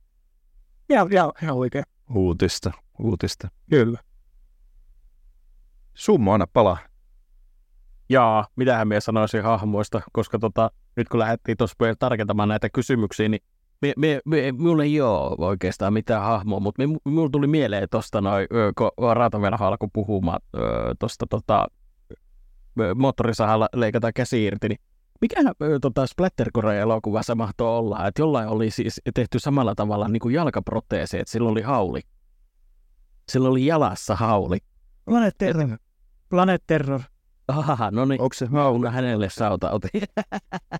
[0.94, 2.72] ja, ja, ja oikein, Uutista.
[2.98, 3.48] Uutista.
[3.70, 3.98] kyllä.
[5.94, 6.78] Summo aina palaa.
[8.08, 13.40] Jaa, mitähän minä sanoisin hahmoista, koska tota, nyt kun lähdettiin tuossa tarkentamaan näitä kysymyksiä, niin
[13.82, 18.20] me, me, me, mulla ei ole oikeastaan mitään hahmoa, mutta me, mulla tuli mieleen tuosta
[18.20, 18.48] noin,
[18.78, 20.40] kun Raatavelha alkoi puhumaan
[20.98, 21.68] tuosta tota,
[22.94, 24.78] moottorisahalla leikataan käsi irti, niin
[25.24, 25.40] mikä
[25.80, 31.32] tota Splattercore-elokuvassa mahtoi olla, että jollain oli siis tehty samalla tavalla niin kuin jalkaproteesi, että
[31.32, 32.00] sillä oli hauli.
[33.28, 34.58] Sillä oli jalassa hauli.
[35.04, 35.78] Planet Terror.
[36.28, 37.00] Planet Terror.
[37.48, 38.20] Aha, no niin.
[38.20, 40.02] Onko se Onko hänelle sauta otin?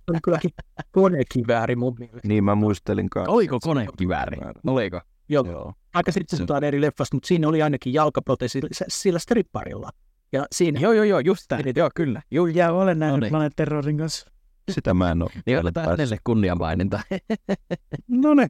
[0.09, 0.51] On kylläkin
[0.93, 2.29] konekivääri mun mielestä.
[2.29, 3.33] Niin mä muistelin kanssa.
[3.33, 4.37] Oliko konekivääri?
[4.67, 5.01] Oliko?
[5.29, 5.45] Joo.
[5.45, 5.73] Joo.
[5.95, 9.91] Aika sitten se eri leffasta, mutta siinä oli ainakin jalkaproteesi sillä stripparilla.
[10.33, 11.63] Ja siinä Joo, joo, joo, just tämä.
[11.77, 12.23] Joo, kyllä.
[12.31, 13.31] Joo, Ja olen nähnyt niin.
[13.31, 14.34] Planet Terrorin kanssa.
[14.71, 15.31] Sitä mä en ole.
[15.47, 17.01] Niin otetaan hänelle kunniamaininta.
[18.09, 18.49] No ne.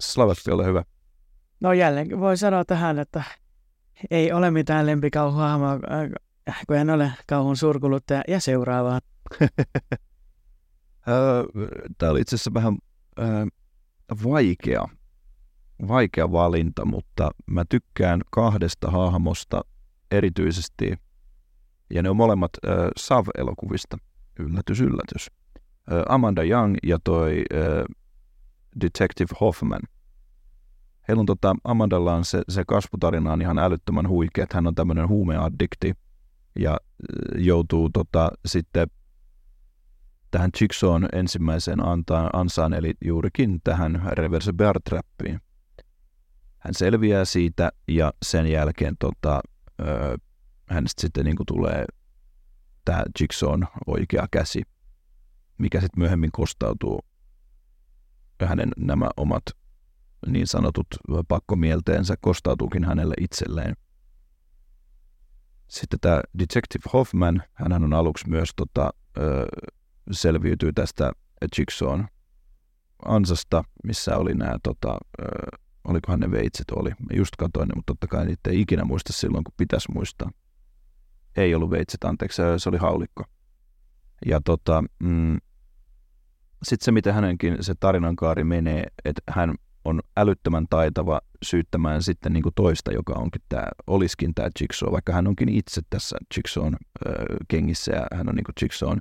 [0.00, 0.84] Slavasti, ole hyvä.
[1.60, 3.22] No jälleen voi sanoa tähän, että
[4.10, 8.22] ei ole mitään lempikauhuhahmoa, äh, kun en ole kauhun surkuluttaja.
[8.28, 9.00] Ja seuraavaan.
[11.98, 12.78] Tämä oli itse asiassa vähän
[14.24, 14.86] vaikea,
[15.88, 19.64] vaikea valinta, mutta mä tykkään kahdesta hahmosta
[20.10, 20.94] erityisesti,
[21.90, 22.50] ja ne on molemmat
[22.96, 23.96] Sav-elokuvista.
[24.38, 25.30] Yllätys, yllätys.
[26.08, 27.44] Amanda Young ja toi
[28.80, 29.80] Detective Hoffman.
[31.08, 34.74] Heillä on tota, Amandalla on se, se kasvutarina on ihan älyttömän huikea, että hän on
[34.74, 35.92] tämmöinen huumeaddikti
[36.58, 36.76] ja
[37.38, 38.88] joutuu tota, sitten
[40.30, 45.40] tähän Jigsawn ensimmäiseen antaan, ansaan, eli juurikin tähän reverse bear trappiin.
[46.58, 49.40] Hän selviää siitä ja sen jälkeen tota,
[49.80, 50.18] ö,
[50.68, 51.84] hänestä sitten niin tulee
[52.84, 54.62] tämä Jigsawn oikea käsi,
[55.58, 57.00] mikä sitten myöhemmin kostautuu
[58.46, 59.42] hänen nämä omat
[60.26, 60.86] niin sanotut
[61.28, 63.74] pakkomielteensä kostautuukin hänelle itselleen.
[65.68, 69.46] Sitten tämä Detective Hoffman, hän on aluksi myös tota, ö,
[70.10, 71.12] selviytyy tästä
[71.58, 72.04] Jigsawn
[73.04, 74.98] ansasta, missä oli nämä, tota,
[75.84, 76.90] olikohan ne veitset oli.
[76.90, 80.30] Mä just katsoin ne, mutta totta kai niitä ei ikinä muista silloin, kun pitäisi muistaa.
[81.36, 83.24] Ei ollut veitset, anteeksi, se oli haulikko.
[84.26, 85.38] Ja tota, mm,
[86.62, 89.54] sitten se, miten hänenkin se tarinankaari menee, että hän
[89.84, 95.12] on älyttömän taitava syyttämään sitten niin kuin toista, joka onkin tämä, olisikin tämä Jigsaw, vaikka
[95.12, 97.14] hän onkin itse tässä Jigsawn äh,
[97.48, 98.98] kengissä ja hän on niin kuin Jigsawn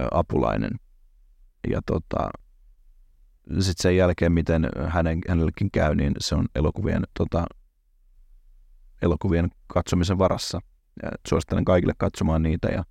[0.00, 0.70] äh, apulainen.
[1.70, 2.30] Ja tota,
[3.48, 7.44] sitten sen jälkeen, miten hänen, hänellekin käy, niin se on elokuvien, tota,
[9.02, 10.60] elokuvien katsomisen varassa.
[11.02, 12.84] Ja suosittelen kaikille katsomaan niitä ja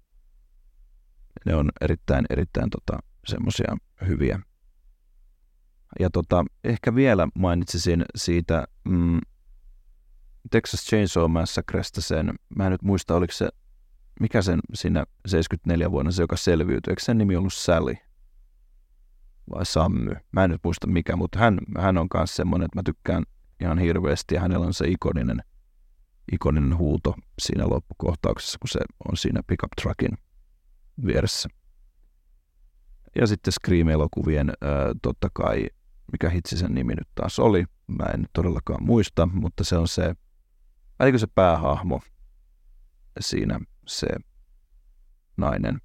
[1.45, 4.39] ne on erittäin, erittäin tota, semmoisia hyviä.
[5.99, 9.19] Ja tota, ehkä vielä mainitsisin siitä mm,
[10.51, 13.49] Texas Chainsaw Massacresta sen, mä en nyt muista, oliko se,
[14.19, 17.95] mikä sen siinä 74 vuonna se, joka selviytyi, eikö sen nimi ollut Sally?
[19.51, 20.11] Vai Sammy?
[20.31, 23.23] Mä en nyt muista mikä, mutta hän, hän on myös semmoinen, että mä tykkään
[23.61, 25.43] ihan hirveästi ja hänellä on se ikoninen,
[26.31, 30.17] ikoninen huuto siinä loppukohtauksessa, kun se on siinä pickup truckin
[31.05, 31.49] vieressä.
[33.15, 34.55] Ja sitten Scream-elokuvien äh,
[35.01, 35.67] totta kai,
[36.11, 40.15] mikä hitsi sen nimi nyt taas oli, mä en todellakaan muista, mutta se on se,
[40.99, 42.01] eikö se päähahmo
[43.19, 44.07] siinä se
[45.37, 45.81] nainen.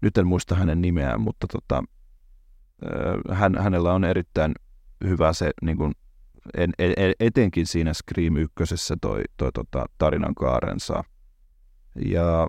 [0.00, 1.84] Nyt en muista hänen nimeään, mutta tota,
[3.30, 4.54] hän, hänellä on erittäin
[5.04, 5.92] hyvä se niin kuin,
[6.56, 11.04] en, en, etenkin siinä Scream ykkösessä toi, toi tota, tarinan kaarensa.
[12.04, 12.48] Ja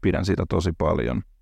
[0.00, 1.22] pidän siitä tosi paljon–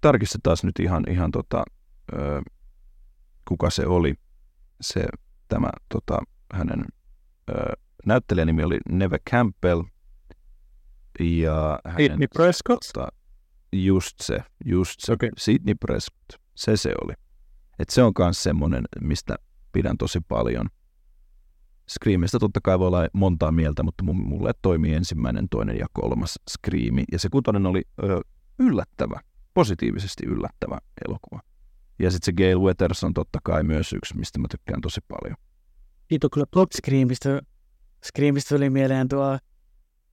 [0.00, 1.64] tarkistetaan nyt ihan, ihan tota,
[2.12, 2.42] ö,
[3.48, 4.14] kuka se oli,
[4.80, 5.06] se
[5.48, 6.18] tämä tota,
[6.52, 6.84] hänen
[7.50, 7.52] ö,
[8.06, 9.82] näyttelijänimi oli Neve Campbell.
[11.20, 12.80] Ja hänen, Sidney Prescott?
[12.94, 13.08] Tota,
[13.72, 15.12] just se, just se.
[15.12, 15.30] Okay.
[15.38, 17.12] Sidney Prescott, se se oli.
[17.80, 19.36] Et se on myös semmoinen, mistä
[19.72, 20.66] pidän tosi paljon.
[21.90, 27.04] Screamista totta kai voi olla montaa mieltä, mutta mulle toimii ensimmäinen, toinen ja kolmas Screami.
[27.12, 28.20] Ja se kutonen oli ö,
[28.58, 29.20] yllättävä
[29.54, 30.78] positiivisesti yllättävä
[31.08, 31.40] elokuva.
[31.98, 35.36] Ja sitten se Gail Weathers on totta kai myös yksi, mistä mä tykkään tosi paljon.
[36.08, 37.28] Siitä on kyllä Screamista,
[38.04, 39.38] Screamista tuli mieleen tuo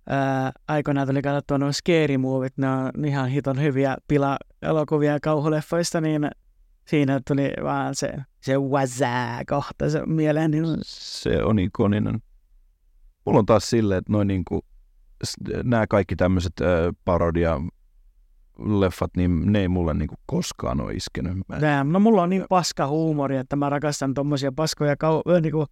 [0.10, 6.30] ää, aikoinaan tuli katsottua nuo scary movit, ne on ihan hiton hyviä pila-elokuvia kauhuleffoista, niin
[6.88, 10.52] siinä tuli vaan se, se wazaa kohta se mieleen.
[10.52, 10.66] Niin...
[10.84, 12.20] Se on ikoninen.
[13.26, 14.66] Mulla on taas silleen, että noin niinku,
[15.64, 16.68] nämä kaikki tämmöiset äh,
[17.06, 17.62] parodia
[18.60, 21.38] leffat, niin ne ei mulle niinku koskaan ole iskenyt.
[21.48, 21.84] Mä...
[21.84, 25.66] no mulla on niin paska huumori, että mä rakastan tommosia paskoja kau- niinku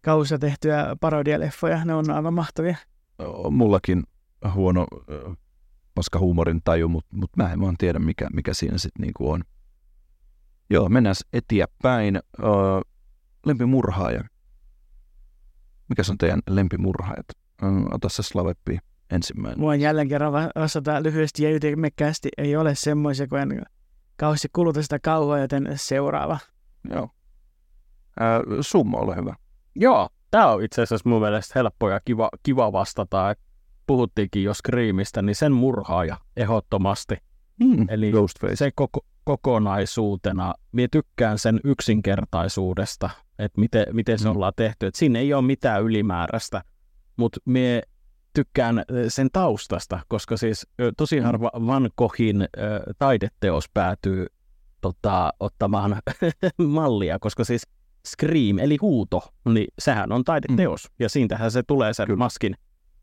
[0.00, 1.84] kausia tehtyjä parodialeffoja.
[1.84, 2.76] Ne on aivan mahtavia.
[3.50, 4.02] Mullakin
[4.54, 4.86] huono
[5.94, 9.44] paska huumorin taju, mutta mut mä en vaan tiedä, mikä, mikä siinä sitten niinku on.
[10.74, 12.20] Joo, mennään eteenpäin.
[12.38, 12.92] Uh,
[13.46, 14.24] lempimurhaaja.
[15.88, 17.26] Mikä on teidän lempimurhaajat?
[17.92, 18.78] Ota se Slaveppi
[19.10, 19.60] ensimmäinen.
[19.60, 22.28] Voin jälleen kerran vastata lyhyesti ja ytimekkäästi.
[22.38, 23.62] Ei ole semmoisia, kun en
[24.16, 26.38] kauheasti kuluta sitä kauhua, joten seuraava.
[26.90, 27.08] Joo.
[28.20, 29.34] Ää, summa, ole hyvä.
[29.74, 33.34] Joo, tämä on itse asiassa mun mielestä helppo ja kiva, kiva vastata.
[33.86, 37.16] Puhuttiinkin jo Screamista, niin sen murhaaja ehdottomasti.
[37.60, 38.56] Mm, Eli Ghostface.
[38.56, 44.34] se koko, kokonaisuutena, minä tykkään sen yksinkertaisuudesta, että miten, miten se mm.
[44.34, 44.86] ollaan tehty.
[44.86, 46.62] Et siinä ei ole mitään ylimääräistä,
[47.16, 47.82] mutta minä
[48.34, 51.24] tykkään sen taustasta, koska siis tosi mm.
[51.26, 52.48] harva Van Goghin äh,
[52.98, 54.26] taideteos päätyy
[54.80, 55.96] tota, ottamaan
[56.66, 57.62] mallia, koska siis
[58.06, 60.84] scream eli huuto, niin sehän on taideteos.
[60.84, 60.94] Mm.
[60.98, 62.18] Ja siintähän se tulee sen Kyllä.
[62.18, 62.54] maskin,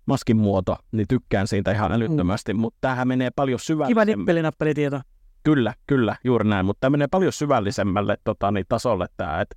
[0.05, 2.59] maskin muoto, niin tykkään siitä ihan älyttömästi, mm.
[2.59, 4.11] mutta tämähän menee paljon syvällisemmälle.
[4.11, 5.01] Kiva nippelinappelitieto.
[5.43, 9.55] Kyllä, kyllä, juuri näin, mutta tämä menee paljon syvällisemmälle tota, niin tasolle tämä, että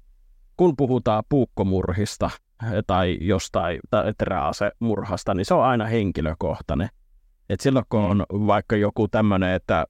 [0.57, 2.31] kun puhutaan puukkomurhista,
[2.87, 3.81] tai jostain
[4.19, 6.89] teräasemurhasta, niin se on aina henkilökohtainen.
[7.49, 9.87] Et silloin kun on vaikka joku tämmöinen, että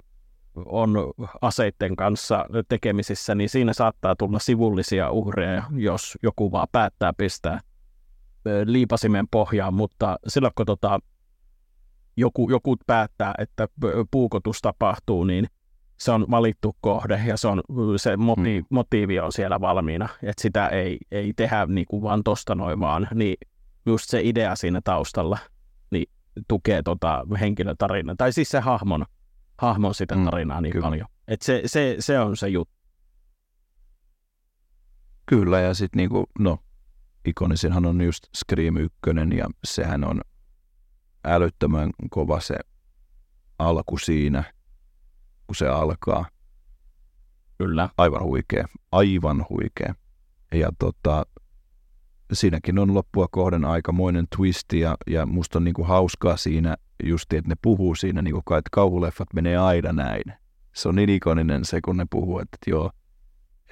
[0.66, 0.96] on
[1.40, 7.60] aseiden kanssa tekemisissä, niin siinä saattaa tulla sivullisia uhreja, jos joku vaan päättää pistää
[8.64, 10.98] liipasimen pohjaan, mutta silloin kun tota,
[12.16, 13.68] joku, joku päättää, että
[14.10, 15.46] puukotus tapahtuu, niin
[15.96, 17.62] se on valittu kohde ja se, on,
[17.96, 18.66] se motiivi, mm.
[18.70, 23.08] motiivi on siellä valmiina, että sitä ei, ei tehdä niin kuin vaan tosta noin vaan,
[23.14, 23.36] niin
[23.86, 25.38] just se idea siinä taustalla
[25.90, 26.06] niin
[26.48, 29.04] tukee tota henkilötarinaa, tai siis se hahmon,
[29.58, 30.84] hahmon sitä mm, tarinaa mm, niin kyllä.
[30.84, 31.08] paljon.
[31.28, 32.74] Et se, se, se on se juttu.
[35.26, 36.58] Kyllä, ja sitten niinku, no,
[37.24, 38.98] ikonisinhan on just Scream 1,
[39.36, 40.20] ja sehän on
[41.24, 42.56] älyttömän kova se
[43.58, 44.44] alku siinä,
[45.46, 46.26] kun se alkaa.
[47.58, 47.88] Kyllä.
[47.98, 49.94] Aivan huikea, aivan huikea.
[50.52, 51.26] Ja tota,
[52.32, 57.32] siinäkin on loppua kohden aikamoinen twist ja, ja musta on niin kuin hauskaa siinä just,
[57.32, 60.24] että ne puhuu siinä, niin kuin, että kauhuleffat menee aina näin.
[60.74, 62.90] Se on niin ikoninen se, kun ne puhuu, että, että joo,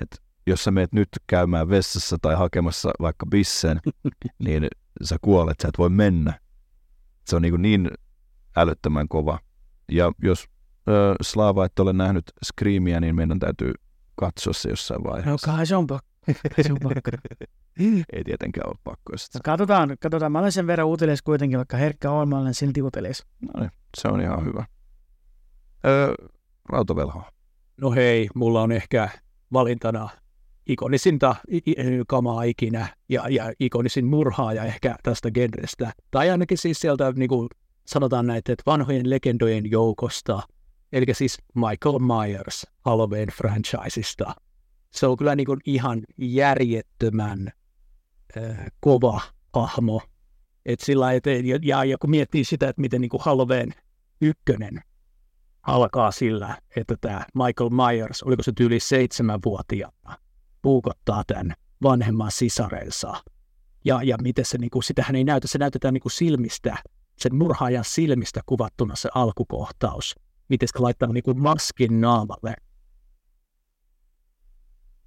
[0.00, 3.80] että jos sä meet nyt käymään vessassa tai hakemassa vaikka bissen,
[4.44, 4.68] niin
[5.02, 6.40] sä kuolet, sä et voi mennä.
[7.26, 7.90] Se on niin, niin
[8.56, 9.38] älyttömän kova.
[9.88, 10.44] Ja jos
[10.88, 13.72] ö, Slaava et ole nähnyt Screamia, niin meidän täytyy
[14.14, 15.30] katsoa se jossain vaiheessa.
[15.30, 16.08] No kai se on pakko.
[16.62, 17.10] Se on pakko.
[18.12, 19.12] Ei tietenkään ole pakko.
[19.12, 20.32] No, katsotaan, katsotaan.
[20.32, 23.26] Mä olen sen verran utelias kuitenkin, vaikka herkkä on, mä olen silti utelias.
[23.40, 24.64] No niin, se on ihan hyvä.
[25.86, 26.14] Öö,
[26.68, 27.22] rautavelho.
[27.76, 29.08] No hei, mulla on ehkä
[29.52, 30.08] valintana
[30.66, 31.36] ikonisinta
[32.08, 35.92] kamaa ikinä ja, ja ikonisin murhaaja ehkä tästä genrestä.
[36.10, 37.48] Tai ainakin siis sieltä niin kuin
[37.86, 40.42] sanotaan näitä, että vanhojen legendojen joukosta,
[40.92, 44.34] eli siis Michael Myers Halloween franchiseista.
[44.90, 47.52] Se on kyllä niin kuin ihan järjettömän
[48.36, 49.20] äh, kova
[49.54, 50.02] hahmo.
[50.66, 51.24] Et sillä, et,
[51.62, 53.74] ja, ja, kun miettii sitä, että miten niin kuin Halloween
[54.20, 54.82] ykkönen
[55.62, 60.16] alkaa sillä, että tämä Michael Myers, oliko se tyyli seitsemänvuotiaana,
[60.62, 63.14] puukottaa tämän vanhemman sisarensa.
[63.84, 66.76] Ja, ja miten se, niin kuin, sitähän ei näytä, se näytetään niin kuin silmistä,
[67.18, 70.14] sen murhaajan silmistä kuvattuna se alkukohtaus.
[70.60, 72.54] Se laittaa niin kuin maskin naamalle.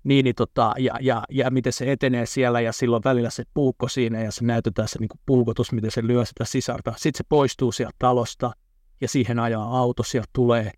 [0.03, 3.87] Niin, niin tota, ja, ja, ja, miten se etenee siellä ja silloin välillä se puukko
[3.87, 6.93] siinä ja se näytetään se niin kuin puukotus, miten se lyö sitä sisarta.
[6.97, 8.51] Sitten se poistuu sieltä talosta
[9.01, 10.71] ja siihen ajaa auto, sieltä tulee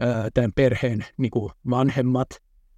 [0.00, 2.28] ää, tämän perheen niin kuin vanhemmat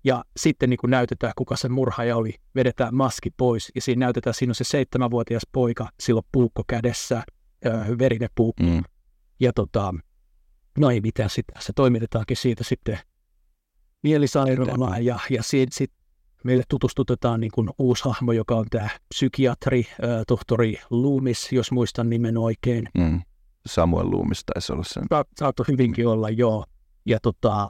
[0.04, 4.34] ja sitten niin kuin näytetään, kuka se murhaaja oli, vedetään maski pois ja siinä näytetään,
[4.34, 7.22] siinä on se seitsemänvuotias poika, silloin puukko kädessä,
[7.64, 8.62] ää, verinen puukko.
[8.62, 8.82] Mm.
[9.40, 9.94] Ja tota,
[10.78, 12.98] no ei mitään, sit, se toimitetaankin siitä sitten
[14.02, 15.92] mielisairaalaan ja, ja sitten sit
[16.44, 22.10] meille tutustutetaan niin kuin uusi hahmo, joka on tämä psykiatri, ää, tohtori Loomis, jos muistan
[22.10, 22.88] nimen oikein.
[22.98, 23.22] Mm.
[23.66, 25.04] Samuel Loomis taisi olla sen.
[25.10, 26.64] Sa- saattoi hyvinkin olla, joo.
[27.06, 27.68] Ja tota,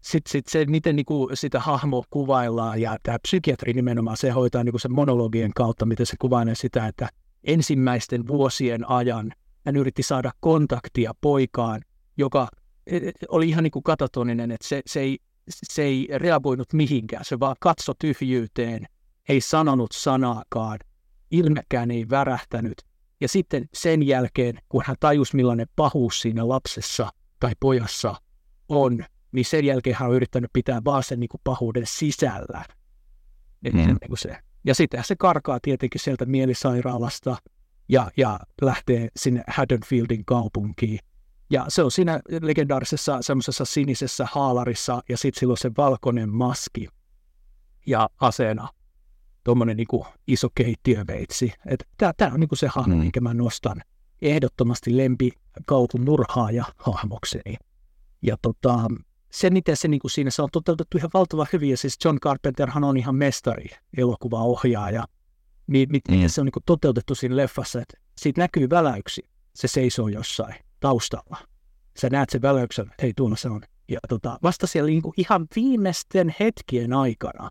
[0.00, 4.78] sitten sit se, miten niinku sitä hahmo kuvaillaan, ja tämä psykiatri nimenomaan, se hoitaa niinku
[4.78, 7.08] sen monologien kautta, miten se kuvailee sitä, että
[7.44, 9.32] ensimmäisten vuosien ajan
[9.66, 11.80] hän yritti saada kontaktia poikaan,
[12.16, 12.48] joka
[12.86, 15.18] e, e, oli ihan niin kuin katatoninen, että se, se, ei,
[15.48, 18.86] se ei reagoinut mihinkään, se vaan katsoi tyhjyyteen,
[19.28, 20.78] ei sanonut sanaakaan,
[21.30, 22.82] ilmekään ei värähtänyt.
[23.20, 27.10] Ja sitten sen jälkeen, kun hän tajusi millainen pahuus siinä lapsessa
[27.40, 28.14] tai pojassa
[28.68, 32.64] on, niin sen jälkeen hän on yrittänyt pitää vaan sen niin kuin pahuuden sisällä.
[33.72, 33.78] Mm.
[33.78, 34.36] niin kuin se.
[34.64, 37.36] Ja sitten se karkaa tietenkin sieltä mielisairaalasta
[37.88, 40.98] ja, ja lähtee sinne Haddonfieldin kaupunkiin.
[41.52, 46.88] Ja se on siinä legendaarisessa semmoisessa sinisessä haalarissa ja sitten sillä on se valkoinen maski
[47.86, 48.68] ja aseena
[49.44, 51.52] tuommoinen niinku iso keittiöveitsi.
[52.16, 53.00] Tämä on niinku se hahmo, mm.
[53.00, 53.82] minkä mä nostan
[54.22, 55.30] ehdottomasti lempi
[55.66, 57.56] kaupun murhaaja hahmokseni.
[58.22, 58.88] Ja tota,
[59.32, 62.18] se, miten se niin kuin siinä se on toteutettu ihan valtavan hyvin, ja siis John
[62.20, 63.66] Carpenterhan on ihan mestari
[63.96, 65.04] elokuvaohjaaja,
[65.66, 66.28] niin miten mm.
[66.28, 69.22] se on niin kuin toteutettu siinä leffassa, että siitä näkyy väläyksi,
[69.54, 71.36] se seisoo jossain taustalla.
[71.98, 73.62] Sä näet sen väläyksen, hei tuolla se on.
[73.88, 77.50] Ja tota, vasta siellä niin kuin ihan viimeisten hetkien aikana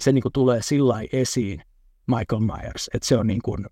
[0.00, 1.62] se kuin tulee sillä esiin,
[2.06, 3.66] Michael Myers, että se on niin kuin,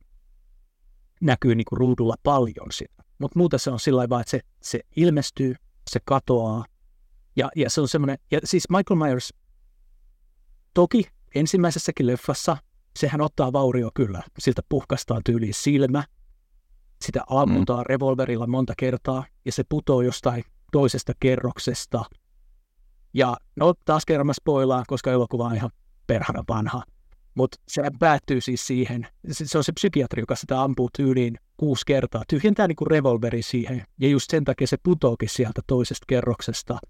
[1.21, 3.03] näkyy kuin ruudulla paljon sitä.
[3.19, 5.55] Mutta muuten se on sillä vaan, että se, se ilmestyy,
[5.91, 6.65] se katoaa,
[7.37, 9.35] ja, ja se on semmoinen, ja siis Michael Myers,
[10.75, 11.05] toki
[11.35, 12.57] ensimmäisessäkin leffassa,
[12.99, 14.23] sehän ottaa vaurio kyllä.
[14.39, 16.05] Siltä puhkastaa tyyliin silmä,
[17.03, 17.87] sitä ammutaan mm.
[17.87, 22.05] revolverilla monta kertaa, ja se putoo jostain toisesta kerroksesta.
[23.15, 25.71] Ja no taas kerran mä spoilaan, koska elokuva on ihan
[26.07, 26.83] perhana vanha.
[27.35, 32.23] Mutta se päättyy siis siihen, se on se psykiatri, joka sitä ampuu tyyliin kuusi kertaa,
[32.29, 36.79] tyhjentää niinku revolveri siihen, ja just sen takia se putookin sieltä toisesta kerroksesta–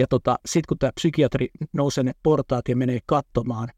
[0.00, 3.68] ja tota, sitten kun tämä psykiatri nousee ne portaat ja menee katsomaan,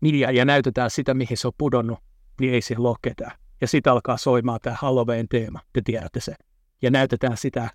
[0.00, 1.98] niin ja, ja näytetään sitä, mihin se on pudonnut,
[2.40, 3.41] niin ei siellä ole ketään.
[3.62, 6.34] Ja sitten alkaa soimaan tämä Halloween-teema, te tiedätte se.
[6.82, 7.70] Ja näytetään sitä äh,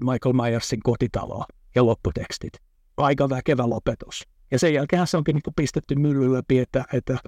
[0.00, 2.52] Michael Myersin kotitaloa ja lopputekstit.
[2.96, 4.22] Aika väkevä lopetus.
[4.50, 7.18] Ja sen jälkeen se onkin niin pistetty mylly läpi, että, että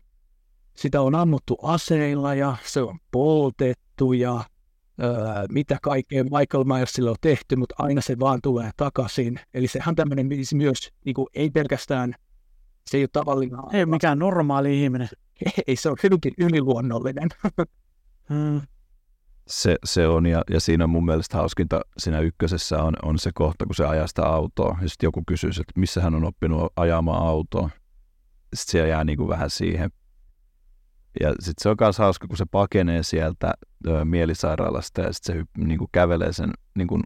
[0.77, 4.45] sitä on ammuttu aseilla ja se on poltettu ja
[5.03, 5.15] öö,
[5.51, 9.41] mitä kaikkea Michael Myersille on tehty, mutta aina se vaan tulee takaisin.
[9.55, 12.15] Eli sehän tämmöinen myös, niin kuin, ei pelkästään,
[12.91, 13.59] se ei ole tavallinen.
[13.73, 15.09] Ei mikään normaali ihminen.
[15.67, 17.29] Ei, se on hyvinkin yliluonnollinen.
[18.29, 18.61] hmm.
[19.47, 23.31] Se, se on, ja, ja siinä on mun mielestä hauskinta siinä ykkösessä on, on se
[23.35, 26.73] kohta, kun se ajaa sitä autoa, ja sitten joku kysyy, että missä hän on oppinut
[26.77, 27.71] ajamaan autoa.
[28.55, 29.91] Sitten se jää niin kuin vähän siihen
[31.21, 33.55] Ja sitten se on myös hauska, kun se pakenee sieltä
[33.87, 37.03] ö, mielisairaalasta ja sitten se niin kuin kävelee sen niin kuin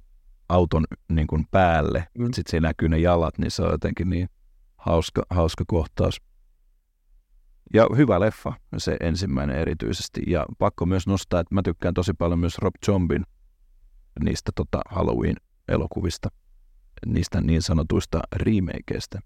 [0.49, 2.09] auton niin kuin päälle.
[2.19, 2.25] Mm.
[2.25, 4.29] Sitten siinä näkyy ne jalat, niin se on jotenkin niin
[4.77, 6.21] hauska, hauska kohtaus.
[7.75, 10.23] Ja hyvä leffa, se ensimmäinen erityisesti.
[10.27, 13.27] Ja pakko myös nostaa, että mä tykkään tosi paljon myös Rob Zombin
[14.25, 16.29] niistä tota Halloween-elokuvista,
[17.07, 19.19] niistä niin sanotuista remakeista.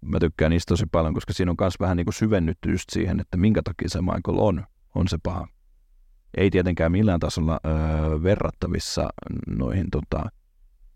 [0.00, 3.20] Mä tykkään niistä tosi paljon, koska siinä on myös vähän niin kuin syvennytty just siihen,
[3.20, 4.64] että minkä takia se Michael on,
[4.94, 5.48] on se paha.
[6.36, 9.08] Ei tietenkään millään tasolla öö, verrattavissa
[9.46, 10.30] noihin tota,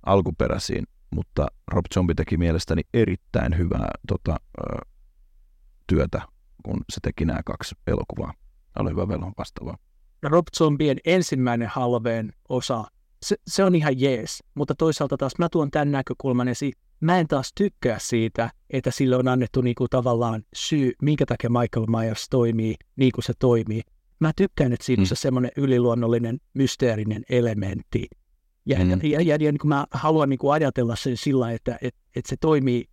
[0.07, 4.79] alkuperäisiin, mutta Rob Zombie teki mielestäni erittäin hyvää tota, öö,
[5.87, 6.23] työtä,
[6.65, 8.35] kun se teki nämä kaksi elokuvaa.
[8.79, 9.77] Oli hyvä velhon vastaavaa.
[10.23, 12.85] Rob Zombien ensimmäinen halveen osa,
[13.23, 16.73] se, se on ihan jees, mutta toisaalta taas mä tuon tämän näkökulman esiin.
[17.01, 21.87] Mä en taas tykkää siitä, että sille on annettu niinku tavallaan syy, minkä takia Michael
[21.87, 23.83] Myers toimii niin kuin se toimii.
[24.21, 25.09] Mä tykkään, että siinä on Mm.
[25.09, 28.07] se semmoinen yliluonnollinen, mysteerinen elementti.
[28.67, 28.91] Ja, Mm.
[28.91, 32.27] ja, ja, ja, niin kuin mä haluan niin kuin ajatella sen sillä että et, et
[32.27, 32.85] se toimii,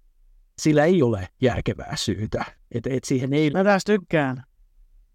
[0.59, 2.45] sillä ei ole järkevää syytä.
[2.71, 4.43] Että et siihen ei Mä taas tykkään.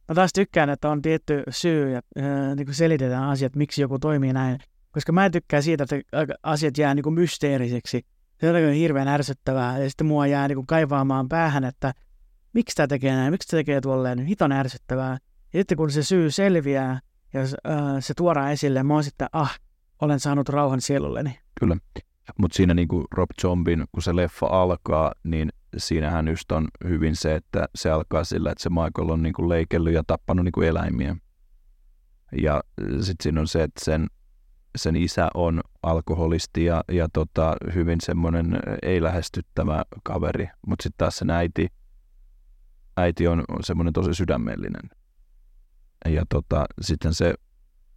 [0.09, 3.99] Mä taas tykkään, että on tietty syy ja äh, niin kuin selitetään asiat, miksi joku
[3.99, 4.59] toimii näin.
[4.91, 8.07] Koska mä en tykkää siitä, että asiat jää niin kuin mysteeriseksi.
[8.41, 9.79] Se on hirveän ärsyttävää.
[9.79, 11.95] Ja sitten mua jää niin kuin kaivaamaan päähän, että
[12.53, 15.19] miksi tämä tekee näin, miksi tämä tekee tuolleen, hiton ärsyttävää.
[15.53, 17.01] Ja sitten kun se syy selviää
[17.33, 17.49] ja äh,
[18.01, 19.59] se tuodaan esille, mä oon sitten, ah,
[20.03, 21.39] olen saanut rauhan sielulleni.
[21.61, 21.77] Kyllä.
[22.39, 27.17] Mutta siinä niin kuin Rob Zombin, kun se leffa alkaa, niin siinähän just on hyvin
[27.17, 30.53] se, että se alkaa sillä, että se Michael on niin kuin leikellyt ja tappanut niin
[30.53, 31.17] kuin eläimiä.
[32.43, 32.63] Ja
[33.01, 34.07] sitten siinä on se, että sen,
[34.77, 41.31] sen isä on alkoholisti ja, ja tota, hyvin semmoinen ei-lähestyttävä kaveri, mutta sitten taas sen
[41.31, 41.69] äiti,
[42.97, 44.91] äiti on semmoinen tosi sydämellinen.
[46.07, 47.35] Ja tota, sitten se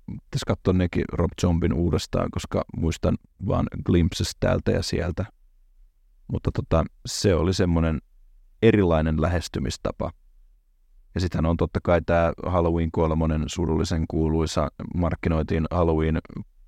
[0.06, 3.18] pitäisi katsoa nekin Rob Zombin uudestaan, koska muistan
[3.48, 5.26] vaan glimpses täältä ja sieltä.
[6.28, 8.02] Mutta tota, se oli semmoinen
[8.62, 10.12] erilainen lähestymistapa.
[11.16, 16.20] Ja sittenhän on totta kai tämä Halloween kolmonen surullisen kuuluisa, markkinoitiin Halloween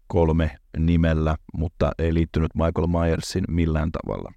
[0.07, 4.31] kolme nimellä, mutta ei liittynyt Michael Myersin millään tavalla.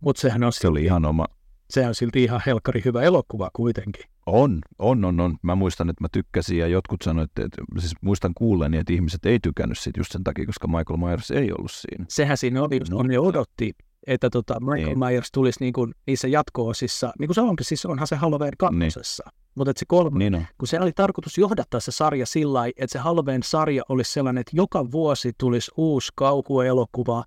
[0.00, 1.26] mutta sehän on, Se oli ihan oma,
[1.70, 4.04] sehän on silti ihan helkkari hyvä elokuva kuitenkin.
[4.26, 5.36] On, on, on, on.
[5.42, 9.26] Mä muistan, että mä tykkäsin ja jotkut sanoivat, että, että siis muistan kuulleeni, että ihmiset
[9.26, 12.04] ei tykännyt siitä just sen takia, koska Michael Myers ei ollut siinä.
[12.08, 12.98] Sehän siinä oli, No.
[12.98, 13.72] on ne odotti,
[14.06, 14.98] että tota Michael Niin.
[14.98, 19.24] Myers tulisi niin kuin niissä jatko-osissa, niin kuin se onkin, siis onhan se Halloween kakkosessa.
[19.54, 20.46] Mutta että se kolme, Niin on.
[20.58, 24.56] kun se oli tarkoitus johdattaa se sarja sillä lailla, että se Halloween-sarja olisi sellainen, että
[24.56, 27.24] joka vuosi tulisi uusi kauhuelokuva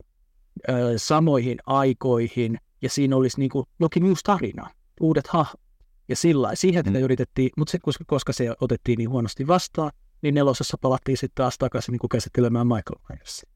[0.69, 4.69] ö, samoihin aikoihin, ja siinä olisi niin kuin jokin uusi tarina,
[5.01, 5.61] uudet hahmot.
[6.09, 6.95] Ja sillä siihen Mm.
[6.95, 11.57] yritettiin, mutta se, koska, koska se otettiin niin huonosti vastaan, niin nelosessa palattiin sitten taas
[11.57, 13.49] takaisin niin kuin käsittelemään Michael Myersia.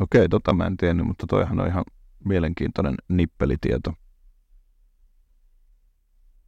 [0.00, 1.84] Okei, tota mä en tiennyt, mutta toihan on ihan
[2.24, 3.94] mielenkiintoinen nippelitieto.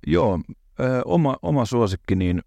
[0.07, 0.41] Joo,
[0.81, 2.43] ö, oma, oma suosikki, niin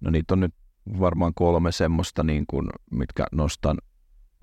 [0.00, 0.54] no niitä on nyt
[1.00, 3.78] varmaan kolme semmoista, niin kuin, mitkä nostan,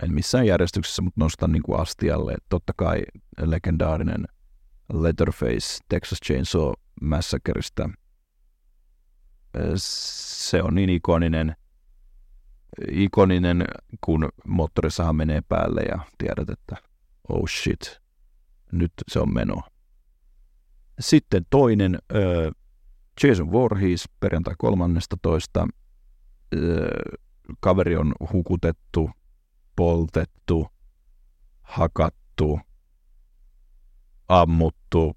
[0.02, 2.36] en missään järjestyksessä, mutta nostan niin kuin astialle.
[2.48, 3.02] Totta kai
[3.40, 4.24] legendaarinen
[4.92, 7.90] Letterface Texas Chainsaw Massacreista.
[9.76, 11.56] Se on niin ikoninen,
[12.90, 13.64] ikoninen,
[14.00, 16.76] kun moottorisaha menee päälle ja tiedät, että
[17.28, 18.00] oh shit,
[18.72, 19.62] nyt se on meno.
[21.00, 21.98] Sitten toinen,
[23.22, 25.60] Jason Voorhees, perjantai 13.
[25.60, 25.68] Äh,
[27.60, 29.10] kaveri on hukutettu,
[29.76, 30.68] poltettu,
[31.62, 32.60] hakattu,
[34.30, 35.16] ammuttu,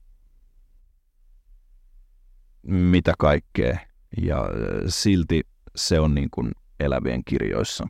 [2.61, 3.77] mitä kaikkea.
[4.21, 4.47] Ja äh,
[4.87, 5.41] silti
[5.75, 7.87] se on niin kuin elävien kirjoissa.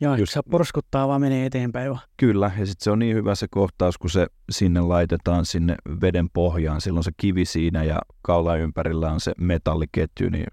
[0.00, 2.02] Joo, Just- se porskuttaa vaan menee eteenpäin vaan.
[2.16, 6.30] Kyllä, ja sitten se on niin hyvä se kohtaus, kun se sinne laitetaan sinne veden
[6.30, 6.80] pohjaan.
[6.80, 10.46] Silloin se kivi siinä ja kaula ympärillä on se metalliketju, niin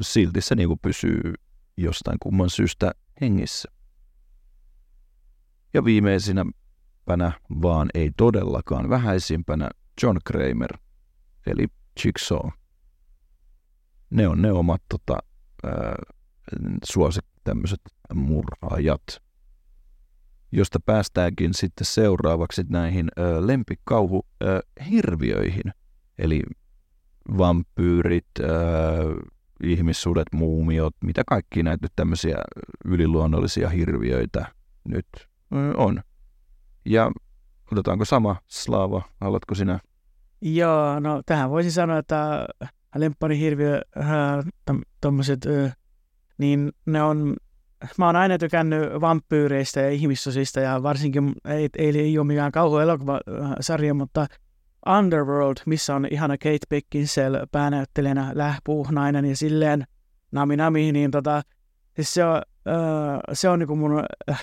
[0.00, 1.20] silti se niinku pysyy
[1.76, 3.70] jostain kumman syystä hengissä.
[5.74, 5.84] Ja
[7.10, 7.32] viimeisinäpänä,
[7.62, 9.70] vaan ei todellakaan vähäisimpänä,
[10.02, 10.78] John Kramer,
[11.46, 11.66] eli
[12.04, 12.48] Jigsaw.
[14.10, 15.18] Ne on ne omat tota,
[16.84, 17.80] suosit tämmöiset
[18.14, 19.02] murhaajat
[20.52, 25.72] josta päästäänkin sitten seuraavaksi näihin ö, lempikauhu ö, hirviöihin,
[26.18, 26.42] eli
[27.38, 28.44] vampyyrit, ö,
[29.62, 32.36] ihmissudet, muumiot, mitä kaikki näitä tämmöisiä
[32.84, 34.46] yliluonnollisia hirviöitä
[34.84, 35.06] nyt
[35.76, 36.02] on.
[36.84, 37.10] Ja
[37.72, 39.80] otetaanko sama Slaava, haluatko sinä?
[40.40, 42.46] Joo, no tähän voisi sanoa, että
[42.96, 45.76] lempparihirviö, äh, tommoset, äh,
[46.38, 47.36] niin ne on,
[47.98, 53.94] mä oon aina tykännyt vampyyreistä ja ihmissosista ja varsinkin, ei, ei, ei ole mikään kauhuelokuvasarja,
[53.94, 54.26] mutta
[54.98, 59.84] Underworld, missä on ihana Kate Beckinsale päänäyttelijänä lähpuuhnainen ja silleen
[60.32, 61.42] nami nami, niin tota,
[61.96, 62.36] siis se on,
[62.68, 64.42] äh, se on niinku mun, äh,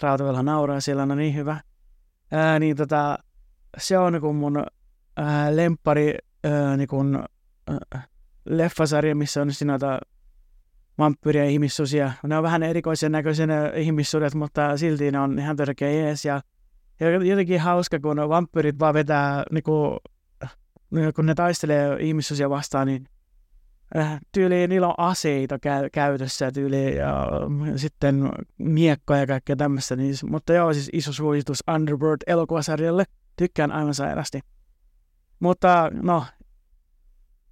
[0.00, 1.60] Rautavelha nauraa siellä, no niin hyvä,
[2.32, 3.18] äh, niin tota,
[3.78, 6.14] se on niinku mun äh, lempari
[6.46, 6.96] äh, niinku,
[7.94, 8.08] äh,
[8.44, 10.00] leffasarja, missä on noita
[10.98, 12.12] vampyyriä ihmissusia.
[12.22, 16.24] Ne on vähän erikoisen näköisiä ne ihmissudet, mutta silti ne on ihan törkeä jees.
[16.24, 16.42] Ja,
[17.00, 19.96] ja jotenkin hauska, kun vampyyrit vaan vetää, niinku,
[21.14, 23.08] kun ne taistelee ihmissusia vastaan, niin
[24.32, 27.26] tyyliin niillä on aseita kä- käytössä tyyliin ja
[27.76, 29.96] sitten miekkoja ja kaikkea tämmöistä.
[29.96, 33.04] Niin, mutta joo, siis iso suositus Underworld-elokuvasarjalle.
[33.36, 34.40] Tykkään aivan sairasti.
[35.40, 36.24] Mutta no,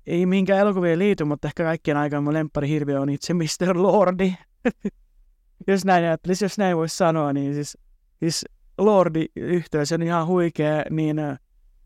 [0.07, 3.83] ei mihinkään elokuvien liity, mutta ehkä kaikkien aikaan mun lemppari hirviö on itse Mr.
[3.83, 4.35] Lordi.
[5.67, 7.79] jos näin ajattelisi, jos näin voisi sanoa, niin siis,
[8.19, 8.45] siis
[8.79, 11.37] Lordi-yhteys on ihan huikea, niin uh,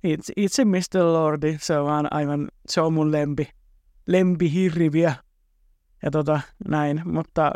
[0.04, 1.02] itse, itse Mr.
[1.02, 3.48] Lordi, se on vaan aivan, se on mun lempi,
[4.12, 5.12] lempi hirviö.
[6.02, 7.52] Ja tota, näin, mutta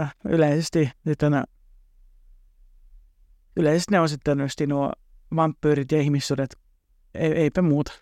[0.00, 1.44] uh, yleisesti sitten,
[3.56, 4.92] yleisesti ne on sitten just nuo
[5.36, 6.56] vampyyrit ja ihmissudet,
[7.14, 7.92] ei, eipä muuta.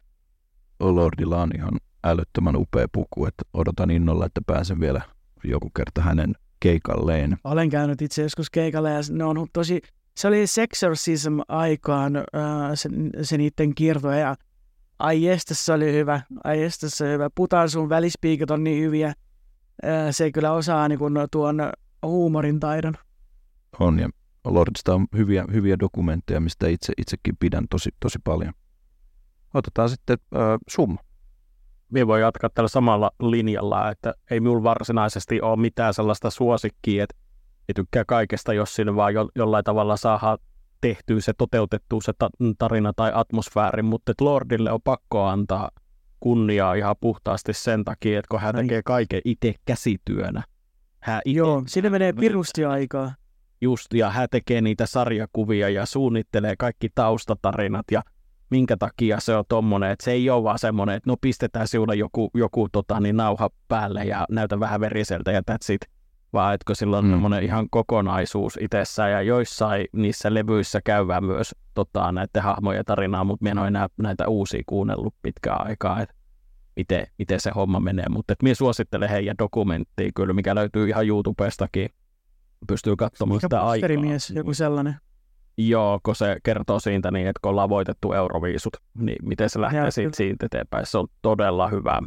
[0.81, 1.73] Lordilla on ihan
[2.05, 5.01] älyttömän upea puku, että odotan innolla, että pääsen vielä
[5.45, 7.37] joku kerta hänen keikalleen.
[7.45, 9.81] Olen käynyt itse joskus keikalle ja ne on tosi,
[10.17, 12.25] se oli Sexorcism aikaan äh,
[12.75, 12.89] se,
[13.23, 14.37] se niiden kierto ja
[14.99, 17.31] ai se oli hyvä, ai se oli hyvä.
[17.35, 19.13] Putan sun välispiikit on niin hyviä.
[20.11, 22.95] Se kyllä osaa niin kun, tuon huumorin taidon.
[23.81, 24.09] On ja
[24.45, 28.53] Lordista on hyviä, hyviä dokumentteja, mistä itse, itsekin pidän tosi, tosi paljon
[29.59, 31.01] otetaan sitten äh, summa.
[31.93, 37.17] Minä voi jatkaa tällä samalla linjalla, että ei minulla varsinaisesti ole mitään sellaista suosikkia, että
[37.69, 40.39] ei tykkää kaikesta, jos sinne vaan jo, jollain tavalla saa
[40.81, 45.71] tehtyä se, toteutettua se ta- tarina tai atmosfääri, mutta Lordille on pakko antaa
[46.21, 50.43] kunniaa ihan puhtaasti sen takia, että kun hän tekee kaiken itse käsityönä.
[51.01, 53.15] Hän ite, Joo, sinne menee pirusti aikaa.
[53.61, 58.03] Just, ja hän tekee niitä sarjakuvia ja suunnittelee kaikki taustatarinat ja
[58.51, 61.95] minkä takia se on tommonen, että se ei ole vaan semmoinen, että no pistetään sinulle
[61.95, 65.96] joku, joku tota, niin nauha päälle ja näytä vähän veriseltä ja that's it.
[66.37, 67.11] Vaan etkö sillä on mm.
[67.11, 73.43] semmoinen ihan kokonaisuus itsessään ja joissain niissä levyissä käyvää myös tota, näiden hahmojen tarinaa, mutta
[73.43, 76.15] minä en ole enää näitä uusia kuunnellut pitkään aikaa, että
[76.77, 78.05] miten, miten se homma menee.
[78.09, 81.89] Mutta minä suosittelen heidän dokumenttia kyllä, mikä löytyy ihan YouTubestakin.
[82.69, 83.89] Pystyy katsomaan Mikä sitä aikaa.
[84.35, 84.97] joku sellainen.
[85.57, 89.91] Joo, kun se kertoo siitä niin, että kun ollaan voitettu euroviisut, niin miten se lähtee
[89.91, 90.87] siitä, siitä eteenpäin.
[90.87, 92.03] Se on todella hyvä.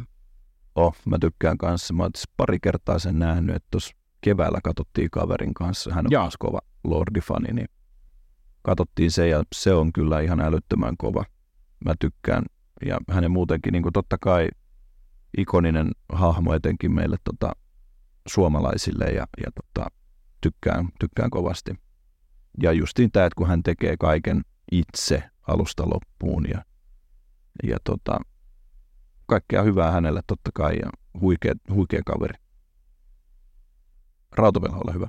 [0.74, 1.94] Oh, mä tykkään kanssa.
[1.94, 5.94] Mä oon pari kertaa sen nähnyt, että tuossa keväällä katsottiin kaverin kanssa.
[5.94, 7.68] Hän on myös kova Lordi-fani, niin
[8.62, 11.24] katsottiin se ja se on kyllä ihan älyttömän kova.
[11.84, 12.44] Mä tykkään.
[12.86, 14.48] Ja hänen muutenkin, niin kuin totta kai
[15.38, 17.52] ikoninen hahmo etenkin meille tota,
[18.28, 19.90] suomalaisille ja, ja tota,
[20.40, 21.74] tykkään, tykkään kovasti
[22.62, 24.42] ja justiin tämä, että kun hän tekee kaiken
[24.72, 26.64] itse alusta loppuun ja,
[27.62, 28.20] ja tota,
[29.26, 30.90] kaikkea hyvää hänelle totta kai ja
[31.20, 32.34] huikea, huikea kaveri.
[34.32, 35.08] Rautavela, ole hyvä.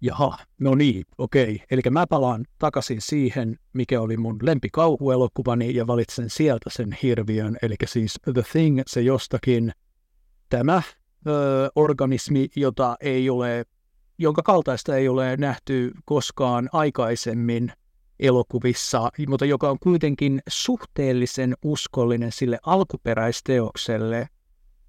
[0.00, 1.62] Jaha, no niin, okei.
[1.70, 7.74] Eli mä palaan takaisin siihen, mikä oli mun lempikauhuelokuvani ja valitsen sieltä sen hirviön, eli
[7.86, 9.72] siis The Thing, se jostakin.
[10.48, 10.82] Tämä
[11.26, 13.64] ö, organismi, jota ei ole
[14.18, 17.72] jonka kaltaista ei ole nähty koskaan aikaisemmin
[18.20, 24.28] elokuvissa, mutta joka on kuitenkin suhteellisen uskollinen sille alkuperäisteokselle.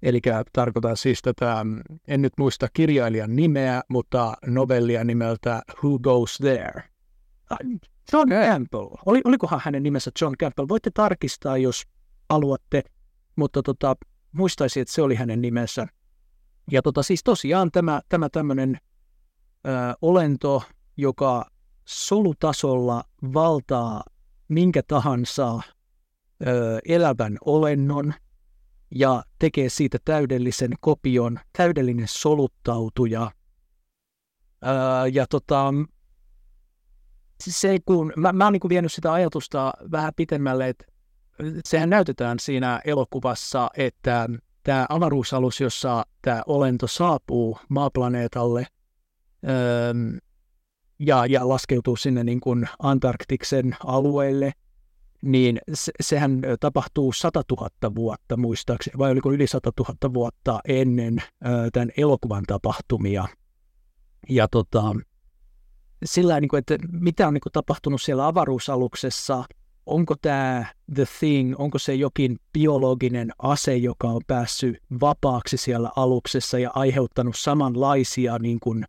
[0.02, 0.20] Eli
[0.52, 1.66] tarkoitan siis tätä,
[2.08, 6.82] en nyt muista kirjailijan nimeä, mutta novellia nimeltä Who Goes There?
[8.12, 8.88] John Campbell.
[9.06, 10.68] Oli, olikohan hänen nimensä John Campbell?
[10.68, 11.82] Voitte tarkistaa, jos
[12.30, 12.82] haluatte,
[13.36, 13.96] mutta tota,
[14.32, 15.86] muistaisin, että se oli hänen nimensä.
[16.70, 18.78] Ja tota, siis tosiaan tämä, tämä tämmöinen
[19.66, 19.70] ö,
[20.02, 20.62] olento,
[20.96, 21.50] joka
[21.84, 23.04] solutasolla
[23.34, 24.02] valtaa
[24.48, 25.60] minkä tahansa
[26.46, 28.14] ö, elävän olennon
[28.90, 33.30] ja tekee siitä täydellisen kopion, täydellinen soluttautuja.
[34.64, 34.68] Ö,
[35.12, 35.74] ja tota,
[37.40, 40.84] se, kun mä, mä oon niin vienyt sitä ajatusta vähän pitemmälle, että
[41.64, 44.28] sehän näytetään siinä elokuvassa, että
[44.62, 48.66] tämä avaruusalus, jossa tämä olento saapuu maaplaneetalle–
[50.98, 54.52] ja, ja laskeutuu sinne niin kuin Antarktiksen alueelle,
[55.22, 61.18] niin se, sehän tapahtuu 100 000 vuotta muistaakseni, vai oliko yli 100 000 vuotta ennen
[61.18, 63.28] ö, tämän elokuvan tapahtumia.
[64.28, 64.94] Ja tota,
[66.04, 69.44] sillä niin kuin, että mitä on niin kuin, tapahtunut siellä avaruusaluksessa,
[69.86, 76.58] onko tämä The Thing, onko se jokin biologinen ase, joka on päässyt vapaaksi siellä aluksessa
[76.58, 78.84] ja aiheuttanut samanlaisia niin kuin,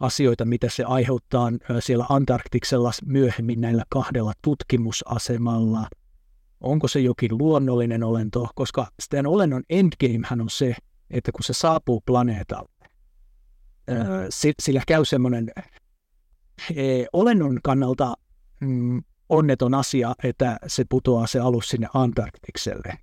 [0.00, 1.50] asioita, mitä se aiheuttaa
[1.80, 5.88] siellä Antarktiksella myöhemmin näillä kahdella tutkimusasemalla.
[6.60, 10.74] Onko se jokin luonnollinen olento, koska sitten olennon endgamehän on se,
[11.10, 12.88] että kun se saapuu planeetalle,
[14.62, 15.50] sillä käy semmoinen
[16.74, 18.14] e, olennon kannalta
[18.60, 22.98] mm, onneton asia, että se putoaa se alus sinne Antarktikselle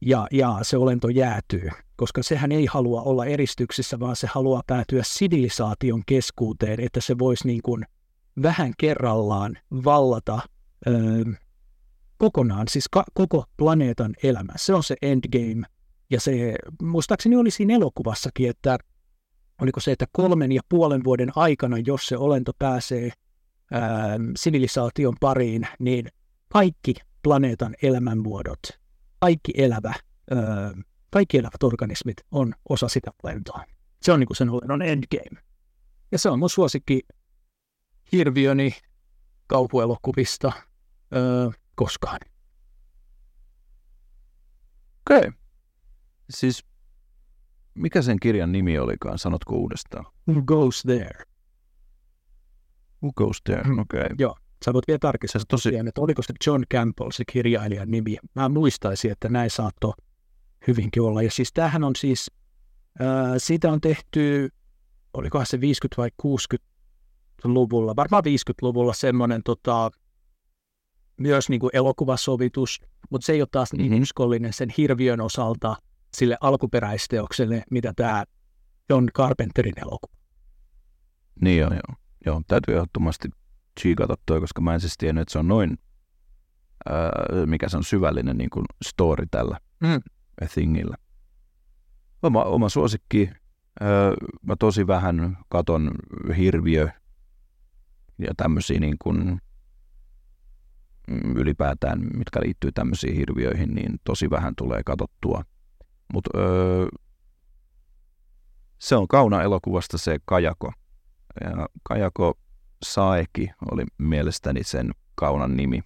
[0.00, 5.02] ja, ja se olento jäätyy, koska sehän ei halua olla eristyksissä, vaan se haluaa päätyä
[5.04, 7.86] sivilisaation keskuuteen, että se voisi niin kuin
[8.42, 10.40] vähän kerrallaan vallata
[10.86, 10.92] ö,
[12.18, 14.52] kokonaan, siis ka- koko planeetan elämä.
[14.56, 15.66] Se on se endgame.
[16.10, 18.78] Ja se, muistaakseni oli siinä elokuvassakin, että
[19.60, 23.10] oliko se, että kolmen ja puolen vuoden aikana, jos se olento pääsee
[23.70, 26.08] ää, sivilisaation pariin, niin
[26.48, 28.79] kaikki planeetan elämänmuodot
[29.20, 29.94] kaikki elävä,
[30.32, 30.38] öö,
[31.10, 33.64] kaikki elävät organismit on osa sitä lentoa.
[34.02, 35.42] Se on niin kuin sen on endgame.
[36.12, 37.02] Ja se on mun suosikki
[38.12, 38.72] hirviöni
[39.46, 40.52] kauhuelokuvista
[41.16, 42.20] öö, koskaan.
[45.00, 45.18] Okei.
[45.18, 45.32] Okay.
[46.30, 46.64] Siis
[47.74, 50.06] mikä sen kirjan nimi olikaan, sanotko uudestaan?
[50.28, 51.24] Who Goes There?
[53.02, 53.78] Who Goes There, mm.
[53.78, 54.00] okei.
[54.00, 54.16] Okay.
[54.18, 55.68] Joo, Sä voit vielä tarkistaa, tosi...
[55.68, 58.16] Tosiaan, että oliko se John Campbell se kirjailijan nimi.
[58.34, 59.92] Mä muistaisin, että näin saattoi
[60.66, 61.22] hyvinkin olla.
[61.22, 62.30] Ja siis tämähän on siis,
[63.00, 63.06] äh,
[63.38, 64.48] siitä on tehty,
[65.14, 65.60] olikohan se 50-
[65.96, 69.90] vai 60-luvulla, varmaan 50-luvulla semmoinen tota,
[71.16, 72.80] myös niin kuin elokuvasovitus,
[73.10, 74.02] mutta se ei ole taas niin mm-hmm.
[74.02, 75.76] uskollinen sen hirviön osalta
[76.16, 78.24] sille alkuperäisteokselle, mitä tämä
[78.88, 80.14] John Carpenterin elokuva.
[81.40, 81.96] Niin joo, joo.
[82.26, 83.28] joo täytyy ehdottomasti
[83.80, 85.78] chiikata toi, koska mä en siis tiennyt, että se on noin,
[86.88, 87.10] ää,
[87.46, 90.00] mikä se on syvällinen niin kuin story tällä mm.
[90.52, 90.96] thingillä.
[92.22, 93.30] Oma, oma suosikki,
[93.80, 93.88] ää,
[94.42, 95.90] mä tosi vähän katon
[96.36, 96.88] hirviö
[98.18, 99.40] ja tämmöisiä niin kuin,
[101.10, 105.44] mm, ylipäätään, mitkä liittyy tämmöisiin hirviöihin, niin tosi vähän tulee katottua.
[106.12, 106.30] Mutta
[108.78, 110.72] se on kauna elokuvasta se Kajako.
[111.40, 112.38] Ja Kajako
[112.84, 115.82] Saeki oli mielestäni sen kaunan nimi.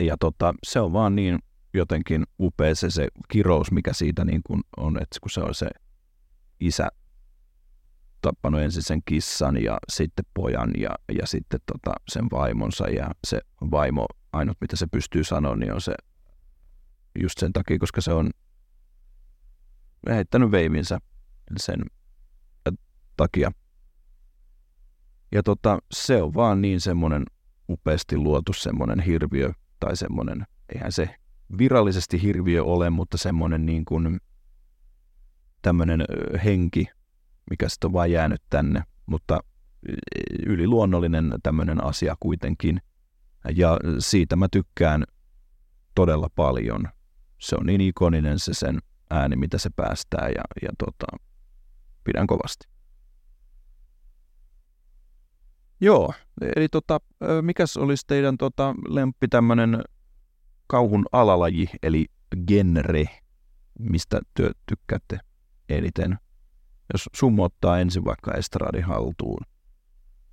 [0.00, 1.38] Ja tota, se on vaan niin
[1.74, 5.70] jotenkin upea se, se kirous, mikä siitä niin kuin on, että kun se on se
[6.60, 6.88] isä
[8.22, 13.40] tappanut ensin sen kissan ja sitten pojan ja, ja sitten tota sen vaimonsa ja se
[13.70, 15.94] vaimo, ainut mitä se pystyy sanoa, niin on se
[17.20, 18.30] just sen takia, koska se on
[20.08, 20.98] heittänyt veivinsä
[21.56, 21.82] sen
[23.16, 23.52] takia.
[25.32, 27.24] Ja tota, se on vaan niin semmoinen
[27.68, 31.14] upeasti luotu semmoinen hirviö tai semmoinen, eihän se
[31.58, 34.20] virallisesti hirviö ole, mutta semmoinen niin kuin
[35.62, 36.04] tämmöinen
[36.44, 36.86] henki,
[37.50, 39.40] mikä sitten on vaan jäänyt tänne, mutta
[40.46, 42.80] yliluonnollinen tämmöinen asia kuitenkin.
[43.56, 45.04] Ja siitä mä tykkään
[45.94, 46.88] todella paljon.
[47.38, 48.78] Se on niin ikoninen se sen
[49.10, 51.06] ääni, mitä se päästää ja, ja tota,
[52.04, 52.69] pidän kovasti.
[55.80, 56.12] Joo,
[56.56, 57.00] eli tota,
[57.42, 59.82] mikäs olisi teidän tota, lemppi tämmöinen
[60.66, 62.06] kauhun alalaji, eli
[62.46, 63.04] genre,
[63.78, 65.20] mistä työ tykkäätte
[65.68, 66.18] eniten?
[66.92, 69.40] Jos summo ottaa ensin vaikka estradin haltuun.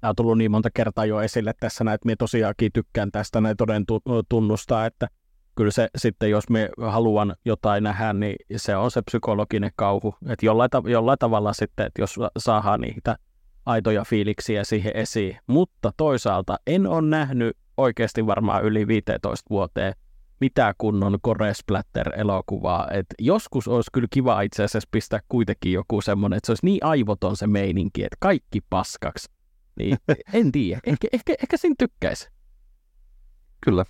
[0.02, 3.58] Tämä on tullut niin monta kertaa jo esille tässä, että minä tosiaankin tykkään tästä näin
[3.58, 3.86] toden
[4.30, 5.08] tunnustaa, että
[5.56, 10.16] kyllä se sitten, jos me haluan jotain nähdä, niin se on se psykologinen kauhu.
[10.30, 13.18] Että jollain, jollain tavalla sitten, että jos saadaan niitä
[13.68, 15.38] aitoja fiiliksiä siihen esiin.
[15.48, 19.94] Mutta toisaalta en ole nähnyt oikeasti varmaan yli 15 vuoteen
[20.40, 22.88] mitä kunnon Core Splatter-elokuvaa.
[22.92, 26.86] Et joskus olisi kyllä kiva itse asiassa pistää kuitenkin joku semmoinen, että se olisi niin
[26.86, 29.30] aivoton se meininki, että kaikki paskaksi.
[29.76, 29.98] Niin,
[30.34, 30.80] en tiedä.
[30.86, 32.30] Ehkä, ehkä, ehkä siinä tykkäisi.
[33.62, 33.86] Kyllä.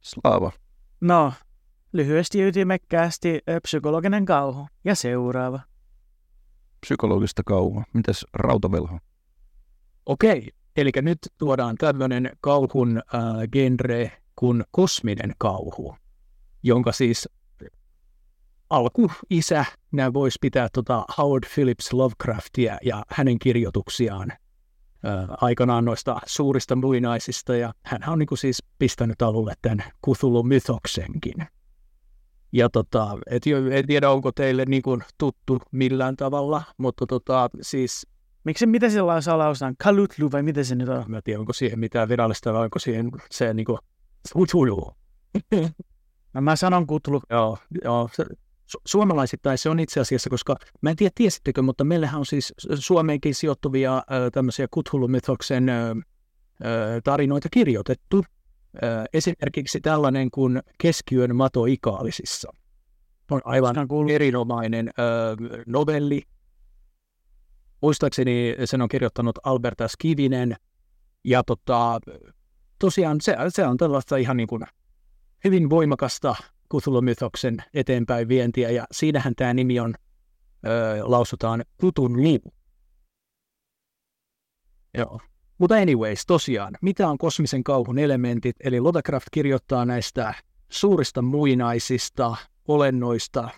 [0.00, 0.52] Slaava.
[1.00, 1.32] No,
[1.92, 4.68] lyhyesti ytimekkäästi psykologinen kauhu.
[4.84, 5.60] Ja seuraava
[6.80, 7.82] psykologista kauhua.
[7.92, 8.98] Mitäs rautavelho?
[10.06, 15.96] Okei, eli nyt tuodaan tämmöinen kauhun äh, genre kuin kosminen kauhu,
[16.62, 17.28] jonka siis
[18.70, 24.32] alkuisä nämä voisi pitää tota Howard Phillips Lovecraftia ja hänen kirjoituksiaan
[25.40, 31.46] aikanaan noista suurista muinaisista, ja hän on niin siis pistänyt alulle tämän Cthulhu-mythoksenkin.
[32.52, 38.06] Ja tota, et, en tiedä, onko teille niin kuin tuttu millään tavalla, mutta tota, siis...
[38.44, 39.74] Miksi, mitä sillä on salausaan?
[39.78, 41.04] Kalutlu vai mitä se nyt on?
[41.08, 43.78] Mä tiedän, onko siihen mitään virallista vai onko siihen se niin kuin
[44.28, 44.92] Cthulhu.
[46.34, 47.22] no mä sanon Cthulhu.
[47.30, 48.24] Joo, joo se,
[48.70, 52.54] su- suomalaisittain se on itse asiassa, koska mä en tiedä tiesittekö, mutta meillähän on siis
[52.74, 55.96] Suomeenkin sijoittuvia äh, tämmöisiä Cthulhu-mythoksen äh,
[57.04, 58.24] tarinoita kirjoitettu.
[59.12, 62.52] Esimerkiksi tällainen kuin Keskiyön mato Ikaalisissa.
[63.30, 63.74] On aivan
[64.10, 64.90] erinomainen
[65.66, 66.22] novelli.
[67.82, 70.56] Muistaakseni sen on kirjoittanut Alberta Skivinen.
[71.24, 72.00] Ja tota,
[72.78, 74.62] tosiaan se, se on tällaista ihan niin kuin
[75.44, 76.34] hyvin voimakasta
[76.74, 79.94] Cthulhu-mythoksen eteenpäin vientiä, ja siinähän tämä nimi on,
[80.66, 82.40] ö, lausutaan Kutun liu.
[84.94, 85.20] Joo.
[85.60, 88.56] Mutta anyways, tosiaan, mitä on kosmisen kauhun elementit?
[88.60, 90.34] Eli Lovecraft kirjoittaa näistä
[90.68, 92.36] suurista muinaisista
[92.68, 93.48] olennoista,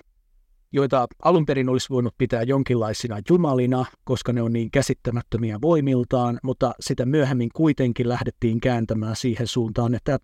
[0.73, 6.73] joita alun perin olisi voinut pitää jonkinlaisina jumalina, koska ne on niin käsittämättömiä voimiltaan, mutta
[6.81, 10.19] sitä myöhemmin kuitenkin lähdettiin kääntämään siihen suuntaan, että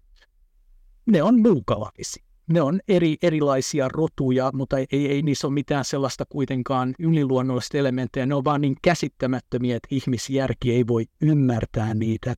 [1.07, 6.25] ne on muukalaisia ne on eri, erilaisia rotuja, mutta ei, ei niissä ole mitään sellaista
[6.29, 8.27] kuitenkaan yliluonnollista elementtejä.
[8.27, 12.35] Ne on vaan niin käsittämättömiä, että ihmisjärki ei voi ymmärtää niitä.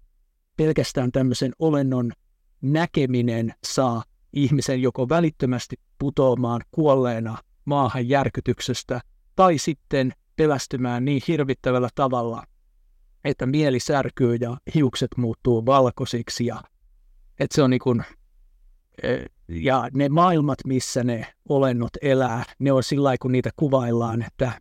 [0.57, 2.13] Pelkästään tämmöisen olennon
[2.63, 9.01] näkeminen saa ihmisen joko välittömästi putoamaan kuolleena maahan järkytyksestä
[9.37, 12.45] tai sitten pelästymään niin hirvittävällä tavalla,
[13.25, 16.63] että mieli särkyy ja hiukset muuttuu valkoisiksi ja
[17.41, 18.05] että se on niin kuin
[19.49, 24.53] ja ne maailmat, missä ne olennot elää, ne on sillä kun niitä kuvaillaan, että,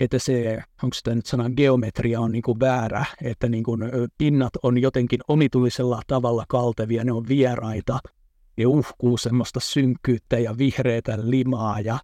[0.00, 3.80] että se, onko sitä nyt sanan geometria on niin kuin väärä, että niin kuin
[4.18, 7.98] pinnat on jotenkin omituisella tavalla kaltevia, ne on vieraita,
[8.56, 11.98] ne uhkuu semmoista synkkyyttä ja vihreätä limaa ja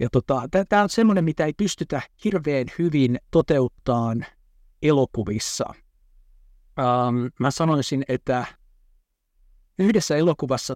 [0.00, 4.26] ja tota, tämä on semmoinen, mitä ei pystytä hirveän hyvin toteuttaan
[4.82, 5.74] elokuvissa.
[6.78, 8.46] Um, mä sanoisin, että
[9.78, 10.74] yhdessä elokuvassa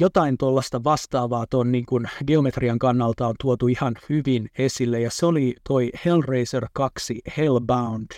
[0.00, 5.26] jotain tuollaista vastaavaa tuon niin kuin geometrian kannalta on tuotu ihan hyvin esille, ja se
[5.26, 8.10] oli toi Hellraiser 2 Hellbound,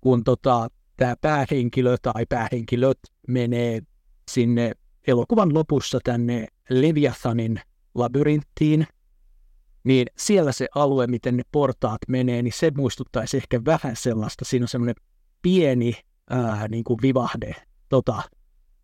[0.00, 3.82] kun tota, tämä päähenkilö tai päähenkilöt menee
[4.30, 4.72] sinne
[5.06, 7.60] elokuvan lopussa tänne Leviathanin
[7.94, 8.86] labyrinttiin,
[9.84, 14.44] niin siellä se alue, miten ne portaat menee, niin se muistuttaisi ehkä vähän sellaista.
[14.44, 14.94] Siinä on semmoinen
[15.42, 15.94] pieni
[16.30, 17.54] ää, niin kuin vivahde
[17.88, 18.22] tota,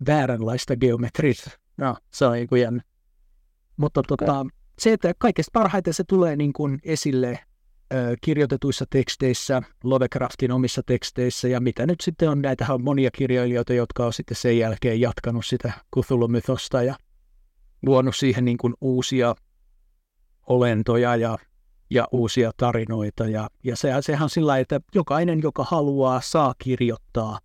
[0.06, 1.32] vääränlaista geometria.
[1.76, 2.82] No, se on kuin jännä.
[3.76, 4.46] Mutta tota,
[4.78, 7.40] se, että kaikesta parhaiten se tulee niin kuin esille
[7.94, 13.72] ö, kirjoitetuissa teksteissä, Lovecraftin omissa teksteissä, ja mitä nyt sitten on, näitä on monia kirjailijoita,
[13.72, 16.96] jotka on sitten sen jälkeen jatkanut sitä Cthulhu-mythosta ja
[17.86, 19.34] luonut siihen niin kuin uusia
[20.46, 21.38] olentoja ja,
[21.90, 23.26] ja uusia tarinoita.
[23.26, 27.38] Ja, ja se, sehän on sillä että jokainen, joka haluaa, saa kirjoittaa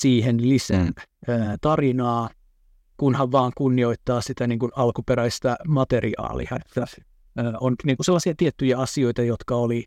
[0.00, 0.94] siihen lisää mm.
[1.60, 2.30] tarinaa,
[2.96, 6.58] kunhan vaan kunnioittaa sitä niin kuin alkuperäistä materiaalia.
[6.66, 6.86] Että,
[7.60, 9.84] on niin kuin sellaisia tiettyjä asioita, jotka oli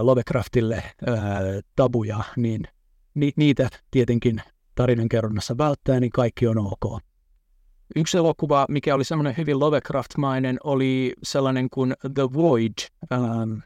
[0.00, 0.82] Lovecraftille
[1.76, 2.62] tabuja, niin
[3.14, 4.42] ni, niitä tietenkin
[4.74, 7.02] tarinankerronnassa välttää, niin kaikki on ok.
[7.96, 12.72] Yksi elokuva, mikä oli semmoinen hyvin Lovecraft-mainen, oli sellainen kuin The Void.
[13.12, 13.58] Ähm,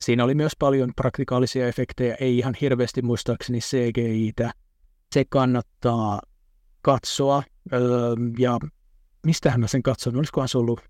[0.00, 4.52] siinä oli myös paljon praktikaalisia efektejä, ei ihan hirveästi muistaakseni CGI-tä.
[5.16, 6.20] Se kannattaa
[6.82, 7.42] katsoa.
[7.72, 7.80] Öö,
[8.38, 8.58] ja
[9.26, 10.16] mistähän mä sen katson?
[10.16, 10.80] Olisikohan se ollut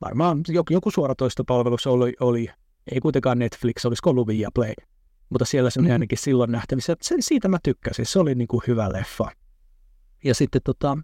[0.00, 2.48] varmaan joku, joku suoratoistopalvelussa oli, oli,
[2.92, 4.74] ei kuitenkaan Netflix, olisiko ollut Viaplay.
[5.28, 5.92] Mutta siellä se on mm.
[5.92, 6.96] ainakin silloin nähtävissä.
[7.02, 9.30] Se, siitä mä tykkäsin, se oli niin kuin hyvä leffa.
[10.24, 10.98] Ja sitten tota,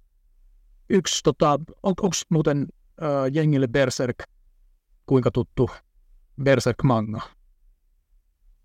[0.90, 2.66] yksi, tota, on, onko muuten
[3.02, 4.18] äh, jengille Berserk
[5.06, 5.70] kuinka tuttu
[6.42, 7.20] Berserk manga?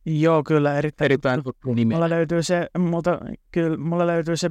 [0.06, 1.94] Joo, kyllä erittäin, erittäin tuttu nimi.
[1.94, 3.20] Mulla löytyy se, mutta
[3.52, 4.50] kyllä mulla löytyy se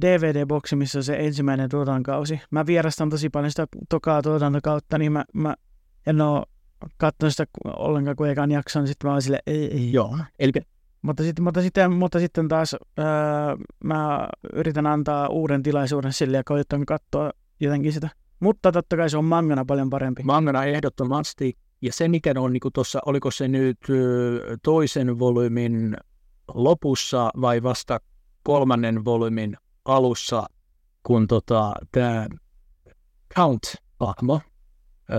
[0.00, 2.40] DVD-boksi, missä on se ensimmäinen tuotantokausi.
[2.50, 5.54] Mä vierastan tosi paljon sitä tokaa tuotantokautta, niin mä, mä
[6.06, 6.42] en ole
[6.96, 9.92] katsonut sitä ollenkaan kuin ekan jakson, niin sitten mä oon sille, ei, ei.
[9.92, 10.52] Joo, eli
[11.02, 13.04] mutta sitten, mutta sitten, mutta sitten taas öö,
[13.84, 18.08] mä yritän antaa uuden tilaisuuden sille ja koitan katsoa jotenkin sitä.
[18.40, 20.22] Mutta totta kai se on mangana paljon parempi.
[20.22, 21.58] Mangana ehdottomasti.
[21.84, 23.78] Ja se, mikä on niin tuossa, oliko se nyt
[24.62, 25.96] toisen volyymin
[26.54, 28.00] lopussa vai vasta
[28.42, 30.46] kolmannen volyymin alussa,
[31.02, 32.26] kun tota, tämä
[33.34, 34.40] Count-hahmo,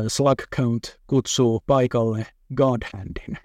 [0.07, 3.37] Slug Count, kutsuu paikalle Godhandin.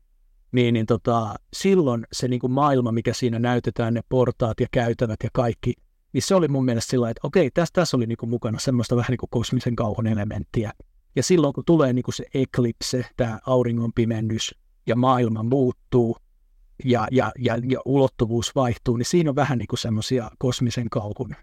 [0.53, 5.21] niin, niin tota, silloin se niin kuin maailma, mikä siinä näytetään, ne portaat ja käytävät
[5.23, 5.75] ja kaikki,
[6.13, 8.97] niin se oli mun mielestä sillä että okei, tässä, tässä oli niin kuin mukana semmoista
[8.97, 10.73] vähän niin kuin kosmisen kauhun elementtiä.
[11.17, 14.55] Ja silloin kun tulee niin kuin se eklipse, tämä auringon pimennys
[14.87, 16.17] ja maailma muuttuu
[16.85, 21.35] ja, ja, ja, ja ulottuvuus vaihtuu, niin siinä on vähän niin kuin semmoisia kosmisen kauhun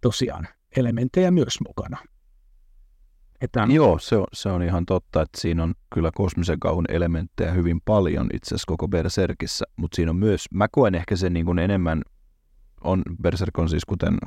[0.00, 1.98] tosiaan elementtejä myös mukana.
[3.40, 3.66] Että...
[3.70, 7.80] Joo, se on, se on ihan totta, että siinä on kyllä kosmisen kauhun elementtejä hyvin
[7.84, 11.58] paljon itse asiassa koko Berserkissä, mutta siinä on myös, mä koen ehkä sen niin kuin
[11.58, 12.02] enemmän,
[12.80, 14.18] on, Berserk on siis kuten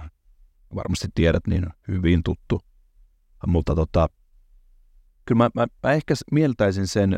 [0.76, 2.62] varmasti tiedät, niin hyvin tuttu,
[3.48, 4.10] mutta tota,
[5.26, 7.18] kyllä mä, mä, mä ehkä mieltäisin sen,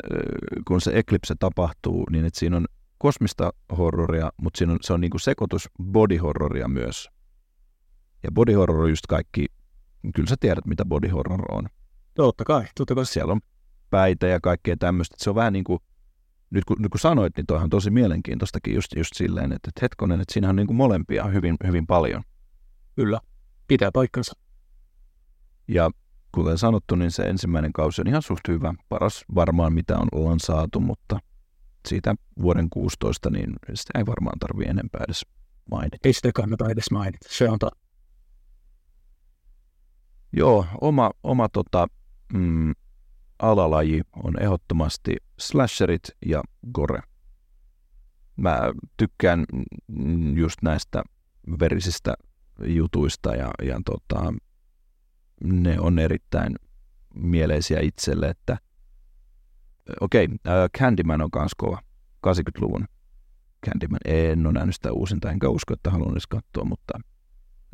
[0.68, 2.66] kun se eklipse tapahtuu, niin että siinä on
[2.98, 7.10] kosmista horroria, mutta siinä on, se on niin kuin sekoitus body horroria myös.
[8.24, 9.46] Ja body horror on just kaikki,
[10.16, 11.68] kyllä sä tiedät mitä body horror on.
[12.14, 13.06] Totta kai, totta kai.
[13.06, 13.42] Siellä on
[13.90, 15.16] päitä ja kaikkea tämmöistä.
[15.20, 15.80] Se on vähän niin kuin,
[16.50, 19.80] nyt kun, nyt kun sanoit, niin toihan on tosi mielenkiintoistakin just, just silleen, että, että
[19.82, 22.24] hetkonen, että siinä on niin kuin molempia hyvin, hyvin paljon.
[22.96, 23.20] Kyllä,
[23.68, 24.34] pitää paikkansa.
[25.68, 25.92] Ja
[26.38, 28.74] kuten sanottu, niin se ensimmäinen kausi on ihan suht hyvä.
[28.90, 31.20] Paras varmaan, mitä on, ollaan saatu, mutta
[31.88, 35.26] siitä vuoden 16, niin sitä ei varmaan tarvitse enempää edes
[35.72, 35.98] mainita.
[36.04, 37.78] Ei sitä kannata edes mainita, se on totta.
[40.34, 41.88] Joo, oma, oma tota,
[42.34, 42.74] mm,
[43.40, 46.42] alalaji on ehdottomasti slasherit ja
[46.74, 47.02] gore.
[48.36, 48.60] Mä
[48.98, 49.46] tykkään
[50.36, 51.04] just näistä
[51.60, 52.14] verisistä
[52.66, 54.34] jutuista ja, ja tota,
[55.44, 56.56] ne on erittäin
[57.14, 58.58] mieleisiä itselle, että
[60.02, 61.82] okei, okay, Candyman on kans kova,
[62.28, 62.86] 80-luvun
[63.66, 64.00] Candyman.
[64.06, 67.00] En ole nähnyt sitä uusinta, enkä usko, että haluan edes katsoa, mutta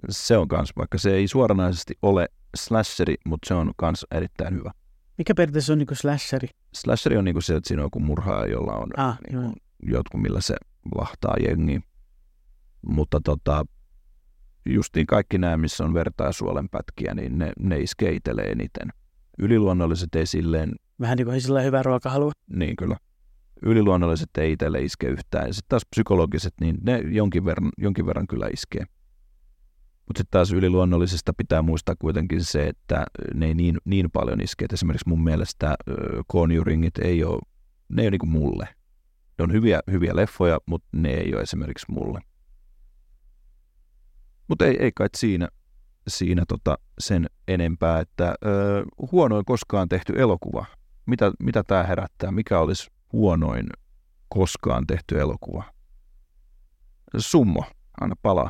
[0.10, 4.72] se on kans, vaikka se ei suoranaisesti ole slasheri, mutta se on kans erittäin hyvä.
[5.18, 6.48] Mikä periaatteessa on niinku slasheri?
[6.74, 10.42] Slasheri on niinku se, että siinä on joku murhaaja, jolla on ah, niinku jotkut, millä
[10.42, 10.56] se
[10.96, 11.82] lahtaa jengiä.
[12.88, 13.66] Mutta tota,
[14.66, 18.90] justiin kaikki nämä, missä on verta ja suolenpätkiä, niin ne, ne iskeitelee eniten.
[19.40, 20.72] Yliluonnolliset ei silleen...
[21.00, 22.32] Vähän niin kuin sillä hyvä ruokahalu.
[22.50, 22.98] Niin kyllä.
[23.62, 25.54] Yliluonnolliset ei itselle iske yhtään.
[25.54, 28.86] Sitten taas psykologiset, niin ne jonkin verran, jonkin verran kyllä iskee.
[30.08, 34.66] Mutta sitten taas yliluonnollisesta pitää muistaa kuitenkin se, että ne ei niin, niin paljon iske.
[34.66, 35.76] Et esimerkiksi mun mielestä äh,
[36.32, 37.40] Conjuringit ei ole,
[37.90, 38.68] ne ei ole niin mulle.
[39.38, 42.20] Ne on hyviä, hyviä leffoja, mutta ne ei ole esimerkiksi mulle.
[44.48, 45.48] Mutta ei, ei kai siinä,
[46.08, 50.66] siinä tota sen enempää, että äh, huonoin koskaan tehty elokuva.
[51.06, 52.32] Mitä, mitä tämä herättää?
[52.32, 53.68] Mikä olisi huonoin
[54.30, 55.64] koskaan tehty elokuva?
[57.18, 57.66] Summo,
[58.02, 58.50] anna palaa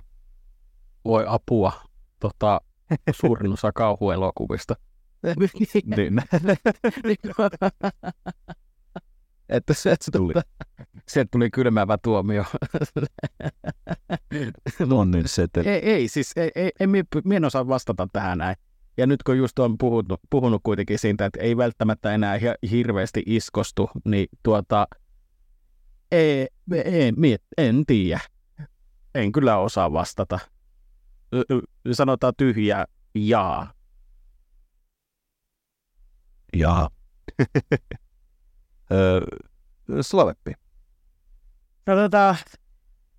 [1.05, 1.71] voi apua,
[2.19, 2.61] tota,
[3.21, 4.75] suurin osa kauhuelokuvista.
[5.95, 6.13] niin.
[9.53, 10.33] että se, että tuli.
[11.09, 12.45] Sieltä tuli kylmäävä tuomio.
[14.89, 18.55] no niin, se ei, ei, siis ei, ei, ei, minä en osaa vastata tähän näin.
[18.97, 22.39] Ja nyt kun just on puhunut, puhunut kuitenkin siitä, että ei välttämättä enää
[22.71, 24.87] hirveästi iskostu, niin tuota,
[26.11, 28.19] ei, ei, ei en tiedä.
[29.15, 30.39] En kyllä osaa vastata
[31.91, 33.73] sanotaan tyhjä jaa.
[36.53, 36.89] Jaa.
[40.01, 40.51] Slaveppi.
[41.87, 42.35] No tota,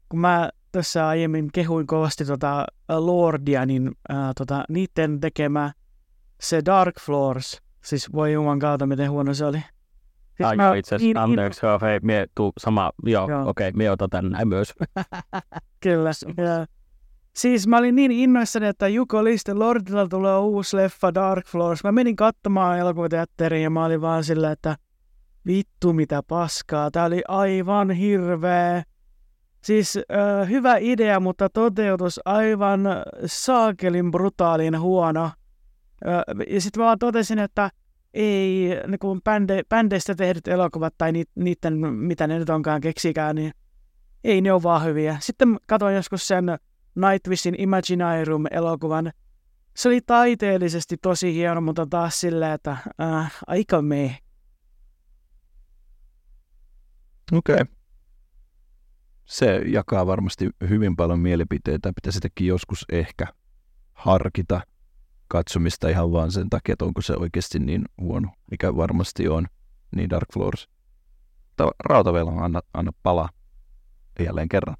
[0.08, 5.72] kun mä tässä aiemmin kehuin kovasti tota Lordia, niin ää, tota, niiden tekemä
[6.40, 9.58] se Dark Floors, siis voi juman kautta, miten huono se oli.
[10.36, 13.48] Siis Ai, mä, itse asiassa, niin, anteeksi, joo, hei, mie tuu sama, joo, joo.
[13.48, 14.74] okei, okay, mie otan tän näin myös.
[15.84, 16.66] Kyllä, ja
[17.36, 21.84] Siis mä olin niin innoissani, että Juko Liste Lordilla tulee uusi leffa Dark Floors.
[21.84, 24.76] Mä menin katsomaan elokuvateatteriin ja mä olin vaan sillä, että
[25.46, 26.90] vittu mitä paskaa.
[26.90, 28.82] Tää oli aivan hirveä.
[29.64, 32.80] Siis äh, hyvä idea, mutta toteutus aivan
[33.26, 35.24] saakelin brutaalin huono.
[35.24, 35.32] Äh,
[36.48, 37.70] ja sitten vaan totesin, että
[38.14, 43.52] ei niin bände, bändeistä tehdyt elokuvat tai ni, niiden, mitä ne nyt onkaan keksikään, niin
[44.24, 45.16] ei ne ole vaan hyviä.
[45.20, 46.44] Sitten katsoin joskus sen
[46.94, 49.12] Nightwishin Imaginarium-elokuvan.
[49.76, 54.18] Se oli taiteellisesti tosi hieno, mutta taas silleen, että äh, aika me.
[57.32, 57.54] Okei.
[57.54, 57.66] Okay.
[59.24, 61.92] Se jakaa varmasti hyvin paljon mielipiteitä.
[61.94, 63.26] Pitäisi sitäkin joskus ehkä
[63.92, 64.60] harkita
[65.28, 69.46] katsomista ihan vaan sen takia, että onko se oikeasti niin huono, mikä varmasti on,
[69.96, 70.68] niin Dark Floors.
[71.84, 73.28] Rautavelo, anna, anna palaa
[74.20, 74.76] jälleen kerran.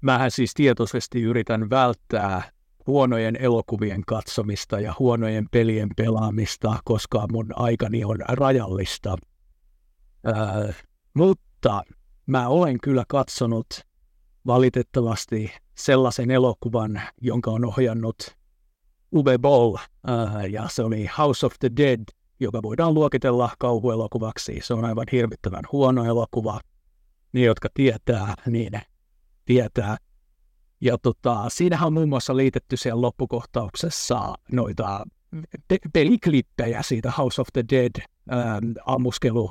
[0.00, 2.42] Mähän siis tietoisesti yritän välttää
[2.86, 9.16] huonojen elokuvien katsomista ja huonojen pelien pelaamista, koska mun aikani on rajallista.
[10.24, 10.72] Ää,
[11.14, 11.47] mutta
[12.26, 13.66] mä olen kyllä katsonut
[14.46, 18.36] valitettavasti sellaisen elokuvan, jonka on ohjannut
[19.12, 22.04] Uwe Boll, äh, ja se oli House of the Dead,
[22.40, 24.58] joka voidaan luokitella kauhuelokuvaksi.
[24.62, 26.60] Se on aivan hirvittävän huono elokuva.
[27.32, 28.80] Ne, jotka tietää, niin
[29.44, 29.96] tietää.
[30.80, 35.06] Ja tota, siinähän on muun muassa liitetty siellä loppukohtauksessa noita
[35.68, 39.50] pe- peliklippejä siitä House of the Dead ähm, ammuskelu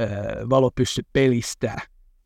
[0.00, 1.76] äh, valopyssypelistä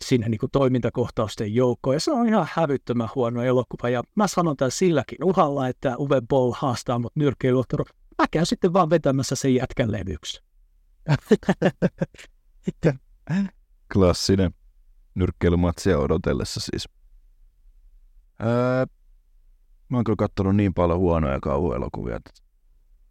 [0.04, 1.96] sinne niin kuin toimintakohtausten joukkoon.
[1.96, 3.88] Ja se on ihan hävyttömän huono elokuva.
[3.88, 7.84] Ja mä sanon tämän silläkin uhalla, että Uwe Boll haastaa mut nyrkkeiluottelu.
[8.18, 10.42] Mä käyn sitten vaan vetämässä sen jätkän levyksi.
[13.92, 14.54] Klassinen
[15.14, 16.88] nyrkkeilymatsia odotellessa siis.
[18.42, 18.86] Öö,
[19.88, 22.30] mä oon kyllä katsonut niin paljon huonoja kauhuelokuvia, että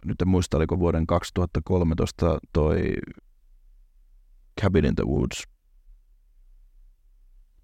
[0.05, 2.93] nyt en muista, oliko vuoden 2013 toi
[4.61, 5.43] Cabin in the Woods.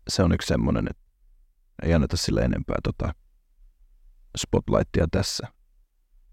[0.07, 1.03] Se on yksi semmoinen, että
[1.83, 3.14] ei anneta sille enempää tota
[4.38, 5.48] spotlightia tässä.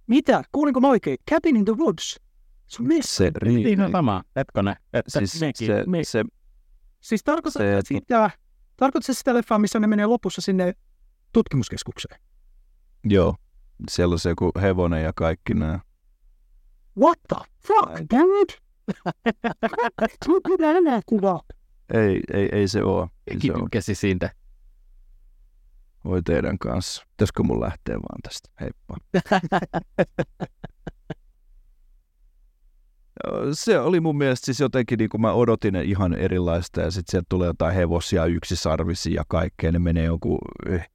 [0.07, 0.42] Mitä?
[0.52, 1.18] Kuulinko mä oikein?
[1.31, 2.20] Cabin in the Woods.
[2.66, 3.16] Se on missä?
[3.16, 4.76] Se, ri, Niin on sama, hetkone.
[4.92, 6.24] Että siis mekin, se, me, se,
[7.00, 8.31] Siis tarkoitatko Se, että- sitä,
[8.76, 10.73] tarkoitatko se sitä leffaa, missä ne menee lopussa sinne
[11.32, 12.20] tutkimuskeskukseen?
[13.05, 13.36] joo,
[13.91, 15.81] siellä on se joku hevonen ja kaikki nämä.
[16.99, 18.55] What the fuck, dude?
[20.49, 21.43] Mitä enää kuvaa?
[21.95, 23.09] Ei, ei, ei se oo.
[23.27, 24.31] Ei se tykkäsi siitä.
[26.05, 27.07] Voi teidän kanssa.
[27.11, 28.49] Pitäisikö mun lähteä vaan tästä?
[28.61, 28.97] Heippa.
[33.53, 37.27] Se oli mun mielestä siis jotenkin, niin kuin mä odotin ihan erilaista ja sitten sieltä
[37.29, 39.73] tulee jotain hevosia, yksisarvisia ja kaikkea.
[39.73, 40.39] Ne menee joku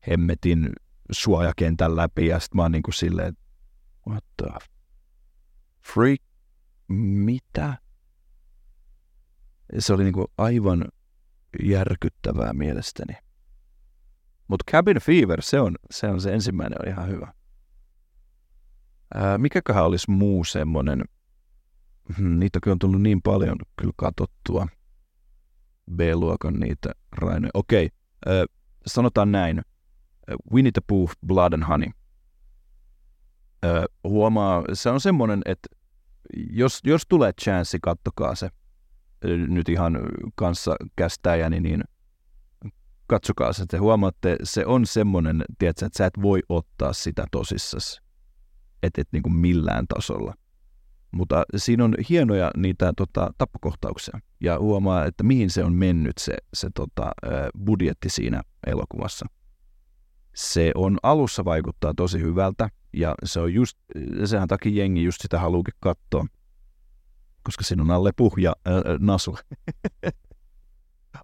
[0.09, 0.69] hemmetin
[1.11, 3.37] suojakentän läpi ja sitten mä oon niin kuin silleen,
[4.09, 4.47] what the
[5.81, 6.21] freak,
[6.87, 7.77] mitä?
[9.79, 10.85] Se oli niin kuin aivan
[11.63, 13.17] järkyttävää mielestäni.
[14.47, 17.33] Mutta Cabin Fever, se on, se on se ensimmäinen, on ihan hyvä.
[19.13, 21.03] Ää, mikäköhän olisi muu semmoinen,
[22.17, 24.67] hmm, niitä on tullut niin paljon kyllä katsottua.
[25.95, 27.51] B-luokan niitä rainoja.
[27.53, 27.89] Okei,
[28.25, 28.45] ää,
[28.87, 29.61] sanotaan näin.
[30.53, 31.89] Winnie the Pooh, Blood and Honey.
[33.63, 35.69] Ää, huomaa, se on semmoinen, että
[36.49, 38.49] jos, jos tulee chanssi, kattokaa se
[39.23, 39.99] nyt ihan
[40.35, 41.83] kanssa kästäjäni, niin
[43.07, 48.01] katsokaa se, te huomaatte, se on semmoinen, tiedätkö, että sä et voi ottaa sitä tosissasi,
[48.83, 50.33] et, et niin kuin millään tasolla.
[51.11, 56.37] Mutta siinä on hienoja niitä tota, tappokohtauksia ja huomaa, että mihin se on mennyt se,
[56.53, 57.11] se tota,
[57.65, 59.25] budjetti siinä elokuvassa.
[60.35, 63.77] Se on alussa vaikuttaa tosi hyvältä ja se on just,
[64.25, 66.25] sehän takia jengi just sitä haluukin katsoa,
[67.47, 69.37] koska siinä on alle puhja äh, nasu.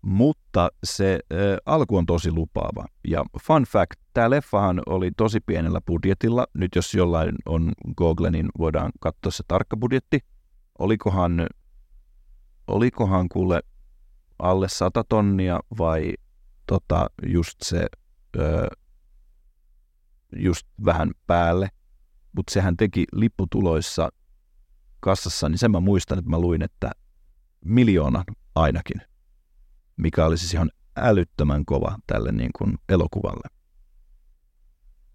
[0.02, 2.86] Mutta se äh, alku on tosi lupaava.
[3.08, 6.48] Ja fun fact, tämä leffahan oli tosi pienellä budjetilla.
[6.54, 10.20] Nyt jos jollain on Google, niin voidaan katsoa se tarkka budjetti.
[10.80, 11.48] Olikohan,
[12.68, 13.64] olikohan kuule
[14.40, 16.14] alle 100 tonnia vai
[16.68, 17.88] tota, just se
[18.38, 18.68] ö,
[20.36, 21.70] just vähän päälle.
[22.36, 24.10] Mutta sehän teki lipputuloissa
[25.04, 26.92] kassassa, niin sen mä muistan, että mä luin, että
[27.66, 28.24] miljoonan
[28.56, 29.02] ainakin
[29.98, 33.48] mikä oli siis ihan älyttömän kova tälle niin kuin elokuvalle.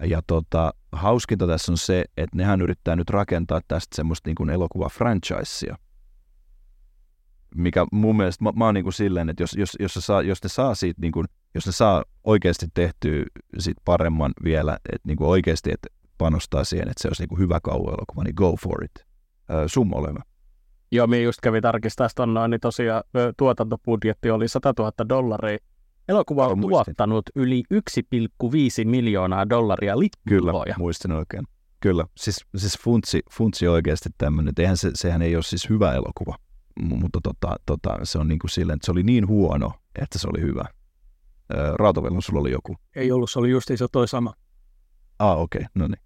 [0.04, 4.50] Ja tota, hauskinta tässä on se, että nehän yrittää nyt rakentaa tästä semmoista niin kuin
[4.50, 5.76] elokuva-franchisea.
[7.54, 10.42] Mikä mun mielestä, mä, mä oon niin kuin silleen, että jos, jos, jos, saa, jos
[10.42, 13.24] ne saa siitä, niin kuin, jos ne saa oikeasti tehtyä
[13.58, 17.38] sit paremman vielä, että niin kuin oikeasti että panostaa siihen, että se olisi niin kuin
[17.38, 19.07] hyvä kauhuelokuva, niin go for it.
[19.66, 19.96] Summa.
[20.92, 23.02] Joo, minä just kävin tarkistaa ton noin, niin tosiaan
[23.36, 25.58] tuotantobudjetti oli 100 000 dollaria.
[26.08, 26.84] Elokuva on muistin.
[26.84, 29.94] tuottanut yli 1,5 miljoonaa dollaria
[30.28, 30.74] Kyllä, lippuja.
[30.78, 31.44] muistin oikein.
[31.80, 36.36] Kyllä, siis, siis funtsi, funtsi oikeasti tämmöinen, eihän se, sehän ei ole siis hyvä elokuva,
[36.80, 40.18] M- mutta tota, tota, se on niin kuin silleen, että se oli niin huono, että
[40.18, 40.64] se oli hyvä.
[41.56, 42.76] Ää, Rautavellon sulla oli joku.
[42.96, 44.34] Ei ollut, se oli justiinsa toi sama.
[45.18, 46.00] Ah, okei, okay, no niin.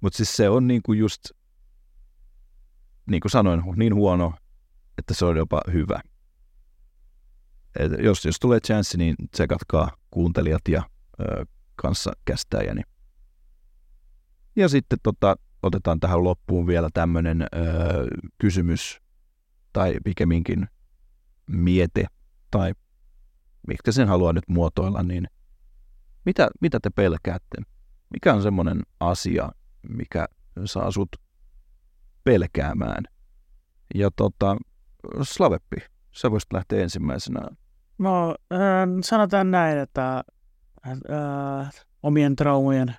[0.00, 1.20] Mutta siis se on niin kuin just,
[3.06, 4.34] niin kuin sanoin, niin huono,
[4.98, 6.00] että se on jopa hyvä.
[7.78, 10.82] Et jos, jos tulee chanssi, niin tsekatkaa kuuntelijat ja
[11.20, 12.82] ö, kanssa kästäjäni.
[14.56, 17.46] Ja sitten tota, otetaan tähän loppuun vielä tämmöinen
[18.38, 19.00] kysymys
[19.72, 20.66] tai pikemminkin
[21.46, 22.06] miete
[22.50, 22.72] tai
[23.66, 25.26] mitkä sen haluaa nyt muotoilla, niin
[26.24, 27.62] mitä, mitä te pelkäätte?
[28.12, 29.50] Mikä on semmoinen asia,
[29.88, 30.28] mikä
[30.64, 31.08] saa sut
[32.24, 33.04] pelkäämään?
[33.94, 34.56] Ja tota,
[35.22, 35.76] Slaveppi,
[36.12, 37.40] sä voisit lähteä ensimmäisenä
[37.98, 38.58] No, äh,
[39.02, 40.24] sanotaan näin, että
[40.86, 41.70] äh,
[42.02, 42.94] omien traumojen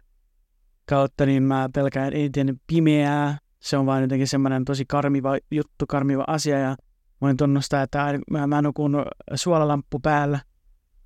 [0.85, 3.38] kautta niin mä pelkään eniten pimeää.
[3.60, 6.76] Se on vain jotenkin semmoinen tosi karmiva juttu, karmiva asia ja
[7.22, 10.40] voin tunnustaa, että mä, mä nukun suolalamppu päällä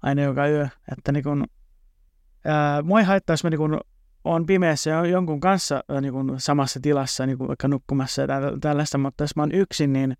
[0.01, 0.67] aina joka yö.
[0.97, 1.45] Että niin kun,
[2.45, 3.79] ää, mua ei haittaa, jos mä niin kun
[4.33, 8.27] on pimeässä ja jonkun kanssa niin kun samassa tilassa, niin kun vaikka nukkumassa ja
[8.61, 10.17] tällaista, mutta jos mä oon yksin, niin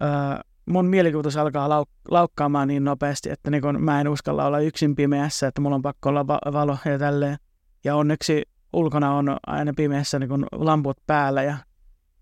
[0.00, 4.60] ää, mun mielikuvitus alkaa lauk- laukkaamaan niin nopeasti, että niin kun mä en uskalla olla
[4.60, 7.36] yksin pimeässä, että mulla on pakko olla va- valo ja tälleen.
[7.84, 8.42] Ja onneksi
[8.72, 11.56] ulkona on aina pimeässä niin kun lamput päällä ja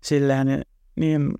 [0.03, 0.61] silleen, niin,
[0.95, 1.33] niin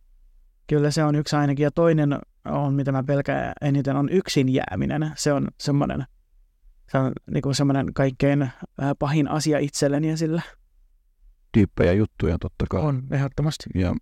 [0.67, 1.63] kyllä se on yksi ainakin.
[1.63, 5.11] Ja toinen on, mitä mä pelkään eniten, on yksin jääminen.
[5.15, 6.05] Se on semmoinen,
[6.91, 8.49] se on niin kuin semmoinen kaikkein
[8.99, 10.41] pahin asia itselleni ja sillä.
[11.57, 12.81] Diippejä juttuja totta kai.
[12.81, 13.69] On, ehdottomasti.
[13.75, 13.95] Ja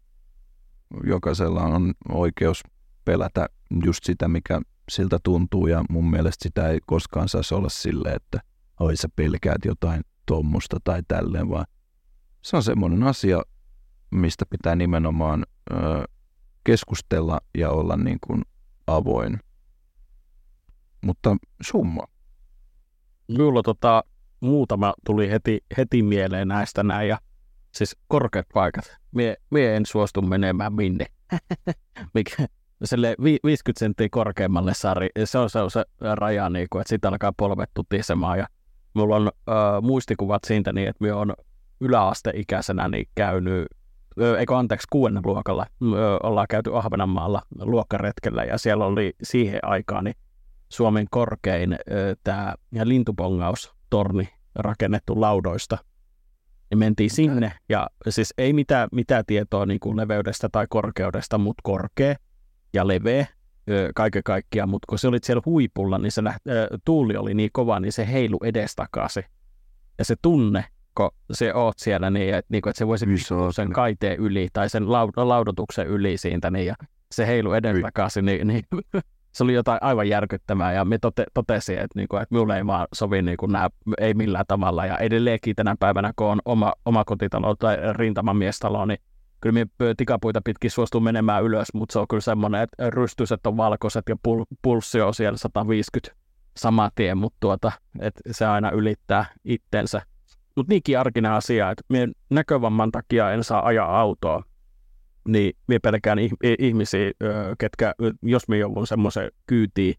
[1.03, 2.63] jokaisella on oikeus
[3.05, 3.47] pelätä
[3.85, 8.39] just sitä, mikä siltä tuntuu ja mun mielestä sitä ei koskaan saisi olla sille, että
[8.79, 11.65] oi sä pelkäät jotain tuommoista tai tälleen, vaan
[12.41, 13.41] se on semmoinen asia,
[14.11, 15.75] mistä pitää nimenomaan ö,
[16.63, 18.41] keskustella ja olla niin kuin
[18.87, 19.39] avoin.
[21.05, 22.07] Mutta summa.
[23.27, 24.03] Minulla tota,
[24.39, 27.17] muutama tuli heti, heti mieleen näistä näin ja
[27.71, 28.97] siis korkeat paikat.
[29.11, 31.05] Mie, mie en suostu menemään minne.
[32.13, 32.47] Mikä,
[32.83, 37.07] sille 50 senttiä korkeammalle sari, se on se, on se raja, niin kuin, että siitä
[37.07, 38.37] alkaa polvet tutisemaan.
[38.37, 38.47] Ja
[38.93, 41.33] mulla on äh, muistikuvat siitä niin, että minä on
[41.81, 43.65] yläasteikäisenä niin käynyt,
[44.39, 45.89] eikö anteeksi, kuudennen luokalla, äh,
[46.23, 50.15] ollaan käyty Ahvenanmaalla luokkaretkellä ja siellä oli siihen aikaan niin
[50.69, 51.77] Suomen korkein
[52.23, 52.53] tämä
[52.83, 55.77] lintupongaustorni rakennettu laudoista.
[56.71, 61.61] Ja mentiin sinne, ja siis ei mitään, mitään tietoa niin kuin leveydestä tai korkeudesta, mutta
[61.63, 62.15] korkea
[62.73, 63.25] ja leveä
[63.95, 66.41] kaiken kaikkiaan, mutta kun se oli siellä huipulla, niin se läht,
[66.85, 69.23] tuuli oli niin kova, niin se heilu edestakaisin.
[69.97, 70.65] Ja se tunne,
[70.97, 74.47] kun se oot siellä, niin että, niin kuin, että se voisi pystyä sen kaiteen yli
[74.53, 76.75] tai sen laudotuksen yli siitä, niin, ja
[77.11, 78.63] se heilu edestakaisin, niin, niin
[79.35, 82.65] se oli jotain aivan järkyttävää ja me tote, totesin, että, niin kuin, että minulle ei
[82.65, 86.73] vaan sovi niin kuin nämä, ei millään tavalla ja edelleenkin tänä päivänä, kun on oma,
[86.85, 88.99] oma kotitalo tai rintamamiestalo, niin
[89.41, 93.57] kyllä me tikapuita pitkin suostuu menemään ylös, mutta se on kyllä semmoinen, että rystyset on
[93.57, 96.15] valkoiset ja pul- pulssi on siellä 150
[96.57, 100.01] sama tien, mutta tuota, että se aina ylittää itsensä.
[100.55, 104.43] Mutta niinkin arkinen asia, että minä näkövamman takia en saa ajaa autoa,
[105.27, 106.17] niin minä pelkään
[106.59, 107.11] ihmisiä,
[107.57, 109.95] ketkä, jos minä joudun semmoisen kyytiin,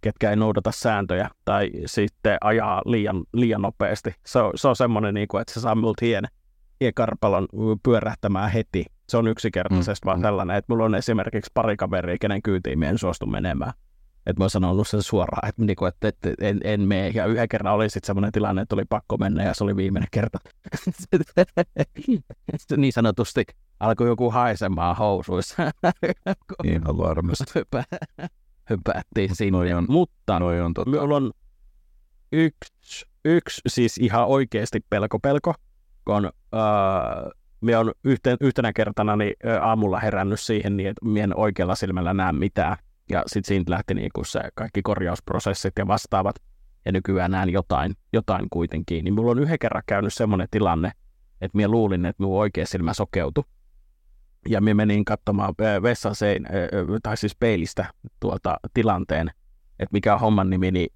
[0.00, 4.14] ketkä ei noudata sääntöjä tai sitten ajaa liian, liian nopeasti.
[4.26, 6.24] Se on, se on semmoinen, niin kuin, että se saa minulta hien,
[6.80, 7.48] hiekarpalon
[7.82, 8.84] pyörähtämään heti.
[9.08, 10.22] Se on yksinkertaisesti mm, vaan mm.
[10.22, 13.72] tällainen, että mulla on esimerkiksi pari kaveria, kenen kyytiin en suostu menemään.
[14.26, 17.08] Että mä oon sanonut sen suoraan, että, niinku, että, että en, en mene.
[17.08, 20.08] Ja yhden kerran oli sitten semmoinen tilanne, että oli pakko mennä ja se oli viimeinen
[20.10, 20.38] kerta.
[22.76, 23.44] niin sanotusti
[23.80, 25.62] alkoi joku haisemaan housuissa.
[26.64, 27.44] Ihan varmasti.
[27.54, 27.84] Hypä,
[28.70, 29.58] hypättiin sinne.
[29.58, 30.90] Noi on, Mutta noi on tota...
[30.90, 31.32] minulla on
[32.32, 35.54] yksi, yksi siis ihan oikeasti pelko-pelko,
[36.04, 36.32] kun äh,
[37.60, 41.74] me on yhten, yhtenä kertana niin, äh, aamulla herännyt siihen, niin, että minä en oikealla
[41.74, 42.76] silmällä näe mitään.
[43.10, 46.36] Ja sitten siitä lähti niin kuin se kaikki korjausprosessit ja vastaavat,
[46.84, 49.04] ja nykyään näen jotain, jotain kuitenkin.
[49.04, 50.92] Niin mulla on yhden kerran käynyt semmoinen tilanne,
[51.40, 53.44] että minä luulin, että minun oikea silmä sokeutui.
[54.48, 56.46] Ja minä menin katsomaan vessan sein,
[57.02, 59.30] tai siis peilistä tuota tilanteen,
[59.78, 60.88] että mikä on homman nimi, niin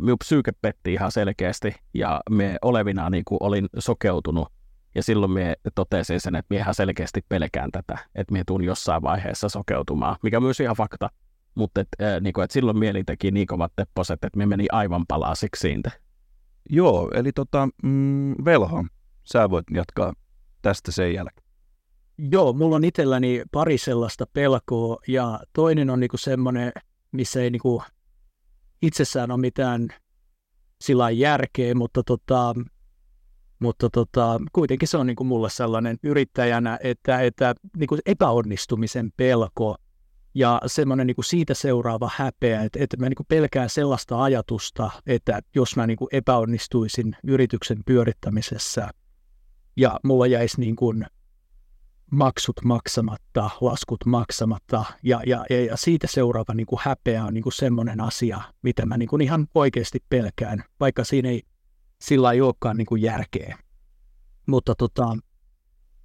[0.00, 4.48] minun psyyke petti ihan selkeästi, ja me olevina niin kuin olin sokeutunut,
[4.94, 9.02] ja silloin me totesin sen, että minä ihan selkeästi pelkään tätä, että minä tuun jossain
[9.02, 11.10] vaiheessa sokeutumaan, mikä myös ihan fakta.
[11.54, 14.66] Mutta et, äh, niin kuin, et silloin mieli teki niin kovat tepposet, että me meni
[14.72, 15.90] aivan palasiksi siitä.
[16.70, 18.84] Joo, eli tota, mm, Velho,
[19.24, 20.12] sä voit jatkaa
[20.62, 21.45] tästä sen jälkeen.
[22.18, 26.72] Joo, mulla on itselläni pari sellaista pelkoa ja toinen on niinku semmoinen,
[27.12, 27.82] missä ei niinku
[28.82, 29.88] itsessään ole mitään
[30.80, 32.54] sillä järkeä, mutta, tota,
[33.58, 39.76] mutta tota, kuitenkin se on niinku mulle sellainen yrittäjänä, että, että niinku epäonnistumisen pelko
[40.34, 45.40] ja semmoinen niin siitä seuraava häpeä, että, että mä niin kuin pelkään sellaista ajatusta, että
[45.54, 48.88] jos mä niin kuin epäonnistuisin yrityksen pyörittämisessä
[49.76, 51.06] ja mulla jäisi niin kuin
[52.10, 57.52] maksut maksamatta, laskut maksamatta ja, ja, ja, siitä seuraava niin kuin häpeä on niin kuin
[57.52, 61.42] semmoinen asia, mitä mä niin kuin ihan oikeasti pelkään, vaikka siinä ei
[62.02, 63.58] sillä ei olekaan niin kuin järkeä.
[64.46, 65.16] Mutta tota,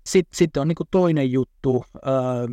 [0.05, 2.47] Sitten, sitten on niin kuin toinen juttu, öö,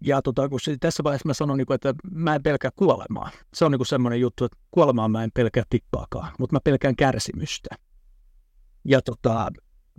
[0.00, 3.30] ja tota, kun tässä vaiheessa mä sanon, niin kuin, että mä en pelkää kuolemaa.
[3.54, 7.68] Se on niin semmoinen juttu, että kuolemaa mä en pelkää tippaakaan, mutta mä pelkään kärsimystä.
[8.84, 9.50] Ja tota,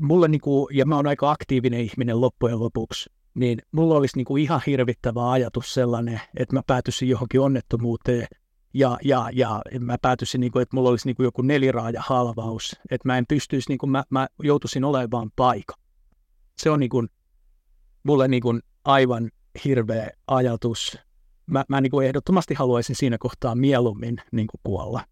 [0.01, 4.25] mulle niin kuin, ja mä oon aika aktiivinen ihminen loppujen lopuksi, niin mulla olisi niin
[4.25, 8.27] kuin ihan hirvittävä ajatus sellainen, että mä päätyisin johonkin onnettomuuteen
[8.73, 12.75] ja, ja, ja mä päätyisin, niin kuin, että mulla olisi niin kuin joku neliraaja halvaus,
[12.91, 15.75] että mä en pystyisi, niin kuin, mä, mä joutuisin olemaan paikka.
[16.57, 17.09] Se on niin kuin,
[18.03, 19.31] mulle niin kuin aivan
[19.65, 20.97] hirveä ajatus.
[21.45, 25.05] Mä, mä niin kuin ehdottomasti haluaisin siinä kohtaa mieluummin niin kuin kuolla.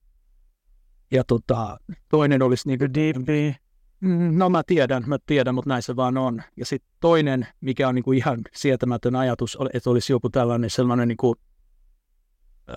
[1.12, 1.78] Ja tota,
[2.10, 3.56] toinen olisi niin kuin, Deepi.
[4.02, 6.42] Mm, No mä tiedän, mä tiedän, mutta näin se vaan on.
[6.58, 11.36] Ja sitten toinen, mikä on niinku ihan sietämätön ajatus, että olisi joku tällainen sellainen niinku,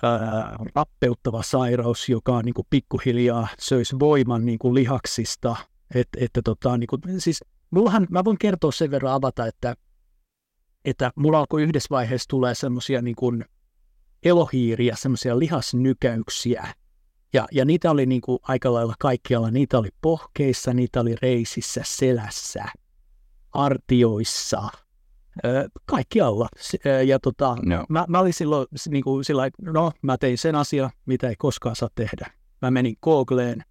[0.03, 5.55] ää, rappeuttava sairaus, joka niinku pikkuhiljaa söisi voiman niinku lihaksista.
[5.95, 9.75] Et, että tota, niinku, siis mullahan, mä voin kertoa sen verran avata, että,
[10.85, 13.33] että mulla alkoi yhdessä vaiheessa tulee semmoisia niinku
[14.23, 16.67] elohiiriä, semmoisia lihasnykäyksiä,
[17.33, 19.51] ja, ja niitä oli niin kuin aika lailla kaikkialla.
[19.51, 22.65] Niitä oli pohkeissa, niitä oli reisissä, selässä,
[23.51, 24.69] artioissa,
[25.45, 26.47] ö, kaikkialla.
[27.05, 27.85] Ja tota, Joo.
[27.89, 31.75] mä, mä olin silloin niin kuin sillä no mä tein sen asia, mitä ei koskaan
[31.75, 32.31] saa tehdä.
[32.61, 33.63] Mä menin Googleen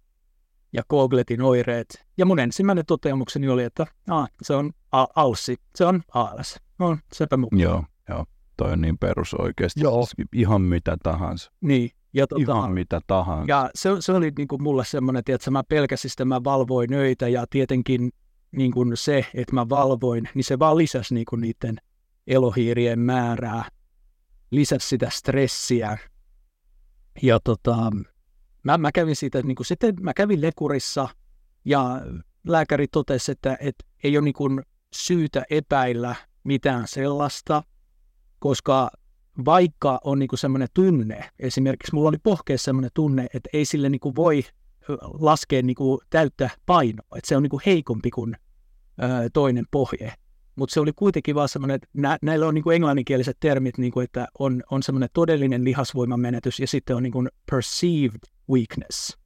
[0.73, 2.05] ja googletin oireet.
[2.17, 6.59] Ja mun ensimmäinen toteamukseni oli, että ah, se on a- ALSI, se on ALS.
[6.79, 7.49] No, sepä mun.
[7.51, 8.25] Joo, joo.
[8.57, 9.81] Toi on niin perus oikeasti.
[9.81, 10.07] Joo.
[10.33, 11.51] Ihan mitä tahansa.
[11.61, 11.91] Niin.
[12.13, 13.45] Ja tota, Ihan mitä tahansa.
[13.47, 17.27] Ja se, se oli niin kuin mulle semmoinen, että mä pelkäsin sitä, mä valvoin öitä
[17.27, 18.11] ja tietenkin
[18.51, 21.77] niin kuin se, että mä valvoin, niin se vaan lisäsi niin kuin niiden
[22.27, 23.65] elohiirien määrää,
[24.51, 25.97] lisäsi sitä stressiä.
[27.21, 27.91] Ja tota,
[28.63, 31.09] mä, mä kävin siitä, niin kuin, sitten mä kävin lekurissa
[31.65, 32.01] ja
[32.47, 34.61] lääkäri totesi, että, että ei ole niin kuin
[34.93, 37.63] syytä epäillä mitään sellaista,
[38.39, 38.89] koska
[39.45, 44.15] vaikka on niinku semmoinen tunne, esimerkiksi mulla oli pohkeessa semmoinen tunne, että ei sille niinku
[44.15, 44.43] voi
[45.19, 48.35] laskea niinku täyttä painoa, että se on niinku heikompi kuin
[49.03, 50.13] ö, toinen pohje.
[50.55, 54.27] Mutta se oli kuitenkin vaan semmoinen, että nä, näillä on niinku englanninkieliset termit, niinku, että
[54.39, 59.17] on, on semmoinen todellinen lihasvoiman menetys ja sitten on niinku perceived weakness.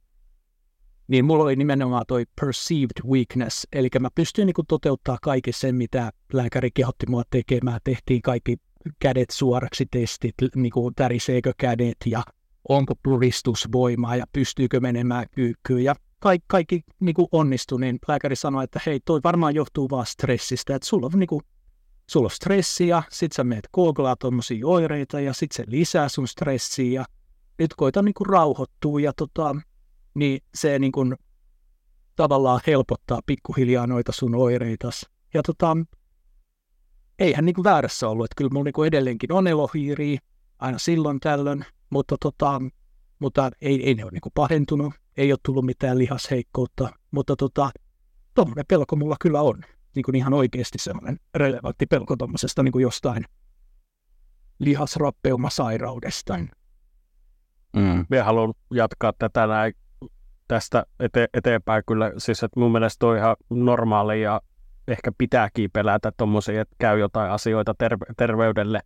[1.08, 6.10] Niin mulla oli nimenomaan toi perceived weakness, eli mä pystyin niinku toteuttaa kaiken sen, mitä
[6.32, 7.80] lääkäri kehotti mua tekemään.
[7.84, 8.56] Tehtiin kaikki
[9.00, 12.22] kädet suoraksi testit, niin kuin täriseekö kädet ja
[12.68, 18.64] onko puristusvoimaa ja pystyykö menemään kyykkyyn ja kaikki, kaikki niin kuin onnistui, niin lääkäri sanoi,
[18.64, 21.42] että hei, toi varmaan johtuu vaan stressistä, että sulla on, niin kuin,
[22.10, 27.00] sulla on stressiä, sit sä meet googlaa tuommoisia oireita ja sit se lisää sun stressiä
[27.00, 27.04] ja
[27.58, 29.56] nyt koita niin kuin rauhoittua ja tota,
[30.14, 31.16] niin se niin kuin,
[32.16, 35.06] tavallaan helpottaa pikkuhiljaa noita sun oireitas.
[35.34, 35.76] Ja tota,
[37.18, 40.18] eihän niin kuin väärässä ollut, että kyllä mulla niin kuin edelleenkin on elohiiriä
[40.58, 42.60] aina silloin tällöin, mutta, tota,
[43.18, 47.70] mutta ei, ei ne ole niin kuin pahentunut, ei ole tullut mitään lihasheikkoutta, mutta tota,
[48.34, 49.62] tuommoinen pelko mulla kyllä on,
[49.94, 53.24] niin kuin ihan oikeasti semmoinen relevantti pelko tuommoisesta niin jostain
[54.58, 56.38] lihasrappeumasairaudesta.
[57.76, 58.06] Mm.
[58.10, 59.74] Minä haluan jatkaa tätä näin,
[60.48, 62.12] tästä ete- eteenpäin kyllä.
[62.18, 64.40] Siis että mun mielestä on ihan normaali ja
[64.88, 68.80] ehkä pitääkin pelätä tuommoisia, että käy jotain asioita terve- terveydelle,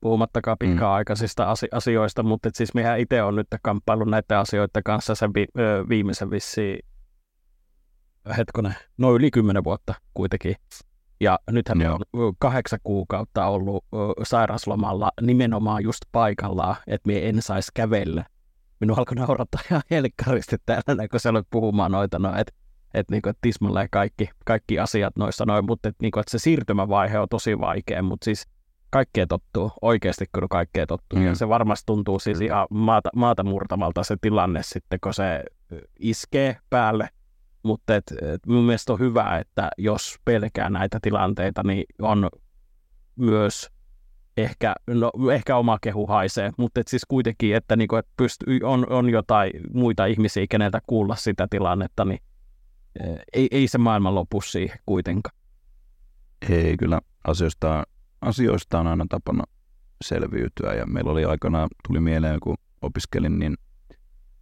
[0.00, 0.68] puhumattakaan Mm.
[0.68, 5.34] pitkäaikaisista asi- asioista, mutta et siis mehän itse on nyt kamppaillut näiden asioiden kanssa sen
[5.34, 6.78] vi- ö, viimeisen vissiin,
[8.36, 10.54] hetkonen, noin yli kymmenen vuotta kuitenkin.
[11.20, 11.98] Ja nythän Joo.
[12.12, 13.84] on kahdeksan kuukautta ollut
[14.22, 18.24] sairaslomalla nimenomaan just paikallaan, että minä en saisi kävellä.
[18.80, 22.52] Minun alkoi naurattaa ihan helkkaristi täällä, kun sä aloit puhumaan noita, no, että
[22.94, 27.18] et, niinku, et tismalleen kaikki, kaikki asiat noissa noin, mutta et, niinku, et se siirtymävaihe
[27.18, 28.46] on tosi vaikea, mutta siis
[28.90, 31.18] kaikkea tottuu, oikeasti kyllä kaikkea tottuu.
[31.18, 31.26] Mm.
[31.26, 35.44] Ja se varmasti tuntuu siis ihan maata, maata murtavalta se tilanne sitten, kun se
[35.98, 37.08] iskee päälle.
[37.62, 42.28] Mutta et, et mun mielestä on hyvä, että jos pelkää näitä tilanteita, niin on
[43.16, 43.70] myös
[44.36, 48.86] ehkä, no, ehkä oma kehu haisee, mutta et siis kuitenkin, että niinku, et pystyy, on,
[48.90, 52.18] on jotain muita ihmisiä, keneltä kuulla sitä tilannetta, niin
[53.32, 55.36] ei, ei se maailman lopu siihen kuitenkaan.
[56.50, 57.84] Ei kyllä asioista,
[58.20, 59.44] asioista on aina tapana
[60.04, 63.56] selviytyä ja meillä oli aikanaan, tuli mieleen kun opiskelin, niin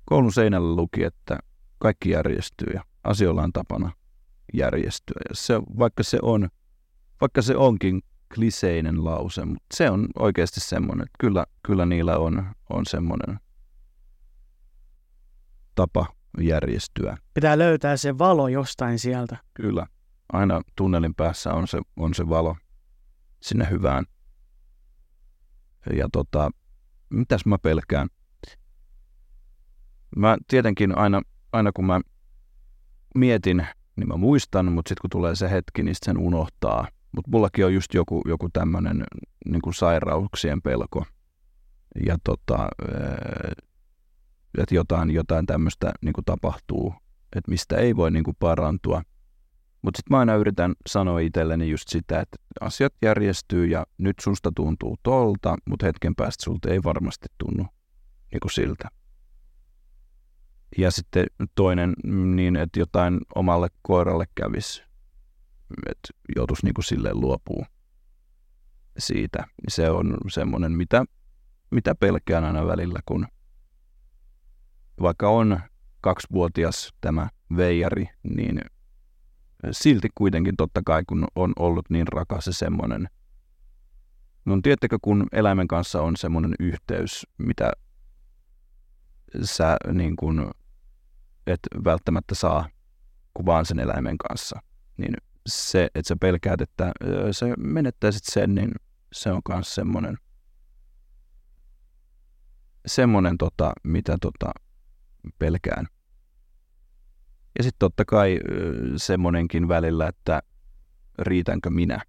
[0.05, 1.39] koulun seinällä luki, että
[1.79, 3.93] kaikki järjestyy ja asioilla on tapana
[4.55, 5.21] järjestyä.
[5.29, 6.49] Ja se, vaikka, se on,
[7.21, 8.03] vaikka se onkin
[8.35, 13.41] kliseinen lause, mutta se on oikeasti semmoinen, että kyllä, kyllä niillä on, on semmoinen
[15.75, 17.17] tapa järjestyä.
[17.35, 19.37] Pitää löytää se valo jostain sieltä.
[19.55, 19.87] Kyllä.
[20.33, 22.57] aina tunnelin päässä on se, on se valo
[23.43, 24.05] sinne hyvään.
[25.97, 26.51] Ja tota,
[27.11, 28.09] mitäs mä pelkään?
[30.17, 32.01] Mä tietenkin aina, aina kun mä
[33.15, 33.67] mietin,
[33.97, 36.89] niin mä muistan, mutta sitten kun tulee se hetki, niin sen unohtaa.
[37.13, 39.05] Mutta mullakin on just joku, joku tämmöinen
[39.47, 41.05] niin sairauksien pelko.
[42.07, 42.69] Ja tota,
[44.57, 46.95] että jotain, jotain tämmöistä niin tapahtuu,
[47.37, 49.03] että mistä ei voi niin kuin parantua.
[49.83, 54.53] Mutta sitten mä aina yritän sanoa itselleni just sitä, että asiat järjestyy ja nyt susta
[54.57, 57.67] tuntuu tolta, mutta hetken päästä sulta ei varmasti tunnu
[58.33, 58.89] niin kuin siltä.
[60.79, 61.95] Ja sitten toinen
[62.37, 64.83] niin, että jotain omalle koiralle kävisi,
[65.87, 67.65] että joutuisi niin kuin silleen luopuu
[68.99, 69.45] siitä.
[69.69, 71.05] Se on semmoinen, mitä,
[71.71, 73.27] mitä pelkään aina välillä, kun
[75.01, 75.61] vaikka on
[76.01, 78.61] kaksivuotias tämä veijari, niin
[79.71, 83.09] silti kuitenkin totta kai, kun on ollut niin rakas ja semmoinen.
[84.45, 87.73] No tiedättekö, kun eläimen kanssa on semmoinen yhteys, mitä
[89.43, 90.51] sä niin kuin,
[91.47, 92.69] et välttämättä saa
[93.35, 94.61] kuvaan sen eläimen kanssa,
[94.97, 95.15] niin
[95.47, 96.93] se, että sä pelkäät, että
[97.33, 98.71] sä menettäisit sen, niin
[99.13, 100.19] se on myös semmoinen,
[102.87, 104.53] semmoinen tota, mitä tota,
[105.39, 105.87] pelkään.
[107.59, 108.41] Ja sitten totta kai
[108.97, 110.43] semmonenkin välillä, että
[111.19, 112.03] riitänkö minä.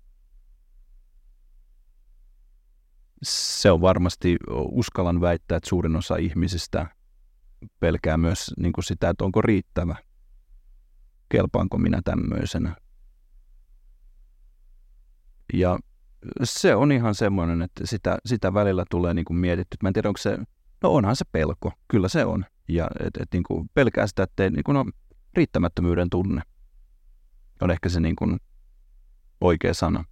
[3.23, 4.37] Se on varmasti,
[4.71, 6.87] uskallan väittää, että suurin osa ihmisistä
[7.79, 9.95] pelkää myös niin kuin sitä, että onko riittävä.
[11.29, 12.75] Kelpaanko minä tämmöisenä.
[15.53, 15.79] Ja
[16.43, 19.77] se on ihan semmoinen, että sitä, sitä välillä tulee niin kuin mietitty.
[19.83, 20.37] Mä en tiedä, onko se,
[20.83, 22.45] no onhan se pelko, kyllä se on.
[22.67, 24.85] Ja et, et, niin kuin pelkää sitä, että niin kuin, no,
[25.33, 26.41] riittämättömyyden tunne
[27.61, 28.37] on ehkä se niin kuin
[29.41, 30.03] oikea sana.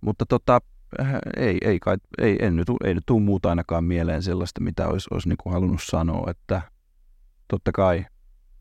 [0.00, 0.60] Mutta tota,
[1.00, 4.88] äh, ei, ei, kai, ei, en nyt, ei nyt tule muuta ainakaan mieleen sellaista, mitä
[4.88, 6.62] olisi, olisi niin kuin halunnut sanoa, että
[7.48, 8.06] totta kai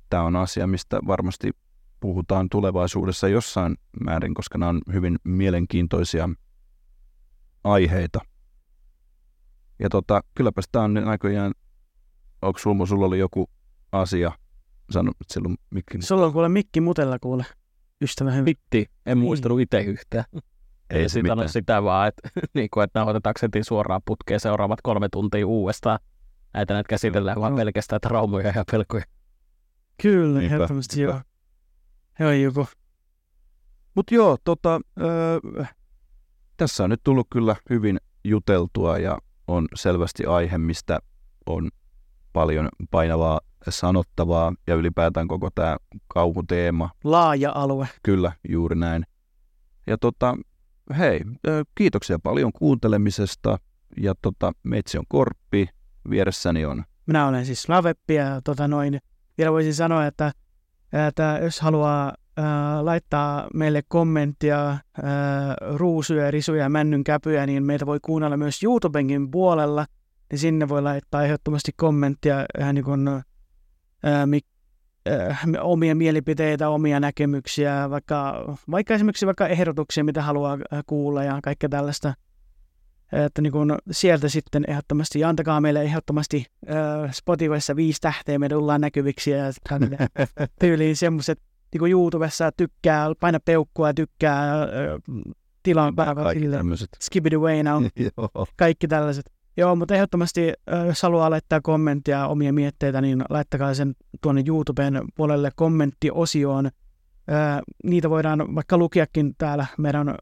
[0.10, 1.52] tämä on asia, mistä varmasti
[2.00, 6.30] puhutaan tulevaisuudessa jossain määrin, koska nämä on hyvin mielenkiintoisia
[7.64, 8.20] aiheita.
[9.80, 11.52] Ja tota, kylläpä tämä on näköjään,
[12.44, 13.50] onko sulla, sulla oli joku
[13.92, 14.32] asia,
[14.90, 17.46] sanonut, että silloin mikki Sulla on kuule mikki mutella kuule,
[18.02, 18.46] ystävä hyvin.
[18.46, 20.26] Vitti, en muistanut itse yhtään.
[20.90, 21.50] Ei se mitään.
[21.50, 26.00] sitä vaan, että, niin kuin, että nauhoitetaan suoraan putkeen seuraavat kolme tuntia uudestaan.
[26.54, 29.04] Näitä näitä käsitellään no, vaan pelkästään traumoja ja pelkoja.
[30.02, 31.22] Kyllä, Niinpä, helposti joo.
[32.20, 32.68] Joo, joku.
[33.96, 35.40] Mutta joo, tota, öö,
[36.58, 41.00] tässä on nyt tullut kyllä hyvin juteltua ja on selvästi aihe, mistä
[41.46, 41.70] on
[42.34, 43.40] paljon painavaa
[43.70, 46.90] sanottavaa ja ylipäätään koko tämä kauhuteema.
[47.04, 47.88] Laaja alue.
[48.04, 49.06] Kyllä, juuri näin.
[49.88, 50.38] Ja tota,
[50.98, 51.22] hei,
[51.76, 53.58] kiitoksia paljon kuuntelemisesta
[53.98, 55.70] ja tota, meitsi on Korppi,
[56.10, 56.84] vieressäni on.
[57.06, 59.00] Minä olen siis Laveppi ja tota noin,
[59.38, 60.32] vielä voisin sanoa, että,
[61.08, 64.80] että jos haluaa ää, laittaa meille kommenttia, ää,
[65.76, 69.86] ruusuja, risuja ja männyn käpyjä, niin meitä voi kuunnella myös YouTubenkin puolella,
[70.32, 73.08] niin sinne voi laittaa ehdottomasti kommenttia ihan niin kuin
[74.04, 74.46] ää, mik,
[75.06, 81.70] ää, omia mielipiteitä, omia näkemyksiä, vaikka, vaikka esimerkiksi vaikka ehdotuksia, mitä haluaa kuulla ja kaikkea
[81.70, 82.14] tällaista.
[83.26, 88.50] Että niin kun sieltä sitten ehdottomasti, ja antakaa meille ehdottomasti äh, Spotifyssa viisi tähteä, me
[88.50, 89.46] tullaan näkyviksi ja
[90.60, 91.40] tyyliin semmoiset,
[91.74, 94.68] niin kuin YouTubessa tykkää, paina peukkua, tykkää, äh,
[95.64, 95.94] tilan
[97.00, 97.84] skip it away now,
[98.56, 99.26] kaikki tällaiset.
[99.58, 100.54] Joo, mutta ehdottomasti,
[100.88, 106.70] jos haluaa laittaa kommenttia omia mietteitä, niin laittakaa sen tuonne YouTuben puolelle kommenttiosioon.
[107.84, 110.16] Niitä voidaan vaikka lukiakin täällä meidän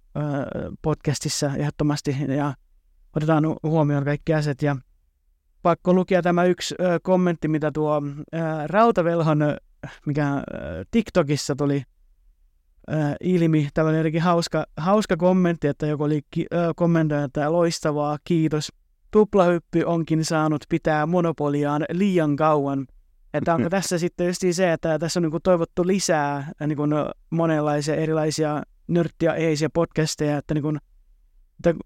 [0.82, 2.54] podcastissa ehdottomasti ja
[3.16, 4.62] otetaan huomioon kaikki asiat.
[4.62, 4.76] Ja
[5.62, 8.02] pakko lukea tämä yksi kommentti, mitä tuo
[8.66, 9.40] Rautavelhon,
[10.06, 10.44] mikä
[10.92, 11.84] TikTokissa tuli
[13.22, 13.70] ilmi.
[13.84, 16.22] Oli jotenkin hauska, hauska kommentti, että joku oli
[16.76, 18.72] kommentoinut, että loistavaa, kiitos
[19.12, 22.88] tuplahyppy onkin saanut pitää monopoliaan liian kauan.
[23.34, 26.92] Että onko tässä sitten just se, että tässä on niin toivottu lisää niin kuin
[27.30, 30.80] monenlaisia erilaisia nörttiä eisiä podcasteja, että, niin kuin,
[31.60, 31.84] että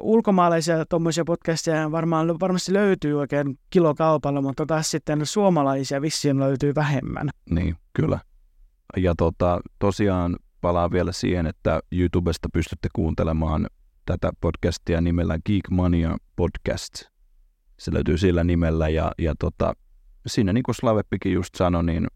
[0.00, 7.30] ulkomaalaisia tuommoisia podcasteja varmaan, varmasti löytyy oikein kilokaupalla, mutta taas sitten suomalaisia vissiin löytyy vähemmän.
[7.50, 8.18] Niin, kyllä.
[8.96, 13.66] Ja tota, tosiaan palaan vielä siihen, että YouTubesta pystytte kuuntelemaan
[14.04, 16.94] tätä podcastia nimellä Geek Mania Podcast.
[17.78, 19.74] Se löytyy sillä nimellä ja, ja tota,
[20.26, 22.06] siinä niin kuin Slaveppikin just sanoi, niin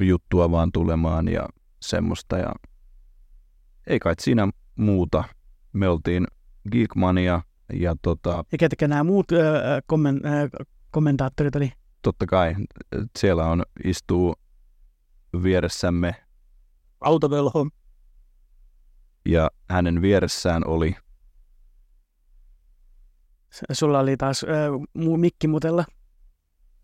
[0.00, 1.48] juttua vaan tulemaan ja
[1.82, 2.38] semmoista.
[2.38, 2.52] Ja
[3.86, 5.24] ei kai siinä muuta.
[5.72, 6.26] Me oltiin
[6.72, 10.48] Geekmania ja tota, Ja ketkä nämä muut öö, kommen, öö,
[10.90, 11.72] kommentaattorit oli?
[12.02, 12.54] totta kai
[13.18, 14.34] siellä on istuu
[15.42, 16.14] vieressämme
[17.00, 17.66] Autovelho,
[19.24, 20.96] ja hänen vieressään oli
[23.72, 24.44] Sulla oli taas
[24.94, 25.84] muu mikki mutella.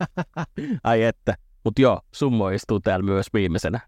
[0.85, 1.37] Ai että.
[1.65, 3.81] Mutta joo, Summo istuu täällä myös viimeisenä.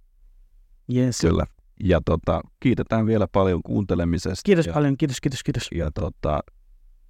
[0.97, 1.21] Yes.
[1.21, 1.45] kyllä.
[1.85, 4.47] Ja tota, kiitetään vielä paljon kuuntelemisesta.
[4.47, 5.69] Kiitos ja, paljon, kiitos, kiitos, kiitos.
[5.75, 6.41] Ja tota,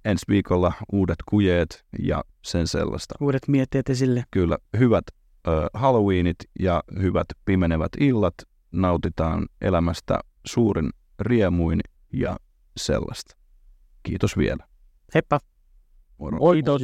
[0.05, 3.15] ensi viikolla uudet kujeet ja sen sellaista.
[3.21, 4.23] Uudet mietteet esille.
[4.31, 5.03] Kyllä, hyvät
[5.47, 8.33] ö, Halloweenit ja hyvät pimenevät illat.
[8.71, 11.79] Nautitaan elämästä suurin riemuin
[12.13, 12.37] ja
[12.77, 13.35] sellaista.
[14.03, 14.67] Kiitos vielä.
[15.13, 15.39] Heippa!
[16.17, 16.37] Moro.
[16.41, 16.81] Oi, Kiitos.